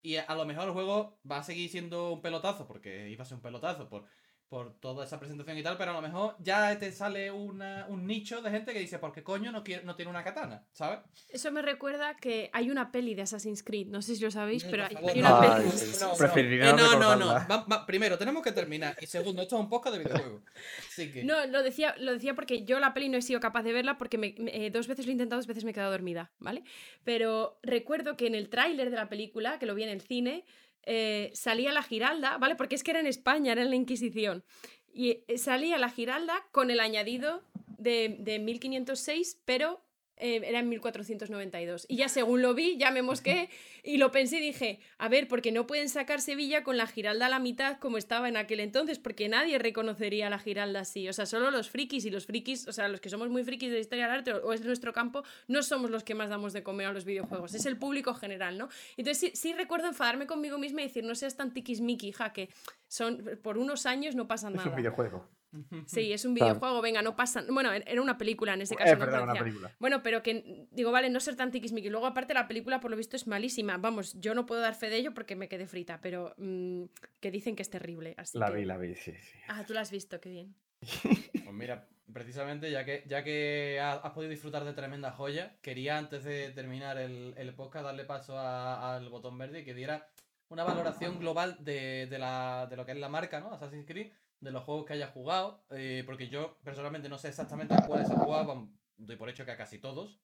Y 0.03 0.17
a, 0.17 0.23
a 0.25 0.35
lo 0.37 0.47
mejor 0.47 0.65
el 0.69 0.73
juego 0.75 1.21
va 1.31 1.39
a 1.39 1.43
seguir 1.43 1.71
siendo 1.71 2.13
un 2.15 2.23
pelotazo, 2.23 2.67
porque 2.67 3.11
iba 3.11 3.23
a 3.23 3.27
ser 3.27 3.37
un 3.37 3.43
pelotazo 3.43 3.89
por, 3.89 4.09
por 4.51 4.75
toda 4.81 5.05
esa 5.05 5.21
presentación 5.21 5.57
y 5.57 5.63
tal, 5.63 5.77
pero 5.79 5.93
a 5.93 5.95
lo 5.95 6.03
mejor 6.03 6.35
ya 6.41 6.77
te 6.77 6.91
sale 6.91 7.31
una- 7.31 7.87
un 7.89 8.05
nicho 8.05 8.43
de 8.43 8.51
gente 8.51 8.73
que 8.73 8.81
dice, 8.81 8.99
¿por 8.99 9.13
qué 9.13 9.23
coño 9.23 9.53
no, 9.53 9.63
quiere, 9.63 9.85
no 9.85 9.95
tiene 9.95 10.11
una 10.11 10.25
katana? 10.25 10.67
¿Sabes? 10.73 10.99
Eso 11.29 11.53
me 11.53 11.63
recuerda 11.63 12.17
que 12.17 12.51
hay 12.53 12.69
una 12.69 12.91
peli 12.91 13.15
de 13.15 13.23
Assassin's 13.23 13.63
Creed, 13.63 13.87
no 13.87 14.03
sé 14.03 14.17
si 14.17 14.23
lo 14.25 14.31
sabéis, 14.33 14.65
No, 14.65 14.71
pero 14.73 14.85
hay, 14.87 14.95
no. 14.97 15.01
una 15.03 15.41
peli. 15.41 15.71
Eh, 15.71 16.57
no 16.59 16.73
no, 16.77 16.99
no, 16.99 16.99
no. 16.99 17.27
recordarla. 17.33 17.47
Va- 17.49 17.65
va- 17.71 17.87
primero, 17.87 18.19
tenemos 18.19 18.43
que 18.43 18.51
terminar. 18.51 18.97
Y 19.01 19.07
segundo, 19.07 19.41
esto 19.43 19.55
es 19.57 19.61
un 19.63 19.69
podcast 19.69 19.97
de 19.97 20.03
videojuegos. 20.05 20.43
Así 20.89 21.13
que. 21.13 21.23
No, 21.23 21.47
lo 21.47 21.63
decía, 21.63 21.95
lo 21.99 22.13
decía 22.13 22.35
porque 22.35 22.65
yo 22.65 22.81
la 22.81 22.93
peli 22.93 23.09
no 23.09 23.19
he 23.19 23.23
sido 23.23 23.39
capaz 23.39 23.63
de 23.63 23.73
verla 23.73 23.99
porque 23.99 24.19
me- 24.19 24.35
me- 24.37 24.67
eh, 24.67 24.71
dos 24.71 24.89
veces 24.89 25.07
lo 25.07 25.11
he 25.11 25.13
intentado, 25.13 25.39
dos 25.39 25.47
veces 25.47 25.63
me 25.65 25.71
he 25.71 25.75
quedado 25.75 25.93
dormida, 25.93 26.33
¿vale? 26.41 26.65
Pero 27.05 27.59
recuerdo 27.63 28.17
que 28.17 28.27
en 28.27 28.35
el 28.35 28.49
tráiler 28.51 28.91
de 28.91 28.97
la 28.97 29.09
película, 29.09 29.61
que 29.61 29.67
lo 29.67 29.77
vi 29.77 29.85
en 29.85 29.91
el 29.91 30.01
cine, 30.01 30.45
eh, 30.85 31.31
salía 31.35 31.73
la 31.73 31.83
Giralda, 31.83 32.39
¿vale? 32.39 32.57
Porque 32.57 32.75
es 32.75 32.83
que 32.83 32.91
era 32.91 33.01
en 33.01 33.07
España, 33.07 33.53
era 33.53 33.63
en 33.63 33.71
la 33.71 33.77
Inquisición. 33.77 34.45
Y 34.93 35.25
eh, 35.29 35.39
salía 35.39 35.79
la 35.79 35.91
Giralda 35.91 36.47
con 36.53 36.71
el 36.71 36.81
añadido 36.81 37.43
de, 37.79 38.17
de 38.21 38.39
1506, 38.39 39.41
pero 39.45 39.85
eh, 40.21 40.41
era 40.45 40.61
en 40.61 40.69
1492. 40.69 41.87
Y 41.89 41.97
ya 41.97 42.09
según 42.09 42.43
lo 42.43 42.55
vi, 42.55 42.77
ya 42.77 42.91
me 42.91 43.03
mosqué 43.03 43.49
y 43.83 43.97
lo 43.97 44.11
pensé 44.11 44.37
y 44.37 44.41
dije, 44.41 44.81
a 44.99 45.09
ver, 45.09 45.29
porque 45.29 45.53
no 45.53 45.67
pueden 45.67 45.89
sacar 45.89 46.21
Sevilla 46.21 46.63
con 46.63 46.77
la 46.77 46.87
Giralda 46.87 47.27
a 47.27 47.29
la 47.29 47.39
mitad 47.39 47.79
como 47.79 47.99
estaba 47.99 48.29
en 48.29 48.37
aquel 48.37 48.61
entonces, 48.61 48.99
porque 48.99 49.29
nadie 49.29 49.59
reconocería 49.59 50.31
la 50.31 50.39
Giralda 50.39 50.81
así. 50.81 51.09
O 51.09 51.13
sea, 51.13 51.27
solo 51.27 51.51
los 51.51 51.71
frikis 51.71 52.05
y 52.05 52.11
los 52.11 52.27
frikis, 52.27 52.69
o 52.69 52.73
sea, 52.73 52.89
los 52.89 53.01
que 53.01 53.09
somos 53.09 53.29
muy 53.29 53.45
frikis 53.45 53.71
de 53.71 53.77
la 53.77 53.81
historia 53.81 54.05
del 54.05 54.19
arte 54.19 54.33
o 54.33 54.53
es 54.53 54.65
nuestro 54.65 54.93
campo, 54.93 55.25
no 55.49 55.63
somos 55.63 55.91
los 55.91 56.05
que 56.05 56.15
más 56.15 56.29
damos 56.29 56.53
de 56.53 56.63
comer 56.63 56.89
a 56.89 56.93
los 56.93 57.05
videojuegos, 57.05 57.55
es 57.55 57.67
el 57.67 57.77
público 57.77 58.15
general, 58.15 58.59
¿no? 58.59 58.69
Entonces 58.97 59.19
sí, 59.19 59.33
sí 59.35 59.53
recuerdo 59.55 59.89
enfadarme 59.89 60.27
conmigo 60.27 60.59
misma 60.59 60.83
y 60.83 60.85
decir, 60.85 61.05
no 61.05 61.15
seas 61.15 61.37
tan 61.37 61.53
tiquismiqui, 61.53 62.09
hija, 62.09 62.33
que 62.33 62.49
son, 62.89 63.25
por 63.43 63.59
unos 63.59 63.87
años 63.87 64.15
no 64.15 64.27
pasa 64.29 64.51
nada. 64.51 64.63
Es 64.63 64.69
un 64.69 64.77
videojuego. 64.77 65.40
Sí, 65.87 66.13
es 66.13 66.25
un 66.25 66.35
Claro. 66.35 66.53
videojuego, 66.55 66.81
venga, 66.81 67.03
no 67.03 67.17
pasa. 67.17 67.45
Bueno, 67.49 67.73
era 67.73 68.01
una 68.01 68.17
película 68.19 68.55
en 68.55 68.63
ese 68.63 68.75
Es 68.75 68.79
caso. 68.79 68.95
¿no? 68.95 69.01
verdad, 69.01 69.23
una 69.25 69.35
película. 69.35 69.75
Bueno, 69.79 70.03
pero 70.03 70.23
que 70.23 70.67
digo, 70.71 70.93
vale, 70.93 71.11
no 71.11 71.19
ser 71.21 71.37
tan 71.37 71.51
tiquismiqui. 71.51 71.89
Luego, 71.91 72.07
aparte, 72.07 72.35
la 72.35 72.47
película, 72.49 72.81
por 72.81 72.91
lo 72.91 72.97
visto, 72.97 73.17
es 73.17 73.27
malísima. 73.27 73.77
Vamos, 73.77 74.15
yo 74.21 74.35
no 74.35 74.47
puedo 74.47 74.61
dar 74.61 74.75
fe 74.75 74.91
de 74.91 74.97
ello 74.97 75.13
porque 75.15 75.35
me 75.37 75.49
quedé 75.49 75.67
frita, 75.67 76.01
pero 76.01 76.35
mm, 76.39 76.85
que 77.21 77.31
dicen 77.31 77.57
que 77.57 77.63
es 77.63 77.71
terrible. 77.71 78.15
Así 78.17 78.39
La 78.39 78.47
que- 78.51 78.57
vi, 78.59 78.65
la 78.65 78.77
vi, 78.77 78.95
sí, 78.95 79.13
sí. 79.13 79.39
Ah, 79.49 79.65
tú 79.67 79.75
la 79.75 79.81
has 79.81 79.91
visto, 79.91 80.21
qué 80.21 80.31
bien. 80.31 80.55
Pues 81.45 81.55
mira, 81.59 81.89
precisamente 82.13 82.71
ya 82.71 82.85
que, 82.85 83.03
ya 83.09 83.25
que 83.25 83.81
ha- 83.83 83.95
has 83.95 84.13
podido 84.13 84.31
disfrutar 84.31 84.65
de 84.65 84.73
tremenda 84.73 85.11
joya, 85.11 85.57
quería 85.63 85.99
antes 85.99 86.23
de 86.23 86.51
terminar 86.51 86.97
el, 86.99 87.35
el 87.37 87.55
podcast 87.55 87.87
darle 87.87 88.05
paso 88.05 88.39
a- 88.39 88.95
al 88.97 89.09
botón 89.09 89.37
verde 89.37 89.61
y 89.61 89.65
que 89.65 89.75
diera 89.75 90.07
una 90.49 90.63
valoración 90.65 91.19
global 91.19 91.57
de, 91.61 92.07
de 92.09 92.19
la, 92.21 92.67
de 92.71 92.77
lo 92.77 92.87
que 92.87 92.93
es 92.93 92.99
la 92.99 93.09
marca, 93.09 93.41
¿no? 93.41 93.53
Assassin's 93.53 93.85
Creed, 93.87 94.13
de 94.41 94.51
los 94.51 94.65
juegos 94.65 94.87
que 94.87 94.95
haya 94.95 95.09
jugado, 95.09 95.65
eh, 95.71 96.03
porque 96.07 96.29
yo 96.29 96.59
personalmente 96.65 97.09
no 97.09 97.19
sé 97.19 97.29
exactamente 97.29 97.75
cuáles 97.87 98.11
he 98.11 98.15
jugado, 98.15 98.69
doy 98.97 99.17
por 99.17 99.29
hecho 99.29 99.45
que 99.45 99.53
a 99.53 99.57
casi 99.57 99.79
todos. 99.79 100.21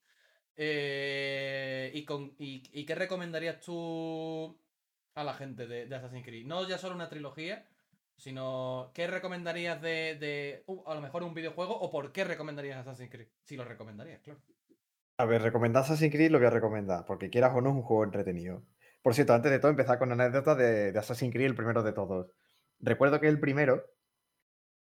Eh, 0.57 1.91
y, 1.95 2.05
con, 2.05 2.35
y, 2.39 2.87
qué 2.87 2.95
recomendarías 2.95 3.61
tú 3.61 4.59
a 5.15 5.23
la 5.23 5.35
gente 5.35 5.67
de, 5.67 5.95
Assassin's 5.95 6.25
Creed? 6.25 6.47
No 6.47 6.67
ya 6.67 6.79
solo 6.79 6.95
una 6.95 7.11
trilogía, 7.11 7.67
sino 8.17 8.91
¿qué 8.95 9.07
recomendarías 9.07 9.83
de, 9.83 10.17
de 10.19 10.65
uh, 10.67 10.83
a 10.87 10.95
lo 10.95 11.03
mejor 11.03 11.23
un 11.23 11.35
videojuego 11.35 11.79
o 11.79 11.91
por 11.91 12.11
qué 12.13 12.25
recomendarías 12.25 12.79
Assassin's 12.79 13.11
Creed? 13.11 13.29
Si 13.43 13.57
lo 13.57 13.65
recomendarías, 13.67 14.21
claro. 14.21 14.41
A 15.19 15.27
ver, 15.27 15.43
recomendar 15.43 15.83
Assassin's 15.83 16.13
Creed 16.13 16.31
lo 16.31 16.39
voy 16.39 16.47
a 16.47 16.51
recomendar, 16.51 17.05
porque 17.05 17.29
quieras 17.29 17.53
o 17.55 17.61
no 17.61 17.71
es 17.71 17.77
un 17.77 17.83
juego 17.83 18.05
entretenido. 18.05 18.63
Por 19.03 19.15
cierto, 19.15 19.35
antes 19.35 19.53
de 19.53 19.59
todo, 19.59 19.71
empezar 19.71 19.99
con 19.99 20.11
una 20.11 20.25
anécdota 20.25 20.55
de 20.55 20.99
Assassin's 20.99 21.33
Creed, 21.33 21.49
el 21.49 21.55
primero 21.55 21.83
de 21.83 21.93
todos. 21.93 22.33
Recuerdo 22.81 23.21
que 23.21 23.29
el 23.29 23.41
primero, 23.41 23.85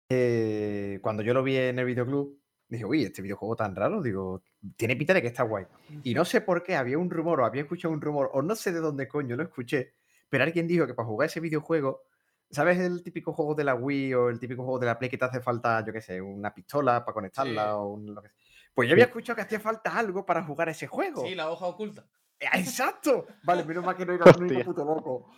eh, 0.10 1.00
cuando 1.02 1.24
yo 1.24 1.34
lo 1.34 1.44
vi 1.44 1.56
en 1.58 1.80
el 1.80 1.86
videoclub, 1.86 2.38
dije, 2.68 2.86
uy, 2.86 3.04
este 3.04 3.22
videojuego 3.22 3.56
tan 3.56 3.76
raro, 3.76 4.02
digo, 4.02 4.42
tiene 4.76 4.96
pinta 4.96 5.14
de 5.14 5.22
que 5.22 5.28
está 5.30 5.44
guay. 5.44 5.66
Y 6.04 6.14
no 6.14 6.26
sé 6.26 6.42
por 6.42 6.64
qué, 6.64 6.76
había 6.76 6.98
un 6.98 7.10
rumor, 7.10 7.42
o 7.42 7.46
había 7.46 7.62
escuchado 7.62 7.94
un 7.94 8.02
rumor, 8.02 8.30
o 8.34 8.42
no 8.42 8.56
sé 8.56 8.72
de 8.72 8.80
dónde 8.80 9.08
coño 9.08 9.36
lo 9.36 9.44
escuché, 9.44 9.94
pero 10.30 10.44
alguien 10.44 10.68
dijo 10.68 10.86
que 10.88 10.94
para 10.94 11.08
jugar 11.08 11.28
ese 11.28 11.40
videojuego, 11.40 12.04
¿sabes 12.52 12.80
el 12.80 13.02
típico 13.04 13.34
juego 13.34 13.56
de 13.56 13.64
la 13.64 13.76
Wii 13.76 14.14
o 14.16 14.30
el 14.30 14.40
típico 14.40 14.64
juego 14.64 14.80
de 14.80 14.86
la 14.88 14.98
Play 15.00 15.10
que 15.10 15.18
te 15.18 15.26
hace 15.26 15.42
falta, 15.42 15.84
yo 15.86 15.94
qué 15.94 16.02
sé, 16.02 16.22
una 16.22 16.54
pistola 16.54 17.04
para 17.06 17.14
conectarla 17.14 17.64
Sí. 17.66 17.70
o 17.74 17.84
un, 17.86 18.14
lo 18.16 18.22
que 18.22 18.30
sea? 18.30 18.38
Pues 18.74 18.88
yo 18.88 18.94
había 18.94 19.06
escuchado 19.06 19.36
que 19.36 19.42
hacía 19.42 19.60
falta 19.60 19.98
algo 19.98 20.26
para 20.26 20.44
jugar 20.44 20.70
ese 20.70 20.88
juego. 20.88 21.26
Sí, 21.26 21.36
la 21.36 21.50
hoja 21.52 21.66
oculta. 21.66 22.06
¡Ah, 22.52 22.58
¡Exacto! 22.60 23.26
Vale, 23.44 23.66
menos 23.66 23.84
mal 23.84 23.96
que 23.98 24.06
no 24.06 24.14
era 24.14 24.24
el 24.30 24.38
único 24.42 24.60
Hostia. 24.60 24.64
puto 24.66 24.86
loco. 24.86 25.32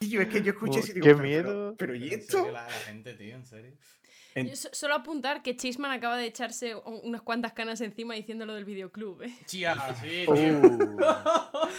Tío, 0.00 0.22
es 0.22 0.28
que 0.28 0.42
yo 0.42 0.52
escuché 0.52 0.80
Oh, 0.80 0.82
y 0.82 0.92
digo, 0.94 1.04
qué 1.04 1.10
pero- 1.10 1.18
miedo. 1.22 1.74
Pero, 1.78 1.94
¿y 1.94 2.08
esto? 2.14 2.46
La, 2.46 2.62
la 2.64 2.70
gente, 2.70 3.12
tío, 3.14 3.34
en 3.36 3.44
serio. 3.44 3.72
En- 4.34 4.48
Yo 4.48 4.56
solo 4.56 4.94
apuntar 4.94 5.42
que 5.42 5.56
Chisman 5.56 5.90
acaba 5.90 6.16
de 6.16 6.24
echarse 6.24 6.74
un- 6.74 7.00
unas 7.02 7.20
cuantas 7.20 7.52
canas 7.52 7.82
encima 7.82 8.14
diciendo 8.14 8.46
lo 8.46 8.54
del 8.54 8.64
videoclub, 8.64 9.22
¿eh? 9.22 9.36
Chía, 9.44 9.76
sí, 10.00 10.24
Uh, 10.28 10.34
tío. 10.34 10.96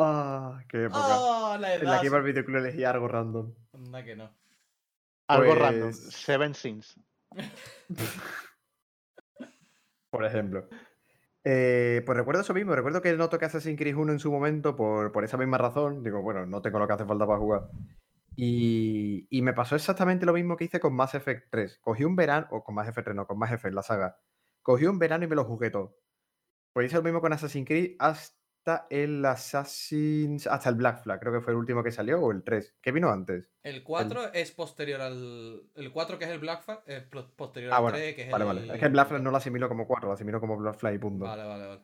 Ah, 0.00 0.62
qué 0.68 0.84
época. 0.84 1.00
Oh, 1.18 1.56
la 1.58 1.74
en 1.74 1.84
la 1.84 1.98
que 2.00 2.06
iba 2.06 2.18
al 2.18 2.22
videoclub 2.22 2.58
elegía 2.58 2.90
algo 2.90 3.08
random. 3.08 3.52
Anda 3.72 4.04
que 4.04 4.14
no. 4.14 4.32
algo 5.26 5.54
random. 5.56 5.90
Pues- 5.90 6.12
Seven 6.14 6.54
Sins. 6.54 6.94
Por 10.10 10.24
ejemplo. 10.24 10.68
Eh, 11.50 12.02
pues 12.04 12.18
recuerdo 12.18 12.42
eso 12.42 12.52
mismo, 12.52 12.74
recuerdo 12.74 13.00
que 13.00 13.14
no 13.14 13.30
toqué 13.30 13.46
Assassin's 13.46 13.78
Creed 13.78 13.96
1 13.96 14.12
en 14.12 14.18
su 14.18 14.30
momento 14.30 14.76
por, 14.76 15.12
por 15.12 15.24
esa 15.24 15.38
misma 15.38 15.56
razón. 15.56 16.02
Digo, 16.02 16.20
bueno, 16.20 16.44
no 16.44 16.60
tengo 16.60 16.78
lo 16.78 16.86
que 16.86 16.92
hace 16.92 17.06
falta 17.06 17.26
para 17.26 17.38
jugar. 17.38 17.70
Y, 18.36 19.26
y 19.30 19.40
me 19.40 19.54
pasó 19.54 19.74
exactamente 19.74 20.26
lo 20.26 20.34
mismo 20.34 20.58
que 20.58 20.64
hice 20.64 20.78
con 20.78 20.94
Mass 20.94 21.14
Effect 21.14 21.46
3. 21.50 21.78
Cogí 21.78 22.04
un 22.04 22.16
verano, 22.16 22.48
o 22.50 22.62
con 22.62 22.74
Mass 22.74 22.88
Effect 22.88 23.06
3, 23.06 23.16
no, 23.16 23.26
con 23.26 23.38
Mass 23.38 23.52
Effect, 23.52 23.74
la 23.74 23.82
saga. 23.82 24.18
Cogí 24.60 24.84
un 24.84 24.98
verano 24.98 25.24
y 25.24 25.28
me 25.28 25.36
lo 25.36 25.44
jugué 25.44 25.70
todo. 25.70 25.96
Pues 26.74 26.88
hice 26.88 26.96
lo 26.96 27.02
mismo 27.02 27.22
con 27.22 27.32
Assassin's 27.32 27.66
Creed 27.66 27.96
hasta 28.68 28.86
el 28.90 29.24
Assassin's. 29.24 30.46
hasta 30.46 30.68
el 30.68 30.74
Black 30.76 31.02
Flag, 31.02 31.20
creo 31.20 31.32
que 31.32 31.40
fue 31.40 31.52
el 31.52 31.58
último 31.58 31.82
que 31.82 31.90
salió, 31.90 32.20
o 32.20 32.30
el 32.32 32.42
3. 32.42 32.76
¿Qué 32.80 32.92
vino 32.92 33.10
antes? 33.10 33.48
El 33.62 33.82
4 33.82 34.32
es 34.34 34.50
posterior 34.52 35.00
al. 35.00 35.62
El 35.74 35.90
4 35.90 36.18
que 36.18 36.24
es 36.26 36.30
el 36.30 36.38
Black 36.38 36.62
Flag 36.62 36.82
es 36.86 37.02
posterior 37.36 37.72
Ah, 37.72 37.76
al 37.76 37.82
bueno. 37.82 37.96
3, 37.98 38.14
que 38.14 38.22
es 38.22 38.30
Vale, 38.30 38.44
el. 38.44 38.48
vale. 38.48 38.72
Es 38.74 38.78
que 38.80 38.86
el 38.86 38.92
Black 38.92 39.08
Flag 39.08 39.22
no 39.22 39.30
lo 39.30 39.36
asimilo 39.36 39.68
como 39.68 39.86
4, 39.86 40.08
lo 40.08 40.14
asimilo 40.14 40.40
como 40.40 40.56
Black 40.56 40.76
Flag 40.76 40.94
y 40.94 40.98
punto. 40.98 41.24
Vale, 41.24 41.44
vale, 41.44 41.66
vale. 41.66 41.80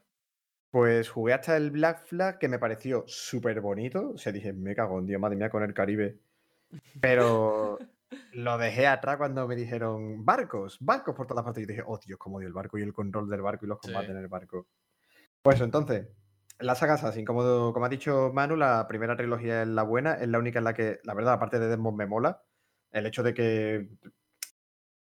Pues 0.70 1.09
jugué 1.09 1.32
hasta 1.32 1.57
el 1.57 1.70
Black 1.70 2.05
Flag, 2.07 2.39
que 2.39 2.49
me 2.49 2.59
pareció 2.59 3.05
súper 3.07 3.61
bonito. 3.61 4.11
O 4.11 4.18
sea, 4.18 4.32
dije, 4.32 4.53
me 4.53 4.74
cago 4.74 4.99
en 4.99 5.07
Dios, 5.07 5.20
madre 5.20 5.37
mía, 5.37 5.49
con 5.51 5.62
el 5.62 5.72
Caribe. 5.72 6.18
Pero 7.01 7.78
lo 8.32 8.59
dejé 8.59 8.87
atrás 8.87 9.16
cuando 9.16 9.47
me 9.47 9.57
dijeron 9.57 10.24
barcos, 10.24 10.78
barcos 10.80 11.14
por 11.14 11.26
todas 11.26 11.45
partes. 11.45 11.62
Y 11.62 11.66
dije, 11.66 11.82
oh 11.87 11.99
Dios, 12.05 12.18
cómo 12.18 12.39
odio 12.39 12.49
el 12.49 12.53
barco 12.55 12.76
y 12.78 12.82
el 12.82 12.93
control 12.93 13.28
del 13.30 13.41
barco 13.43 13.64
y 13.64 13.68
los 13.68 13.78
combates 13.78 14.09
Sí. 14.09 14.12
en 14.12 14.18
el 14.18 14.28
barco. 14.28 14.66
Pues 15.43 15.61
entonces, 15.61 16.09
la 16.59 16.75
saga 16.75 16.95
Assassin, 16.95 17.25
como, 17.25 17.73
como 17.73 17.87
ha 17.87 17.89
dicho 17.89 18.31
Manu, 18.33 18.57
la 18.57 18.87
primera 18.89 19.17
trilogía 19.17 19.63
es 19.63 19.69
la 19.69 19.83
buena, 19.83 20.15
es 20.15 20.29
la 20.29 20.39
única 20.39 20.59
en 20.59 20.65
la 20.65 20.75
que, 20.75 21.01
la 21.05 21.15
verdad, 21.15 21.35
aparte 21.35 21.59
de 21.59 21.69
Desmond, 21.69 21.97
me 21.99 22.07
mola. 22.07 22.43
El 22.93 23.07
hecho 23.07 23.23
de 23.23 23.35
que, 23.35 23.89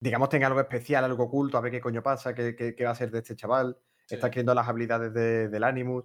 digamos, 0.00 0.28
tenga 0.28 0.46
algo 0.46 0.60
especial, 0.60 1.04
algo 1.04 1.24
oculto, 1.24 1.58
a 1.58 1.60
ver 1.60 1.72
qué 1.72 1.80
coño 1.80 2.02
pasa, 2.02 2.34
qué, 2.34 2.54
qué- 2.56 2.74
qué 2.74 2.84
va 2.84 2.90
a 2.92 2.94
ser 2.94 3.10
de 3.10 3.18
este 3.18 3.36
chaval. 3.36 3.78
Está 4.08 4.26
adquiriendo 4.28 4.54
las 4.54 4.68
habilidades 4.68 5.12
de- 5.14 5.48
del 5.48 5.64
Animus. 5.64 6.04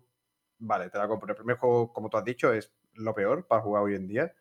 Vale, 0.60 0.90
te 0.90 0.98
la 0.98 1.08
compro. 1.08 1.30
El 1.32 1.36
primer 1.38 1.58
juego, 1.58 1.94
como 1.94 2.10
tú 2.10 2.18
has 2.18 2.26
dicho, 2.26 2.54
es 2.54 2.74
lo 2.94 3.14
peor 3.16 3.48
para 3.48 3.62
jugar 3.62 3.84
hoy 3.84 3.96
en 3.96 4.08
día. 4.08 4.34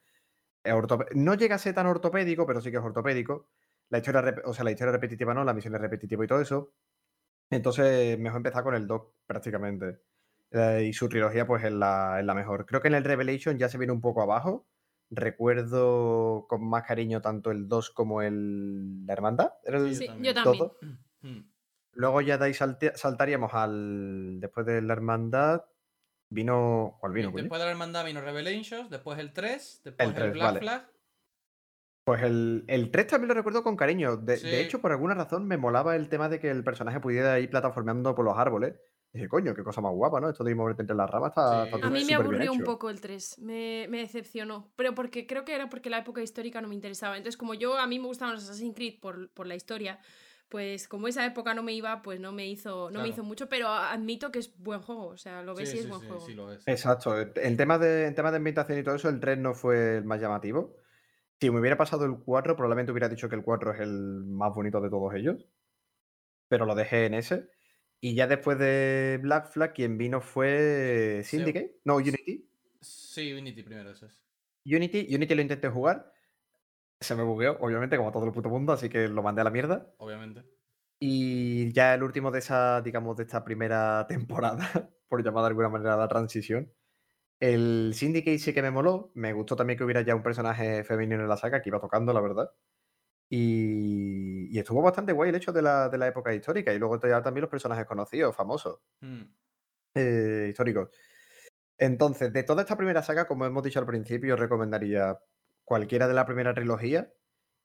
No 1.14 1.34
llega 1.34 1.56
a 1.56 1.58
ser 1.58 1.74
tan 1.74 1.86
ortopédico, 1.86 2.46
pero 2.46 2.60
sí 2.60 2.70
que 2.70 2.76
es 2.78 2.82
ortopédico. 2.82 3.48
La 3.88 3.98
historia, 3.98 4.34
o 4.44 4.54
sea, 4.54 4.64
la 4.64 4.70
historia 4.70 4.92
repetitiva 4.92 5.34
no, 5.34 5.44
la 5.44 5.54
misión 5.54 5.74
es 5.74 5.80
repetitiva 5.80 6.24
y 6.24 6.28
todo 6.28 6.40
eso. 6.40 6.74
Entonces, 7.50 8.18
mejor 8.18 8.38
empezar 8.38 8.64
con 8.64 8.74
el 8.74 8.86
2 8.86 9.02
prácticamente. 9.26 10.00
Eh, 10.52 10.84
y 10.88 10.92
su 10.92 11.08
trilogía, 11.08 11.46
pues, 11.46 11.62
es 11.64 11.72
la, 11.72 12.18
es 12.20 12.26
la 12.26 12.34
mejor. 12.34 12.66
Creo 12.66 12.80
que 12.80 12.88
en 12.88 12.94
el 12.94 13.04
Revelation 13.04 13.56
ya 13.58 13.68
se 13.68 13.78
viene 13.78 13.92
un 13.92 14.00
poco 14.00 14.22
abajo. 14.22 14.66
Recuerdo 15.10 16.46
con 16.48 16.68
más 16.68 16.84
cariño 16.84 17.20
tanto 17.20 17.50
el 17.50 17.68
2 17.68 17.90
como 17.90 18.22
el 18.22 19.06
La 19.06 19.12
Hermandad. 19.12 19.52
¿Era 19.64 19.78
el 19.78 19.94
Sí, 19.94 20.06
también. 20.06 20.34
yo 20.34 20.42
también. 20.42 20.58
todo? 20.58 20.76
Mm. 21.22 21.40
Luego 21.92 22.20
ya 22.20 22.38
de 22.38 22.44
ahí 22.46 22.54
salte- 22.54 22.92
saltaríamos 22.94 23.52
al. 23.54 24.38
Después 24.40 24.66
de 24.66 24.82
la 24.82 24.92
hermandad. 24.92 25.64
Vino. 26.32 26.96
¿Cuál 27.00 27.12
vino? 27.12 27.32
Después 27.32 27.58
de 27.60 27.64
la 27.64 27.72
hermandad 27.72 28.04
vino 28.04 28.20
Revelations, 28.20 28.88
después 28.88 29.18
el 29.18 29.32
3, 29.32 29.80
después 29.84 30.08
el, 30.08 30.14
3, 30.14 30.32
Black 30.32 30.44
vale. 30.46 30.60
Flag. 30.60 30.90
Pues 32.04 32.22
el, 32.22 32.64
el 32.68 32.90
3 32.92 33.06
también 33.08 33.28
lo 33.28 33.34
recuerdo 33.34 33.62
con 33.64 33.76
cariño. 33.76 34.16
De, 34.16 34.36
de 34.38 34.60
hecho, 34.60 34.80
por 34.80 34.92
alguna 34.92 35.14
razón 35.14 35.46
me 35.48 35.56
molaba 35.56 35.96
el 35.96 36.08
tema 36.08 36.28
de 36.28 36.38
que 36.38 36.50
el 36.50 36.62
personaje 36.62 37.00
pudiera 37.00 37.38
ir 37.40 37.50
plataformeando 37.50 38.14
por 38.14 38.24
los 38.24 38.38
árboles. 38.38 38.76
Dije, 39.12 39.28
coño, 39.28 39.54
qué 39.56 39.64
cosa 39.64 39.80
más 39.80 39.92
guapa, 39.92 40.20
¿no? 40.20 40.28
Esto 40.30 40.44
de 40.44 40.52
ir 40.52 40.56
moverte 40.56 40.82
entre 40.82 40.94
las 40.96 41.10
ramas 41.10 41.30
está, 41.30 41.64
Sí. 41.64 41.64
está 41.64 41.78
A 41.82 41.90
mí 41.90 42.04
me 42.04 42.14
aburrió 42.14 42.52
un 42.52 42.62
poco 42.64 42.90
el 42.90 43.00
3, 43.00 43.38
me, 43.38 43.86
me 43.88 43.98
decepcionó, 43.98 44.72
pero 44.76 44.94
porque 44.94 45.26
creo 45.26 45.44
que 45.44 45.54
era 45.54 45.68
porque 45.68 45.90
la 45.90 45.98
época 45.98 46.22
histórica 46.22 46.60
no 46.60 46.68
me 46.68 46.74
interesaba. 46.74 47.16
Entonces, 47.16 47.36
como 47.38 47.54
yo 47.54 47.76
a 47.78 47.86
mí 47.86 47.98
me 47.98 48.06
gustaban 48.06 48.34
los 48.34 48.44
Assassin's 48.44 48.74
Creed 48.76 49.00
por, 49.00 49.30
por 49.32 49.46
la 49.46 49.54
historia, 49.56 49.98
pues 50.48 50.86
como 50.86 51.08
esa 51.08 51.24
época 51.26 51.54
no 51.54 51.62
me 51.62 51.72
iba, 51.72 52.02
pues 52.02 52.20
no 52.20 52.32
me 52.32 52.46
hizo, 52.48 52.90
no 52.90 53.00
me 53.00 53.08
Claro. 53.08 53.08
hizo 53.08 53.24
mucho, 53.24 53.48
pero 53.48 53.68
admito 53.68 54.30
que 54.30 54.38
es 54.40 54.56
buen 54.58 54.80
juego, 54.82 55.06
o 55.08 55.16
sea, 55.16 55.42
lo 55.42 55.54
ves 55.54 55.70
Sí, 55.70 55.76
y 55.76 55.78
es 55.78 55.86
sí, 55.86 55.88
buen 55.88 56.00
sí, 56.00 56.06
juego. 56.06 56.26
sí 56.26 56.34
lo 56.34 56.52
es. 56.52 56.64
Exacto. 56.66 57.16
En 57.36 57.56
temas 57.56 57.80
de, 57.80 58.06
en 58.06 58.14
temas 58.14 58.32
de 58.32 58.36
ambientación 58.36 58.78
y 58.78 58.82
todo 58.82 58.94
eso, 58.96 59.08
el 59.08 59.20
3 59.20 59.38
no 59.38 59.54
fue 59.54 59.98
el 59.98 60.04
más 60.04 60.20
llamativo. 60.20 60.76
Si 61.40 61.50
me 61.50 61.60
hubiera 61.60 61.76
pasado 61.78 62.04
el 62.06 62.18
4, 62.24 62.56
probablemente 62.56 62.92
hubiera 62.92 63.08
dicho 63.08 63.28
que 63.28 63.36
el 63.36 63.44
4 63.44 63.72
es 63.74 63.80
el 63.80 64.24
más 64.26 64.54
bonito 64.54 64.80
de 64.80 64.90
todos 64.90 65.14
ellos. 65.14 65.48
Pero 66.48 66.66
lo 66.66 66.74
dejé 66.74 67.06
en 67.06 67.14
ese. 67.14 67.48
Y 68.00 68.14
ya 68.14 68.26
después 68.26 68.58
de 68.58 69.18
Black 69.22 69.50
Flag, 69.50 69.74
quien 69.74 69.98
vino 69.98 70.20
fue 70.20 71.20
Sí. 71.24 71.36
Syndicate. 71.36 71.80
No, 71.84 71.96
Unity. 71.96 72.48
Sí, 72.80 73.32
Unity 73.32 73.62
primero, 73.62 73.90
eso 73.90 74.06
es. 74.06 74.22
Unity, 74.64 75.14
Unity 75.14 75.34
lo 75.34 75.42
intenté 75.42 75.68
jugar. 75.68 76.12
Se 77.00 77.14
me 77.14 77.22
bugueó, 77.22 77.58
obviamente, 77.60 77.96
como 77.96 78.12
todo 78.12 78.24
el 78.24 78.32
puto 78.32 78.48
mundo, 78.48 78.72
así 78.72 78.88
que 78.88 79.08
lo 79.08 79.22
mandé 79.22 79.40
a 79.40 79.44
la 79.44 79.50
mierda. 79.50 79.92
Obviamente. 79.98 80.44
Y 80.98 81.72
ya 81.72 81.94
el 81.94 82.02
último 82.02 82.30
de 82.30 82.40
esa, 82.40 82.82
digamos, 82.82 83.16
de 83.16 83.24
esta 83.24 83.42
primera 83.44 84.06
temporada, 84.08 84.90
por 85.08 85.22
llamar 85.24 85.42
de 85.44 85.48
alguna 85.48 85.68
manera 85.68 85.96
la 85.96 86.08
transición. 86.08 86.72
El 87.40 87.92
Syndicate 87.94 88.38
sí 88.38 88.52
que 88.52 88.62
me 88.62 88.70
moló. 88.70 89.10
Me 89.14 89.32
gustó 89.32 89.56
también 89.56 89.78
que 89.78 89.84
hubiera 89.84 90.02
ya 90.02 90.14
un 90.14 90.22
personaje 90.22 90.84
femenino 90.84 91.22
en 91.22 91.28
la 91.28 91.38
saga 91.38 91.62
que 91.62 91.70
iba 91.70 91.80
tocando, 91.80 92.12
la 92.12 92.20
verdad. 92.20 92.50
Y, 93.32 94.48
y 94.54 94.58
estuvo 94.58 94.82
bastante 94.82 95.12
guay 95.12 95.30
el 95.30 95.36
hecho 95.36 95.52
de 95.52 95.62
la, 95.62 95.88
de 95.88 95.96
la 95.96 96.08
época 96.08 96.34
histórica. 96.34 96.72
Y 96.74 96.78
luego 96.80 97.00
ya 97.00 97.22
también 97.22 97.42
los 97.42 97.50
personajes 97.50 97.86
conocidos, 97.86 98.34
famosos, 98.34 98.80
Mm. 99.00 99.22
eh, 99.94 100.46
históricos. 100.50 100.90
Entonces, 101.78 102.32
de 102.32 102.42
toda 102.42 102.62
esta 102.62 102.76
primera 102.76 103.02
saga, 103.02 103.26
como 103.26 103.46
hemos 103.46 103.62
dicho 103.62 103.78
al 103.78 103.86
principio, 103.86 104.34
os 104.34 104.40
recomendaría 104.40 105.18
cualquiera 105.64 106.08
de 106.08 106.14
la 106.14 106.26
primera 106.26 106.52
trilogía. 106.52 107.12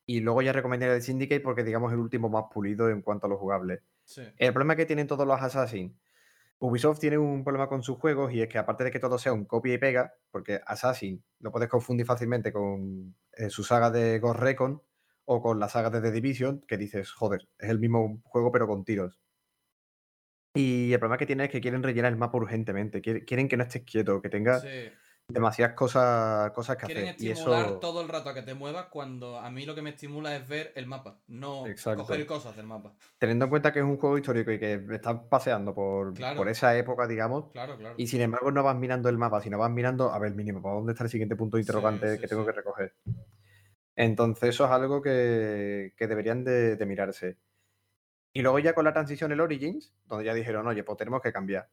Y 0.06 0.20
luego 0.22 0.44
ya 0.44 0.54
recomendaría 0.54 0.96
el 0.96 1.02
Syndicate 1.02 1.42
porque, 1.42 1.64
digamos, 1.64 1.90
es 1.92 1.96
el 1.96 2.00
último 2.00 2.30
más 2.30 2.44
pulido 2.54 2.90
en 2.92 3.02
cuanto 3.02 3.26
a 3.26 3.30
lo 3.30 3.38
jugable. 3.40 3.82
Sí. 4.04 4.22
El 4.38 4.54
problema 4.54 4.76
que 4.76 4.86
tienen 4.86 5.08
todos 5.08 5.26
los 5.26 5.42
Assassin, 5.42 6.00
Ubisoft 6.60 7.00
tiene 7.00 7.18
un 7.18 7.44
problema 7.44 7.68
con 7.68 7.82
sus 7.82 7.98
juegos 7.98 8.32
y 8.32 8.42
es 8.44 8.48
que 8.48 8.60
aparte 8.60 8.84
de 8.84 8.92
que 8.92 9.00
todo 9.00 9.18
sea 9.18 9.34
un 9.34 9.46
copia 9.46 9.74
y 9.74 9.78
pega, 9.80 10.14
porque 10.30 10.62
Assassin 10.68 11.24
lo 11.40 11.52
puedes 11.52 11.68
confundir 11.70 12.06
fácilmente 12.06 12.54
con 12.54 13.16
eh, 13.34 13.50
su 13.50 13.64
saga 13.64 13.90
de 13.90 14.20
Ghost 14.20 14.40
Recon 14.40 14.82
o 15.26 15.42
con 15.42 15.60
la 15.60 15.70
saga 15.70 15.90
de 15.90 16.02
The 16.02 16.12
Division, 16.12 16.62
que 16.68 16.78
dices, 16.78 17.12
joder, 17.12 17.48
es 17.58 17.70
el 17.70 17.80
mismo 17.80 18.22
juego 18.24 18.52
pero 18.52 18.68
con 18.68 18.84
tiros. 18.84 19.22
Y 20.56 20.94
el 20.94 21.00
problema 21.00 21.18
que 21.18 21.26
tiene 21.26 21.46
es 21.46 21.50
que 21.50 21.60
quieren 21.60 21.84
rellenar 21.84 22.14
el 22.14 22.18
mapa 22.18 22.38
urgentemente, 22.38 23.02
quiere- 23.02 23.26
quieren 23.26 23.48
que 23.50 23.58
no 23.58 23.64
estés 23.64 23.84
quieto, 23.84 24.22
que 24.22 24.30
tengas 24.30 24.62
Sí. 24.62 24.90
demasiadas 25.28 25.76
cosas, 25.76 26.52
cosas 26.52 26.78
que 26.78 26.86
Quieren 26.86 27.10
hacer. 27.10 27.26
Y 27.26 27.30
estimular 27.30 27.66
eso... 27.68 27.80
todo 27.80 28.02
el 28.02 28.08
rato 28.08 28.30
a 28.30 28.34
que 28.34 28.42
te 28.42 28.54
muevas 28.54 28.86
cuando 28.86 29.38
a 29.40 29.50
mí 29.50 29.66
lo 29.66 29.76
que 29.76 29.82
me 29.82 29.90
estimula 29.90 30.36
es 30.36 30.48
ver 30.48 30.72
el 30.76 30.86
mapa, 30.88 31.20
no 31.28 31.66
Exacto. 31.66 32.04
coger 32.04 32.26
cosas 32.26 32.56
del 32.56 32.68
mapa. 32.68 32.94
Teniendo 33.20 33.46
en 33.46 33.50
cuenta 33.50 33.74
que 33.74 33.80
es 33.80 33.86
un 33.86 33.98
juego 33.98 34.18
histórico 34.18 34.52
y 34.52 34.60
que 34.60 34.82
estás 34.92 35.18
paseando 35.30 35.74
por, 35.74 36.14
Claro. 36.14 36.38
por 36.38 36.48
esa 36.48 36.78
época, 36.78 37.06
digamos, 37.08 37.52
Claro, 37.52 37.78
claro. 37.78 37.96
Y 37.98 38.08
sin 38.08 38.22
embargo 38.22 38.52
no 38.52 38.64
vas 38.64 38.78
mirando 38.78 39.10
el 39.10 39.18
mapa, 39.18 39.42
sino 39.42 39.58
vas 39.58 39.72
mirando, 39.72 40.14
a 40.14 40.20
ver, 40.20 40.36
mínimo, 40.36 40.62
¿para 40.62 40.76
dónde 40.76 40.94
está 40.94 41.04
el 41.04 41.10
siguiente 41.10 41.36
punto 41.36 41.58
de 41.58 41.62
interrogante 41.64 42.14
sí, 42.16 42.22
que 42.22 42.28
tengo 42.28 42.46
que 42.46 42.52
recoger? 42.54 42.94
Entonces 43.96 44.50
eso 44.50 44.66
es 44.66 44.72
algo 44.72 45.02
que, 45.02 45.94
que 45.98 46.08
deberían 46.08 46.44
de, 46.44 46.76
de 46.76 46.86
mirarse. 46.86 47.38
Y 48.34 48.42
luego 48.42 48.60
ya 48.60 48.76
con 48.76 48.84
la 48.84 48.94
transición 48.94 49.32
el 49.32 49.40
Origins, 49.40 49.94
donde 50.06 50.26
ya 50.26 50.34
dijeron, 50.34 50.68
oye, 50.68 50.84
pues 50.84 50.98
tenemos 50.98 51.22
que 51.22 51.32
cambiar. 51.32 51.70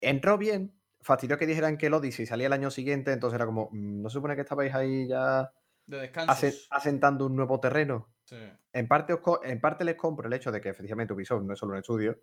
Entró 0.00 0.36
bien, 0.36 0.78
fastidió 1.00 1.38
que 1.38 1.46
dijeran 1.46 1.78
que 1.78 1.86
el 1.86 1.94
Odyssey 1.94 2.26
salía 2.26 2.46
el 2.46 2.52
año 2.52 2.70
siguiente, 2.70 3.12
entonces 3.12 3.36
era 3.36 3.46
como, 3.46 3.70
mm, 3.72 4.02
¿no 4.02 4.10
se 4.10 4.14
supone 4.14 4.34
que 4.34 4.42
estabais 4.42 4.74
ahí 4.74 5.08
ya 5.08 5.52
De 5.86 6.12
asentando 6.70 7.26
un 7.26 7.36
nuevo 7.36 7.60
terreno? 7.60 8.12
Sí. 8.24 8.36
En 8.72 8.86
parte, 8.86 9.14
os 9.14 9.20
en 9.42 9.60
parte 9.60 9.84
les 9.84 9.96
compro 9.96 10.28
el 10.28 10.32
hecho 10.34 10.52
de 10.52 10.60
que 10.60 10.68
efectivamente 10.68 11.14
Ubisoft 11.14 11.42
no 11.42 11.52
es 11.52 11.58
solo 11.58 11.72
un 11.72 11.78
estudio. 11.78 12.18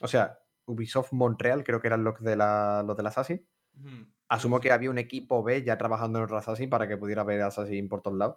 O 0.00 0.06
sea, 0.06 0.38
Ubisoft 0.66 1.12
Montreal 1.12 1.64
creo 1.64 1.80
que 1.80 1.88
eran 1.88 2.04
los 2.04 2.20
de 2.20 2.36
la, 2.36 2.84
los 2.86 2.96
del 2.96 3.06
Assassin. 3.06 3.46
Asumo 4.28 4.60
que 4.60 4.72
había 4.72 4.90
un 4.90 4.98
equipo 4.98 5.42
B 5.42 5.62
ya 5.62 5.78
trabajando 5.78 6.18
en 6.18 6.24
otro 6.24 6.36
Assassin 6.36 6.68
para 6.68 6.86
que 6.86 6.96
pudiera 6.96 7.24
ver 7.24 7.40
Assassin 7.42 7.88
por 7.88 8.02
todos 8.02 8.18
lados. 8.18 8.36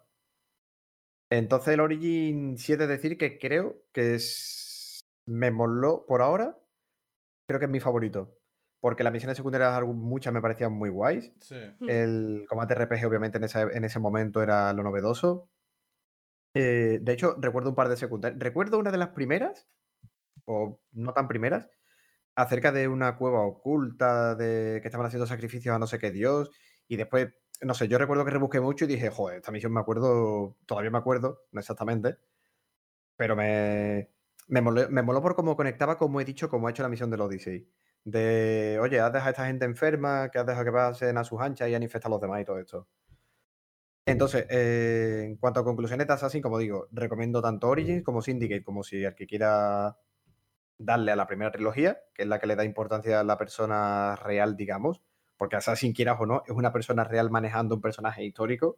Entonces 1.32 1.74
el 1.74 1.80
Origin 1.80 2.58
sí 2.58 2.74
he 2.74 2.78
de 2.78 2.88
decir 2.88 3.18
que 3.18 3.40
creo 3.40 3.82
que 3.94 4.16
es... 4.16 5.00
me 5.26 5.50
moló 5.50 6.06
por 6.06 6.22
ahora. 6.22 6.60
Creo 7.48 7.60
que 7.60 7.66
es 7.66 7.72
mi 7.72 7.80
favorito. 7.80 8.38
Porque 8.82 9.04
las 9.04 9.14
misiones 9.14 9.38
secundarias 9.38 9.82
muchas 9.84 10.34
me 10.34 10.42
parecían 10.42 10.74
muy 10.74 10.90
guays. 10.90 11.32
Sí. 11.40 11.56
El 11.88 12.46
combate 12.50 12.76
RPG 12.76 13.06
obviamente 13.06 13.38
en 13.38 13.46
ese, 13.46 13.62
en 13.62 13.86
ese 13.86 14.00
momento 14.00 14.44
era 14.44 14.74
lo 14.74 14.84
novedoso. 14.84 15.50
Eh, 16.54 17.00
de 17.02 17.14
hecho, 17.14 17.38
recuerdo 17.40 17.70
un 17.70 17.76
par 17.76 17.88
de 17.90 17.96
secundarias. 17.96 18.40
Recuerdo 18.40 18.78
una 18.78 18.92
de 18.92 18.98
las 18.98 19.10
primeras, 19.10 19.70
o 20.46 20.82
no 20.92 21.14
tan 21.14 21.28
primeras, 21.28 21.70
acerca 22.36 22.72
de 22.72 22.88
una 22.88 23.18
cueva 23.18 23.46
oculta, 23.46 24.36
de 24.36 24.80
que 24.82 24.88
estaban 24.88 25.08
haciendo 25.08 25.28
sacrificios 25.28 25.76
a 25.76 25.80
no 25.80 25.88
sé 25.88 26.00
qué 26.00 26.12
dios, 26.12 26.52
y 26.88 26.98
después, 26.98 27.30
no 27.62 27.74
sé, 27.74 27.88
yo 27.88 27.98
recuerdo 27.98 28.26
que 28.26 28.32
rebusqué 28.32 28.60
mucho 28.60 28.86
y 28.86 28.88
dije, 28.88 29.10
joder, 29.10 29.38
esta 29.38 29.52
misión 29.52 29.74
me 29.74 29.80
acuerdo, 29.80 30.58
todavía 30.66 30.92
me 30.92 30.98
acuerdo, 30.98 31.46
no 31.52 31.60
exactamente, 31.60 32.18
pero 33.16 33.36
me, 33.36 34.10
me, 34.48 34.62
moló, 34.62 34.90
me 34.90 35.02
moló 35.04 35.22
por 35.22 35.36
cómo 35.36 35.56
conectaba, 35.56 35.98
como 35.98 36.22
he 36.22 36.26
dicho, 36.26 36.50
como 36.50 36.68
ha 36.68 36.72
hecho 36.72 36.84
la 36.84 36.90
misión 36.90 37.12
del 37.12 37.22
Odyssey. 37.22 37.68
De, 38.04 38.80
oye, 38.82 39.00
has 39.00 39.14
dejado 39.14 39.30
a 39.30 39.32
esta 39.32 39.46
gente 39.46 39.66
enferma, 39.66 40.30
que 40.32 40.40
has 40.40 40.46
dejado 40.46 40.66
que 40.66 40.72
pasen 40.72 41.18
a 41.18 41.24
sus 41.24 41.40
anchas 41.40 41.70
y 41.70 41.76
han 41.76 41.84
infectado 41.84 42.16
a 42.16 42.18
los 42.18 42.22
demás 42.22 42.42
y 42.42 42.46
todo 42.46 42.60
esto. 42.60 42.88
Entonces, 44.06 44.48
eh, 44.50 45.24
en 45.26 45.38
cuanto 45.38 45.60
a 45.60 45.64
conclusiones 45.64 46.08
de 46.08 46.14
Assassin, 46.14 46.42
como 46.42 46.58
digo, 46.58 46.88
recomiendo 46.92 47.42
tanto 47.42 47.70
Origins 47.70 48.04
como 48.04 48.22
Syndicate, 48.22 48.64
como 48.64 48.84
si 48.84 49.04
el 49.04 49.16
que 49.16 49.28
quiera 49.28 49.98
darle 50.80 51.12
a 51.12 51.16
la 51.16 51.28
primera 51.28 51.52
trilogía, 51.52 52.02
que 52.14 52.24
es 52.24 52.28
la 52.28 52.40
que 52.40 52.48
le 52.48 52.56
da 52.56 52.66
importancia 52.66 53.20
a 53.20 53.24
la 53.24 53.38
persona 53.38 54.16
real, 54.16 54.58
digamos, 54.58 55.04
porque 55.42 55.56
Assassin, 55.56 55.92
quieras 55.92 56.18
o 56.20 56.28
no, 56.28 56.44
es 56.46 56.52
una 56.52 56.72
persona 56.72 57.04
real 57.04 57.32
manejando 57.32 57.74
un 57.74 57.82
personaje 57.82 58.24
histórico, 58.24 58.78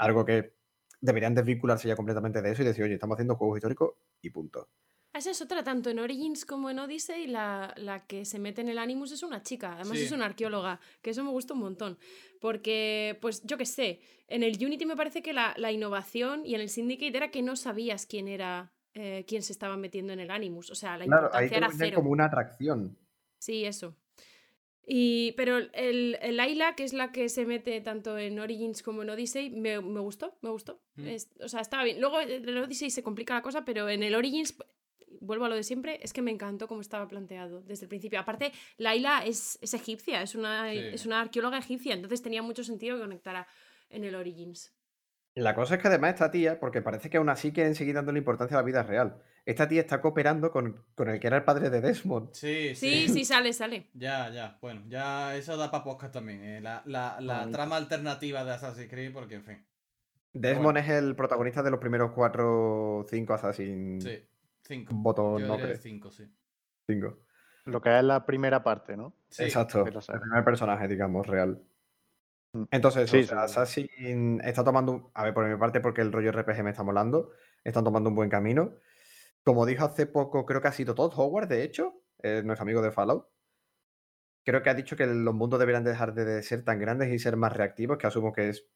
algo 0.00 0.24
que 0.24 0.56
deberían 1.00 1.36
desvincularse 1.36 1.86
ya 1.86 1.94
completamente 1.94 2.42
de 2.42 2.50
eso 2.50 2.62
y 2.62 2.64
decir, 2.64 2.82
oye, 2.82 2.94
estamos 2.94 3.14
haciendo 3.14 3.36
juegos 3.36 3.58
históricos 3.58 3.92
y 4.20 4.30
punto. 4.30 4.68
Esa 5.12 5.30
es 5.30 5.40
otra, 5.40 5.62
tanto 5.62 5.88
en 5.88 6.00
Origins 6.00 6.44
como 6.44 6.68
en 6.68 6.80
Odyssey, 6.80 7.28
la, 7.28 7.72
la 7.76 8.08
que 8.08 8.24
se 8.24 8.40
mete 8.40 8.60
en 8.60 8.68
el 8.70 8.78
Animus 8.80 9.12
es 9.12 9.22
una 9.22 9.44
chica, 9.44 9.74
además 9.74 9.98
Sí. 9.98 10.04
es 10.06 10.10
una 10.10 10.24
arqueóloga, 10.26 10.80
que 11.00 11.10
eso 11.10 11.22
me 11.22 11.30
gusta 11.30 11.54
un 11.54 11.60
montón, 11.60 11.96
porque, 12.40 13.16
pues 13.20 13.42
yo 13.44 13.56
qué 13.56 13.64
sé, 13.66 14.00
en 14.26 14.42
el 14.42 14.54
Unity 14.64 14.86
me 14.86 14.96
parece 14.96 15.22
que 15.22 15.32
la, 15.32 15.54
la 15.58 15.70
innovación 15.70 16.44
y 16.44 16.56
en 16.56 16.60
el 16.60 16.70
Syndicate 16.70 17.16
era 17.16 17.30
que 17.30 17.42
no 17.42 17.54
sabías 17.54 18.04
quién 18.06 18.26
era, 18.26 18.72
eh, 18.94 19.24
quién 19.28 19.42
se 19.44 19.52
estaba 19.52 19.76
metiendo 19.76 20.12
en 20.12 20.18
el 20.18 20.32
Animus, 20.32 20.70
o 20.72 20.74
sea, 20.74 20.98
la 20.98 21.04
Claro, 21.04 21.30
ahí 21.32 21.44
importancia 21.46 21.78
te 21.78 21.84
era 21.84 21.86
cero. 21.90 21.96
como 21.98 22.10
una 22.10 22.24
atracción. 22.24 22.98
Sí, 23.38 23.64
eso. 23.64 23.94
Y, 24.86 25.32
pero 25.32 25.58
el, 25.58 26.18
el 26.20 26.40
Ayla, 26.40 26.74
que 26.74 26.84
es 26.84 26.92
la 26.92 27.12
que 27.12 27.28
se 27.28 27.46
mete 27.46 27.80
tanto 27.80 28.18
en 28.18 28.38
Origins 28.40 28.82
como 28.82 29.02
en 29.02 29.10
Odyssey, 29.10 29.50
me, 29.50 29.80
me 29.80 30.00
gustó, 30.00 30.36
me 30.42 30.50
gustó. 30.50 30.80
Mm. 30.96 31.06
Es- 31.06 31.30
o 31.40 31.48
sea, 31.48 31.60
estaba 31.60 31.84
bien. 31.84 32.00
Luego 32.00 32.20
en 32.20 32.48
el 32.48 32.58
Odyssey 32.58 32.90
se 32.90 33.02
complica 33.02 33.34
la 33.34 33.42
cosa, 33.42 33.64
pero 33.64 33.88
en 33.88 34.02
el 34.02 34.14
Origins, 34.14 34.56
vuelvo 35.20 35.44
a 35.44 35.48
lo 35.48 35.54
de 35.54 35.62
siempre, 35.62 36.00
es 36.02 36.12
que 36.12 36.22
me 36.22 36.30
encantó 36.30 36.66
cómo 36.66 36.80
estaba 36.80 37.06
planteado 37.06 37.60
desde 37.62 37.84
el 37.84 37.88
principio. 37.88 38.18
Aparte, 38.18 38.52
Laila 38.78 39.22
es, 39.24 39.58
es 39.62 39.74
egipcia, 39.74 40.22
es 40.22 40.34
una, 40.34 40.70
Sí. 40.72 40.78
es 40.78 41.06
una 41.06 41.20
arqueóloga 41.20 41.58
egipcia, 41.58 41.94
entonces 41.94 42.22
tenía 42.22 42.42
mucho 42.42 42.64
sentido 42.64 42.96
que 42.96 43.02
conectara 43.02 43.46
en 43.90 44.04
el 44.04 44.14
Origins. 44.14 44.72
La 45.34 45.54
cosa 45.54 45.76
es 45.76 45.80
que 45.82 45.88
además 45.88 46.14
esta 46.14 46.30
tía, 46.30 46.58
porque 46.58 46.82
parece 46.82 47.08
que 47.08 47.16
aún 47.18 47.28
así 47.28 47.52
quieren 47.52 47.74
seguir 47.74 47.94
dándole 47.94 48.18
importancia 48.18 48.56
a 48.56 48.60
la 48.60 48.66
vida 48.66 48.82
real, 48.82 49.22
esta 49.46 49.68
tía 49.68 49.80
está 49.80 50.00
cooperando 50.00 50.50
con, 50.50 50.84
con 50.94 51.08
el 51.08 51.20
que 51.20 51.28
era 51.28 51.36
el 51.38 51.44
padre 51.44 51.70
de 51.70 51.80
Desmond. 51.80 52.30
Sí, 52.32 52.74
Sí, 52.74 53.06
sí. 53.06 53.08
sí, 53.08 53.24
sale, 53.24 53.52
sale. 53.52 53.88
Ya, 53.94 54.28
ya. 54.30 54.58
Bueno, 54.60 54.82
ya 54.88 55.36
eso 55.36 55.56
da 55.56 55.70
para 55.70 55.84
podcast 55.84 56.12
también. 56.14 56.42
eh, 56.44 56.60
La, 56.60 56.82
la, 56.84 57.20
la 57.20 57.48
trama 57.50 57.76
alternativa 57.76 58.44
de 58.44 58.52
Assassin's 58.52 58.90
Creed, 58.90 59.12
porque 59.12 59.36
en 59.36 59.44
fin. 59.44 59.66
Desmond 60.32 60.64
bueno. 60.64 60.80
es 60.80 60.88
el 60.88 61.16
protagonista 61.16 61.62
de 61.62 61.70
los 61.70 61.80
primeros 61.80 62.12
cuatro 62.12 63.04
cinco 63.08 63.34
Assassin. 63.34 64.00
Sí. 64.00 64.18
Cinco. 64.62 64.94
Botón, 64.94 65.40
Yo 65.40 65.46
no 65.48 65.56
creo. 65.56 65.76
cinco, 65.76 66.10
sí. 66.10 66.24
Cinco. 66.86 67.18
Lo 67.66 67.80
que 67.80 67.96
es 67.96 68.04
la 68.04 68.24
primera 68.26 68.62
parte, 68.62 68.96
¿no? 68.96 69.14
Sí. 69.28 69.44
Exacto. 69.44 69.84
la. 69.84 70.14
El 70.14 70.20
primer 70.20 70.44
personaje, 70.44 70.86
digamos, 70.88 71.26
real. 71.26 71.62
Mm. 72.52 72.64
Entonces, 72.70 73.10
Sí, 73.10 73.20
o 73.20 73.24
sea. 73.24 73.42
Assassin 73.44 74.40
está 74.44 74.64
tomando, 74.64 74.92
un- 74.92 75.10
a 75.14 75.24
ver, 75.24 75.34
por 75.34 75.48
mi 75.48 75.56
parte, 75.56 75.80
porque 75.80 76.00
el 76.00 76.12
rollo 76.12 76.30
RPG 76.30 76.62
me 76.62 76.70
está 76.70 76.82
molando, 76.82 77.30
están 77.64 77.84
tomando 77.84 78.08
un 78.10 78.16
buen 78.16 78.30
camino. 78.30 78.74
Como 79.44 79.66
dijo 79.66 79.84
hace 79.84 80.06
poco, 80.06 80.46
creo 80.46 80.60
que 80.60 80.68
ha 80.68 80.72
sido 80.72 80.94
Todd 80.94 81.12
Howard, 81.16 81.48
de 81.48 81.62
hecho, 81.64 82.02
eh, 82.22 82.42
nuestro 82.44 82.64
amigo 82.64 82.82
de 82.82 82.90
Fallout. 82.92 83.26
Creo 84.44 84.62
que 84.62 84.70
ha 84.70 84.74
dicho 84.74 84.96
que 84.96 85.06
los 85.06 85.34
mundos 85.34 85.60
deberían 85.60 85.84
dejar 85.84 86.14
de, 86.14 86.42
ser 86.42 86.64
tan 86.64 86.78
grandes 86.78 87.12
y 87.12 87.18
ser 87.18 87.36
más 87.36 87.52
reactivos, 87.54 87.98
que 87.98 88.06
asumo 88.06 88.32
que 88.32 88.48
es 88.50 88.66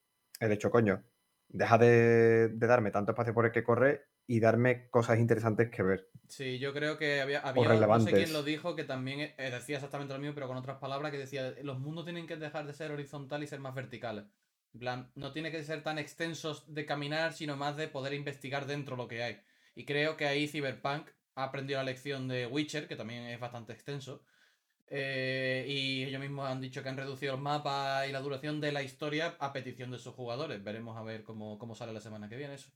el 0.40 0.52
hecho, 0.52 0.70
coño. 0.70 1.04
Deja 1.48 1.78
de, 1.78 2.48
de 2.48 2.66
darme 2.66 2.90
tanto 2.90 3.12
espacio 3.12 3.34
por 3.34 3.46
el 3.46 3.52
que 3.52 3.64
correr 3.64 4.08
y 4.26 4.40
darme 4.40 4.88
cosas 4.90 5.18
interesantes 5.18 5.70
que 5.70 5.82
ver. 5.82 6.08
Sí, 6.28 6.58
yo 6.58 6.72
creo 6.72 6.96
que 6.96 7.20
había, 7.20 7.40
había 7.40 7.86
no 7.86 8.00
sé 8.00 8.12
quién 8.12 8.32
lo 8.32 8.42
dijo, 8.42 8.74
que 8.74 8.84
también 8.84 9.20
eh, 9.20 9.50
decía 9.50 9.76
exactamente 9.76 10.14
lo 10.14 10.20
mismo, 10.20 10.34
pero 10.34 10.48
con 10.48 10.56
otras 10.56 10.78
palabras, 10.78 11.12
que 11.12 11.18
decía, 11.18 11.54
los 11.62 11.78
mundos 11.78 12.04
tienen 12.04 12.26
que 12.26 12.36
dejar 12.36 12.66
de 12.66 12.72
ser 12.72 12.90
horizontal 12.90 13.42
y 13.42 13.46
ser 13.46 13.60
más 13.60 13.74
verticales. 13.74 14.24
En 14.72 14.80
plan, 14.80 15.12
no 15.14 15.32
tiene 15.32 15.50
que 15.50 15.62
ser 15.62 15.82
tan 15.82 15.98
extensos 15.98 16.72
de 16.72 16.86
caminar, 16.86 17.32
sino 17.32 17.56
más 17.56 17.76
de 17.76 17.88
poder 17.88 18.14
investigar 18.14 18.66
dentro 18.66 18.96
lo 18.96 19.06
que 19.06 19.22
hay. 19.22 19.40
Y 19.76 19.84
creo 19.84 20.16
que 20.16 20.26
ahí 20.26 20.48
Cyberpunk 20.48 21.08
ha 21.34 21.44
aprendido 21.44 21.78
la 21.78 21.84
lección 21.84 22.26
de 22.26 22.46
Witcher, 22.46 22.88
que 22.88 22.96
también 22.96 23.24
es 23.24 23.38
bastante 23.38 23.72
extenso. 23.72 24.24
Eh, 24.86 25.64
y 25.68 26.04
ellos 26.04 26.20
mismos 26.20 26.48
han 26.48 26.60
dicho 26.60 26.82
que 26.82 26.88
han 26.88 26.96
reducido 26.96 27.34
el 27.34 27.40
mapa 27.40 28.06
y 28.06 28.12
la 28.12 28.20
duración 28.20 28.60
de 28.60 28.72
la 28.72 28.82
historia 28.82 29.36
a 29.38 29.52
petición 29.52 29.90
de 29.90 29.98
sus 29.98 30.14
jugadores. 30.14 30.62
Veremos 30.62 30.96
a 30.96 31.02
ver 31.02 31.22
cómo, 31.22 31.58
cómo 31.58 31.74
sale 31.74 31.92
la 31.92 32.00
semana 32.00 32.28
que 32.28 32.36
viene 32.36 32.54
eso. 32.54 32.70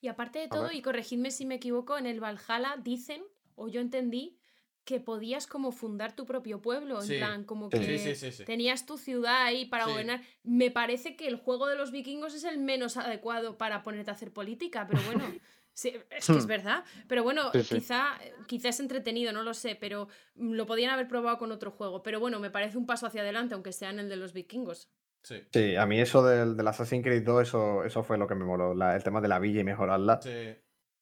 Y 0.00 0.08
aparte 0.08 0.38
de 0.38 0.48
todo, 0.48 0.70
y 0.72 0.82
corregidme 0.82 1.30
si 1.30 1.46
me 1.46 1.56
equivoco, 1.56 1.98
en 1.98 2.06
el 2.06 2.20
Valhalla 2.20 2.76
dicen, 2.82 3.22
o 3.54 3.68
yo 3.68 3.80
entendí, 3.80 4.38
que 4.84 5.00
podías 5.00 5.46
como 5.46 5.70
fundar 5.70 6.16
tu 6.16 6.24
propio 6.24 6.62
pueblo, 6.62 7.02
en 7.02 7.06
plan, 7.08 7.44
como 7.44 7.68
que 7.68 8.14
Sí, 8.14 8.14
sí, 8.32 8.44
tenías 8.44 8.86
tu 8.86 8.96
ciudad 8.96 9.42
ahí 9.44 9.66
para 9.66 9.84
gobernar. 9.86 10.22
Me 10.42 10.70
parece 10.70 11.14
que 11.14 11.28
el 11.28 11.36
juego 11.36 11.66
de 11.66 11.76
los 11.76 11.90
vikingos 11.90 12.32
es 12.34 12.44
el 12.44 12.56
menos 12.58 12.96
adecuado 12.96 13.58
para 13.58 13.82
ponerte 13.82 14.10
a 14.10 14.14
hacer 14.14 14.32
política, 14.32 14.86
pero 14.86 15.02
bueno, 15.02 15.20
sí, 15.74 15.92
es 16.10 16.30
que 16.30 16.38
es 16.38 16.44
Hmm. 16.44 16.48
verdad. 16.48 16.84
Pero 17.06 17.22
bueno, 17.22 17.52
quizá, 17.68 18.18
quizá 18.46 18.70
es 18.70 18.80
entretenido, 18.80 19.32
no 19.34 19.42
lo 19.42 19.52
sé, 19.52 19.74
pero 19.74 20.08
mm, 20.36 20.52
lo 20.54 20.64
podían 20.64 20.90
haber 20.90 21.06
probado 21.06 21.36
con 21.38 21.52
otro 21.52 21.70
juego. 21.70 22.02
Pero 22.02 22.18
bueno, 22.18 22.40
me 22.40 22.50
parece 22.50 22.78
un 22.78 22.86
paso 22.86 23.06
hacia 23.06 23.20
adelante, 23.20 23.54
aunque 23.54 23.72
sea 23.72 23.90
en 23.90 23.98
el 23.98 24.08
de 24.08 24.16
los 24.16 24.32
vikingos. 24.32 24.88
Sí. 25.22 25.42
Sí, 25.52 25.76
a 25.76 25.84
mí 25.86 26.00
eso 26.00 26.24
del, 26.24 26.56
del 26.56 26.66
Assassin's 26.68 27.04
Creed 27.04 27.22
2, 27.24 27.42
eso, 27.48 27.84
eso 27.84 28.02
fue 28.02 28.16
lo 28.18 28.26
que 28.26 28.34
me 28.34 28.44
moló. 28.44 28.74
la- 28.74 28.96
el 28.96 29.02
tema 29.02 29.20
de 29.20 29.28
la 29.28 29.38
villa 29.38 29.60
y 29.60 29.64
mejorarla. 29.64 30.20
Sí. 30.22 30.30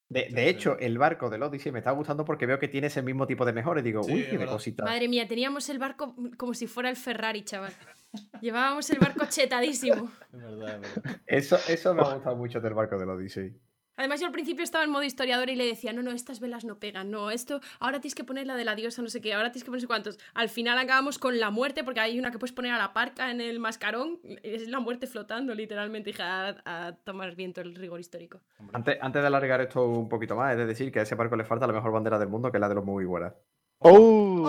De, 0.09 0.27
Sí, 0.29 0.33
de 0.33 0.43
sí. 0.43 0.49
hecho, 0.49 0.77
el 0.79 0.97
barco 0.97 1.29
del 1.29 1.43
Odyssey 1.43 1.71
me 1.71 1.79
está 1.79 1.91
gustando 1.91 2.23
porque 2.23 2.45
veo 2.45 2.59
que 2.59 2.67
tiene 2.69 2.87
ese 2.87 3.01
mismo 3.01 3.27
tipo 3.27 3.43
de 3.45 3.51
mejores. 3.53 3.83
Digo, 3.83 4.03
Sí, 4.03 4.13
uy, 4.13 4.23
qué 4.37 4.45
cosita. 4.45 4.85
Madre 4.85 5.07
mía, 5.09 5.27
teníamos 5.27 5.67
el 5.69 5.79
barco 5.79 6.15
como 6.37 6.53
si 6.53 6.65
fuera 6.67 6.89
el 6.89 6.95
Ferrari, 6.95 7.43
chaval. 7.43 7.73
Llevábamos 8.41 8.89
el 8.89 8.99
barco 8.99 9.25
chetadísimo. 9.29 10.09
Es 10.33 10.41
verdad, 10.41 10.75
es 10.83 10.95
verdad. 10.95 11.21
Eso, 11.25 11.57
eso 11.67 11.93
me 11.93 12.01
ha 12.03 12.13
gustado 12.13 12.35
mucho 12.37 12.61
del 12.61 12.73
barco 12.73 12.97
del 12.97 13.09
Odyssey. 13.09 13.53
Además, 13.97 14.19
yo 14.19 14.27
al 14.27 14.31
principio 14.31 14.63
estaba 14.63 14.83
en 14.83 14.91
modo 14.91 15.03
historiador 15.03 15.49
y 15.49 15.55
le 15.55 15.65
decía, 15.65 15.91
no, 15.91 16.03
no, 16.03 16.11
estas 16.11 16.39
velas 16.39 16.63
no 16.65 16.79
pegan, 16.79 17.09
no, 17.09 17.31
esto, 17.31 17.59
ahora 17.79 17.99
tienes 17.99 18.15
que 18.15 18.23
poner 18.23 18.45
la 18.47 18.55
de 18.55 18.63
la 18.63 18.75
diosa, 18.75 19.01
no 19.01 19.09
sé 19.09 19.21
qué, 19.21 19.33
ahora 19.33 19.51
tienes 19.51 19.63
que 19.63 19.71
poner 19.71 19.87
cuántos. 19.87 20.19
Al 20.35 20.49
final 20.49 20.77
acabamos 20.77 21.17
con 21.17 21.39
la 21.39 21.49
muerte, 21.49 21.83
porque 21.83 21.99
hay 21.99 22.19
una 22.19 22.31
que 22.31 22.39
puedes 22.39 22.53
poner 22.53 22.71
a 22.71 22.77
la 22.77 22.93
parca 22.93 23.31
en 23.31 23.41
el 23.41 23.59
mascarón, 23.59 24.19
es 24.43 24.67
la 24.67 24.79
muerte 24.79 25.07
flotando, 25.07 25.53
literalmente, 25.55 26.11
hija, 26.11 26.49
a, 26.49 26.87
a 26.87 26.95
tomar 26.95 27.35
viento 27.35 27.61
el 27.61 27.75
rigor 27.75 27.99
histórico. 27.99 28.39
Antes, 28.71 28.97
antes 29.01 29.21
de 29.21 29.27
alargar 29.27 29.61
esto 29.61 29.85
un 29.85 30.07
poquito 30.07 30.35
más, 30.35 30.51
es 30.51 30.57
de 30.57 30.65
decir 30.67 30.91
que 30.91 30.99
a 30.99 31.01
ese 31.03 31.15
barco 31.15 31.35
le 31.35 31.43
falta 31.43 31.65
la 31.65 31.73
mejor 31.73 31.91
bandera 31.91 32.19
del 32.19 32.29
mundo, 32.29 32.51
que 32.51 32.57
es 32.57 32.61
la 32.61 32.69
de 32.69 32.75
los 32.75 32.85
muy 32.85 33.05
buenas. 33.05 33.33
¡Oh! 33.79 34.47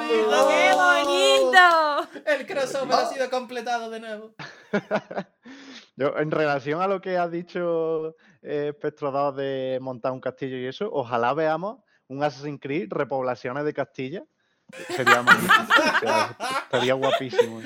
Diga 0.00 0.46
¡Qué 0.48 0.72
bonito! 0.74 2.08
El 2.24 2.46
crossover 2.46 2.94
ha 2.94 3.06
sido 3.06 3.30
completado 3.30 3.90
de 3.90 4.00
nuevo. 4.00 4.34
Yo, 5.96 6.18
en 6.18 6.30
relación 6.30 6.82
a 6.82 6.86
lo 6.86 7.00
que 7.00 7.16
ha 7.16 7.26
dicho 7.26 8.16
eh, 8.42 8.72
Spectro 8.76 9.10
2 9.10 9.36
de 9.36 9.78
montar 9.80 10.12
un 10.12 10.20
castillo 10.20 10.58
y 10.58 10.66
eso, 10.66 10.90
ojalá 10.92 11.32
veamos 11.32 11.78
un 12.08 12.22
Assassin's 12.22 12.60
Creed 12.60 12.88
repoblaciones 12.90 13.64
de 13.64 13.72
Castilla. 13.72 14.24
Sería, 14.88 15.24
sea, 16.00 16.36
estaría 16.64 16.94
guapísimo. 16.94 17.62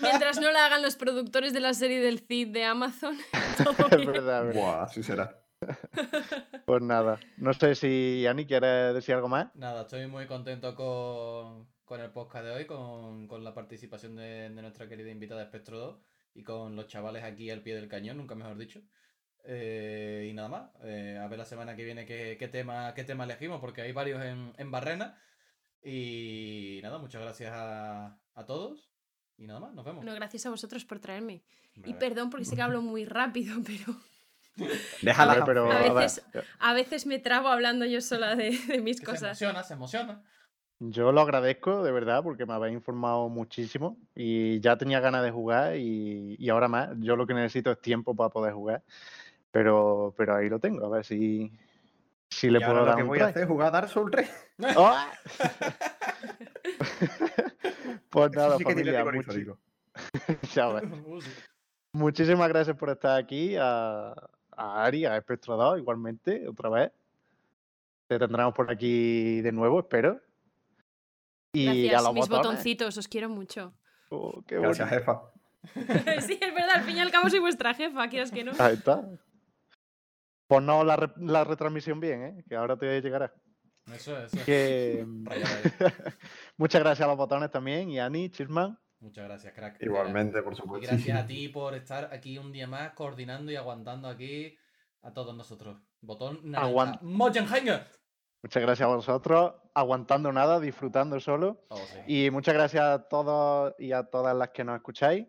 Mientras 0.00 0.40
no 0.40 0.50
la 0.50 0.66
hagan 0.66 0.82
los 0.82 0.96
productores 0.96 1.52
de 1.52 1.60
la 1.60 1.74
serie 1.74 2.00
del 2.00 2.20
Cid 2.20 2.48
de 2.48 2.64
Amazon, 2.64 3.16
es 3.90 4.06
verdad. 4.06 4.52
Buah, 4.52 4.84
así 4.84 5.02
será. 5.02 5.38
Pues 6.64 6.82
nada, 6.82 7.20
no 7.36 7.52
sé 7.52 7.74
si 7.74 8.26
Ani 8.26 8.46
quiere 8.46 8.92
decir 8.94 9.14
algo 9.14 9.28
más. 9.28 9.54
Nada, 9.54 9.82
estoy 9.82 10.06
muy 10.06 10.26
contento 10.26 10.74
con, 10.74 11.68
con 11.84 12.00
el 12.00 12.10
podcast 12.10 12.46
de 12.46 12.50
hoy, 12.52 12.66
con, 12.66 13.28
con 13.28 13.44
la 13.44 13.54
participación 13.54 14.16
de, 14.16 14.48
de 14.48 14.62
nuestra 14.62 14.88
querida 14.88 15.10
invitada 15.10 15.42
Espectro 15.42 15.78
2 15.78 15.98
y 16.34 16.42
con 16.42 16.76
los 16.76 16.86
chavales 16.86 17.24
aquí 17.24 17.50
al 17.50 17.62
pie 17.62 17.74
del 17.74 17.88
cañón, 17.88 18.16
nunca 18.16 18.34
mejor 18.34 18.56
dicho. 18.56 18.80
Eh, 19.44 20.28
y 20.30 20.34
nada 20.34 20.48
más, 20.48 20.70
eh, 20.84 21.18
a 21.20 21.26
ver 21.28 21.38
la 21.38 21.44
semana 21.44 21.74
que 21.74 21.84
viene 21.84 22.04
qué, 22.04 22.36
qué 22.38 22.48
tema, 22.48 22.92
qué 22.94 23.04
tema 23.04 23.24
elegimos, 23.24 23.60
porque 23.60 23.82
hay 23.82 23.92
varios 23.92 24.22
en, 24.24 24.52
en 24.58 24.70
Barrena. 24.70 25.18
Y 25.82 26.80
nada, 26.82 26.98
muchas 26.98 27.22
gracias 27.22 27.52
a, 27.54 28.18
a 28.34 28.46
todos. 28.46 28.90
Y 29.36 29.46
nada 29.46 29.60
más, 29.60 29.72
nos 29.72 29.84
vemos. 29.84 30.04
Bueno, 30.04 30.14
gracias 30.16 30.44
a 30.46 30.50
vosotros 30.50 30.84
por 30.84 30.98
traerme. 30.98 31.42
Y 31.84 31.94
perdón 31.94 32.28
porque 32.30 32.44
sé 32.44 32.56
que 32.56 32.62
hablo 32.62 32.82
muy 32.82 33.04
rápido, 33.04 33.56
pero 33.66 33.96
Déjala. 35.02 35.44
Pero, 35.44 35.70
a 35.70 35.92
veces- 35.92 36.24
a 36.58 36.74
veces 36.74 37.06
me 37.06 37.18
trabo 37.18 37.48
hablando 37.48 37.86
yo 37.86 38.00
sola 38.00 38.34
de, 38.34 38.50
de 38.66 38.80
mis 38.80 39.00
Que 39.00 39.06
se 39.06 39.12
cosas. 39.12 39.22
emociona, 39.40 39.62
se 39.62 39.74
emociona. 39.74 40.24
Yo 40.80 41.10
lo 41.10 41.20
agradezco 41.20 41.82
de 41.82 41.90
verdad 41.90 42.22
porque 42.22 42.46
me 42.46 42.54
habéis 42.54 42.74
informado 42.74 43.28
muchísimo 43.28 43.96
y 44.14 44.60
ya 44.60 44.76
tenía 44.76 45.00
ganas 45.00 45.24
de 45.24 45.32
jugar 45.32 45.76
y, 45.76 46.36
y 46.38 46.48
ahora 46.50 46.68
más. 46.68 46.90
Yo 46.98 47.16
lo 47.16 47.26
que 47.26 47.34
necesito 47.34 47.72
es 47.72 47.80
tiempo 47.80 48.14
para 48.14 48.30
poder 48.30 48.54
jugar, 48.54 48.84
pero, 49.50 50.14
pero 50.16 50.36
ahí 50.36 50.48
lo 50.48 50.60
tengo, 50.60 50.86
a 50.86 50.88
ver 50.88 51.04
si, 51.04 51.50
si 52.30 52.48
le 52.48 52.58
Y 52.58 52.62
puedo 52.62 52.78
ahora 52.78 52.80
lo 52.80 52.86
dar 52.86 52.96
que 52.96 53.02
un 53.02 53.08
voy 53.08 53.18
a 53.18 53.26
hacer 53.26 53.42
es 53.42 53.48
jugar 53.48 53.68
a 53.68 53.70
Dark 53.72 53.88
Souls 53.88 54.10
3. 54.12 54.30
¡Oh! 54.76 54.96
pues 58.10 58.30
nada, 58.32 58.56
sí 58.56 58.62
familia, 58.62 59.04
muchísimas 61.92 62.48
gracias 62.48 62.76
por 62.76 62.90
estar 62.90 63.18
aquí, 63.18 63.56
a, 63.56 64.14
a 64.52 64.84
Ari, 64.84 65.06
a 65.06 65.16
Espectro 65.16 65.56
2 65.56 65.80
igualmente, 65.80 66.46
otra 66.46 66.68
vez. 66.68 66.92
Te 68.06 68.16
tendremos 68.16 68.54
por 68.54 68.70
aquí 68.70 69.40
de 69.40 69.50
nuevo, 69.50 69.80
espero. 69.80 70.20
Y 71.52 71.66
a 71.68 71.72
Gracias, 71.72 72.02
los 72.04 72.14
mis 72.14 72.28
botones. 72.28 72.46
botoncitos, 72.46 72.98
os 72.98 73.08
quiero 73.08 73.28
mucho. 73.28 73.74
Oh, 74.10 74.42
qué 74.46 74.58
Gracias, 74.58 74.88
jefa. 74.88 75.20
sí, 76.26 76.38
es 76.40 76.54
verdad, 76.54 76.76
al 76.76 76.82
fin 76.82 76.96
y 76.96 77.00
al 77.00 77.10
cabo 77.10 77.28
soy 77.28 77.40
vuestra 77.40 77.74
jefa, 77.74 78.08
quieras 78.08 78.30
que 78.30 78.44
no. 78.44 78.52
Ahí 78.58 78.74
está. 78.74 79.02
Ponnos 80.46 80.84
la, 80.86 80.96
re- 80.96 81.12
la 81.18 81.44
retransmisión 81.44 82.00
bien, 82.00 82.22
¿eh? 82.24 82.44
que 82.48 82.56
ahora 82.56 82.76
te 82.76 83.00
llegará. 83.02 83.34
Eso 83.92 84.16
es, 84.18 84.32
eso 84.32 84.36
es. 84.38 84.44
Que... 84.44 85.06
Muchas 86.56 86.80
gracias 86.82 87.04
a 87.04 87.08
los 87.08 87.16
botones 87.18 87.50
también 87.50 87.90
y 87.90 87.98
a 87.98 88.06
Ani, 88.06 88.30
Chisman. 88.30 88.78
Muchas 89.00 89.24
gracias, 89.24 89.52
crack. 89.54 89.80
Igualmente, 89.82 90.42
por 90.42 90.52
Y 90.54 90.56
supuesto. 90.56 90.86
gracias 90.88 91.18
a 91.22 91.26
ti 91.26 91.48
por 91.48 91.74
estar 91.74 92.12
aquí 92.12 92.38
un 92.38 92.50
día 92.52 92.66
más 92.66 92.92
coordinando 92.94 93.52
y 93.52 93.56
aguantando 93.56 94.08
aquí 94.08 94.56
a 95.02 95.12
todos 95.12 95.36
nosotros. 95.36 95.80
Botón 96.00 96.40
naranja. 96.44 96.68
Aguant-. 96.68 97.80
Muchas 98.42 98.62
gracias 98.62 98.86
a 98.86 98.94
vosotros, 98.94 99.54
aguantando 99.74 100.32
nada, 100.32 100.60
disfrutando 100.60 101.18
solo. 101.18 101.64
Oh, 101.68 101.80
y 102.06 102.30
muchas 102.30 102.54
gracias 102.54 102.84
a 102.84 103.08
todos 103.08 103.74
y 103.78 103.92
a 103.92 104.04
todas 104.04 104.36
las 104.36 104.50
que 104.50 104.62
nos 104.62 104.76
escucháis. 104.76 105.26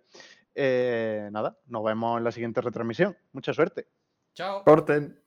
Eh, 0.54 1.30
nada, 1.32 1.58
nos 1.66 1.84
vemos 1.84 2.18
en 2.18 2.24
la 2.24 2.32
siguiente 2.32 2.62
retransmisión. 2.62 3.18
Mucha 3.32 3.54
suerte. 3.54 3.88
Chao. 4.34 4.64
Corten. 4.64 5.20